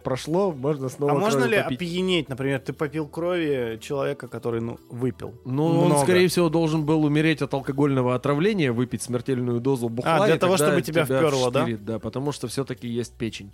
прошло, 0.02 0.52
можно 0.52 0.88
снова 0.88 1.12
а 1.12 1.14
можно 1.18 1.44
ли 1.44 1.62
попить. 1.62 1.78
опьянеть? 1.78 2.28
Например, 2.28 2.58
ты 2.60 2.72
попил 2.72 3.08
крови 3.08 3.78
человека, 3.80 4.28
который, 4.28 4.60
ну, 4.60 4.78
выпил. 4.90 5.34
Ну, 5.44 5.66
он, 5.66 5.86
Много. 5.86 6.02
скорее 6.02 6.28
всего, 6.28 6.48
должен 6.48 6.84
был 6.84 7.04
умереть 7.04 7.42
от 7.42 7.54
алкогольного 7.54 8.14
отравления, 8.14 8.72
выпить 8.72 9.02
смертельную 9.02 9.60
дозу 9.60 9.88
бухла. 9.88 10.16
А, 10.16 10.26
для 10.26 10.38
того, 10.38 10.56
чтобы 10.56 10.82
тебя 10.82 11.04
вперло, 11.04 11.50
да? 11.50 11.60
вштырит, 11.60 11.84
Да, 11.84 11.98
потому 11.98 12.32
что 12.32 12.48
все-таки 12.48 12.88
есть 12.88 13.16
печень. 13.16 13.52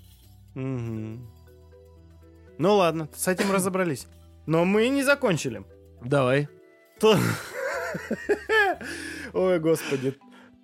Мгм. 0.54 1.28
Ну 2.58 2.74
ладно, 2.74 3.08
с 3.14 3.28
этим 3.28 3.52
разобрались. 3.52 4.06
Но 4.46 4.64
мы 4.64 4.88
не 4.88 5.02
закончили. 5.04 5.62
Давай. 6.02 6.48
Ой, 9.32 9.58
господи. 9.60 10.14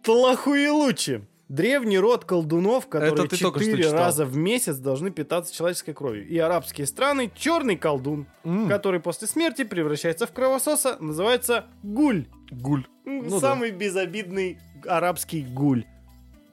Тлахуелучи. 0.03 1.27
Древний 1.49 1.99
род 1.99 2.25
колдунов, 2.25 2.87
которые 2.89 3.29
четыре 3.29 3.91
раза 3.91 4.25
в 4.25 4.37
месяц 4.37 4.77
должны 4.77 5.11
питаться 5.11 5.55
человеческой 5.55 5.93
кровью. 5.93 6.27
И 6.27 6.39
арабские 6.39 6.87
страны 6.87 7.31
черный 7.35 7.77
колдун, 7.77 8.27
М, 8.45 8.67
который 8.69 8.99
после 8.99 9.29
смерти 9.29 9.65
превращается 9.65 10.27
в 10.27 10.33
кровососа, 10.33 10.97
называется 11.01 11.67
гуль. 11.83 12.27
Гуль. 12.51 12.87
Ну 13.05 13.29
да. 13.29 13.41
Самый 13.41 13.73
безобидный 13.73 14.59
арабский 14.87 15.43
гуль. 15.43 15.85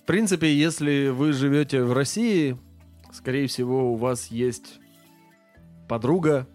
В 0.04 0.06
принципе, 0.06 0.54
если 0.54 1.08
вы 1.08 1.32
живете 1.32 1.84
в 1.84 1.94
России, 1.94 2.58
скорее 3.14 3.48
всего, 3.48 3.94
у 3.94 3.96
вас 3.96 4.28
есть 4.28 4.80
подруга, 5.88 6.48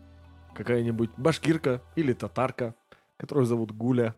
какая-нибудь 0.54 1.10
башкирка 1.16 1.82
или 1.94 2.12
татарка, 2.12 2.74
которую 3.16 3.46
зовут 3.46 3.72
Гуля. 3.72 4.14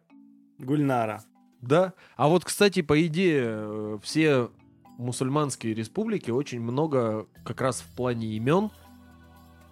Гульнара. 0.58 1.22
Да. 1.60 1.92
А 2.16 2.28
вот, 2.28 2.44
кстати, 2.44 2.82
по 2.82 3.04
идее, 3.06 3.44
э, 3.44 3.98
все 4.02 4.50
мусульманские 4.98 5.74
республики 5.74 6.30
очень 6.30 6.60
много 6.60 7.26
как 7.44 7.60
раз 7.60 7.80
в 7.80 7.86
плане 7.94 8.26
имен 8.36 8.70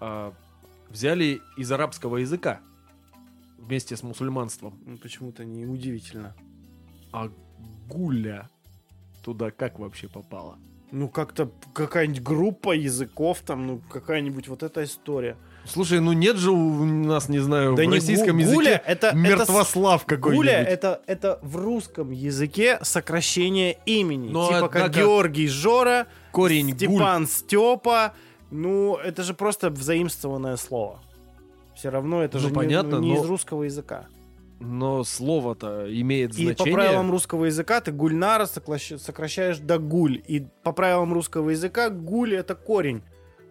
а, 0.01 0.33
взяли 0.89 1.41
из 1.57 1.71
арабского 1.71 2.19
языка 2.19 2.61
вместе 3.59 3.97
с 3.97 4.03
мусульманством. 4.03 4.79
Ну, 4.87 4.97
Почему-то 4.97 5.45
не 5.45 5.67
удивительно. 5.67 6.35
А 7.13 7.31
гуля 7.89 8.49
туда 9.25 9.51
как 9.51 9.79
вообще 9.79 10.09
попала? 10.09 10.59
Ну, 10.93 11.09
как-то 11.09 11.51
какая-нибудь 11.75 12.23
группа 12.23 12.73
языков, 12.73 13.41
там, 13.45 13.67
ну, 13.67 13.81
какая-нибудь 13.91 14.47
вот 14.47 14.63
эта 14.63 14.85
история. 14.85 15.37
Слушай, 15.69 16.01
ну 16.01 16.13
нет 16.13 16.37
же 16.37 16.51
у 16.51 16.85
нас, 16.85 17.29
не 17.29 17.39
знаю, 17.39 17.75
Да 17.75 17.83
в 17.83 17.87
не 17.87 17.93
российском 17.95 18.37
гу- 18.37 18.43
языке 18.43 18.55
гуля, 18.57 18.83
это- 18.87 19.07
это 19.09 19.17
мертвослав 19.17 20.05
Гуля 20.07 20.17
какой-нибудь. 20.17 20.49
это, 20.49 21.01
это 21.07 21.39
в 21.43 21.57
русском 21.57 22.11
языке 22.11 22.79
сокращение 22.83 23.79
имени. 23.87 24.29
Ну, 24.31 24.47
типа 24.49 24.69
как 24.69 24.77
однако- 24.87 24.99
Георгий 25.01 25.49
Жора, 25.49 26.07
Корень 26.33 26.69
гуль. 26.71 26.77
Степан 26.77 27.27
Степа, 27.27 28.15
Ну, 28.51 28.95
это 28.97 29.25
же 29.25 29.35
просто 29.35 29.71
взаимствованное 29.71 30.57
слово. 30.57 31.01
Все 31.75 31.89
равно 31.91 32.23
это 32.23 32.37
Ну, 32.39 32.43
же 32.45 32.49
не- 32.51 32.55
понятно, 32.55 32.97
не, 32.97 33.15
но- 33.15 33.21
из 33.23 33.27
русского 33.27 33.65
языка. 33.65 34.07
Но 34.61 35.03
слово-то 35.05 35.87
имеет 36.01 36.31
И 36.39 36.45
значение. 36.45 36.57
по 36.57 36.81
правилам 36.81 37.11
русского 37.11 37.45
языка 37.47 37.81
ты 37.81 37.91
гульнара 37.91 38.47
сокращаешь 38.47 39.59
до 39.59 39.79
гуль. 39.79 40.23
И 40.29 40.47
по 40.63 40.71
правилам 40.73 41.13
русского 41.13 41.51
языка 41.51 41.91
гуль 41.91 42.35
это 42.37 42.55
корень. 42.55 43.03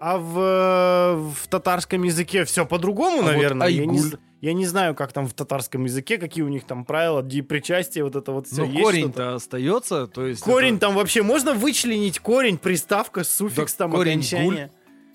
А 0.08 0.20
в, 0.20 1.34
в 1.34 1.48
татарском 1.48 2.04
языке 2.04 2.46
все 2.46 2.64
по-другому, 2.64 3.22
А 3.22 3.24
вот 3.24 3.32
наверное. 3.32 3.68
я, 3.70 3.86
не, 3.88 4.02
я 4.42 4.54
не 4.54 4.68
знаю, 4.68 4.94
как 4.94 5.12
там 5.14 5.26
в 5.26 5.34
татарском 5.34 5.84
языке, 5.86 6.20
какие 6.20 6.44
у 6.44 6.48
них 6.48 6.64
там 6.66 6.86
правила, 6.86 7.24
причастие, 7.24 8.04
вот 8.04 8.16
это 8.16 8.32
вот 8.32 8.46
все. 8.46 8.68
Но 8.68 8.80
корень-то 8.84 9.34
остается, 9.34 10.06
то 10.06 10.28
есть 10.28 10.42
Корень 10.44 10.74
это, 10.76 10.82
там 10.82 10.94
вообще 10.96 11.24
можно 11.24 11.56
вычленить 11.56 12.20
корень, 12.20 12.60
приставка, 12.60 13.24
суффикс 13.24 13.74
Да 13.74 13.78
там, 13.86 13.92
корень 13.94 14.20
окончание. 14.20 14.70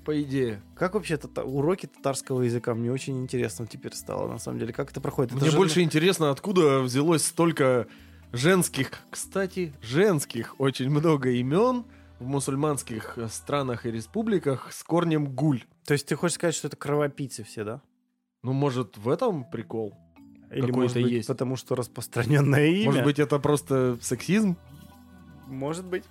по 0.05 0.21
идее. 0.21 0.61
Как 0.75 0.95
вообще 0.95 1.15
тата- 1.19 1.45
уроки 1.45 1.87
татарского 1.87 2.43
языка? 2.43 2.75
Мне 2.75 2.91
очень 2.91 3.17
интересно 3.23 3.69
теперь 3.69 3.95
стало, 3.95 4.27
на 4.27 4.39
самом 4.41 4.59
деле. 4.59 4.73
Как 4.73 4.91
это 4.91 5.01
проходит? 5.01 5.31
Это 5.31 5.43
Мне 5.43 5.51
же- 5.53 5.57
больше 5.57 5.83
интересно, 5.83 6.31
откуда 6.33 6.81
взялось 6.81 7.25
столько 7.25 7.87
женских, 8.33 8.91
кстати, 9.09 9.73
женских 9.83 10.57
очень 10.59 10.91
много 10.91 11.31
имен 11.31 11.85
в 12.21 12.27
мусульманских 12.27 13.15
э, 13.17 13.29
странах 13.29 13.87
и 13.87 13.91
республиках 13.91 14.73
с 14.73 14.85
корнем 14.85 15.27
гуль. 15.27 15.65
То 15.87 15.95
есть 15.95 16.07
ты 16.07 16.15
хочешь 16.15 16.35
сказать, 16.35 16.55
что 16.55 16.69
это 16.69 16.77
кровопийцы 16.77 17.43
все, 17.43 17.65
да? 17.65 17.81
Ну, 18.43 18.53
может, 18.53 18.97
в 18.99 19.09
этом 19.09 19.45
прикол? 19.51 19.95
Или 20.51 20.71
может 20.71 20.97
быть, 20.97 21.13
есть. 21.13 21.29
потому 21.29 21.57
что 21.57 21.75
распространенное 21.75 22.67
имя? 22.67 22.87
Может 22.87 23.05
быть, 23.05 23.19
это 23.19 23.39
просто 23.39 23.99
сексизм? 24.03 24.57
Может 25.47 25.87
быть. 25.87 26.05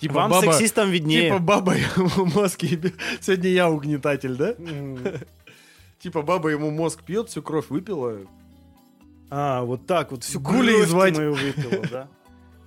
Типа 0.00 0.14
Вам 0.14 0.30
баба, 0.32 0.52
сексистам 0.52 0.90
виднее. 0.90 1.30
типа 1.30 1.38
баба 1.38 1.74
ему 1.74 2.26
мозг 2.34 2.62
ебет. 2.62 2.94
Сегодня 3.20 3.50
я 3.50 3.70
угнетатель, 3.70 4.34
да? 4.36 4.54
М. 4.58 4.98
Типа 6.00 6.22
баба 6.22 6.48
ему 6.50 6.70
мозг 6.70 7.04
пьет, 7.04 7.28
всю 7.28 7.42
кровь 7.42 7.70
выпила. 7.70 8.18
А, 9.30 9.62
вот 9.62 9.86
так 9.86 10.10
вот. 10.10 10.24
Всю 10.24 10.40
кровь 10.40 10.90
мою 10.90 11.34
выпила, 11.34 11.86
да? 11.90 12.08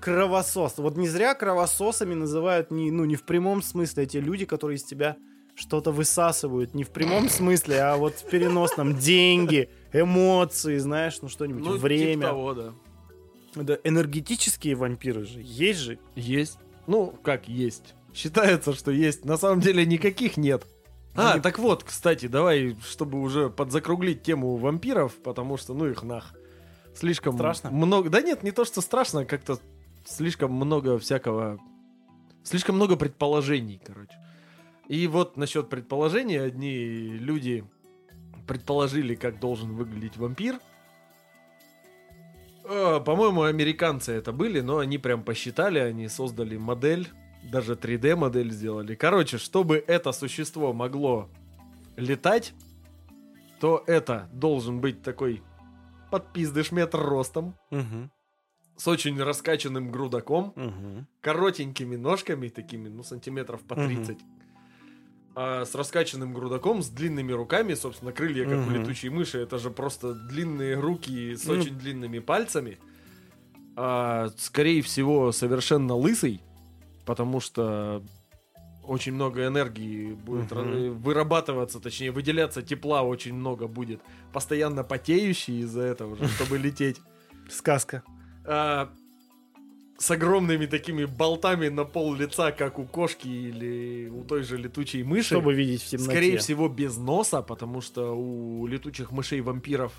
Кровосос. 0.08 0.76
Вот 0.78 0.96
не 0.96 1.10
зря 1.10 1.36
кровососами 1.36 2.14
называют 2.14 2.72
не, 2.72 2.92
ну, 2.92 3.04
не 3.04 3.16
в 3.18 3.24
прямом 3.24 3.62
смысле, 3.62 4.04
а 4.04 4.06
те 4.06 4.22
люди, 4.22 4.46
которые 4.46 4.78
из 4.78 4.84
тебя 4.84 5.18
что-то 5.54 5.92
высасывают. 5.92 6.74
Не 6.74 6.86
в 6.86 6.92
прямом 6.92 7.28
смысле, 7.30 7.82
а 7.82 7.98
вот 7.98 8.14
в 8.14 8.24
переносном. 8.30 8.96
Деньги, 8.98 9.70
эмоции, 9.92 10.78
знаешь, 10.78 11.20
ну 11.22 11.28
что-нибудь, 11.28 11.64
Ну, 11.66 11.78
время. 11.78 12.14
типа 12.14 12.28
того, 12.28 12.54
да. 12.54 12.74
Да, 13.56 13.78
энергетические 13.84 14.76
вампиры 14.76 15.26
же. 15.26 15.42
Есть 15.44 15.80
же. 15.80 16.00
Есть. 16.16 16.58
Ну, 16.86 17.08
как 17.24 17.50
есть. 17.50 17.94
Считается, 18.14 18.74
что 18.74 18.92
есть. 18.92 19.26
На 19.26 19.36
самом 19.38 19.60
деле 19.60 19.86
никаких 19.86 20.38
нет. 20.38 20.66
А, 21.16 21.36
Не- 21.36 21.42
так 21.42 21.60
вот, 21.60 21.84
кстати, 21.84 22.28
давай, 22.28 22.78
чтобы 22.88 23.20
уже 23.20 23.50
подзакруглить 23.50 24.22
тему 24.24 24.56
вампиров, 24.56 25.16
потому 25.16 25.58
что, 25.58 25.74
ну 25.74 25.88
их 25.88 26.04
нах. 26.04 26.34
Слишком 26.96 27.36
Страшно? 27.36 27.72
много. 27.72 28.10
Да 28.10 28.22
нет, 28.22 28.44
не 28.44 28.52
то, 28.52 28.64
что 28.64 28.80
страшно, 28.82 29.26
как-то 29.26 29.60
слишком 30.08 30.52
много 30.54 30.98
всякого. 30.98 31.60
Слишком 32.44 32.76
много 32.76 32.96
предположений, 32.96 33.82
короче. 33.84 34.18
И 34.88 35.06
вот 35.08 35.36
насчет 35.36 35.70
предположений, 35.70 36.42
одни 36.42 36.86
люди 37.20 37.66
предположили, 38.48 39.16
как 39.16 39.40
должен 39.40 39.76
выглядеть 39.76 40.16
вампир. 40.16 40.60
Э, 42.64 43.02
По-моему, 43.06 43.44
американцы 43.44 44.14
это 44.14 44.32
были, 44.32 44.62
но 44.62 44.78
они 44.78 44.98
прям 44.98 45.24
посчитали, 45.24 45.80
они 45.80 46.08
создали 46.08 46.56
модель, 46.58 47.10
даже 47.44 47.74
3D 47.74 48.16
модель 48.16 48.52
сделали. 48.52 48.96
Короче, 48.96 49.38
чтобы 49.38 49.84
это 49.86 50.14
существо 50.14 50.72
могло 50.72 51.30
летать, 51.98 52.54
то 53.60 53.84
это 53.88 54.30
должен 54.32 54.80
быть 54.80 55.02
такой 55.02 55.44
подпиздыш 56.12 56.72
метр 56.72 57.00
ростом, 57.00 57.56
Угу. 57.72 58.10
С 58.78 58.88
очень 58.88 59.22
раскачанным 59.22 59.91
грудаком, 59.91 60.54
Угу. 60.56 61.06
коротенькими 61.22 61.95
ножками, 61.95 62.48
такими, 62.49 62.88
ну, 62.90 63.04
сантиметров 63.04 63.62
по 63.62 63.76
Мгм. 63.76 63.88
30. 63.88 64.18
А 65.36 65.66
с 65.66 65.76
раскачанным 65.76 66.34
грудаком, 66.34 66.82
с 66.82 66.90
длинными 66.90 67.32
руками, 67.32 67.74
собственно, 67.76 68.12
крылья, 68.12 68.45
как 68.45 68.54
у 68.58 68.62
Мгм. 68.70 68.74
летучей 68.82 69.10
мыши. 69.10 69.40
Это 69.40 69.58
же 69.60 69.70
просто 69.70 70.14
длинные 70.14 70.80
руки 70.80 71.36
с 71.36 71.45
Ну. 71.45 71.54
очень 71.54 71.78
длинными 71.78 72.20
пальцами. 72.20 72.78
А, 73.76 74.30
скорее 74.38 74.82
всего, 74.82 75.32
совершенно 75.32 75.95
лысый, 75.95 76.41
потому 77.06 77.40
что 77.40 78.02
очень 78.84 79.14
много 79.14 79.45
энергии 79.45 80.14
будет 80.14 80.52
ра- 80.52 80.90
вырабатываться, 80.90 81.80
точнее, 81.80 82.12
выделяться 82.12 82.62
тепла 82.64 83.04
очень 83.04 83.34
много 83.36 83.68
будет. 83.68 84.02
Постоянно 84.34 84.84
потеющий 84.84 85.60
из-за 85.62 85.82
этого 85.82 86.16
же, 86.16 86.28
чтобы 86.28 86.58
лететь. 86.58 86.99
Сказка. 87.49 88.02
А, 88.48 88.90
с 89.98 90.11
огромными 90.11 90.65
такими 90.65 91.06
болтами 91.06 91.68
на 91.69 91.84
пол 91.84 92.14
лица, 92.14 92.52
как 92.52 92.80
у 92.80 92.86
кошки 92.86 93.28
или 93.28 94.10
у 94.10 94.24
той 94.24 94.44
же 94.44 94.57
летучей 94.57 95.03
мыши. 95.03 95.36
Чтобы 95.36 95.53
видеть 95.53 95.84
в 95.84 95.88
темноте. 95.90 96.11
Скорее 96.11 96.38
всего, 96.38 96.69
без 96.69 96.98
носа, 96.98 97.41
потому 97.41 97.82
что 97.82 98.14
у 98.15 98.65
летучих 98.68 99.11
мышей-вампиров 99.11 99.91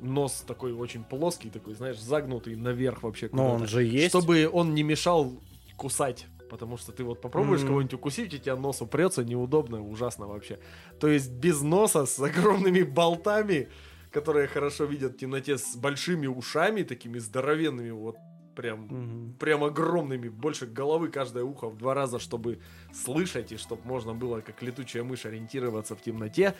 нос 0.00 0.44
такой 0.46 0.72
очень 0.72 1.04
плоский, 1.04 1.50
такой, 1.50 1.74
знаешь, 1.74 1.98
загнутый 1.98 2.54
наверх 2.54 3.02
вообще. 3.02 3.28
Но 3.32 3.54
он 3.54 3.66
же 3.66 3.82
есть. 3.82 4.10
Чтобы 4.10 4.48
он 4.52 4.74
не 4.74 4.82
мешал 4.82 5.32
кусать. 5.76 6.26
Потому 6.48 6.76
что 6.76 6.92
ты 6.92 7.02
вот 7.02 7.20
попробуешь 7.20 7.60
Мгм. 7.62 7.68
кого-нибудь 7.68 7.94
укусить, 7.94 8.32
и 8.32 8.38
тебя 8.38 8.54
нос 8.54 8.80
упрется, 8.80 9.24
неудобно, 9.24 9.82
ужасно 9.82 10.28
вообще. 10.28 10.60
То 11.00 11.08
есть 11.08 11.32
без 11.32 11.60
носа, 11.60 12.06
с 12.06 12.20
огромными 12.20 12.82
болтами, 12.82 13.68
которые 14.16 14.46
хорошо 14.46 14.86
видят 14.86 15.12
в 15.12 15.16
темноте, 15.18 15.58
с 15.58 15.76
большими 15.76 16.26
ушами, 16.26 16.84
такими 16.84 17.18
здоровенными, 17.18 17.90
вот 17.90 18.16
прям 18.54 18.86
Мгм. 18.86 19.34
прям 19.38 19.62
огромными, 19.62 20.30
больше 20.30 20.66
головы 20.66 21.08
каждое 21.08 21.44
ухо 21.44 21.68
в 21.68 21.76
два 21.76 21.92
раза, 21.92 22.18
чтобы 22.18 22.58
слышать 22.94 23.52
и 23.52 23.58
чтобы 23.58 23.82
можно 23.84 24.14
было, 24.14 24.40
как 24.40 24.62
летучая 24.62 25.04
мышь, 25.04 25.26
ориентироваться 25.26 25.94
в 25.94 26.00
темноте. 26.00 26.54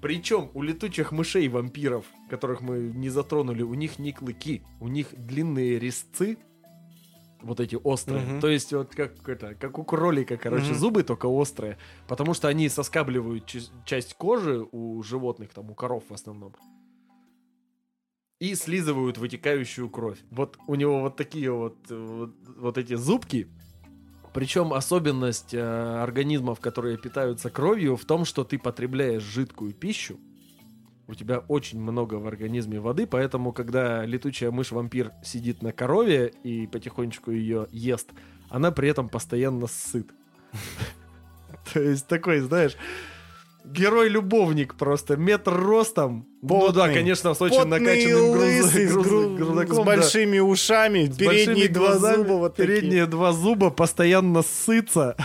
Причем 0.00 0.50
у 0.54 0.62
летучих 0.62 1.12
мышей 1.12 1.46
вампиров, 1.48 2.04
которых 2.28 2.62
мы 2.62 2.78
не 2.80 3.10
затронули, 3.10 3.62
у 3.62 3.74
них 3.74 4.00
не 4.00 4.10
клыки, 4.12 4.62
у 4.80 4.88
них 4.88 5.14
длинные 5.16 5.78
резцы, 5.78 6.36
вот 7.46 7.60
эти 7.60 7.76
острые. 7.82 8.24
Мгм. 8.26 8.40
То 8.40 8.48
есть 8.48 8.72
вот 8.72 8.94
как 8.94 9.28
это, 9.28 9.54
как 9.54 9.78
у 9.78 9.84
кролика, 9.84 10.36
короче, 10.36 10.70
Мгм. 10.70 10.74
зубы 10.78 11.02
только 11.02 11.26
острые, 11.26 11.78
потому 12.08 12.34
что 12.34 12.48
они 12.48 12.68
соскабливают 12.68 13.46
ча- 13.46 13.70
часть 13.84 14.14
кожи 14.14 14.66
у 14.72 15.02
животных, 15.02 15.54
там 15.54 15.70
у 15.70 15.74
коров 15.74 16.04
в 16.08 16.14
основном 16.14 16.54
и 18.38 18.54
слизывают 18.54 19.18
вытекающую 19.18 19.88
кровь. 19.88 20.18
Вот 20.30 20.58
у 20.66 20.74
него 20.74 21.00
вот 21.00 21.16
такие 21.16 21.50
вот, 21.50 21.76
вот, 21.88 22.34
вот 22.58 22.78
эти 22.78 22.94
зубки. 22.94 23.48
Причем 24.34 24.74
особенность 24.74 25.54
э, 25.54 25.60
организмов, 26.02 26.60
которые 26.60 26.98
питаются 26.98 27.48
кровью, 27.48 27.96
в 27.96 28.04
том, 28.04 28.26
что 28.26 28.44
ты 28.44 28.58
потребляешь 28.58 29.22
жидкую 29.22 29.72
пищу. 29.72 30.18
У 31.08 31.14
тебя 31.14 31.38
очень 31.38 31.80
много 31.80 32.14
в 32.16 32.26
организме 32.26 32.80
воды, 32.80 33.06
поэтому, 33.06 33.52
когда 33.52 34.04
летучая 34.04 34.50
мышь-вампир 34.50 35.12
сидит 35.22 35.62
на 35.62 35.72
корове 35.72 36.32
и 36.42 36.66
потихонечку 36.66 37.30
ее 37.30 37.68
ест, 37.70 38.10
она 38.50 38.72
при 38.72 38.88
этом 38.88 39.08
постоянно 39.08 39.68
сыт. 39.68 40.08
То 41.72 41.80
есть 41.80 42.08
такой, 42.08 42.40
знаешь, 42.40 42.76
герой-любовник 43.64 44.74
просто, 44.74 45.16
метр 45.16 45.54
ростом. 45.54 46.26
Ну 46.42 46.72
да, 46.72 46.82
Потный. 46.82 46.94
конечно, 46.94 47.34
с 47.34 47.40
очень 47.42 47.56
Потный 47.56 47.80
накачанным 47.80 48.30
лысый, 48.30 48.86
с, 48.88 48.92
груз- 48.96 49.74
да. 49.76 49.82
большими 49.82 50.38
ушами, 50.38 51.04
С 51.06 51.16
передние 51.16 51.46
большими 51.46 51.66
два 51.68 51.86
глазами, 51.88 52.16
зуба 52.16 52.32
вот 52.32 52.56
такие. 52.56 52.80
передние 52.80 53.06
два 53.06 53.32
зуба 53.32 53.70
постоянно 53.70 54.42
сытся. 54.42 55.16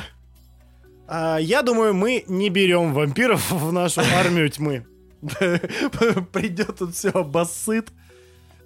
А, 1.08 1.38
я 1.40 1.62
думаю, 1.62 1.94
мы 1.94 2.24
не 2.28 2.50
берем 2.50 2.94
вампиров 2.94 3.52
в 3.52 3.72
нашу 3.72 4.02
армию 4.02 4.50
тьмы. 4.50 4.86
Придет 6.32 6.78
тут 6.78 6.96
все 6.96 7.10
обоссыт. 7.10 7.92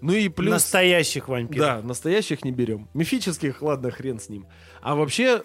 Ну 0.02 0.14
и 0.14 0.30
плюс... 0.30 0.52
Настоящих 0.52 1.28
вампиров. 1.28 1.60
Да, 1.60 1.82
настоящих 1.82 2.44
не 2.44 2.52
берем. 2.52 2.88
Мифических, 2.94 3.62
ладно, 3.62 3.92
хрен 3.92 4.20
с 4.20 4.30
ним. 4.30 4.46
А 4.82 4.96
вообще, 4.96 5.44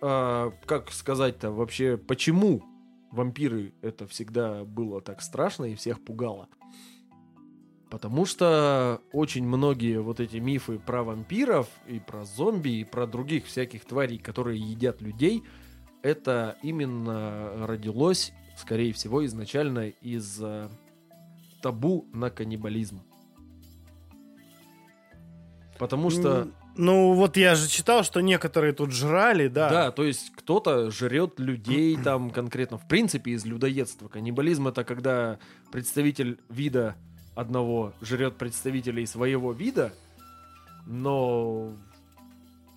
а, 0.00 0.52
как 0.66 0.92
сказать-то, 0.92 1.50
вообще, 1.50 1.96
почему 1.96 2.62
вампиры 3.10 3.72
это 3.82 4.06
всегда 4.06 4.64
было 4.64 5.00
так 5.00 5.20
страшно 5.22 5.64
и 5.64 5.74
всех 5.74 6.04
пугало? 6.04 6.48
Потому 7.90 8.26
что 8.26 9.00
очень 9.12 9.46
многие 9.46 10.00
вот 10.00 10.20
эти 10.20 10.36
мифы 10.36 10.78
про 10.78 11.02
вампиров 11.02 11.68
и 11.86 11.98
про 12.00 12.24
зомби 12.24 12.80
и 12.80 12.84
про 12.84 13.06
других 13.06 13.46
всяких 13.46 13.84
тварей, 13.86 14.18
которые 14.18 14.60
едят 14.60 15.00
людей, 15.00 15.42
это 16.02 16.58
именно 16.62 17.66
родилось, 17.66 18.32
скорее 18.58 18.92
всего, 18.92 19.24
изначально 19.24 19.88
из 19.88 20.38
э, 20.40 20.68
табу 21.62 22.06
на 22.12 22.30
каннибализм. 22.30 23.00
Потому 25.78 26.10
что... 26.10 26.48
Ну, 26.76 27.12
вот 27.14 27.36
я 27.36 27.56
же 27.56 27.68
читал, 27.68 28.04
что 28.04 28.20
некоторые 28.20 28.72
тут 28.72 28.92
жрали, 28.92 29.48
да. 29.48 29.68
Да, 29.68 29.90
то 29.90 30.04
есть 30.04 30.30
кто-то 30.36 30.90
жрет 30.90 31.40
людей 31.40 31.96
там 32.04 32.30
конкретно. 32.30 32.78
В 32.78 32.86
принципе, 32.86 33.32
из 33.32 33.44
людоедства. 33.44 34.08
Каннибализм 34.08 34.68
это 34.68 34.84
когда 34.84 35.38
представитель 35.72 36.38
вида 36.48 36.96
одного 37.34 37.94
жрет 38.00 38.36
представителей 38.36 39.06
своего 39.06 39.52
вида, 39.52 39.92
но 40.86 41.72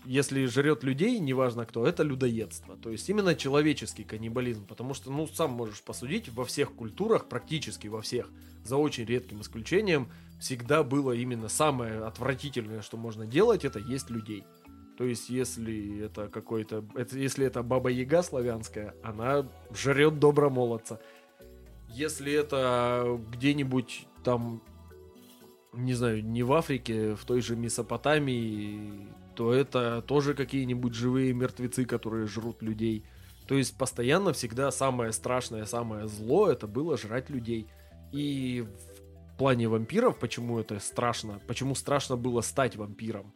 если 0.05 0.45
жрет 0.45 0.83
людей, 0.83 1.19
неважно 1.19 1.65
кто, 1.65 1.85
это 1.85 2.03
людоедство. 2.03 2.75
То 2.77 2.89
есть 2.89 3.07
именно 3.09 3.35
человеческий 3.35 4.03
каннибализм. 4.03 4.65
Потому 4.65 4.93
что, 4.93 5.11
ну, 5.11 5.27
сам 5.27 5.51
можешь 5.51 5.81
посудить, 5.83 6.29
во 6.29 6.45
всех 6.45 6.73
культурах, 6.73 7.27
практически 7.27 7.87
во 7.87 8.01
всех, 8.01 8.29
за 8.63 8.77
очень 8.77 9.05
редким 9.05 9.41
исключением, 9.41 10.09
всегда 10.39 10.83
было 10.83 11.11
именно 11.11 11.49
самое 11.49 12.03
отвратительное, 12.03 12.81
что 12.81 12.97
можно 12.97 13.25
делать, 13.25 13.65
это 13.65 13.79
есть 13.79 14.09
людей. 14.09 14.43
То 14.97 15.05
есть, 15.05 15.29
если 15.29 16.05
это 16.05 16.27
какой-то, 16.27 16.85
это, 16.95 17.17
если 17.17 17.45
это 17.45 17.63
баба 17.63 17.89
Яга 17.89 18.21
славянская, 18.21 18.93
она 19.03 19.47
жрет 19.73 20.19
добромолодца. 20.19 20.99
Если 21.89 22.31
это 22.31 23.19
где-нибудь 23.31 24.07
там, 24.23 24.61
не 25.73 25.93
знаю, 25.93 26.23
не 26.23 26.43
в 26.43 26.53
Африке, 26.53 27.15
в 27.15 27.25
той 27.25 27.41
же 27.41 27.55
Месопотамии, 27.55 29.07
то 29.41 29.51
это 29.55 30.03
тоже 30.03 30.35
какие-нибудь 30.35 30.93
живые 30.93 31.33
мертвецы, 31.33 31.83
которые 31.85 32.27
жрут 32.27 32.61
людей. 32.61 33.05
То 33.47 33.55
есть 33.55 33.75
постоянно 33.75 34.33
всегда 34.33 34.69
самое 34.69 35.11
страшное, 35.11 35.65
самое 35.65 36.07
зло 36.07 36.47
это 36.47 36.67
было 36.67 36.95
жрать 36.95 37.31
людей. 37.31 37.65
И 38.11 38.63
в 39.33 39.37
плане 39.39 39.67
вампиров, 39.67 40.19
почему 40.19 40.59
это 40.59 40.79
страшно, 40.79 41.41
почему 41.47 41.73
страшно 41.73 42.17
было 42.17 42.41
стать 42.41 42.75
вампиром? 42.75 43.33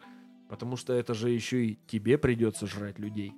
Потому 0.48 0.78
что 0.78 0.94
это 0.94 1.16
же 1.16 1.32
еще 1.32 1.66
и 1.66 1.80
тебе 1.88 2.20
придется 2.20 2.68
жрать 2.68 3.00
людей. 3.00 3.34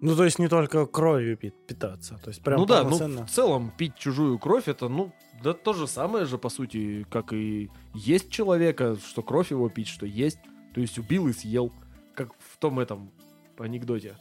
Ну, 0.00 0.16
то 0.16 0.24
есть 0.24 0.38
не 0.38 0.48
только 0.48 0.86
кровью 0.86 1.36
пи- 1.36 1.52
питаться. 1.66 2.18
То 2.24 2.30
есть 2.30 2.42
прям 2.42 2.60
ну 2.60 2.64
да, 2.64 2.82
ну 2.82 2.96
в 2.96 3.28
целом 3.28 3.74
пить 3.76 3.96
чужую 3.96 4.38
кровь 4.38 4.68
это, 4.68 4.88
ну, 4.88 5.12
да 5.44 5.52
то 5.52 5.74
же 5.74 5.86
самое 5.86 6.24
же, 6.24 6.38
по 6.38 6.48
сути, 6.48 7.06
как 7.10 7.34
и 7.34 7.70
есть 7.92 8.30
человека, 8.30 8.96
что 9.06 9.22
кровь 9.22 9.50
его 9.50 9.68
пить, 9.68 9.88
что 9.88 10.06
есть. 10.06 10.38
То 10.74 10.80
есть 10.80 10.98
убил 10.98 11.28
и 11.28 11.32
съел. 11.32 11.72
Как 12.14 12.32
в 12.38 12.58
том 12.58 12.80
этом 12.80 13.10
анекдоте. 13.58 14.16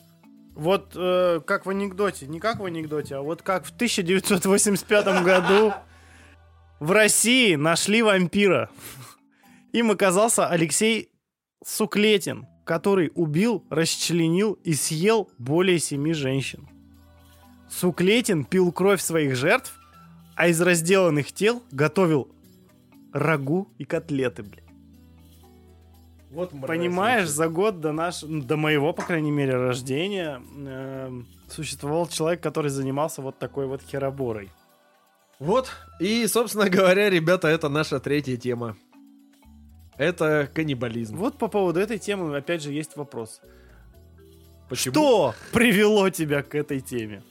Вот 0.56 0.94
э, 0.96 1.42
как 1.46 1.66
в 1.66 1.70
анекдоте, 1.70 2.28
не 2.28 2.40
как 2.40 2.60
в 2.60 2.66
анекдоте, 2.66 3.16
а 3.16 3.22
вот 3.22 3.42
как 3.42 3.66
в 3.66 3.72
1985 3.72 5.24
году 5.24 5.74
в 6.80 6.92
России 6.92 7.56
нашли 7.56 8.02
вампира. 8.02 8.70
Им 9.72 9.92
оказался 9.92 10.48
Алексей 10.48 11.12
Суклетин, 11.66 12.48
который 12.66 13.12
убил, 13.16 13.66
расчленил 13.70 14.54
и 14.64 14.74
съел 14.74 15.30
более 15.38 15.80
семи 15.80 16.14
женщин. 16.14 16.68
Суклетин 17.70 18.46
пил 18.46 18.72
кровь 18.72 19.02
своих 19.02 19.36
жертв, 19.36 19.80
а 20.36 20.48
из 20.48 20.60
разделанных 20.60 21.32
тел 21.32 21.62
готовил 21.72 22.30
рагу 23.14 23.72
и 23.78 23.86
котлеты, 23.86 24.44
блядь. 24.44 24.69
Вот 26.32 26.52
Понимаешь, 26.68 27.28
за 27.28 27.50
год 27.50 27.82
до 27.82 27.92
наш, 27.92 28.22
до 28.22 28.56
моего, 28.56 28.94
по 28.94 29.02
крайней 29.02 29.32
мере, 29.32 29.56
рождения 29.56 30.40
эм, 30.58 31.28
существовал 31.50 32.08
человек, 32.08 32.42
который 32.42 32.70
занимался 32.70 33.24
вот 33.24 33.40
такой 33.40 33.66
вот 33.66 33.82
хероборой. 33.82 34.52
Вот. 35.40 35.72
И, 36.00 36.28
собственно 36.28 36.70
говоря, 36.70 37.10
ребята, 37.10 37.48
это 37.48 37.68
наша 37.68 38.00
третья 38.00 38.38
тема. 38.38 38.78
Это 39.98 40.50
каннибализм. 40.54 41.18
Вот 41.18 41.38
по 41.38 41.48
поводу 41.48 41.80
этой 41.80 41.98
темы, 41.98 42.36
опять 42.38 42.62
же, 42.62 42.72
есть 42.72 42.96
вопрос. 42.96 43.42
Почему? 44.70 44.94
Что 44.94 45.36
привело 45.52 46.10
тебя 46.12 46.44
к 46.44 46.54
этой 46.54 46.80
теме? 46.80 47.24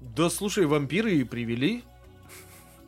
Да 0.00 0.30
слушай, 0.30 0.66
вампиры 0.66 1.14
и 1.14 1.24
привели. 1.24 1.82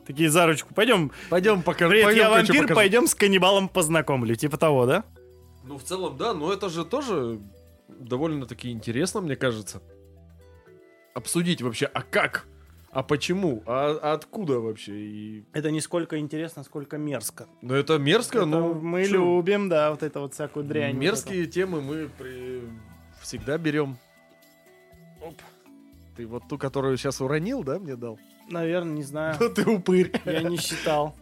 Такие 0.05 0.29
за 0.29 0.47
ручку. 0.47 0.73
Пойдем. 0.73 1.11
Пойдем 1.29 1.61
пока. 1.61 1.89
Привет, 1.89 2.05
пойдем 2.05 2.21
я 2.21 2.29
вампир, 2.29 2.61
покажу. 2.61 2.75
пойдем 2.75 3.07
с 3.07 3.13
каннибалом 3.13 3.67
познакомлю. 3.67 4.35
Типа 4.35 4.57
того, 4.57 4.85
да? 4.85 5.03
Ну, 5.67 5.77
в 5.77 5.83
целом, 5.83 6.17
да, 6.17 6.33
но 6.33 6.51
это 6.53 6.69
же 6.69 6.85
тоже 6.85 7.39
довольно-таки 7.87 8.71
интересно, 8.71 9.21
мне 9.21 9.35
кажется. 9.35 9.81
Обсудить 11.13 11.61
вообще, 11.61 11.85
а 11.87 12.01
как? 12.03 12.47
А 12.91 13.03
почему? 13.03 13.63
А, 13.65 13.97
а 14.01 14.13
откуда 14.13 14.59
вообще? 14.59 14.93
И... 14.95 15.43
Это 15.53 15.71
не 15.71 15.81
сколько 15.81 16.17
интересно, 16.19 16.63
сколько 16.63 16.97
мерзко. 16.97 17.47
Ну, 17.61 17.73
это 17.75 17.97
мерзко, 17.97 18.39
Это 18.39 18.47
но... 18.47 18.73
мы 18.73 19.05
чё, 19.05 19.13
любим, 19.37 19.67
да, 19.69 19.91
вот 19.91 20.03
это 20.03 20.19
вот 20.21 20.33
всякую 20.33 20.65
дрянь. 20.65 20.95
вот 20.95 21.01
Мерзкие 21.01 21.45
темы 21.47 21.81
мы 21.81 22.09
при- 22.17 22.61
всегда 23.21 23.57
берем. 23.57 23.97
Оп. 25.21 25.35
Ты 26.15 26.25
вот 26.25 26.43
ту, 26.47 26.57
которую 26.57 26.97
сейчас 26.97 27.19
уронил, 27.21 27.63
да, 27.63 27.77
мне 27.77 27.95
дал? 27.95 28.17
Наверное, 28.49 28.93
не 28.93 29.03
знаю. 29.03 29.35
Ну 29.39 29.49
ты 29.49 29.65
упырь. 29.69 30.11
Я 30.25 30.43
не 30.43 30.57
считал. 30.57 31.15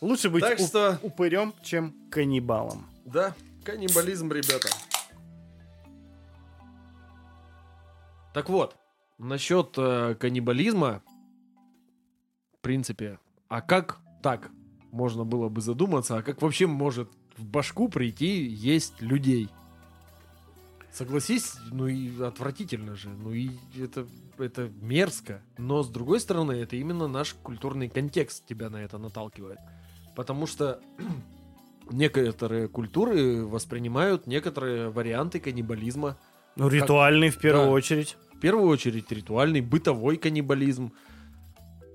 Лучше 0.00 0.28
быть 0.28 0.42
Так 0.42 0.58
что, 0.58 0.98
упырем, 1.02 1.54
чем 1.62 1.94
каннибалом. 2.10 2.86
да, 3.06 3.34
каннибализм, 3.66 4.30
ребята. 4.30 4.68
Так 8.32 8.48
вот, 8.48 8.76
насчет 9.18 9.74
э, 9.76 10.14
каннибализма, 10.14 11.02
в 12.58 12.60
принципе, 12.60 13.18
а 13.48 13.60
как 13.60 13.98
так 14.22 14.50
можно 14.92 15.24
было 15.24 15.48
бы 15.48 15.60
задуматься, 15.60 16.16
а 16.16 16.22
как 16.22 16.42
вообще 16.42 16.66
может 16.66 17.10
в 17.36 17.44
башку 17.44 17.88
прийти 17.88 18.46
есть 18.46 19.00
людей? 19.00 19.48
Согласись, 20.92 21.56
ну 21.72 21.88
и 21.88 22.22
отвратительно 22.22 22.94
же, 22.94 23.08
ну 23.08 23.32
и 23.32 23.50
это, 23.78 24.06
это 24.38 24.70
мерзко. 24.80 25.42
Но 25.58 25.82
с 25.82 25.88
другой 25.88 26.20
стороны, 26.20 26.52
это 26.52 26.76
именно 26.76 27.08
наш 27.08 27.34
культурный 27.34 27.88
контекст 27.88 28.46
тебя 28.46 28.70
на 28.70 28.76
это 28.76 28.98
наталкивает. 28.98 29.58
Потому 30.14 30.46
что 30.46 30.80
некоторые 31.90 32.68
культуры 32.68 33.44
воспринимают 33.44 34.26
некоторые 34.26 34.90
варианты 34.90 35.40
каннибализма. 35.40 36.16
Ну, 36.56 36.68
ритуальный 36.68 37.30
в 37.30 37.38
первую 37.38 37.66
Да. 37.66 37.72
очередь. 37.72 38.16
В 38.34 38.38
первую 38.40 38.68
очередь 38.68 39.10
ритуальный, 39.12 39.60
бытовой 39.60 40.16
каннибализм. 40.16 40.92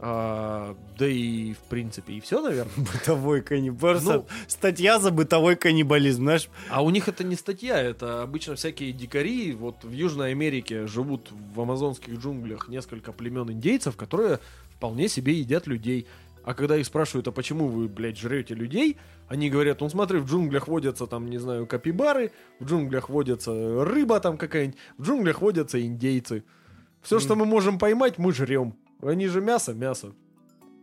А, 0.03 0.76
да 0.97 1.07
и 1.07 1.53
в 1.53 1.59
принципе 1.69 2.13
и 2.13 2.19
все, 2.22 2.41
наверное. 2.41 2.73
Бытовой 2.93 3.41
каннибализм. 3.43 4.11
Ну- 4.13 4.26
Статья 4.47 4.97
за 4.99 5.11
бытовой 5.11 5.55
каннибализм, 5.55 6.23
знаешь. 6.23 6.49
А 6.72 6.84
у 6.84 6.89
них 6.89 7.07
это 7.07 7.23
не 7.23 7.35
статья, 7.35 7.80
это 7.80 8.23
обычно 8.23 8.55
всякие 8.55 8.93
дикари. 8.93 9.51
Вот 9.53 9.84
в 9.84 9.91
Южной 9.91 10.31
Америке 10.31 10.88
живут 10.88 11.30
в 11.53 11.61
амазонских 11.61 12.15
джунглях 12.15 12.68
несколько 12.68 13.11
племен 13.11 13.51
индейцев, 13.51 13.95
которые 13.95 14.39
вполне 14.76 15.07
себе 15.07 15.34
едят 15.34 15.68
людей. 15.68 16.07
А 16.43 16.53
когда 16.53 16.76
их 16.76 16.85
спрашивают, 16.85 17.27
а 17.27 17.31
почему 17.31 17.68
вы, 17.68 17.88
блядь, 17.88 18.18
жрете 18.18 18.55
людей, 18.55 18.97
они 19.27 19.49
говорят, 19.49 19.81
ну 19.81 19.89
смотри, 19.89 20.19
в 20.19 20.26
джунглях 20.26 20.68
водятся 20.68 21.05
там, 21.07 21.30
не 21.30 21.38
знаю, 21.38 21.68
капибары, 21.68 22.31
в 22.59 22.65
джунглях 22.65 23.09
водятся 23.09 23.85
рыба 23.85 24.19
там 24.19 24.38
какая-нибудь, 24.38 24.77
в 24.97 25.03
джунглях 25.03 25.41
водятся 25.41 25.81
индейцы. 25.81 26.43
Все, 27.01 27.19
что 27.19 27.35
мы 27.35 27.45
можем 27.45 27.77
поймать, 27.80 28.18
мы 28.18 28.34
жрем. 28.34 28.76
Они 29.01 29.27
же 29.27 29.41
мясо, 29.41 29.73
мясо. 29.73 30.13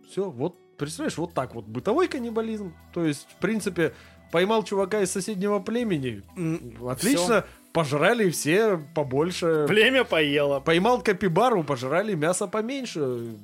Все, 0.09 0.31
вот, 0.31 0.57
представляешь, 0.77 1.19
вот 1.19 1.35
так 1.35 1.55
вот 1.55 1.67
бытовой 1.67 2.09
каннибализм. 2.09 2.75
То 2.93 3.05
есть, 3.05 3.29
в 3.31 3.37
принципе, 3.41 3.93
поймал 4.33 4.63
чувака 4.65 5.03
из 5.03 5.11
соседнего 5.11 5.59
племени, 5.59 6.23
М, 6.37 6.75
Отлично, 6.89 7.45
пожрали 7.73 8.31
все 8.31 8.81
побольше. 8.95 9.67
Племя 9.69 10.05
поело. 10.05 10.61
Поймал 10.61 11.03
капибару, 11.03 11.63
пожрали 11.65 12.15
мясо 12.15 12.47
поменьше. 12.47 13.37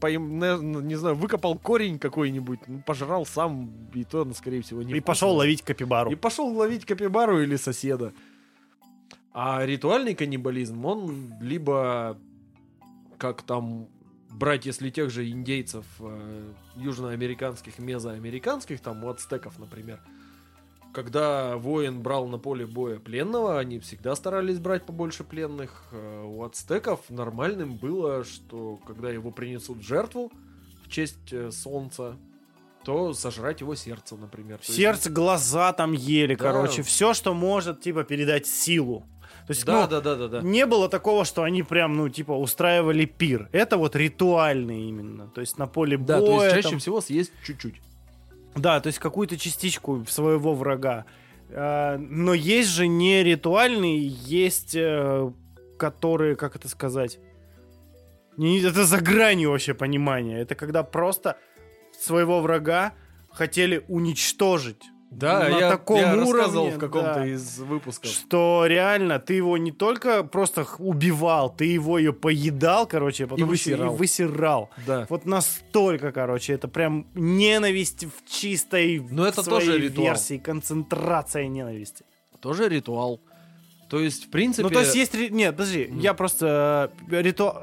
Поим- 0.00 0.86
не 0.86 0.94
знаю, 0.96 1.16
выкопал 1.16 1.58
корень 1.58 1.98
какой-нибудь, 1.98 2.60
ну, 2.66 2.82
пожрал 2.84 3.24
сам, 3.24 3.70
и 3.94 4.04
то, 4.04 4.24
ну, 4.24 4.34
скорее 4.34 4.60
всего, 4.60 4.82
не 4.82 4.92
И 4.92 5.00
пошел 5.00 5.34
ловить 5.34 5.62
капибару. 5.62 6.10
И 6.10 6.14
пошел 6.14 6.48
ловить 6.54 6.84
капибару 6.84 7.40
или 7.40 7.56
соседа. 7.56 8.12
А 9.32 9.64
ритуальный 9.64 10.14
каннибализм, 10.14 10.84
он 10.84 11.34
либо 11.40 12.18
как 13.18 13.42
там 13.42 13.88
брать, 14.30 14.66
если 14.66 14.90
тех 14.90 15.10
же 15.10 15.28
индейцев 15.28 15.84
э, 16.00 16.52
южноамериканских, 16.76 17.78
мезоамериканских, 17.78 18.80
там 18.80 19.04
у 19.04 19.08
ацтеков, 19.08 19.58
например, 19.58 20.00
когда 20.96 21.58
воин 21.58 22.00
брал 22.00 22.26
на 22.26 22.38
поле 22.38 22.64
боя 22.64 22.98
пленного, 22.98 23.58
они 23.58 23.78
всегда 23.80 24.16
старались 24.16 24.58
брать 24.58 24.86
побольше 24.86 25.24
пленных. 25.24 25.84
Э, 25.92 26.24
У 26.24 26.42
ацтеков 26.42 27.00
нормальным 27.10 27.74
было, 27.76 28.24
что 28.24 28.78
когда 28.86 29.10
его 29.10 29.30
принесут 29.30 29.78
в 29.78 29.82
жертву 29.86 30.32
в 30.86 30.88
честь 30.88 31.32
э, 31.32 31.50
солнца, 31.50 32.16
то 32.82 33.12
сожрать 33.12 33.60
его 33.60 33.74
сердце, 33.74 34.16
например. 34.16 34.56
То 34.56 34.64
есть 34.68 34.74
Сердце, 34.76 35.10
глаза 35.10 35.70
там 35.74 35.92
ели, 35.92 36.34
Да. 36.34 36.44
короче. 36.44 36.82
Все, 36.82 37.12
что 37.12 37.34
может, 37.34 37.82
типа, 37.82 38.04
передать 38.04 38.46
силу. 38.46 39.00
То 39.46 39.50
есть, 39.52 39.66
Да, 39.66 39.82
ну, 39.82 39.88
да, 39.88 40.00
да, 40.00 40.14
да, 40.16 40.28
да. 40.28 40.40
не 40.40 40.64
было 40.64 40.88
такого, 40.88 41.26
что 41.26 41.42
они 41.42 41.62
прям, 41.62 41.94
ну, 41.96 42.08
типа, 42.08 42.32
устраивали 42.32 43.04
пир. 43.04 43.50
Это 43.52 43.76
вот 43.76 43.94
ритуальный 43.96 44.88
именно. 44.88 45.28
То 45.28 45.42
есть 45.42 45.58
на 45.58 45.66
поле 45.66 45.98
Да, 45.98 46.20
боя. 46.20 46.26
то 46.38 46.44
есть 46.44 46.54
чаще 46.56 46.68
там- 46.70 46.78
всего 46.78 47.00
съесть 47.02 47.32
чуть-чуть. 47.44 47.74
Да, 48.56 48.80
то 48.80 48.86
есть 48.88 48.98
какую-то 48.98 49.36
частичку 49.36 50.04
своего 50.08 50.54
врага. 50.54 51.04
А, 51.50 51.98
но 51.98 52.34
есть 52.34 52.70
же 52.70 52.86
не 52.86 53.22
ритуальные, 53.22 54.06
есть 54.06 54.74
э, 54.74 55.30
которые, 55.78 56.36
как 56.36 56.56
это 56.56 56.68
сказать, 56.68 57.18
это 58.38 58.84
за 58.84 59.00
гранью 59.00 59.50
вообще 59.50 59.74
понимания. 59.74 60.40
Это 60.40 60.54
когда 60.54 60.82
просто 60.82 61.38
своего 61.92 62.40
врага 62.40 62.92
хотели 63.30 63.84
уничтожить. 63.88 64.82
Да, 65.10 65.48
на 65.48 65.58
я, 65.58 65.70
таком 65.70 66.00
я 66.00 66.12
уровне, 66.14 66.32
рассказывал 66.32 66.70
в 66.70 66.78
каком-то 66.78 67.14
да. 67.14 67.26
из 67.26 67.58
выпусков. 67.58 68.10
Что 68.10 68.64
реально 68.66 69.18
ты 69.18 69.34
его 69.34 69.56
не 69.56 69.72
только 69.72 70.24
просто 70.24 70.66
убивал, 70.78 71.48
ты 71.48 71.64
его 71.64 71.98
ее 71.98 72.12
поедал, 72.12 72.86
короче, 72.86 73.24
а 73.24 73.26
потом 73.28 73.52
еще 73.52 73.70
высирал. 73.70 73.94
и 73.94 73.96
высирал. 73.96 74.70
Да. 74.86 75.06
Вот 75.08 75.24
настолько, 75.24 76.12
короче, 76.12 76.52
это 76.54 76.68
прям 76.68 77.06
ненависть 77.14 78.04
в 78.04 78.28
чистой 78.28 78.98
Но 79.10 79.26
это 79.26 79.42
своей 79.42 79.66
тоже 79.66 79.78
ритуал. 79.78 80.06
версии, 80.08 80.38
концентрация 80.38 81.46
ненависти. 81.46 82.04
Тоже 82.40 82.68
ритуал. 82.68 83.20
То 83.88 84.00
есть, 84.00 84.26
в 84.26 84.30
принципе... 84.30 84.64
Ну, 84.64 84.70
то 84.70 84.80
есть 84.80 84.94
есть... 84.94 85.14
Нет, 85.30 85.56
подожди, 85.56 85.88
я 86.00 86.14
просто... 86.14 86.90
э, 87.10 87.22
риту- 87.22 87.54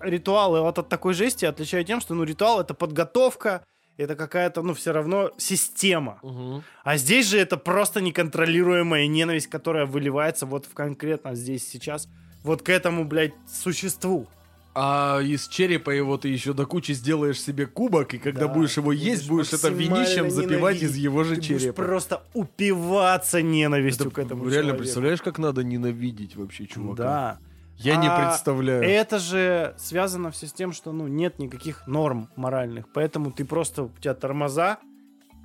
Ритуалы 0.00 0.62
вот 0.62 0.78
от 0.78 0.88
такой 0.88 1.14
жести 1.14 1.44
отличаю 1.44 1.84
тем, 1.84 2.00
что, 2.00 2.14
ну, 2.14 2.24
ритуал— 2.24 2.60
это 2.62 2.74
подготовка, 2.74 3.64
это 3.96 4.14
какая-то, 4.16 4.62
ну, 4.62 4.74
все 4.74 4.92
равно 4.92 5.30
система. 5.38 6.18
Мгм. 6.22 6.62
А 6.84 6.96
здесь 6.96 7.26
же 7.26 7.38
это 7.38 7.56
просто 7.56 8.00
неконтролируемая 8.00 9.06
ненависть, 9.06 9.48
которая 9.48 9.86
выливается 9.86 10.46
вот 10.46 10.66
в 10.66 10.74
конкретно 10.74 11.34
здесь 11.34 11.66
сейчас 11.68 12.08
вот 12.42 12.62
к 12.62 12.68
этому, 12.68 13.04
блядь, 13.04 13.34
существу. 13.48 14.26
А 14.74 15.20
из 15.22 15.48
черепа 15.48 15.90
его 15.90 16.16
ты 16.16 16.28
еще 16.28 16.54
до 16.54 16.64
кучи 16.64 16.92
сделаешь 16.92 17.38
себе 17.38 17.66
кубок, 17.66 18.14
и 18.14 18.18
когда 18.18 18.46
Да, 18.46 18.54
будешь 18.54 18.78
его 18.78 18.90
есть, 18.90 19.28
будешь 19.28 19.52
это 19.52 19.68
винищем 19.68 20.30
запивать 20.30 20.76
ненавидеть. 20.76 20.82
из 20.90 20.96
его 20.96 21.24
же 21.24 21.34
Ты 21.36 21.40
будешь 21.42 21.60
черепа. 21.60 21.82
просто 21.82 22.22
упиваться 22.32 23.42
ненавистью 23.42 24.06
Это 24.06 24.14
к 24.14 24.18
этому 24.18 24.44
реально 24.44 24.52
человеку. 24.62 24.78
представляешь, 24.78 25.20
как 25.20 25.38
надо 25.38 25.62
ненавидеть 25.62 26.36
вообще 26.36 26.66
чувака? 26.66 27.02
Да. 27.02 27.38
Я 27.78 27.96
не 27.96 28.06
А 28.08 28.28
представляю. 28.28 28.82
Это 28.82 29.18
же 29.18 29.74
связано 29.78 30.30
все 30.30 30.46
с 30.46 30.52
тем, 30.52 30.72
что 30.72 30.92
ну 30.92 31.08
нет 31.08 31.38
никаких 31.38 31.86
норм 31.86 32.28
моральных, 32.36 32.86
поэтому 32.92 33.32
ты 33.32 33.44
просто 33.44 33.84
у 33.84 33.88
тебя 34.00 34.14
тормоза, 34.14 34.78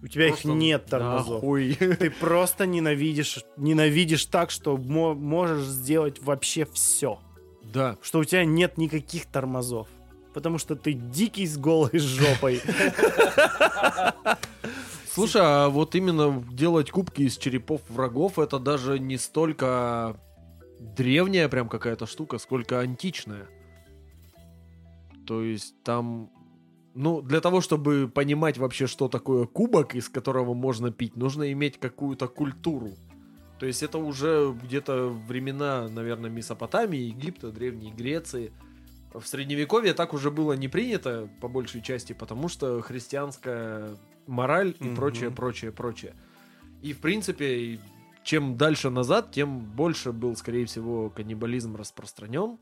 у 0.04 0.08
тебя 0.08 0.28
Просто 0.28 0.50
их 0.50 0.54
нет 0.56 0.86
тормозов. 0.86 1.42
нахуй. 1.42 1.74
Ты 2.00 2.12
просто 2.12 2.68
ненавидишь, 2.68 3.40
ненавидишь 3.58 4.26
так, 4.26 4.52
что 4.52 4.78
мо- 4.78 5.16
можешь 5.16 5.66
сделать 5.66 6.22
вообще 6.22 6.66
все, 6.72 7.20
Да. 7.64 7.98
что 8.04 8.20
у 8.20 8.24
тебя 8.24 8.46
нет 8.46 8.78
никаких 8.78 9.26
тормозов, 9.26 9.88
потому 10.36 10.60
что 10.60 10.76
ты 10.76 10.94
дикий 10.94 11.48
с 11.48 11.58
голой 11.58 11.90
жопой. 11.98 12.62
Слушай, 15.12 15.42
а 15.44 15.70
вот 15.70 15.96
именно 15.96 16.44
делать 16.52 16.92
кубки 16.92 17.24
из 17.24 17.38
черепов 17.38 17.82
врагов, 17.90 18.38
это 18.38 18.60
даже 18.60 19.00
не 19.00 19.18
столько 19.18 20.18
древняя 20.80 21.50
прям 21.50 21.70
какая-то 21.70 22.06
штука, 22.06 22.38
сколько 22.38 22.80
античная. 22.80 23.48
То 25.26 25.44
есть 25.44 25.76
там... 25.84 26.30
Ну, 26.94 27.22
для 27.22 27.42
того, 27.42 27.62
чтобы 27.62 28.10
понимать 28.10 28.58
вообще, 28.58 28.88
что 28.88 29.08
такое 29.08 29.46
кубок, 29.46 29.94
из 29.94 30.10
которого 30.10 30.56
можно 30.56 30.92
пить, 30.92 31.16
нужно 31.16 31.52
иметь 31.52 31.80
какую-то 31.80 32.28
культуру. 32.28 32.92
То 33.60 33.66
есть 33.68 33.84
это 33.84 34.00
уже 34.00 34.56
где-то 34.64 35.10
времена, 35.28 35.88
наверное, 35.90 36.30
Месопотамии, 36.30 37.00
Египта, 37.00 37.52
Древней 37.52 37.92
Греции. 37.92 38.52
В 39.14 39.26
Средневековье 39.26 39.94
так 39.94 40.14
уже 40.14 40.32
было 40.32 40.54
не 40.54 40.68
принято, 40.68 41.30
по 41.40 41.48
большей 41.48 41.82
части, 41.82 42.14
потому 42.14 42.50
что 42.50 42.82
христианская 42.82 43.96
мораль 44.26 44.76
и 44.80 44.86
Мгм. 44.86 44.96
прочее, 44.96 45.32
прочее, 45.32 45.72
прочее. 45.72 46.14
И, 46.82 46.94
в 46.94 47.00
принципе, 47.00 47.80
чем 48.28 48.58
дальше 48.58 48.90
назад, 48.90 49.32
тем 49.32 49.62
больше 49.62 50.12
был, 50.12 50.36
скорее 50.36 50.66
всего, 50.66 51.10
каннибализм 51.10 51.78
распространен. 51.78 52.60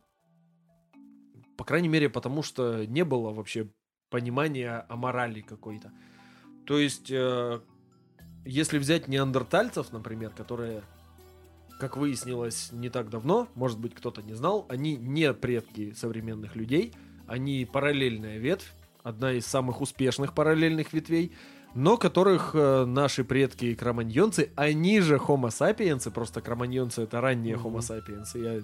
По 1.57 1.63
крайней 1.63 1.87
мере, 1.87 2.07
потому 2.07 2.43
что 2.43 2.85
не 2.85 3.03
было 3.03 3.31
вообще 3.31 3.71
понимания 4.11 4.85
о 4.87 4.95
морали 4.95 5.41
какой-то. 5.41 5.91
То 6.67 6.77
есть, 6.77 7.09
э, 7.09 7.61
если 8.45 8.77
взять 8.77 9.07
неандертальцев, 9.07 9.91
например, 9.91 10.29
которые, 10.29 10.83
как 11.79 11.97
выяснилось 11.97 12.71
не 12.71 12.89
так 12.89 13.09
давно, 13.09 13.47
может 13.55 13.79
быть, 13.79 13.95
кто-то 13.95 14.21
не 14.21 14.35
знал, 14.35 14.67
они 14.69 14.95
не 14.95 15.33
предки 15.33 15.93
современных 15.93 16.55
людей, 16.55 16.93
они 17.25 17.65
параллельная 17.65 18.37
ветвь, 18.37 18.71
одна 19.01 19.31
из 19.31 19.47
самых 19.47 19.81
успешных 19.81 20.35
параллельных 20.35 20.93
ветвей, 20.93 21.35
но 21.75 21.97
которых 21.97 22.51
э, 22.53 22.85
наши 22.85 23.23
предки 23.23 23.75
кроманьонцы, 23.75 24.49
они 24.55 25.01
же 25.01 25.17
homo 25.17 25.49
sapiens, 25.49 26.09
просто 26.09 26.41
кроманьонцы 26.41 27.03
это 27.03 27.19
ранние 27.21 27.55
homo 27.55 27.79
sapiens. 27.79 28.29
Я 28.33 28.61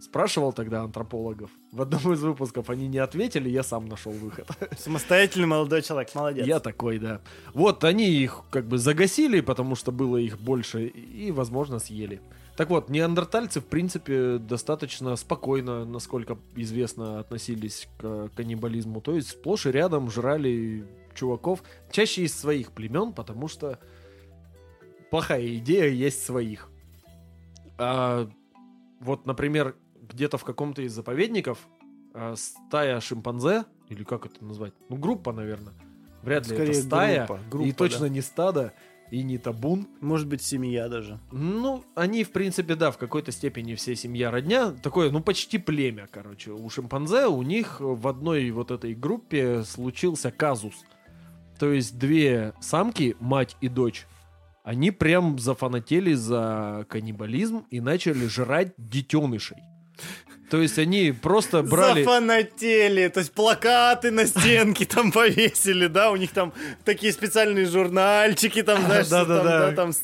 спрашивал 0.00 0.52
тогда 0.52 0.82
антропологов, 0.82 1.50
в 1.72 1.82
одном 1.82 2.12
из 2.12 2.22
выпусков 2.22 2.70
они 2.70 2.86
не 2.88 2.98
ответили, 2.98 3.48
я 3.48 3.62
сам 3.62 3.86
нашел 3.86 4.12
выход. 4.12 4.46
Самостоятельный 4.78 5.46
молодой 5.46 5.82
человек, 5.82 6.14
молодец. 6.14 6.46
Я 6.46 6.60
такой, 6.60 6.98
да. 6.98 7.20
Вот 7.52 7.82
они 7.84 8.08
их 8.08 8.42
как 8.50 8.66
бы 8.66 8.78
загасили, 8.78 9.40
потому 9.40 9.74
что 9.74 9.90
было 9.90 10.16
их 10.16 10.38
больше, 10.38 10.86
и, 10.86 11.32
возможно, 11.32 11.80
съели. 11.80 12.20
Так 12.56 12.68
вот, 12.68 12.90
неандертальцы, 12.90 13.60
в 13.60 13.64
принципе, 13.64 14.38
достаточно 14.38 15.16
спокойно, 15.16 15.84
насколько 15.84 16.36
известно, 16.54 17.18
относились 17.18 17.88
к 17.98 18.28
каннибализму. 18.36 19.00
То 19.00 19.14
есть 19.14 19.30
сплошь 19.30 19.66
и 19.66 19.72
рядом 19.72 20.10
жрали 20.10 20.84
чуваков, 21.14 21.62
чаще 21.90 22.22
из 22.22 22.38
своих 22.38 22.72
племен, 22.72 23.12
потому 23.12 23.48
что 23.48 23.78
плохая 25.10 25.46
идея 25.56 25.88
есть 25.88 26.24
своих. 26.24 26.70
А, 27.78 28.28
вот, 29.00 29.26
например, 29.26 29.76
где-то 30.00 30.38
в 30.38 30.44
каком-то 30.44 30.82
из 30.82 30.92
заповедников 30.92 31.58
а, 32.14 32.34
стая 32.36 33.00
шимпанзе, 33.00 33.64
или 33.88 34.04
как 34.04 34.26
это 34.26 34.44
назвать? 34.44 34.72
Ну, 34.88 34.96
группа, 34.96 35.32
наверное. 35.32 35.74
Вряд 36.22 36.46
ли 36.46 36.54
Скорее 36.54 36.70
это 36.72 36.82
стая, 36.82 37.26
группа, 37.26 37.40
и 37.40 37.50
группа, 37.50 37.74
точно 37.74 38.00
да. 38.00 38.08
не 38.08 38.20
стадо, 38.20 38.72
и 39.10 39.22
не 39.22 39.36
табун. 39.36 39.88
Может 40.00 40.26
быть, 40.26 40.40
семья 40.40 40.88
даже. 40.88 41.20
Ну, 41.32 41.84
они, 41.94 42.24
в 42.24 42.30
принципе, 42.30 42.76
да, 42.76 42.90
в 42.90 42.96
какой-то 42.96 43.30
степени 43.32 43.74
все 43.74 43.94
семья 43.94 44.30
родня. 44.30 44.70
Такое, 44.70 45.10
ну, 45.10 45.20
почти 45.20 45.58
племя, 45.58 46.08
короче. 46.10 46.52
У 46.52 46.70
шимпанзе 46.70 47.26
у 47.26 47.42
них 47.42 47.80
в 47.80 48.08
одной 48.08 48.50
вот 48.50 48.70
этой 48.70 48.94
группе 48.94 49.64
случился 49.64 50.30
казус. 50.30 50.84
То 51.62 51.70
есть 51.70 51.96
две 51.96 52.54
самки, 52.60 53.14
мать 53.20 53.56
и 53.60 53.68
дочь, 53.68 54.08
они 54.64 54.90
прям 54.90 55.38
зафанатели 55.38 56.12
за 56.12 56.84
каннибализм 56.88 57.66
и 57.70 57.80
начали 57.80 58.26
жрать 58.26 58.72
детенышей. 58.78 59.58
То 60.50 60.60
есть 60.60 60.76
они 60.80 61.12
просто 61.12 61.62
брали... 61.62 62.02
Зафанатели, 62.02 63.06
то 63.06 63.20
есть 63.20 63.30
плакаты 63.32 64.10
на 64.10 64.26
стенке 64.26 64.86
там 64.86 65.12
повесили, 65.12 65.86
да, 65.86 66.10
у 66.10 66.16
них 66.16 66.32
там 66.32 66.52
такие 66.84 67.12
специальные 67.12 67.66
журнальчики, 67.66 68.64
там, 68.64 68.82
знаешь, 68.84 69.06
Да, 69.06 69.24
с- 69.24 69.28
да, 69.28 69.36
там, 69.36 69.46
да. 69.46 69.70
да, 69.70 69.76
там 69.76 69.92
с, 69.92 70.02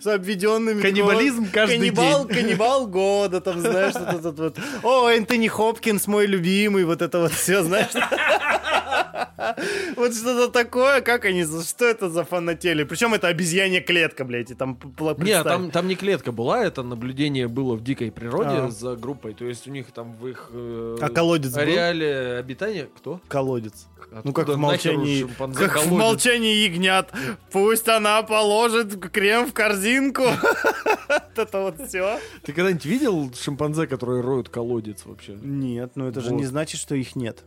с 0.00 0.06
обведенными... 0.08 0.82
Каннибализм 0.82 1.48
каждый 1.52 1.78
каннибал, 1.78 2.26
день. 2.26 2.36
Каннибал 2.36 2.86
года, 2.88 3.40
там, 3.40 3.60
знаешь, 3.60 3.94
вот 3.94 4.18
этот 4.26 4.38
вот. 4.40 4.58
О, 4.82 5.08
Энтони 5.08 5.46
Хопкинс, 5.46 6.08
мой 6.08 6.26
любимый, 6.26 6.84
вот 6.84 7.00
это 7.00 7.20
вот 7.20 7.32
все, 7.32 7.62
знаешь. 7.62 7.92
Вот 9.96 10.14
что-то 10.14 10.48
такое, 10.50 11.00
как 11.00 11.24
они, 11.24 11.44
за- 11.44 11.64
что 11.64 11.84
это 11.86 12.08
за 12.10 12.24
фанатели? 12.24 12.84
Причем 12.84 13.14
это 13.14 13.28
обезьянья 13.28 13.80
клетка, 13.80 14.24
блядь, 14.24 14.50
и 14.50 14.54
там 14.54 14.76
п- 14.76 14.88
п- 14.88 15.04
Не, 15.04 15.14
представь. 15.14 15.44
там, 15.44 15.70
там 15.70 15.88
не 15.88 15.94
клетка 15.96 16.32
была, 16.32 16.64
это 16.64 16.82
наблюдение 16.82 17.48
было 17.48 17.74
в 17.74 17.82
дикой 17.82 18.10
природе 18.12 18.50
А. 18.50 18.68
за 18.70 18.96
группой. 18.96 19.34
То 19.34 19.44
есть 19.44 19.66
у 19.66 19.70
них 19.70 19.86
там 19.92 20.16
в 20.16 20.26
их 20.28 20.48
э, 20.52 20.96
А 21.00 21.08
колодец 21.08 21.52
был? 21.52 21.60
ареале 21.60 22.36
обитания... 22.38 22.88
Кто? 22.96 23.20
Колодец. 23.28 23.86
Ну 24.24 24.32
как 24.32 24.48
в 24.48 24.56
молчании, 24.56 25.26
как 25.54 25.82
в 25.84 25.92
молчании 25.92 26.64
ягнят. 26.68 27.10
Пусть 27.50 27.88
она 27.88 28.22
положит 28.22 28.94
крем 29.10 29.46
в 29.46 29.52
корзинку. 29.52 30.22
Это 31.36 31.60
вот 31.60 31.88
все. 31.88 32.18
Ты 32.42 32.52
когда-нибудь 32.52 32.84
видел 32.84 33.32
шимпанзе, 33.34 33.86
которые 33.86 34.22
роют 34.22 34.48
колодец 34.48 35.04
вообще? 35.04 35.36
Нет, 35.42 35.92
ну 35.94 36.08
это 36.08 36.20
же 36.20 36.32
не 36.32 36.44
значит, 36.46 36.80
что 36.80 36.94
их 36.94 37.14
нет. 37.16 37.44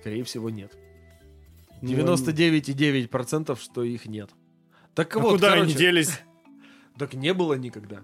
Скорее 0.00 0.24
всего, 0.24 0.50
нет. 0.50 0.72
Ну, 1.82 1.90
99,9% 1.90 3.58
что 3.60 3.82
их 3.82 4.06
нет. 4.06 4.30
Так 4.94 5.14
а 5.16 5.20
вот, 5.20 5.32
куда 5.32 5.50
короче, 5.50 5.64
они 5.64 5.74
делись? 5.74 6.20
Так 6.98 7.14
не 7.14 7.32
было 7.32 7.54
никогда. 7.54 8.00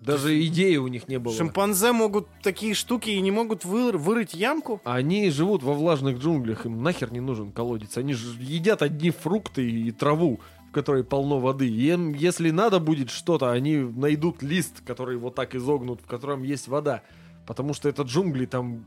Даже 0.00 0.40
идеи 0.46 0.76
у 0.76 0.86
них 0.86 1.08
не 1.08 1.18
было. 1.18 1.34
Шимпанзе 1.34 1.90
могут 1.90 2.28
такие 2.42 2.74
штуки 2.74 3.10
и 3.10 3.20
не 3.20 3.32
могут 3.32 3.64
выр- 3.64 3.96
вырыть 3.96 4.32
ямку? 4.34 4.80
Они 4.84 5.28
живут 5.30 5.64
во 5.64 5.72
влажных 5.74 6.18
джунглях, 6.18 6.66
им 6.66 6.82
нахер 6.82 7.12
не 7.12 7.18
нужен 7.18 7.50
колодец. 7.50 7.96
Они 7.96 8.14
же 8.14 8.40
едят 8.40 8.82
одни 8.82 9.10
фрукты 9.10 9.68
и 9.68 9.90
траву, 9.90 10.40
в 10.68 10.72
которой 10.72 11.02
полно 11.02 11.40
воды. 11.40 11.68
Им, 11.68 12.14
если 12.14 12.50
надо 12.50 12.78
будет 12.78 13.10
что-то, 13.10 13.50
они 13.50 13.78
найдут 13.78 14.42
лист, 14.42 14.82
который 14.86 15.16
вот 15.16 15.34
так 15.34 15.56
изогнут, 15.56 16.00
в 16.00 16.06
котором 16.06 16.44
есть 16.44 16.68
вода. 16.68 17.02
Потому 17.44 17.74
что 17.74 17.88
это 17.88 18.02
джунгли, 18.02 18.46
там 18.46 18.84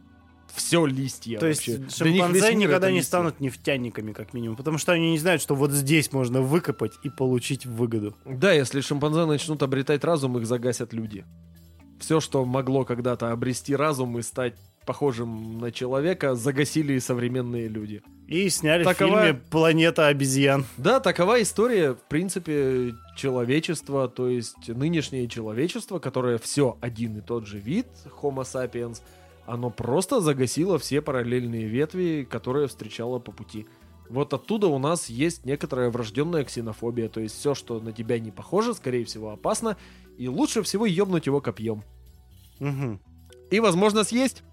все 0.54 0.86
листья 0.86 1.40
То 1.40 1.48
есть 1.48 1.68
вообще. 1.68 1.84
Весь 1.84 1.96
шимпанзе 1.96 2.56
никогда 2.56 2.92
не 2.92 3.02
станут 3.02 3.40
нефтяниками, 3.40 4.14
как 4.14 4.34
минимум, 4.34 4.58
потому 4.58 4.78
что 4.78 4.92
они 4.94 5.12
не 5.12 5.20
знают, 5.20 5.42
что 5.42 5.56
вот 5.56 5.72
здесь 5.72 6.12
можно 6.12 6.42
выкопать 6.42 6.94
и 7.04 7.10
получить 7.10 7.66
выгоду. 7.66 8.16
Да, 8.26 8.52
если 8.52 8.82
шимпанзе 8.82 9.26
начнут 9.26 9.64
обретать 9.64 10.04
разум, 10.04 10.38
их 10.38 10.46
загасят 10.46 10.94
люди. 10.94 11.26
Все, 12.00 12.20
что 12.20 12.46
могло 12.46 12.84
когда-то 12.84 13.32
обрести 13.32 13.76
разум 13.76 14.18
и 14.18 14.22
стать 14.22 14.56
похожим 14.86 15.60
на 15.60 15.72
человека, 15.72 16.36
загасили 16.36 16.98
современные 17.00 17.68
люди. 17.68 18.02
И 18.28 18.50
сняли 18.50 18.84
Такова- 18.84 18.94
в 18.94 19.26
фильме 19.26 19.42
«Планета 19.50 20.08
обезьян». 20.08 20.66
Да, 20.78 21.00
такова 21.00 21.42
история, 21.42 21.94
в 21.94 22.08
принципе, 22.08 22.94
человечества, 23.18 24.08
то 24.08 24.30
есть 24.30 24.70
нынешнее 24.70 25.28
человечество, 25.28 26.00
которое 26.00 26.38
все 26.38 26.78
один 26.82 27.18
и 27.18 27.22
тот 27.22 27.46
же 27.46 27.60
вид, 27.60 27.88
Homo 28.22 28.44
sapiens, 28.44 29.02
оно 29.46 29.70
просто 29.70 30.22
загасило 30.22 30.78
все 30.80 31.02
параллельные 31.02 31.68
ветви, 31.68 32.28
которые 32.30 32.68
встречало 32.68 33.20
по 33.20 33.32
пути. 33.32 33.68
Вот 34.10 34.34
оттуда 34.34 34.68
у 34.68 34.78
нас 34.78 35.10
есть 35.10 35.46
некоторая 35.46 35.90
врожденная 35.90 36.44
ксенофобия, 36.44 37.08
то 37.08 37.22
есть 37.22 37.40
все, 37.40 37.56
что 37.56 37.80
на 37.80 37.94
тебя 37.94 38.20
не 38.20 38.32
похоже, 38.32 38.74
скорее 38.74 39.06
всего, 39.06 39.32
опасно, 39.32 39.78
и 40.18 40.28
лучше 40.28 40.64
всего 40.64 40.86
ебнуть 40.86 41.28
его 41.28 41.40
копьем. 41.40 41.84
Мгм. 42.60 43.00
И, 43.50 43.60
возможно, 43.60 44.04
съесть. 44.04 44.44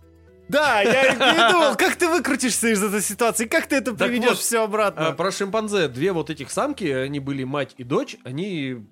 Да, 0.48 0.80
я 0.80 1.12
и 1.12 1.52
думал, 1.52 1.76
как 1.76 1.96
ты 1.96 2.08
выкрутишься 2.08 2.68
из 2.68 2.82
этой 2.82 3.02
ситуации, 3.02 3.46
как 3.46 3.66
ты 3.66 3.76
это 3.76 3.92
приведешь 3.94 4.28
вот, 4.30 4.38
все 4.38 4.64
обратно. 4.64 5.08
А, 5.08 5.12
про 5.12 5.30
шимпанзе. 5.30 5.88
Две 5.88 6.12
вот 6.12 6.30
этих 6.30 6.50
самки, 6.50 6.84
они 6.84 7.20
были 7.20 7.44
мать 7.44 7.74
и 7.76 7.84
дочь, 7.84 8.16
они 8.24 8.86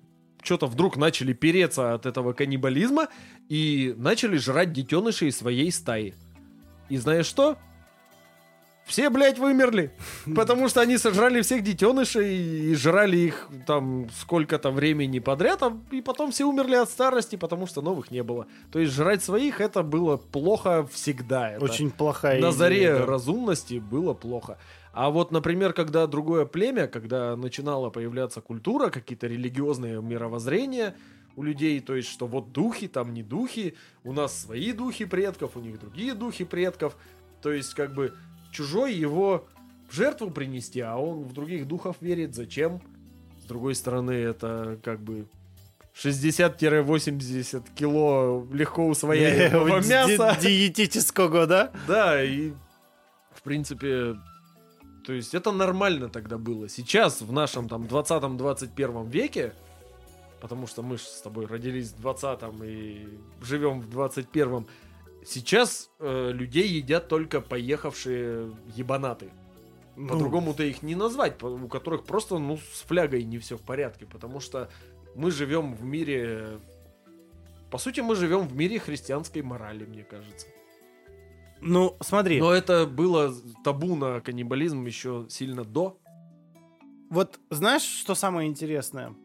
что-то 0.47 0.67
вдруг 0.67 0.95
начали 0.97 1.33
переться 1.33 1.93
от 1.93 2.05
этого 2.05 2.31
каннибализма 2.33 3.09
и 3.49 3.93
начали 3.97 4.37
жрать 4.37 4.71
детенышей 4.71 5.31
своей 5.31 5.71
стаи. 5.71 6.15
И 6.89 6.97
знаешь 6.97 7.25
что? 7.25 7.57
Все, 8.85 9.09
блядь, 9.09 9.37
вымерли. 9.37 9.91
Потому 10.35 10.69
что 10.69 10.79
они 10.79 10.97
сожрали 10.97 11.41
всех 11.41 11.61
детенышей 11.61 12.71
и 12.71 12.75
жрали 12.75 13.17
их 13.17 13.49
там 13.65 14.07
сколько-то 14.21 14.71
времени 14.71 15.19
подряд, 15.19 15.61
а- 15.61 15.77
и 15.91 16.01
потом 16.01 16.31
все 16.31 16.45
умерли 16.45 16.75
от 16.75 16.89
старости, 16.89 17.35
потому 17.35 17.67
что 17.67 17.81
новых 17.81 18.11
не 18.11 18.23
было. 18.23 18.47
То 18.71 18.79
есть 18.79 18.93
жрать 18.93 19.21
своих 19.21 19.59
это 19.59 19.83
было 19.83 20.15
плохо 20.15 20.87
всегда. 20.93 21.51
Это 21.51 21.65
Очень 21.65 21.91
плохая 21.91 22.35
на 22.35 22.47
идея, 22.47 22.51
заре 22.51 22.93
да. 22.99 23.05
разумности 23.05 23.79
было 23.79 24.13
плохо. 24.13 24.57
А 24.97 25.11
вот, 25.11 25.31
например, 25.31 25.73
когда 25.73 26.07
другое 26.07 26.47
племя, 26.47 26.87
когда 26.87 27.35
начинала 27.35 27.91
появляться 27.91 28.41
культура, 28.41 28.89
какие-то 28.89 29.27
религиозные 29.27 30.01
мировоззрения 30.01 30.95
у 31.35 31.43
людей, 31.43 31.79
то 31.81 31.95
есть, 31.95 32.09
что 32.09 32.25
вот 32.25 32.51
духи, 32.51 32.87
там 32.87 33.13
не 33.13 33.21
духи, 33.21 33.75
у 34.03 34.11
нас 34.11 34.35
свои 34.35 34.71
духи 34.71 35.05
предков, 35.05 35.55
у 35.55 35.59
них 35.59 35.79
другие 35.79 36.15
духи 36.15 36.45
предков, 36.45 36.97
то 37.43 37.51
есть, 37.51 37.75
как 37.75 37.93
бы, 37.93 38.15
чужой 38.51 38.95
его 38.95 39.47
в 39.87 39.95
жертву 39.95 40.31
принести, 40.31 40.79
а 40.79 40.97
он 40.97 41.25
в 41.25 41.33
других 41.33 41.67
духов 41.67 41.97
верит, 42.01 42.33
зачем? 42.33 42.81
С 43.39 43.45
другой 43.45 43.75
стороны, 43.75 44.13
это 44.13 44.79
как 44.83 44.99
бы 44.99 45.27
60-80 45.93 47.65
кило 47.75 48.47
легко 48.51 48.87
усвояемого 48.87 49.67
мяса. 49.87 50.35
Диетического, 50.41 51.45
да? 51.45 51.71
Да, 51.87 52.23
и 52.23 52.51
в 53.35 53.43
принципе, 53.43 54.15
то 55.07 55.13
есть 55.13 55.33
это 55.33 55.53
нормально 55.53 56.09
тогда 56.09 56.37
было. 56.37 56.67
Сейчас, 56.67 57.21
в 57.21 57.31
нашем 57.31 57.69
там 57.69 57.83
20-21 57.83 59.09
веке, 59.09 59.53
потому 60.41 60.67
что 60.67 60.83
мы 60.83 60.97
с 60.97 61.21
тобой 61.21 61.45
родились 61.45 61.93
в 61.93 62.05
20-м 62.05 62.61
и 62.65 63.07
живем 63.41 63.79
в 63.79 63.97
21-м, 63.97 64.67
сейчас 65.25 65.89
э, 65.99 66.31
людей 66.33 66.67
едят 66.67 67.07
только 67.07 67.39
поехавшие 67.39 68.51
ебанаты. 68.75 69.29
Ну, 69.95 70.09
По-другому-то 70.09 70.63
их 70.63 70.83
не 70.83 70.95
назвать, 70.95 71.41
у 71.41 71.69
которых 71.69 72.03
просто, 72.03 72.37
ну, 72.37 72.57
с 72.57 72.81
флягой 72.81 73.23
не 73.23 73.37
все 73.37 73.55
в 73.55 73.61
порядке, 73.61 74.05
потому 74.05 74.41
что 74.41 74.69
мы 75.15 75.31
живем 75.31 75.73
в 75.73 75.85
мире... 75.85 76.59
По 77.71 77.77
сути, 77.77 78.01
мы 78.01 78.17
живем 78.17 78.45
в 78.45 78.53
мире 78.53 78.77
христианской 78.77 79.41
морали, 79.41 79.85
мне 79.85 80.03
кажется. 80.03 80.47
Ну, 81.61 81.97
смотри, 82.01 82.39
Но 82.39 82.51
это 82.51 82.85
было 82.85 83.33
табу 83.63 83.95
на 83.95 84.21
каннибализм 84.21 84.85
еще 84.85 85.25
сильно 85.29 85.63
до. 85.63 85.99
вот 87.09 87.39
знаешь, 87.49 87.83
что 87.83 88.15
самое 88.15 88.47
интересное? 88.47 89.15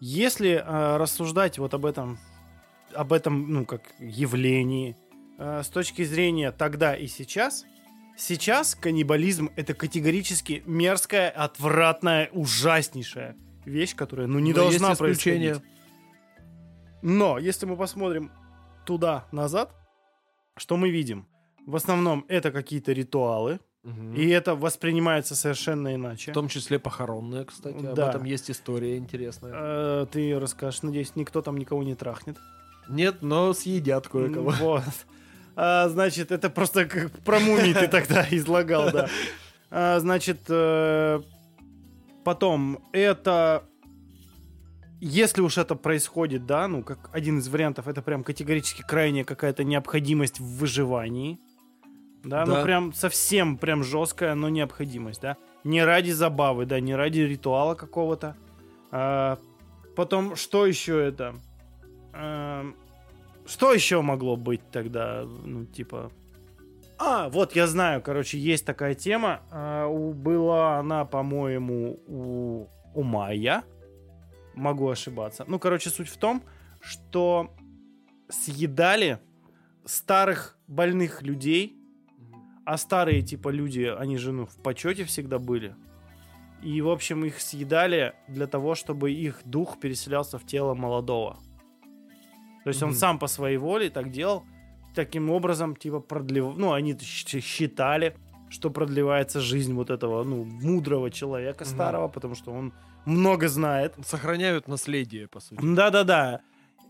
Если 0.00 0.50
э, 0.50 0.96
рассуждать 0.96 1.58
вот 1.58 1.74
об 1.74 1.84
этом, 1.86 2.18
об 2.94 3.12
этом, 3.12 3.50
ну, 3.52 3.64
как 3.64 3.82
явлении, 3.98 4.96
э, 5.38 5.62
с 5.64 5.68
точки 5.68 6.04
зрения 6.04 6.52
тогда 6.52 6.94
и 6.94 7.06
сейчас, 7.06 7.64
сейчас 8.16 8.74
каннибализм 8.74 9.50
это 9.56 9.74
категорически 9.74 10.62
мерзкая, 10.66 11.30
отвратная, 11.30 12.28
ужаснейшая 12.32 13.36
вещь, 13.64 13.94
которая, 13.94 14.26
ну, 14.26 14.38
не 14.38 14.52
Но 14.52 14.62
должна 14.62 14.88
есть 14.90 14.98
происходить. 14.98 15.56
Но 17.02 17.38
если 17.38 17.66
мы 17.66 17.76
посмотрим 17.76 18.30
туда 18.84 19.26
назад, 19.32 19.74
что 20.56 20.76
мы 20.76 20.90
видим? 20.90 21.27
В 21.68 21.76
основном 21.76 22.24
это 22.28 22.50
какие-то 22.50 22.92
ритуалы, 22.92 23.60
Мгм. 23.82 24.14
и 24.14 24.26
это 24.28 24.54
воспринимается 24.54 25.36
совершенно 25.36 25.94
иначе. 25.94 26.30
В 26.30 26.34
том 26.34 26.48
числе 26.48 26.78
похоронные, 26.78 27.44
кстати. 27.44 27.84
Об 27.86 27.94
Да. 27.94 28.08
этом 28.08 28.24
есть 28.24 28.50
история 28.50 28.96
интересная. 28.96 29.52
Э, 29.54 30.06
Ты 30.10 30.38
расскажешь, 30.40 30.80
надеюсь, 30.82 31.12
никто 31.14 31.42
там 31.42 31.58
никого 31.58 31.82
не 31.82 31.94
трахнет. 31.94 32.38
Нет, 32.88 33.16
но 33.20 33.52
съедят 33.52 34.08
кое-кого. 34.08 34.50
Вот. 34.60 34.82
А, 35.56 35.88
значит, 35.90 36.32
это 36.32 36.48
просто 36.48 36.86
как 36.86 37.12
про 37.20 37.38
мумий 37.38 37.74
ты 37.74 37.86
тогда 37.86 38.26
излагал, 38.30 38.90
да. 38.90 39.08
А, 39.70 40.00
значит, 40.00 40.38
э, 40.48 41.20
потом 42.24 42.78
это... 42.92 43.62
Если 45.00 45.42
уж 45.42 45.58
это 45.58 45.74
происходит, 45.74 46.46
да, 46.46 46.66
ну, 46.66 46.82
как 46.82 47.10
один 47.12 47.38
из 47.40 47.48
вариантов, 47.48 47.86
это 47.88 48.00
прям 48.00 48.24
категорически 48.24 48.82
крайняя 48.88 49.24
какая-то 49.24 49.64
необходимость 49.64 50.40
в 50.40 50.44
выживании. 50.58 51.38
Да, 52.24 52.44
ну 52.46 52.54
Да. 52.54 52.62
прям 52.64 52.92
совсем 52.92 53.56
прям 53.58 53.82
жесткая, 53.84 54.34
но 54.34 54.48
необходимость, 54.48 55.20
да. 55.20 55.36
Не 55.64 55.84
ради 55.84 56.10
забавы, 56.10 56.66
да, 56.66 56.80
не 56.80 56.94
ради 56.94 57.20
ритуала 57.20 57.74
какого-то. 57.74 58.36
А, 58.90 59.38
потом, 59.96 60.36
что 60.36 60.66
еще 60.66 61.04
это? 61.04 61.34
Эм, 62.14 62.74
что 63.46 63.72
еще 63.72 64.02
могло 64.02 64.36
быть 64.36 64.60
тогда? 64.70 65.24
Ну, 65.24 65.64
типа... 65.66 66.10
А, 67.00 67.28
вот 67.28 67.54
я 67.54 67.66
знаю, 67.68 68.02
короче, 68.02 68.38
есть 68.38 68.64
такая 68.66 68.94
тема. 68.94 69.40
А, 69.50 69.86
у- 69.86 70.12
была 70.12 70.78
она, 70.78 71.04
по-моему, 71.04 72.00
у, 72.08 72.66
у 72.94 73.02
Майя. 73.04 73.62
Могу 74.54 74.88
ошибаться. 74.88 75.44
Ну, 75.46 75.58
короче, 75.60 75.90
суть 75.90 76.08
в 76.08 76.16
том, 76.16 76.42
что 76.80 77.54
съедали 78.28 79.20
старых 79.84 80.58
больных 80.66 81.22
людей, 81.22 81.77
а 82.68 82.76
старые, 82.76 83.22
типа, 83.22 83.48
люди, 83.48 83.80
они 83.98 84.18
же, 84.18 84.32
ну, 84.32 84.44
в 84.44 84.56
почете 84.62 85.04
всегда 85.04 85.38
были. 85.38 85.74
И, 86.62 86.82
в 86.82 86.88
общем, 86.88 87.24
их 87.24 87.40
съедали 87.40 88.12
для 88.28 88.46
того, 88.46 88.74
чтобы 88.74 89.10
их 89.10 89.40
дух 89.44 89.78
переселялся 89.80 90.38
в 90.38 90.44
тело 90.44 90.74
молодого. 90.74 91.36
То 92.64 92.70
есть 92.70 92.82
он 92.82 92.90
Мгм. 92.90 92.98
сам 92.98 93.18
по 93.18 93.26
своей 93.28 93.56
воле 93.56 93.88
так 93.90 94.10
делал. 94.10 94.42
Таким 94.94 95.30
образом, 95.30 95.76
типа, 95.76 96.00
продлев... 96.00 96.56
Ну, 96.56 96.72
они 96.72 96.94
считали, 96.98 98.14
что 98.50 98.70
продлевается 98.70 99.40
жизнь 99.40 99.72
вот 99.74 99.90
этого, 99.90 100.24
ну, 100.24 100.44
мудрого 100.44 101.10
человека 101.10 101.64
Мгм. 101.64 101.74
старого, 101.74 102.08
потому 102.08 102.34
что 102.34 102.52
он 102.52 102.72
много 103.06 103.48
знает. 103.48 103.94
Сохраняют 104.04 104.68
наследие, 104.68 105.26
по 105.26 105.40
сути. 105.40 105.60
Да-да-да. 105.62 106.40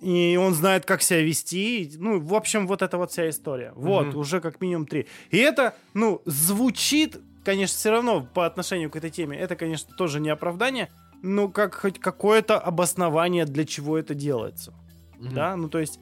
И 0.01 0.39
он 0.41 0.55
знает, 0.55 0.85
как 0.85 1.03
себя 1.03 1.23
вести. 1.23 1.91
Ну, 1.99 2.21
в 2.21 2.35
общем, 2.35 2.67
вот 2.67 2.83
это 2.83 2.99
вот 2.99 3.11
вся 3.11 3.29
история. 3.29 3.73
Вот, 3.75 4.07
Мгм. 4.09 4.19
уже 4.19 4.41
как 4.41 4.61
минимум 4.61 4.87
три. 4.87 5.07
И 5.31 5.39
это, 5.39 5.75
ну, 5.95 6.23
звучит, 6.25 7.21
конечно, 7.45 7.77
все 7.77 7.91
равно 7.91 8.27
по 8.35 8.47
отношению 8.47 8.91
к 8.91 8.97
этой 8.97 9.11
теме. 9.11 9.37
Это, 9.37 9.57
конечно, 9.57 9.93
тоже 9.97 10.21
не 10.21 10.29
оправдание, 10.31 10.89
но 11.23 11.49
как 11.49 11.75
хоть 11.75 11.99
какое-то 11.99 12.59
обоснование, 12.59 13.45
для 13.45 13.65
чего 13.65 13.99
это 13.99 14.15
делается. 14.15 14.73
Мгм. 15.19 15.35
Да, 15.35 15.57
ну, 15.57 15.69
то 15.69 15.79
есть 15.81 15.99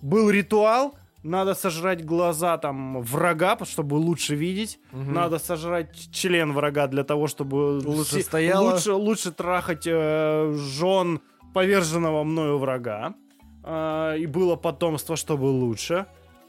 был 0.00 0.30
ритуал, 0.30 0.94
надо 1.24 1.54
сожрать 1.54 2.04
глаза 2.04 2.56
там 2.56 3.02
врага, 3.02 3.58
чтобы 3.64 3.94
лучше 3.96 4.36
видеть. 4.36 4.78
Мгм. 4.92 5.12
Надо 5.12 5.38
сожрать 5.40 6.10
член 6.12 6.52
врага 6.52 6.86
для 6.86 7.02
того, 7.02 7.26
чтобы 7.26 7.80
Лучше 7.84 8.22
стояло. 8.22 8.72
лучше, 8.72 8.92
лучше 8.92 9.32
трахать 9.32 9.86
э, 9.86 10.54
жен 10.56 11.20
поверженного 11.52 12.22
мною 12.22 12.58
врага. 12.58 13.14
А, 13.62 14.14
и 14.16 14.26
было 14.26 14.56
потомство, 14.56 15.16
чтобы 15.16 15.44
лучше. 15.44 16.06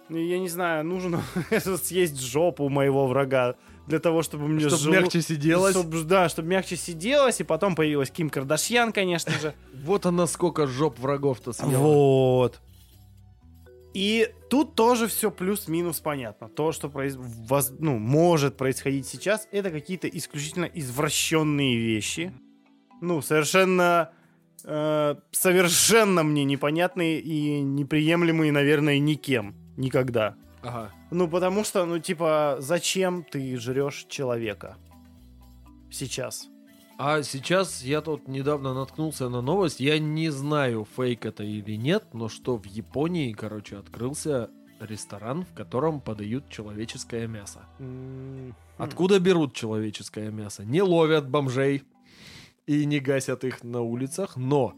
Я 0.09 0.39
не 0.39 0.49
знаю, 0.49 0.83
нужно 0.85 1.21
съесть 1.83 2.19
жопу 2.21 2.67
моего 2.69 3.07
врага 3.07 3.55
для 3.87 3.99
того, 3.99 4.21
чтобы 4.23 4.47
мне 4.47 4.67
Чтоб 4.67 4.79
жило- 4.79 4.91
мягче 5.01 5.21
сиделось. 5.21 5.75
чтоб- 5.75 6.03
да, 6.05 6.27
чтобы 6.29 6.49
мягче 6.49 6.75
сиделось, 6.75 7.39
и 7.39 7.43
потом 7.43 7.75
появилась 7.75 8.11
Ким 8.11 8.29
Кардашьян, 8.29 8.91
конечно 8.91 9.31
же. 9.39 9.53
Вот 9.85 10.05
она 10.05 10.27
сколько 10.27 10.67
жоп 10.67 10.99
врагов-то 10.99 11.53
съела. 11.53 11.77
Вот. 11.77 12.61
И 13.93 14.29
тут 14.49 14.75
тоже 14.75 15.07
все 15.07 15.31
плюс-минус 15.31 15.99
понятно. 15.99 16.47
То, 16.47 16.71
что 16.71 16.87
произ- 16.87 17.17
воз- 17.17 17.73
ну, 17.79 17.97
может 17.97 18.55
происходить 18.55 19.05
сейчас, 19.07 19.47
это 19.51 19.69
какие-то 19.69 20.07
исключительно 20.07 20.65
извращенные 20.65 21.77
вещи. 21.77 22.31
Ну, 23.01 23.21
совершенно 23.21 24.11
э, 24.65 25.15
совершенно 25.31 26.23
мне 26.23 26.43
непонятные 26.43 27.19
и 27.19 27.61
неприемлемые, 27.61 28.51
наверное, 28.51 28.99
никем. 28.99 29.55
Никогда. 29.77 30.35
Ага. 30.61 30.91
Ну, 31.09 31.27
потому 31.27 31.63
что, 31.63 31.85
ну, 31.85 31.99
типа, 31.99 32.57
зачем 32.59 33.23
ты 33.23 33.57
жрешь 33.57 34.05
человека? 34.09 34.77
Сейчас. 35.89 36.47
А 36.97 37.23
сейчас 37.23 37.83
я 37.83 38.01
тут 38.01 38.27
недавно 38.27 38.73
наткнулся 38.73 39.27
на 39.27 39.41
новость. 39.41 39.79
Я 39.79 39.97
не 39.97 40.29
знаю, 40.29 40.87
фейк 40.95 41.25
это 41.25 41.43
или 41.43 41.75
нет, 41.75 42.05
но 42.13 42.29
что 42.29 42.57
в 42.57 42.65
Японии, 42.65 43.33
короче, 43.33 43.77
открылся 43.77 44.51
ресторан, 44.79 45.43
в 45.45 45.53
котором 45.53 45.99
подают 45.99 46.49
человеческое 46.49 47.27
мясо. 47.27 47.65
Откуда 48.77 49.19
берут 49.19 49.53
человеческое 49.53 50.29
мясо? 50.31 50.63
Не 50.63 50.81
ловят 50.81 51.27
бомжей 51.27 51.83
и 52.71 52.85
не 52.85 52.99
гасят 52.99 53.43
их 53.43 53.63
на 53.63 53.81
улицах, 53.81 54.37
но 54.37 54.73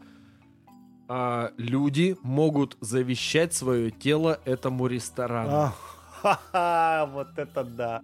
а, 1.08 1.52
люди 1.56 2.16
могут 2.22 2.76
завещать 2.80 3.54
свое 3.54 3.90
тело 3.92 4.40
этому 4.44 4.86
ресторану. 4.88 5.50
А, 5.52 5.74
ха-ха, 6.22 7.06
вот 7.12 7.38
это 7.38 7.62
да. 7.62 8.00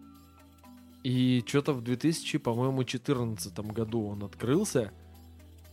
И 1.02 1.42
что-то 1.46 1.72
в 1.72 1.82
2000, 1.82 2.38
по-моему, 2.38 2.78
2014 2.84 3.58
году 3.72 4.06
он 4.06 4.22
открылся. 4.22 4.92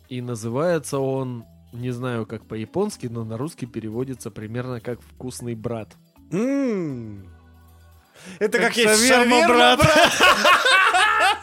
И 0.10 0.22
называется 0.22 1.00
он, 1.00 1.44
не 1.74 1.92
знаю 1.92 2.26
как 2.26 2.46
по-японски, 2.48 3.08
но 3.08 3.24
на 3.26 3.38
русский 3.38 3.66
переводится 3.66 4.32
примерно 4.32 4.80
как 4.80 5.00
«вкусный 5.02 5.54
брат». 5.54 5.96
М. 6.32 7.28
Это 8.40 8.58
Как 8.58 8.70
как, 8.70 8.78
есть 8.78 9.08
шаверма, 9.08 9.48
брат. 9.48 9.80
брат. 9.80 10.12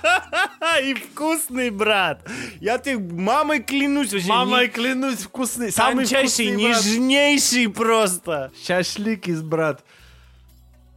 И 0.82 0.94
вкусный 0.94 1.70
брат. 1.70 2.28
Я 2.60 2.78
тебе 2.78 2.98
мамой 2.98 3.62
клянусь 3.62 4.12
вообще. 4.12 4.28
Мамой 4.28 4.66
не- 4.66 4.68
клянусь, 4.72 5.20
вкусный, 5.22 5.70
самый 5.72 6.04
Тончайший, 6.04 6.48
вкусный 6.48 6.68
брат. 6.68 6.84
нежнейший 6.84 7.68
просто. 7.68 8.52
Шашлык 8.62 9.28
из 9.28 9.42
брат. 9.42 9.84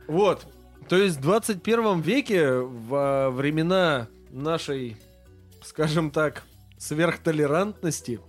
Вот. 0.08 0.46
То 0.90 0.96
есть 0.98 1.18
в 1.18 1.22
21 1.22 2.02
веке, 2.02 2.52
во 2.60 3.30
времена 3.30 4.08
нашей, 4.32 4.98
скажем 5.64 6.12
так, 6.12 6.44
сверхтолерантности, 6.78 8.20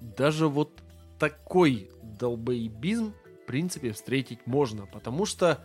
даже 0.00 0.48
вот 0.48 0.80
такой 1.18 1.90
долбоебизм, 2.02 3.12
в 3.42 3.46
принципе, 3.46 3.92
встретить 3.92 4.46
можно. 4.46 4.86
Потому 4.86 5.26
что 5.26 5.64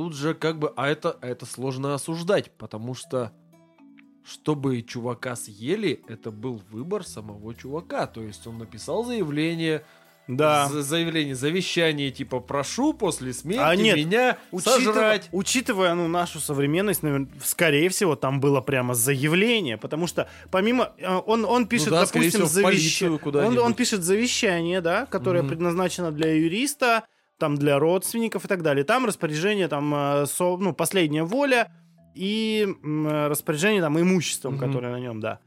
тут 0.00 0.14
же 0.14 0.32
как 0.32 0.58
бы... 0.58 0.72
А 0.76 0.88
это, 0.88 1.18
а 1.20 1.26
это 1.26 1.44
сложно 1.44 1.92
осуждать, 1.92 2.50
потому 2.52 2.94
что 2.94 3.32
чтобы 4.24 4.80
чувака 4.80 5.36
съели, 5.36 6.00
это 6.08 6.30
был 6.30 6.62
выбор 6.70 7.04
самого 7.04 7.54
чувака. 7.54 8.06
То 8.06 8.22
есть 8.22 8.46
он 8.46 8.56
написал 8.56 9.04
заявление, 9.04 9.84
Да. 10.26 10.68
за- 10.70 10.80
заявление, 10.82 11.34
завещание, 11.34 12.10
типа, 12.10 12.40
прошу 12.40 12.94
после 12.94 13.34
смерти 13.34 13.60
А 13.62 13.76
нет, 13.76 13.98
меня 13.98 14.38
Учитывая, 14.52 14.84
сожрать. 14.86 15.28
учитывая 15.32 15.94
ну, 15.94 16.08
нашу 16.08 16.40
современность, 16.40 17.02
наверно, 17.02 17.28
скорее 17.44 17.90
всего, 17.90 18.16
там 18.16 18.40
было 18.40 18.62
прямо 18.62 18.94
заявление, 18.94 19.76
потому 19.76 20.06
что 20.06 20.30
помимо... 20.50 20.94
э, 20.96 21.14
Он, 21.26 21.44
он 21.44 21.66
пишет, 21.66 21.88
Ну 21.88 21.96
да, 21.96 22.06
допустим, 22.06 22.46
завещание. 22.46 23.18
Он, 23.22 23.58
он 23.58 23.74
пишет 23.74 24.02
завещание, 24.02 24.80
да, 24.80 25.04
которое 25.04 25.40
Мгм. 25.42 25.48
предназначено 25.50 26.10
для 26.10 26.32
юриста, 26.34 27.04
там 27.40 27.56
для 27.56 27.78
родственников 27.80 28.44
и 28.44 28.48
так 28.48 28.62
далее. 28.62 28.84
Там 28.84 29.04
распоряжение, 29.06 29.66
там, 29.66 29.92
э, 29.94 30.26
со- 30.26 30.56
ну, 30.56 30.72
последняя 30.72 31.24
воля 31.24 31.72
и 32.14 32.66
э, 32.84 33.26
распоряжение 33.28 33.80
там 33.82 33.98
имуществом, 34.00 34.54
Мгм. 34.54 34.60
которое 34.66 34.92
на 34.92 35.00
нем, 35.00 35.20
да. 35.20 35.40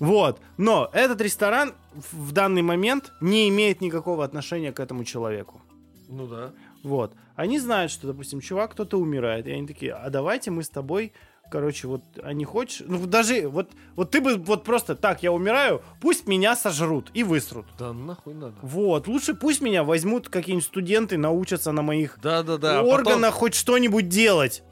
Вот. 0.00 0.40
Но 0.58 0.90
этот 0.92 1.20
ресторан 1.20 1.72
в 2.12 2.32
данный 2.32 2.62
момент 2.62 3.12
не 3.20 3.48
имеет 3.48 3.80
никакого 3.80 4.24
отношения 4.24 4.72
к 4.72 4.80
этому 4.80 5.04
человеку. 5.04 5.60
Ну 6.08 6.26
да. 6.26 6.52
Вот. 6.82 7.14
Они 7.34 7.58
знают, 7.58 7.90
что, 7.92 8.06
допустим, 8.06 8.40
чувак, 8.40 8.72
кто-то 8.72 8.98
умирает. 8.98 9.46
И 9.46 9.50
они 9.52 9.66
такие, 9.66 9.92
а 9.92 10.10
давайте 10.10 10.50
мы 10.50 10.62
с 10.62 10.68
тобой, 10.70 11.12
короче, 11.50 11.86
вот, 11.88 12.02
а 12.22 12.32
не 12.32 12.44
хочешь? 12.44 12.82
Ну, 12.86 13.04
даже, 13.06 13.48
вот, 13.48 13.70
вот 13.94 14.10
ты 14.10 14.20
бы 14.20 14.36
вот 14.36 14.64
просто, 14.64 14.94
так, 14.94 15.22
я 15.22 15.32
умираю, 15.32 15.82
пусть 16.00 16.26
меня 16.26 16.56
сожрут 16.56 17.10
и 17.14 17.22
высрут. 17.22 17.66
Да 17.78 17.92
нахуй 17.92 18.34
надо. 18.34 18.54
Вот, 18.62 19.06
лучше 19.08 19.34
пусть 19.34 19.60
меня 19.60 19.84
возьмут 19.84 20.28
какие-нибудь 20.28 20.66
студенты, 20.66 21.16
научатся 21.18 21.72
на 21.72 21.82
моих 21.82 22.18
Да-да-да. 22.22 22.80
а 22.80 22.82
органах 22.82 23.32
потом- 23.32 23.38
хоть 23.40 23.54
что-нибудь 23.54 24.08
делать. 24.08 24.62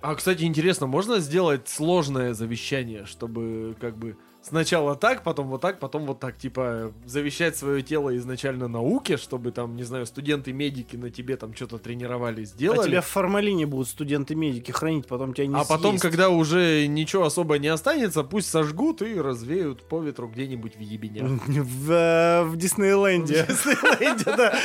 А, 0.00 0.14
кстати, 0.14 0.44
интересно, 0.44 0.86
можно 0.86 1.18
сделать 1.18 1.68
сложное 1.68 2.32
завещание, 2.32 3.04
чтобы 3.04 3.74
как 3.80 3.96
бы 3.96 4.16
сначала 4.48 4.96
так, 4.96 5.22
потом 5.22 5.48
вот 5.48 5.60
так, 5.60 5.78
потом 5.78 6.06
вот 6.06 6.20
так, 6.20 6.36
типа 6.38 6.92
завещать 7.06 7.56
свое 7.56 7.82
тело 7.82 8.16
изначально 8.16 8.68
науке, 8.68 9.16
чтобы 9.16 9.52
там, 9.52 9.76
не 9.76 9.84
знаю, 9.84 10.06
студенты-медики 10.06 10.96
на 10.96 11.10
тебе 11.10 11.36
там 11.36 11.54
что-то 11.54 11.78
тренировали, 11.78 12.42
А 12.42 12.44
сделали. 12.44 12.88
тебя 12.88 13.00
в 13.00 13.06
формалине 13.06 13.66
будут 13.66 13.88
студенты-медики 13.88 14.70
хранить, 14.70 15.06
потом 15.06 15.34
тебя 15.34 15.46
не 15.46 15.54
А 15.54 15.64
потом, 15.64 15.92
съесть. 15.92 16.02
когда 16.02 16.30
уже 16.30 16.86
ничего 16.86 17.24
особо 17.24 17.58
не 17.58 17.68
останется, 17.68 18.24
пусть 18.24 18.48
сожгут 18.50 19.02
и 19.02 19.20
развеют 19.20 19.88
по 19.88 20.00
ветру 20.02 20.28
где-нибудь 20.28 20.76
в 20.76 20.80
ебенях. 20.80 21.28
В, 21.46 21.90
э, 21.92 22.42
в 22.44 22.56
Диснейленде. 22.56 23.46
Диснейленде, 23.48 24.24
да, 24.24 24.58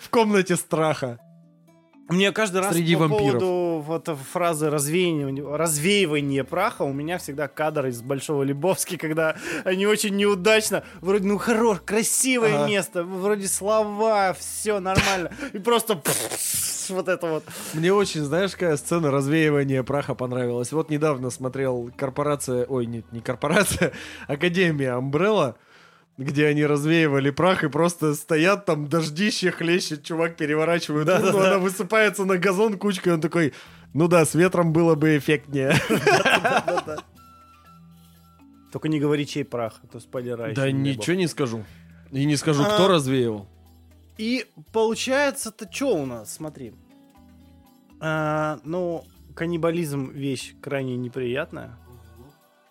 В 0.00 0.10
комнате 0.10 0.56
страха. 0.56 1.18
Мне 2.10 2.32
каждый 2.32 2.60
раз 2.60 2.74
Среди 2.74 2.94
по 2.94 3.02
вампиров. 3.02 3.40
поводу 3.40 3.84
вот 3.86 4.08
фразы 4.32 4.68
развеивания, 4.68 5.44
развеивания 5.44 6.44
праха 6.44 6.82
у 6.82 6.92
меня 6.92 7.18
всегда 7.18 7.48
кадр 7.48 7.86
из 7.86 8.02
Большого 8.02 8.42
Лебовски, 8.42 8.96
когда 8.96 9.36
они 9.64 9.86
очень 9.86 10.16
неудачно, 10.16 10.84
вроде 11.00 11.26
ну 11.26 11.38
хорош, 11.38 11.78
красивое 11.84 12.56
Ага. 12.56 12.66
место, 12.68 13.04
вроде 13.04 13.46
слова, 13.48 14.34
все 14.38 14.80
нормально, 14.80 15.30
и 15.52 15.58
просто 15.58 16.00
вот 16.88 17.08
это 17.08 17.26
вот. 17.26 17.44
Мне 17.74 17.92
очень, 17.92 18.22
знаешь, 18.22 18.52
какая 18.52 18.76
сцена 18.76 19.10
развеивания 19.10 19.82
праха 19.82 20.14
понравилась. 20.14 20.72
Вот 20.72 20.90
недавно 20.90 21.30
смотрел 21.30 21.90
корпорация, 21.96 22.66
ой, 22.66 22.86
нет, 22.86 23.04
не 23.12 23.20
корпорация, 23.20 23.92
Академия 24.26 24.98
Umbrella, 24.98 25.54
где 26.20 26.46
они 26.46 26.66
развеивали 26.66 27.30
прах 27.30 27.64
и 27.64 27.68
просто 27.68 28.14
стоят 28.14 28.66
там, 28.66 28.88
дождище 28.88 29.50
хлещет, 29.50 30.04
чувак 30.04 30.36
переворачивает 30.36 31.06
Да, 31.06 31.16
урну, 31.18 31.32
да, 31.32 31.38
да. 31.38 31.48
она 31.52 31.58
высыпается 31.58 32.24
на 32.26 32.36
газон 32.36 32.78
кучкой, 32.78 33.14
он 33.14 33.20
такой, 33.22 33.54
ну 33.94 34.06
да, 34.06 34.26
с 34.26 34.34
ветром 34.34 34.72
было 34.72 34.94
бы 34.94 35.16
эффектнее. 35.16 35.74
Только 38.70 38.88
не 38.88 39.00
говори, 39.00 39.26
чей 39.26 39.44
прах, 39.44 39.80
а 39.82 39.86
то 39.86 39.98
спойлера 39.98 40.52
Да 40.54 40.70
ничего 40.70 41.16
не 41.16 41.26
скажу. 41.26 41.64
И 42.12 42.24
не 42.24 42.36
скажу, 42.36 42.62
А. 42.64 42.74
кто 42.74 42.88
развеивал. 42.88 43.48
И 44.18 44.46
получается-то 44.72 45.68
что 45.72 45.96
у 45.96 46.04
нас, 46.06 46.34
смотри. 46.34 46.74
А, 47.98 48.58
ну, 48.64 49.04
каннибализм 49.34 50.10
вещь 50.10 50.54
крайне 50.60 50.96
неприятная. 50.96 51.78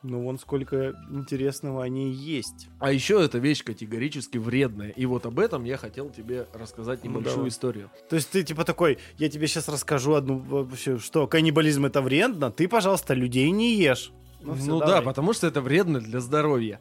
Ну, 0.01 0.21
вон 0.21 0.39
сколько 0.39 0.93
интересного 1.09 1.83
о 1.83 1.89
ней 1.89 2.11
есть. 2.11 2.69
А 2.79 2.91
еще 2.91 3.21
эта 3.21 3.37
вещь 3.37 3.63
категорически 3.65 4.37
вредная. 4.37 4.91
И 4.91 5.05
вот 5.05 5.25
об 5.25 5.39
этом 5.39 5.65
я 5.65 5.75
хотел 5.75 6.09
тебе 6.09 6.47
рассказать 6.53 7.03
Ну, 7.03 7.09
небольшую 7.09 7.35
давай. 7.35 7.49
историю. 7.49 7.91
То 8.09 8.15
есть 8.15 8.29
ты 8.29 8.43
типа 8.43 8.63
такой, 8.63 8.97
я 9.17 9.27
тебе 9.29 9.45
сейчас 9.47 9.67
расскажу 9.67 10.13
одну 10.13 10.37
вообще, 10.37 10.97
что 10.99 11.27
каннибализм 11.27 11.85
это 11.85 12.01
вредно, 12.01 12.49
ты, 12.49 12.69
пожалуйста, 12.69 13.13
людей 13.13 13.49
не 13.51 13.75
ешь. 13.75 14.13
Ну, 14.41 14.53
всё, 14.55 14.79
да, 14.79 14.85
давай. 14.87 15.03
потому 15.03 15.33
что 15.33 15.47
это 15.47 15.59
вредно 15.59 15.99
для 15.99 16.21
здоровья. 16.21 16.79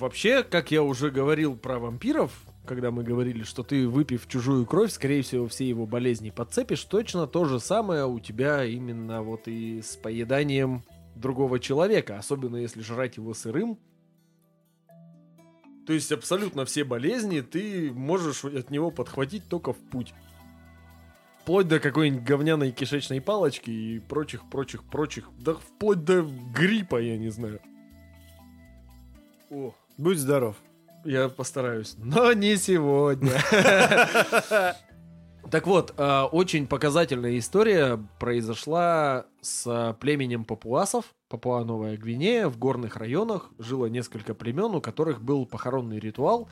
Вообще, 0.00 0.42
как 0.42 0.72
я 0.72 0.82
уже 0.82 1.10
говорил 1.12 1.56
про 1.56 1.78
вампиров, 1.78 2.32
когда 2.66 2.90
мы 2.90 3.04
говорили, 3.04 3.44
что 3.44 3.62
ты, 3.62 3.86
выпив 3.86 4.26
чужую 4.26 4.66
кровь, 4.66 4.90
скорее 4.90 5.22
всего, 5.22 5.46
все 5.46 5.68
его 5.68 5.86
болезни 5.86 6.30
подцепишь, 6.30 6.82
точно 6.84 7.28
то 7.28 7.44
же 7.44 7.60
самое 7.60 8.04
у 8.06 8.18
тебя 8.18 8.64
именно 8.64 9.22
вот 9.22 9.46
и 9.46 9.80
с 9.80 9.94
поеданием 9.96 10.82
другого 11.16 11.58
человека, 11.60 12.18
особенно 12.18 12.56
если 12.56 12.80
жрать 12.82 13.16
его 13.16 13.34
сырым. 13.34 13.78
То 15.86 15.92
есть 15.92 16.10
абсолютно 16.12 16.64
все 16.64 16.84
болезни 16.84 17.40
ты 17.40 17.92
можешь 17.92 18.44
от 18.44 18.70
него 18.70 18.90
подхватить 18.90 19.48
только 19.48 19.72
в 19.72 19.78
путь. 19.78 20.14
Вплоть 21.42 21.68
до 21.68 21.78
какой-нибудь 21.78 22.24
говняной 22.24 22.72
кишечной 22.72 23.20
палочки 23.20 23.70
и 23.70 23.98
прочих, 23.98 24.48
прочих, 24.48 24.82
прочих. 24.82 25.28
Да 25.38 25.54
вплоть 25.54 26.02
до 26.02 26.22
гриппа, 26.22 26.96
я 27.00 27.18
не 27.18 27.28
знаю. 27.28 27.60
О, 29.50 29.74
Будь 29.98 30.18
здоров. 30.18 30.56
я 31.04 31.28
постараюсь. 31.28 31.96
Но 31.98 32.32
не 32.32 32.56
сегодня. 32.56 33.32
Так 35.54 35.68
вот, 35.68 35.94
э, 35.96 36.22
очень 36.32 36.66
показательная 36.66 37.38
история 37.38 38.04
произошла 38.18 39.26
с 39.40 39.96
племенем 40.00 40.44
папуасов. 40.44 41.04
Папуа 41.28 41.62
Новая 41.62 41.96
Гвинея 41.96 42.48
в 42.48 42.58
горных 42.58 42.96
районах 42.96 43.50
жило 43.60 43.86
несколько 43.86 44.34
племен, 44.34 44.74
у 44.74 44.80
которых 44.80 45.22
был 45.22 45.46
похоронный 45.46 46.00
ритуал. 46.00 46.48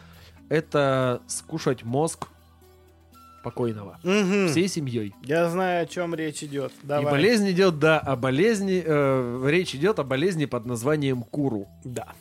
Это 0.49 1.21
скушать 1.27 1.83
мозг 1.83 2.29
покойного. 3.43 3.99
Мгм. 4.05 4.47
Всей 4.47 4.69
семьей. 4.69 5.17
Я 5.25 5.51
знаю, 5.51 5.83
о 5.83 5.87
чем 5.87 6.15
речь 6.15 6.45
идет. 6.45 6.71
И 6.85 6.87
Давай. 6.87 7.11
болезнь 7.11 7.51
идет, 7.51 7.81
да, 7.81 7.99
о 7.99 8.15
болезни, 8.15 8.85
э, 8.87 9.49
речь 9.49 9.75
идет 9.75 9.99
о 9.99 10.05
болезни 10.05 10.45
под 10.45 10.65
названием 10.65 11.25
куру. 11.25 11.67
Да. 11.83 12.13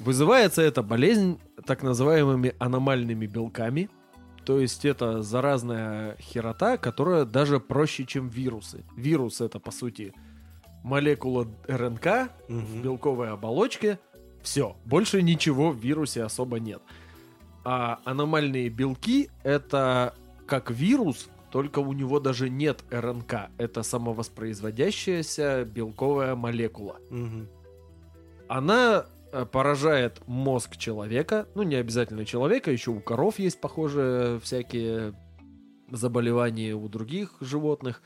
Вызывается 0.00 0.60
эта 0.60 0.82
болезнь 0.82 1.38
так 1.64 1.82
называемыми 1.82 2.54
аномальными 2.58 3.24
белками. 3.24 3.88
То 4.44 4.60
есть 4.60 4.84
это 4.84 5.22
заразная 5.22 6.16
херота, 6.20 6.76
которая 6.76 7.24
даже 7.24 7.60
проще, 7.60 8.04
чем 8.04 8.28
вирусы. 8.28 8.84
Вирус 8.96 9.40
это, 9.40 9.58
по 9.58 9.70
сути, 9.70 10.12
молекула 10.82 11.46
РНК 11.66 12.04
в 12.48 12.52
Мгм. 12.52 12.82
белковой 12.82 13.30
оболочке. 13.30 13.98
Все, 14.42 14.76
больше 14.84 15.22
ничего 15.22 15.70
в 15.70 15.78
вирусе 15.78 16.22
особо 16.22 16.60
нет. 16.60 16.82
А 17.64 18.00
аномальные 18.04 18.68
белки 18.68 19.30
это 19.42 20.14
как 20.46 20.70
вирус, 20.70 21.30
только 21.50 21.78
у 21.78 21.94
него 21.94 22.20
даже 22.20 22.50
нет 22.50 22.84
РНК. 22.90 23.48
Это 23.56 23.82
самовоспроизводящаяся 23.82 25.64
белковая 25.64 26.34
молекула 26.34 26.96
Мгм. 27.08 27.48
она 28.48 29.06
поражает 29.50 30.20
мозг 30.26 30.76
человека, 30.76 31.46
ну 31.54 31.62
не 31.62 31.76
обязательно 31.76 32.24
человека, 32.24 32.70
еще 32.70 32.90
у 32.90 33.00
коров 33.00 33.38
есть 33.38 33.60
похожие 33.60 34.38
всякие 34.40 35.14
заболевания 35.90 36.74
у 36.74 36.88
других 36.88 37.34
животных, 37.40 38.02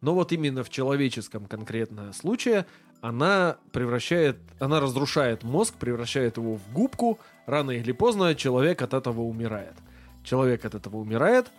но 0.00 0.14
вот 0.14 0.32
именно 0.32 0.62
в 0.62 0.70
человеческом 0.70 1.46
конкретно 1.46 2.12
случае 2.12 2.66
она 3.00 3.56
превращает, 3.72 4.38
она 4.58 4.80
разрушает 4.80 5.42
мозг, 5.42 5.74
превращает 5.74 6.36
его 6.36 6.56
в 6.56 6.72
губку, 6.72 7.18
рано 7.46 7.72
или 7.72 7.92
поздно 7.92 8.34
человек 8.34 8.82
от 8.82 8.94
этого 8.94 9.22
умирает. 9.22 9.74
Человек 10.24 10.64
от 10.64 10.74
этого 10.74 10.96
умирает, 10.96 11.50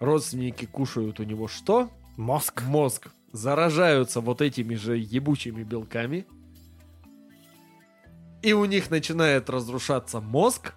родственники 0.00 0.66
кушают 0.66 1.20
у 1.20 1.24
него 1.24 1.48
что? 1.48 1.90
Мозг. 2.16 2.62
мозг 2.62 3.08
заражаются 3.32 4.20
вот 4.20 4.40
этими 4.40 4.76
же 4.76 4.96
ебучими 4.96 5.64
белками, 5.64 6.24
и 8.44 8.52
у 8.52 8.66
них 8.66 8.90
начинает 8.90 9.48
разрушаться 9.48 10.20
мозг, 10.20 10.74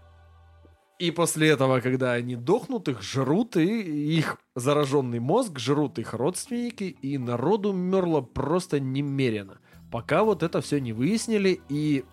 и 0.99 1.11
после 1.11 1.49
этого, 1.49 1.81
когда 1.81 2.14
они 2.14 2.38
дохнут, 2.38 2.88
их 2.88 3.03
жрут, 3.03 3.57
и 3.57 4.18
их 4.18 4.38
зараженный 4.56 5.19
мозг 5.19 5.60
жрут 5.60 5.99
их 5.99 6.14
родственники, 6.14 6.85
и 6.85 7.18
народу 7.18 7.73
мерло 7.73 8.22
просто 8.22 8.80
немерено. 8.80 9.60
Пока 9.91 10.23
вот 10.23 10.44
это 10.44 10.61
все 10.61 10.80
не 10.80 10.94
выяснили, 10.94 11.60
и 11.68 12.06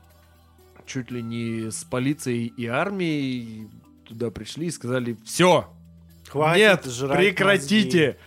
чуть 0.86 1.12
ли 1.12 1.22
не 1.22 1.70
с 1.70 1.84
полицией 1.84 2.46
и 2.48 2.66
армией 2.66 3.70
туда 4.06 4.32
пришли 4.32 4.66
и 4.66 4.72
сказали, 4.72 5.16
все, 5.24 5.68
Хватит 6.28 6.84
нет, 6.84 7.10
прекратите. 7.12 8.18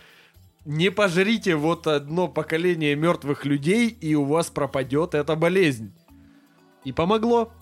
Не 0.64 0.90
пожрите 0.90 1.56
вот 1.56 1.86
одно 1.86 2.26
поколение 2.26 2.96
мертвых 2.96 3.44
людей, 3.44 3.88
и 3.88 4.14
у 4.14 4.24
вас 4.24 4.48
пропадет 4.48 5.14
эта 5.14 5.36
болезнь. 5.36 5.92
И 6.84 6.92
помогло. 6.92 7.52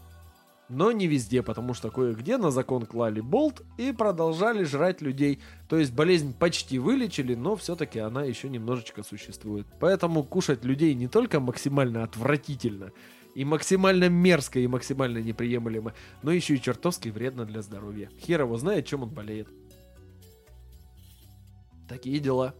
Но 0.68 0.90
не 0.90 1.06
везде, 1.06 1.42
потому 1.42 1.74
что 1.74 1.90
кое-где 1.90 2.38
на 2.38 2.50
закон 2.50 2.86
клали 2.86 3.20
болт 3.20 3.62
и 3.78 3.92
продолжали 3.92 4.64
жрать 4.64 5.00
людей. 5.00 5.40
То 5.68 5.78
есть 5.78 5.92
болезнь 5.92 6.34
почти 6.36 6.80
вылечили, 6.80 7.34
но 7.34 7.54
все-таки 7.54 8.00
она 8.00 8.24
еще 8.24 8.48
немножечко 8.48 9.04
существует. 9.04 9.66
Поэтому 9.78 10.24
кушать 10.24 10.64
людей 10.64 10.94
не 10.94 11.06
только 11.06 11.38
максимально 11.38 12.02
отвратительно, 12.02 12.90
и 13.36 13.44
максимально 13.44 14.08
мерзко, 14.08 14.58
и 14.58 14.66
максимально 14.66 15.18
неприемлемо, 15.18 15.92
но 16.22 16.32
еще 16.32 16.54
и 16.54 16.60
чертовски 16.60 17.10
вредно 17.10 17.44
для 17.44 17.62
здоровья. 17.62 18.10
Хер 18.18 18.40
его 18.40 18.56
знает, 18.56 18.86
чем 18.86 19.04
он 19.04 19.10
болеет. 19.10 19.48
Такие 21.88 22.18
дела. 22.18 22.54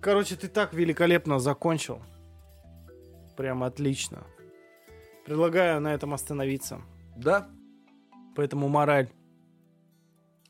Короче, 0.00 0.36
ты 0.36 0.46
так 0.46 0.74
великолепно 0.74 1.40
закончил. 1.40 2.00
Прям 3.36 3.64
отлично. 3.64 4.24
Предлагаю 5.28 5.78
на 5.82 5.92
этом 5.92 6.14
остановиться. 6.14 6.80
Да, 7.14 7.48
Поэтому 8.34 8.68
мораль. 8.68 9.10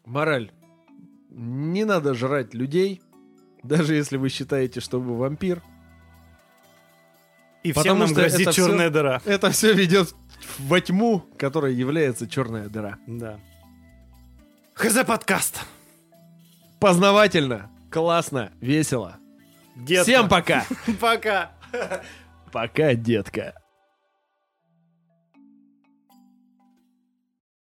мораль. 0.05 0.53
Не 1.31 1.85
надо 1.85 2.15
жрать 2.15 2.55
людей, 2.55 3.03
даже 3.65 3.97
если 3.97 4.17
вы 4.17 4.29
считаете, 4.29 4.79
что 4.79 5.01
вы 5.01 5.17
вампир. 5.17 5.63
И 7.65 7.73
Потому 7.73 7.83
всем 7.83 7.99
нам 7.99 8.09
что 8.09 8.21
грозит 8.21 8.41
это 8.43 8.53
черная 8.53 8.91
дыра. 8.91 9.21
Это 9.25 9.51
все 9.51 9.73
ведет 9.73 10.15
во 10.61 10.81
тьму, 10.81 11.25
которая 11.37 11.73
является 11.73 12.29
черная 12.29 12.69
дыра. 12.69 12.99
Да. 13.09 13.41
ХЗ 14.75 15.05
подкаст. 15.05 15.59
Познавательно, 16.79 17.69
классно, 17.91 18.53
весело. 18.61 19.17
Детка. 19.75 20.05
Всем 20.05 20.29
пока. 20.29 20.65
пока. 21.01 21.51
Пока, 22.53 22.95
детка. 22.95 23.61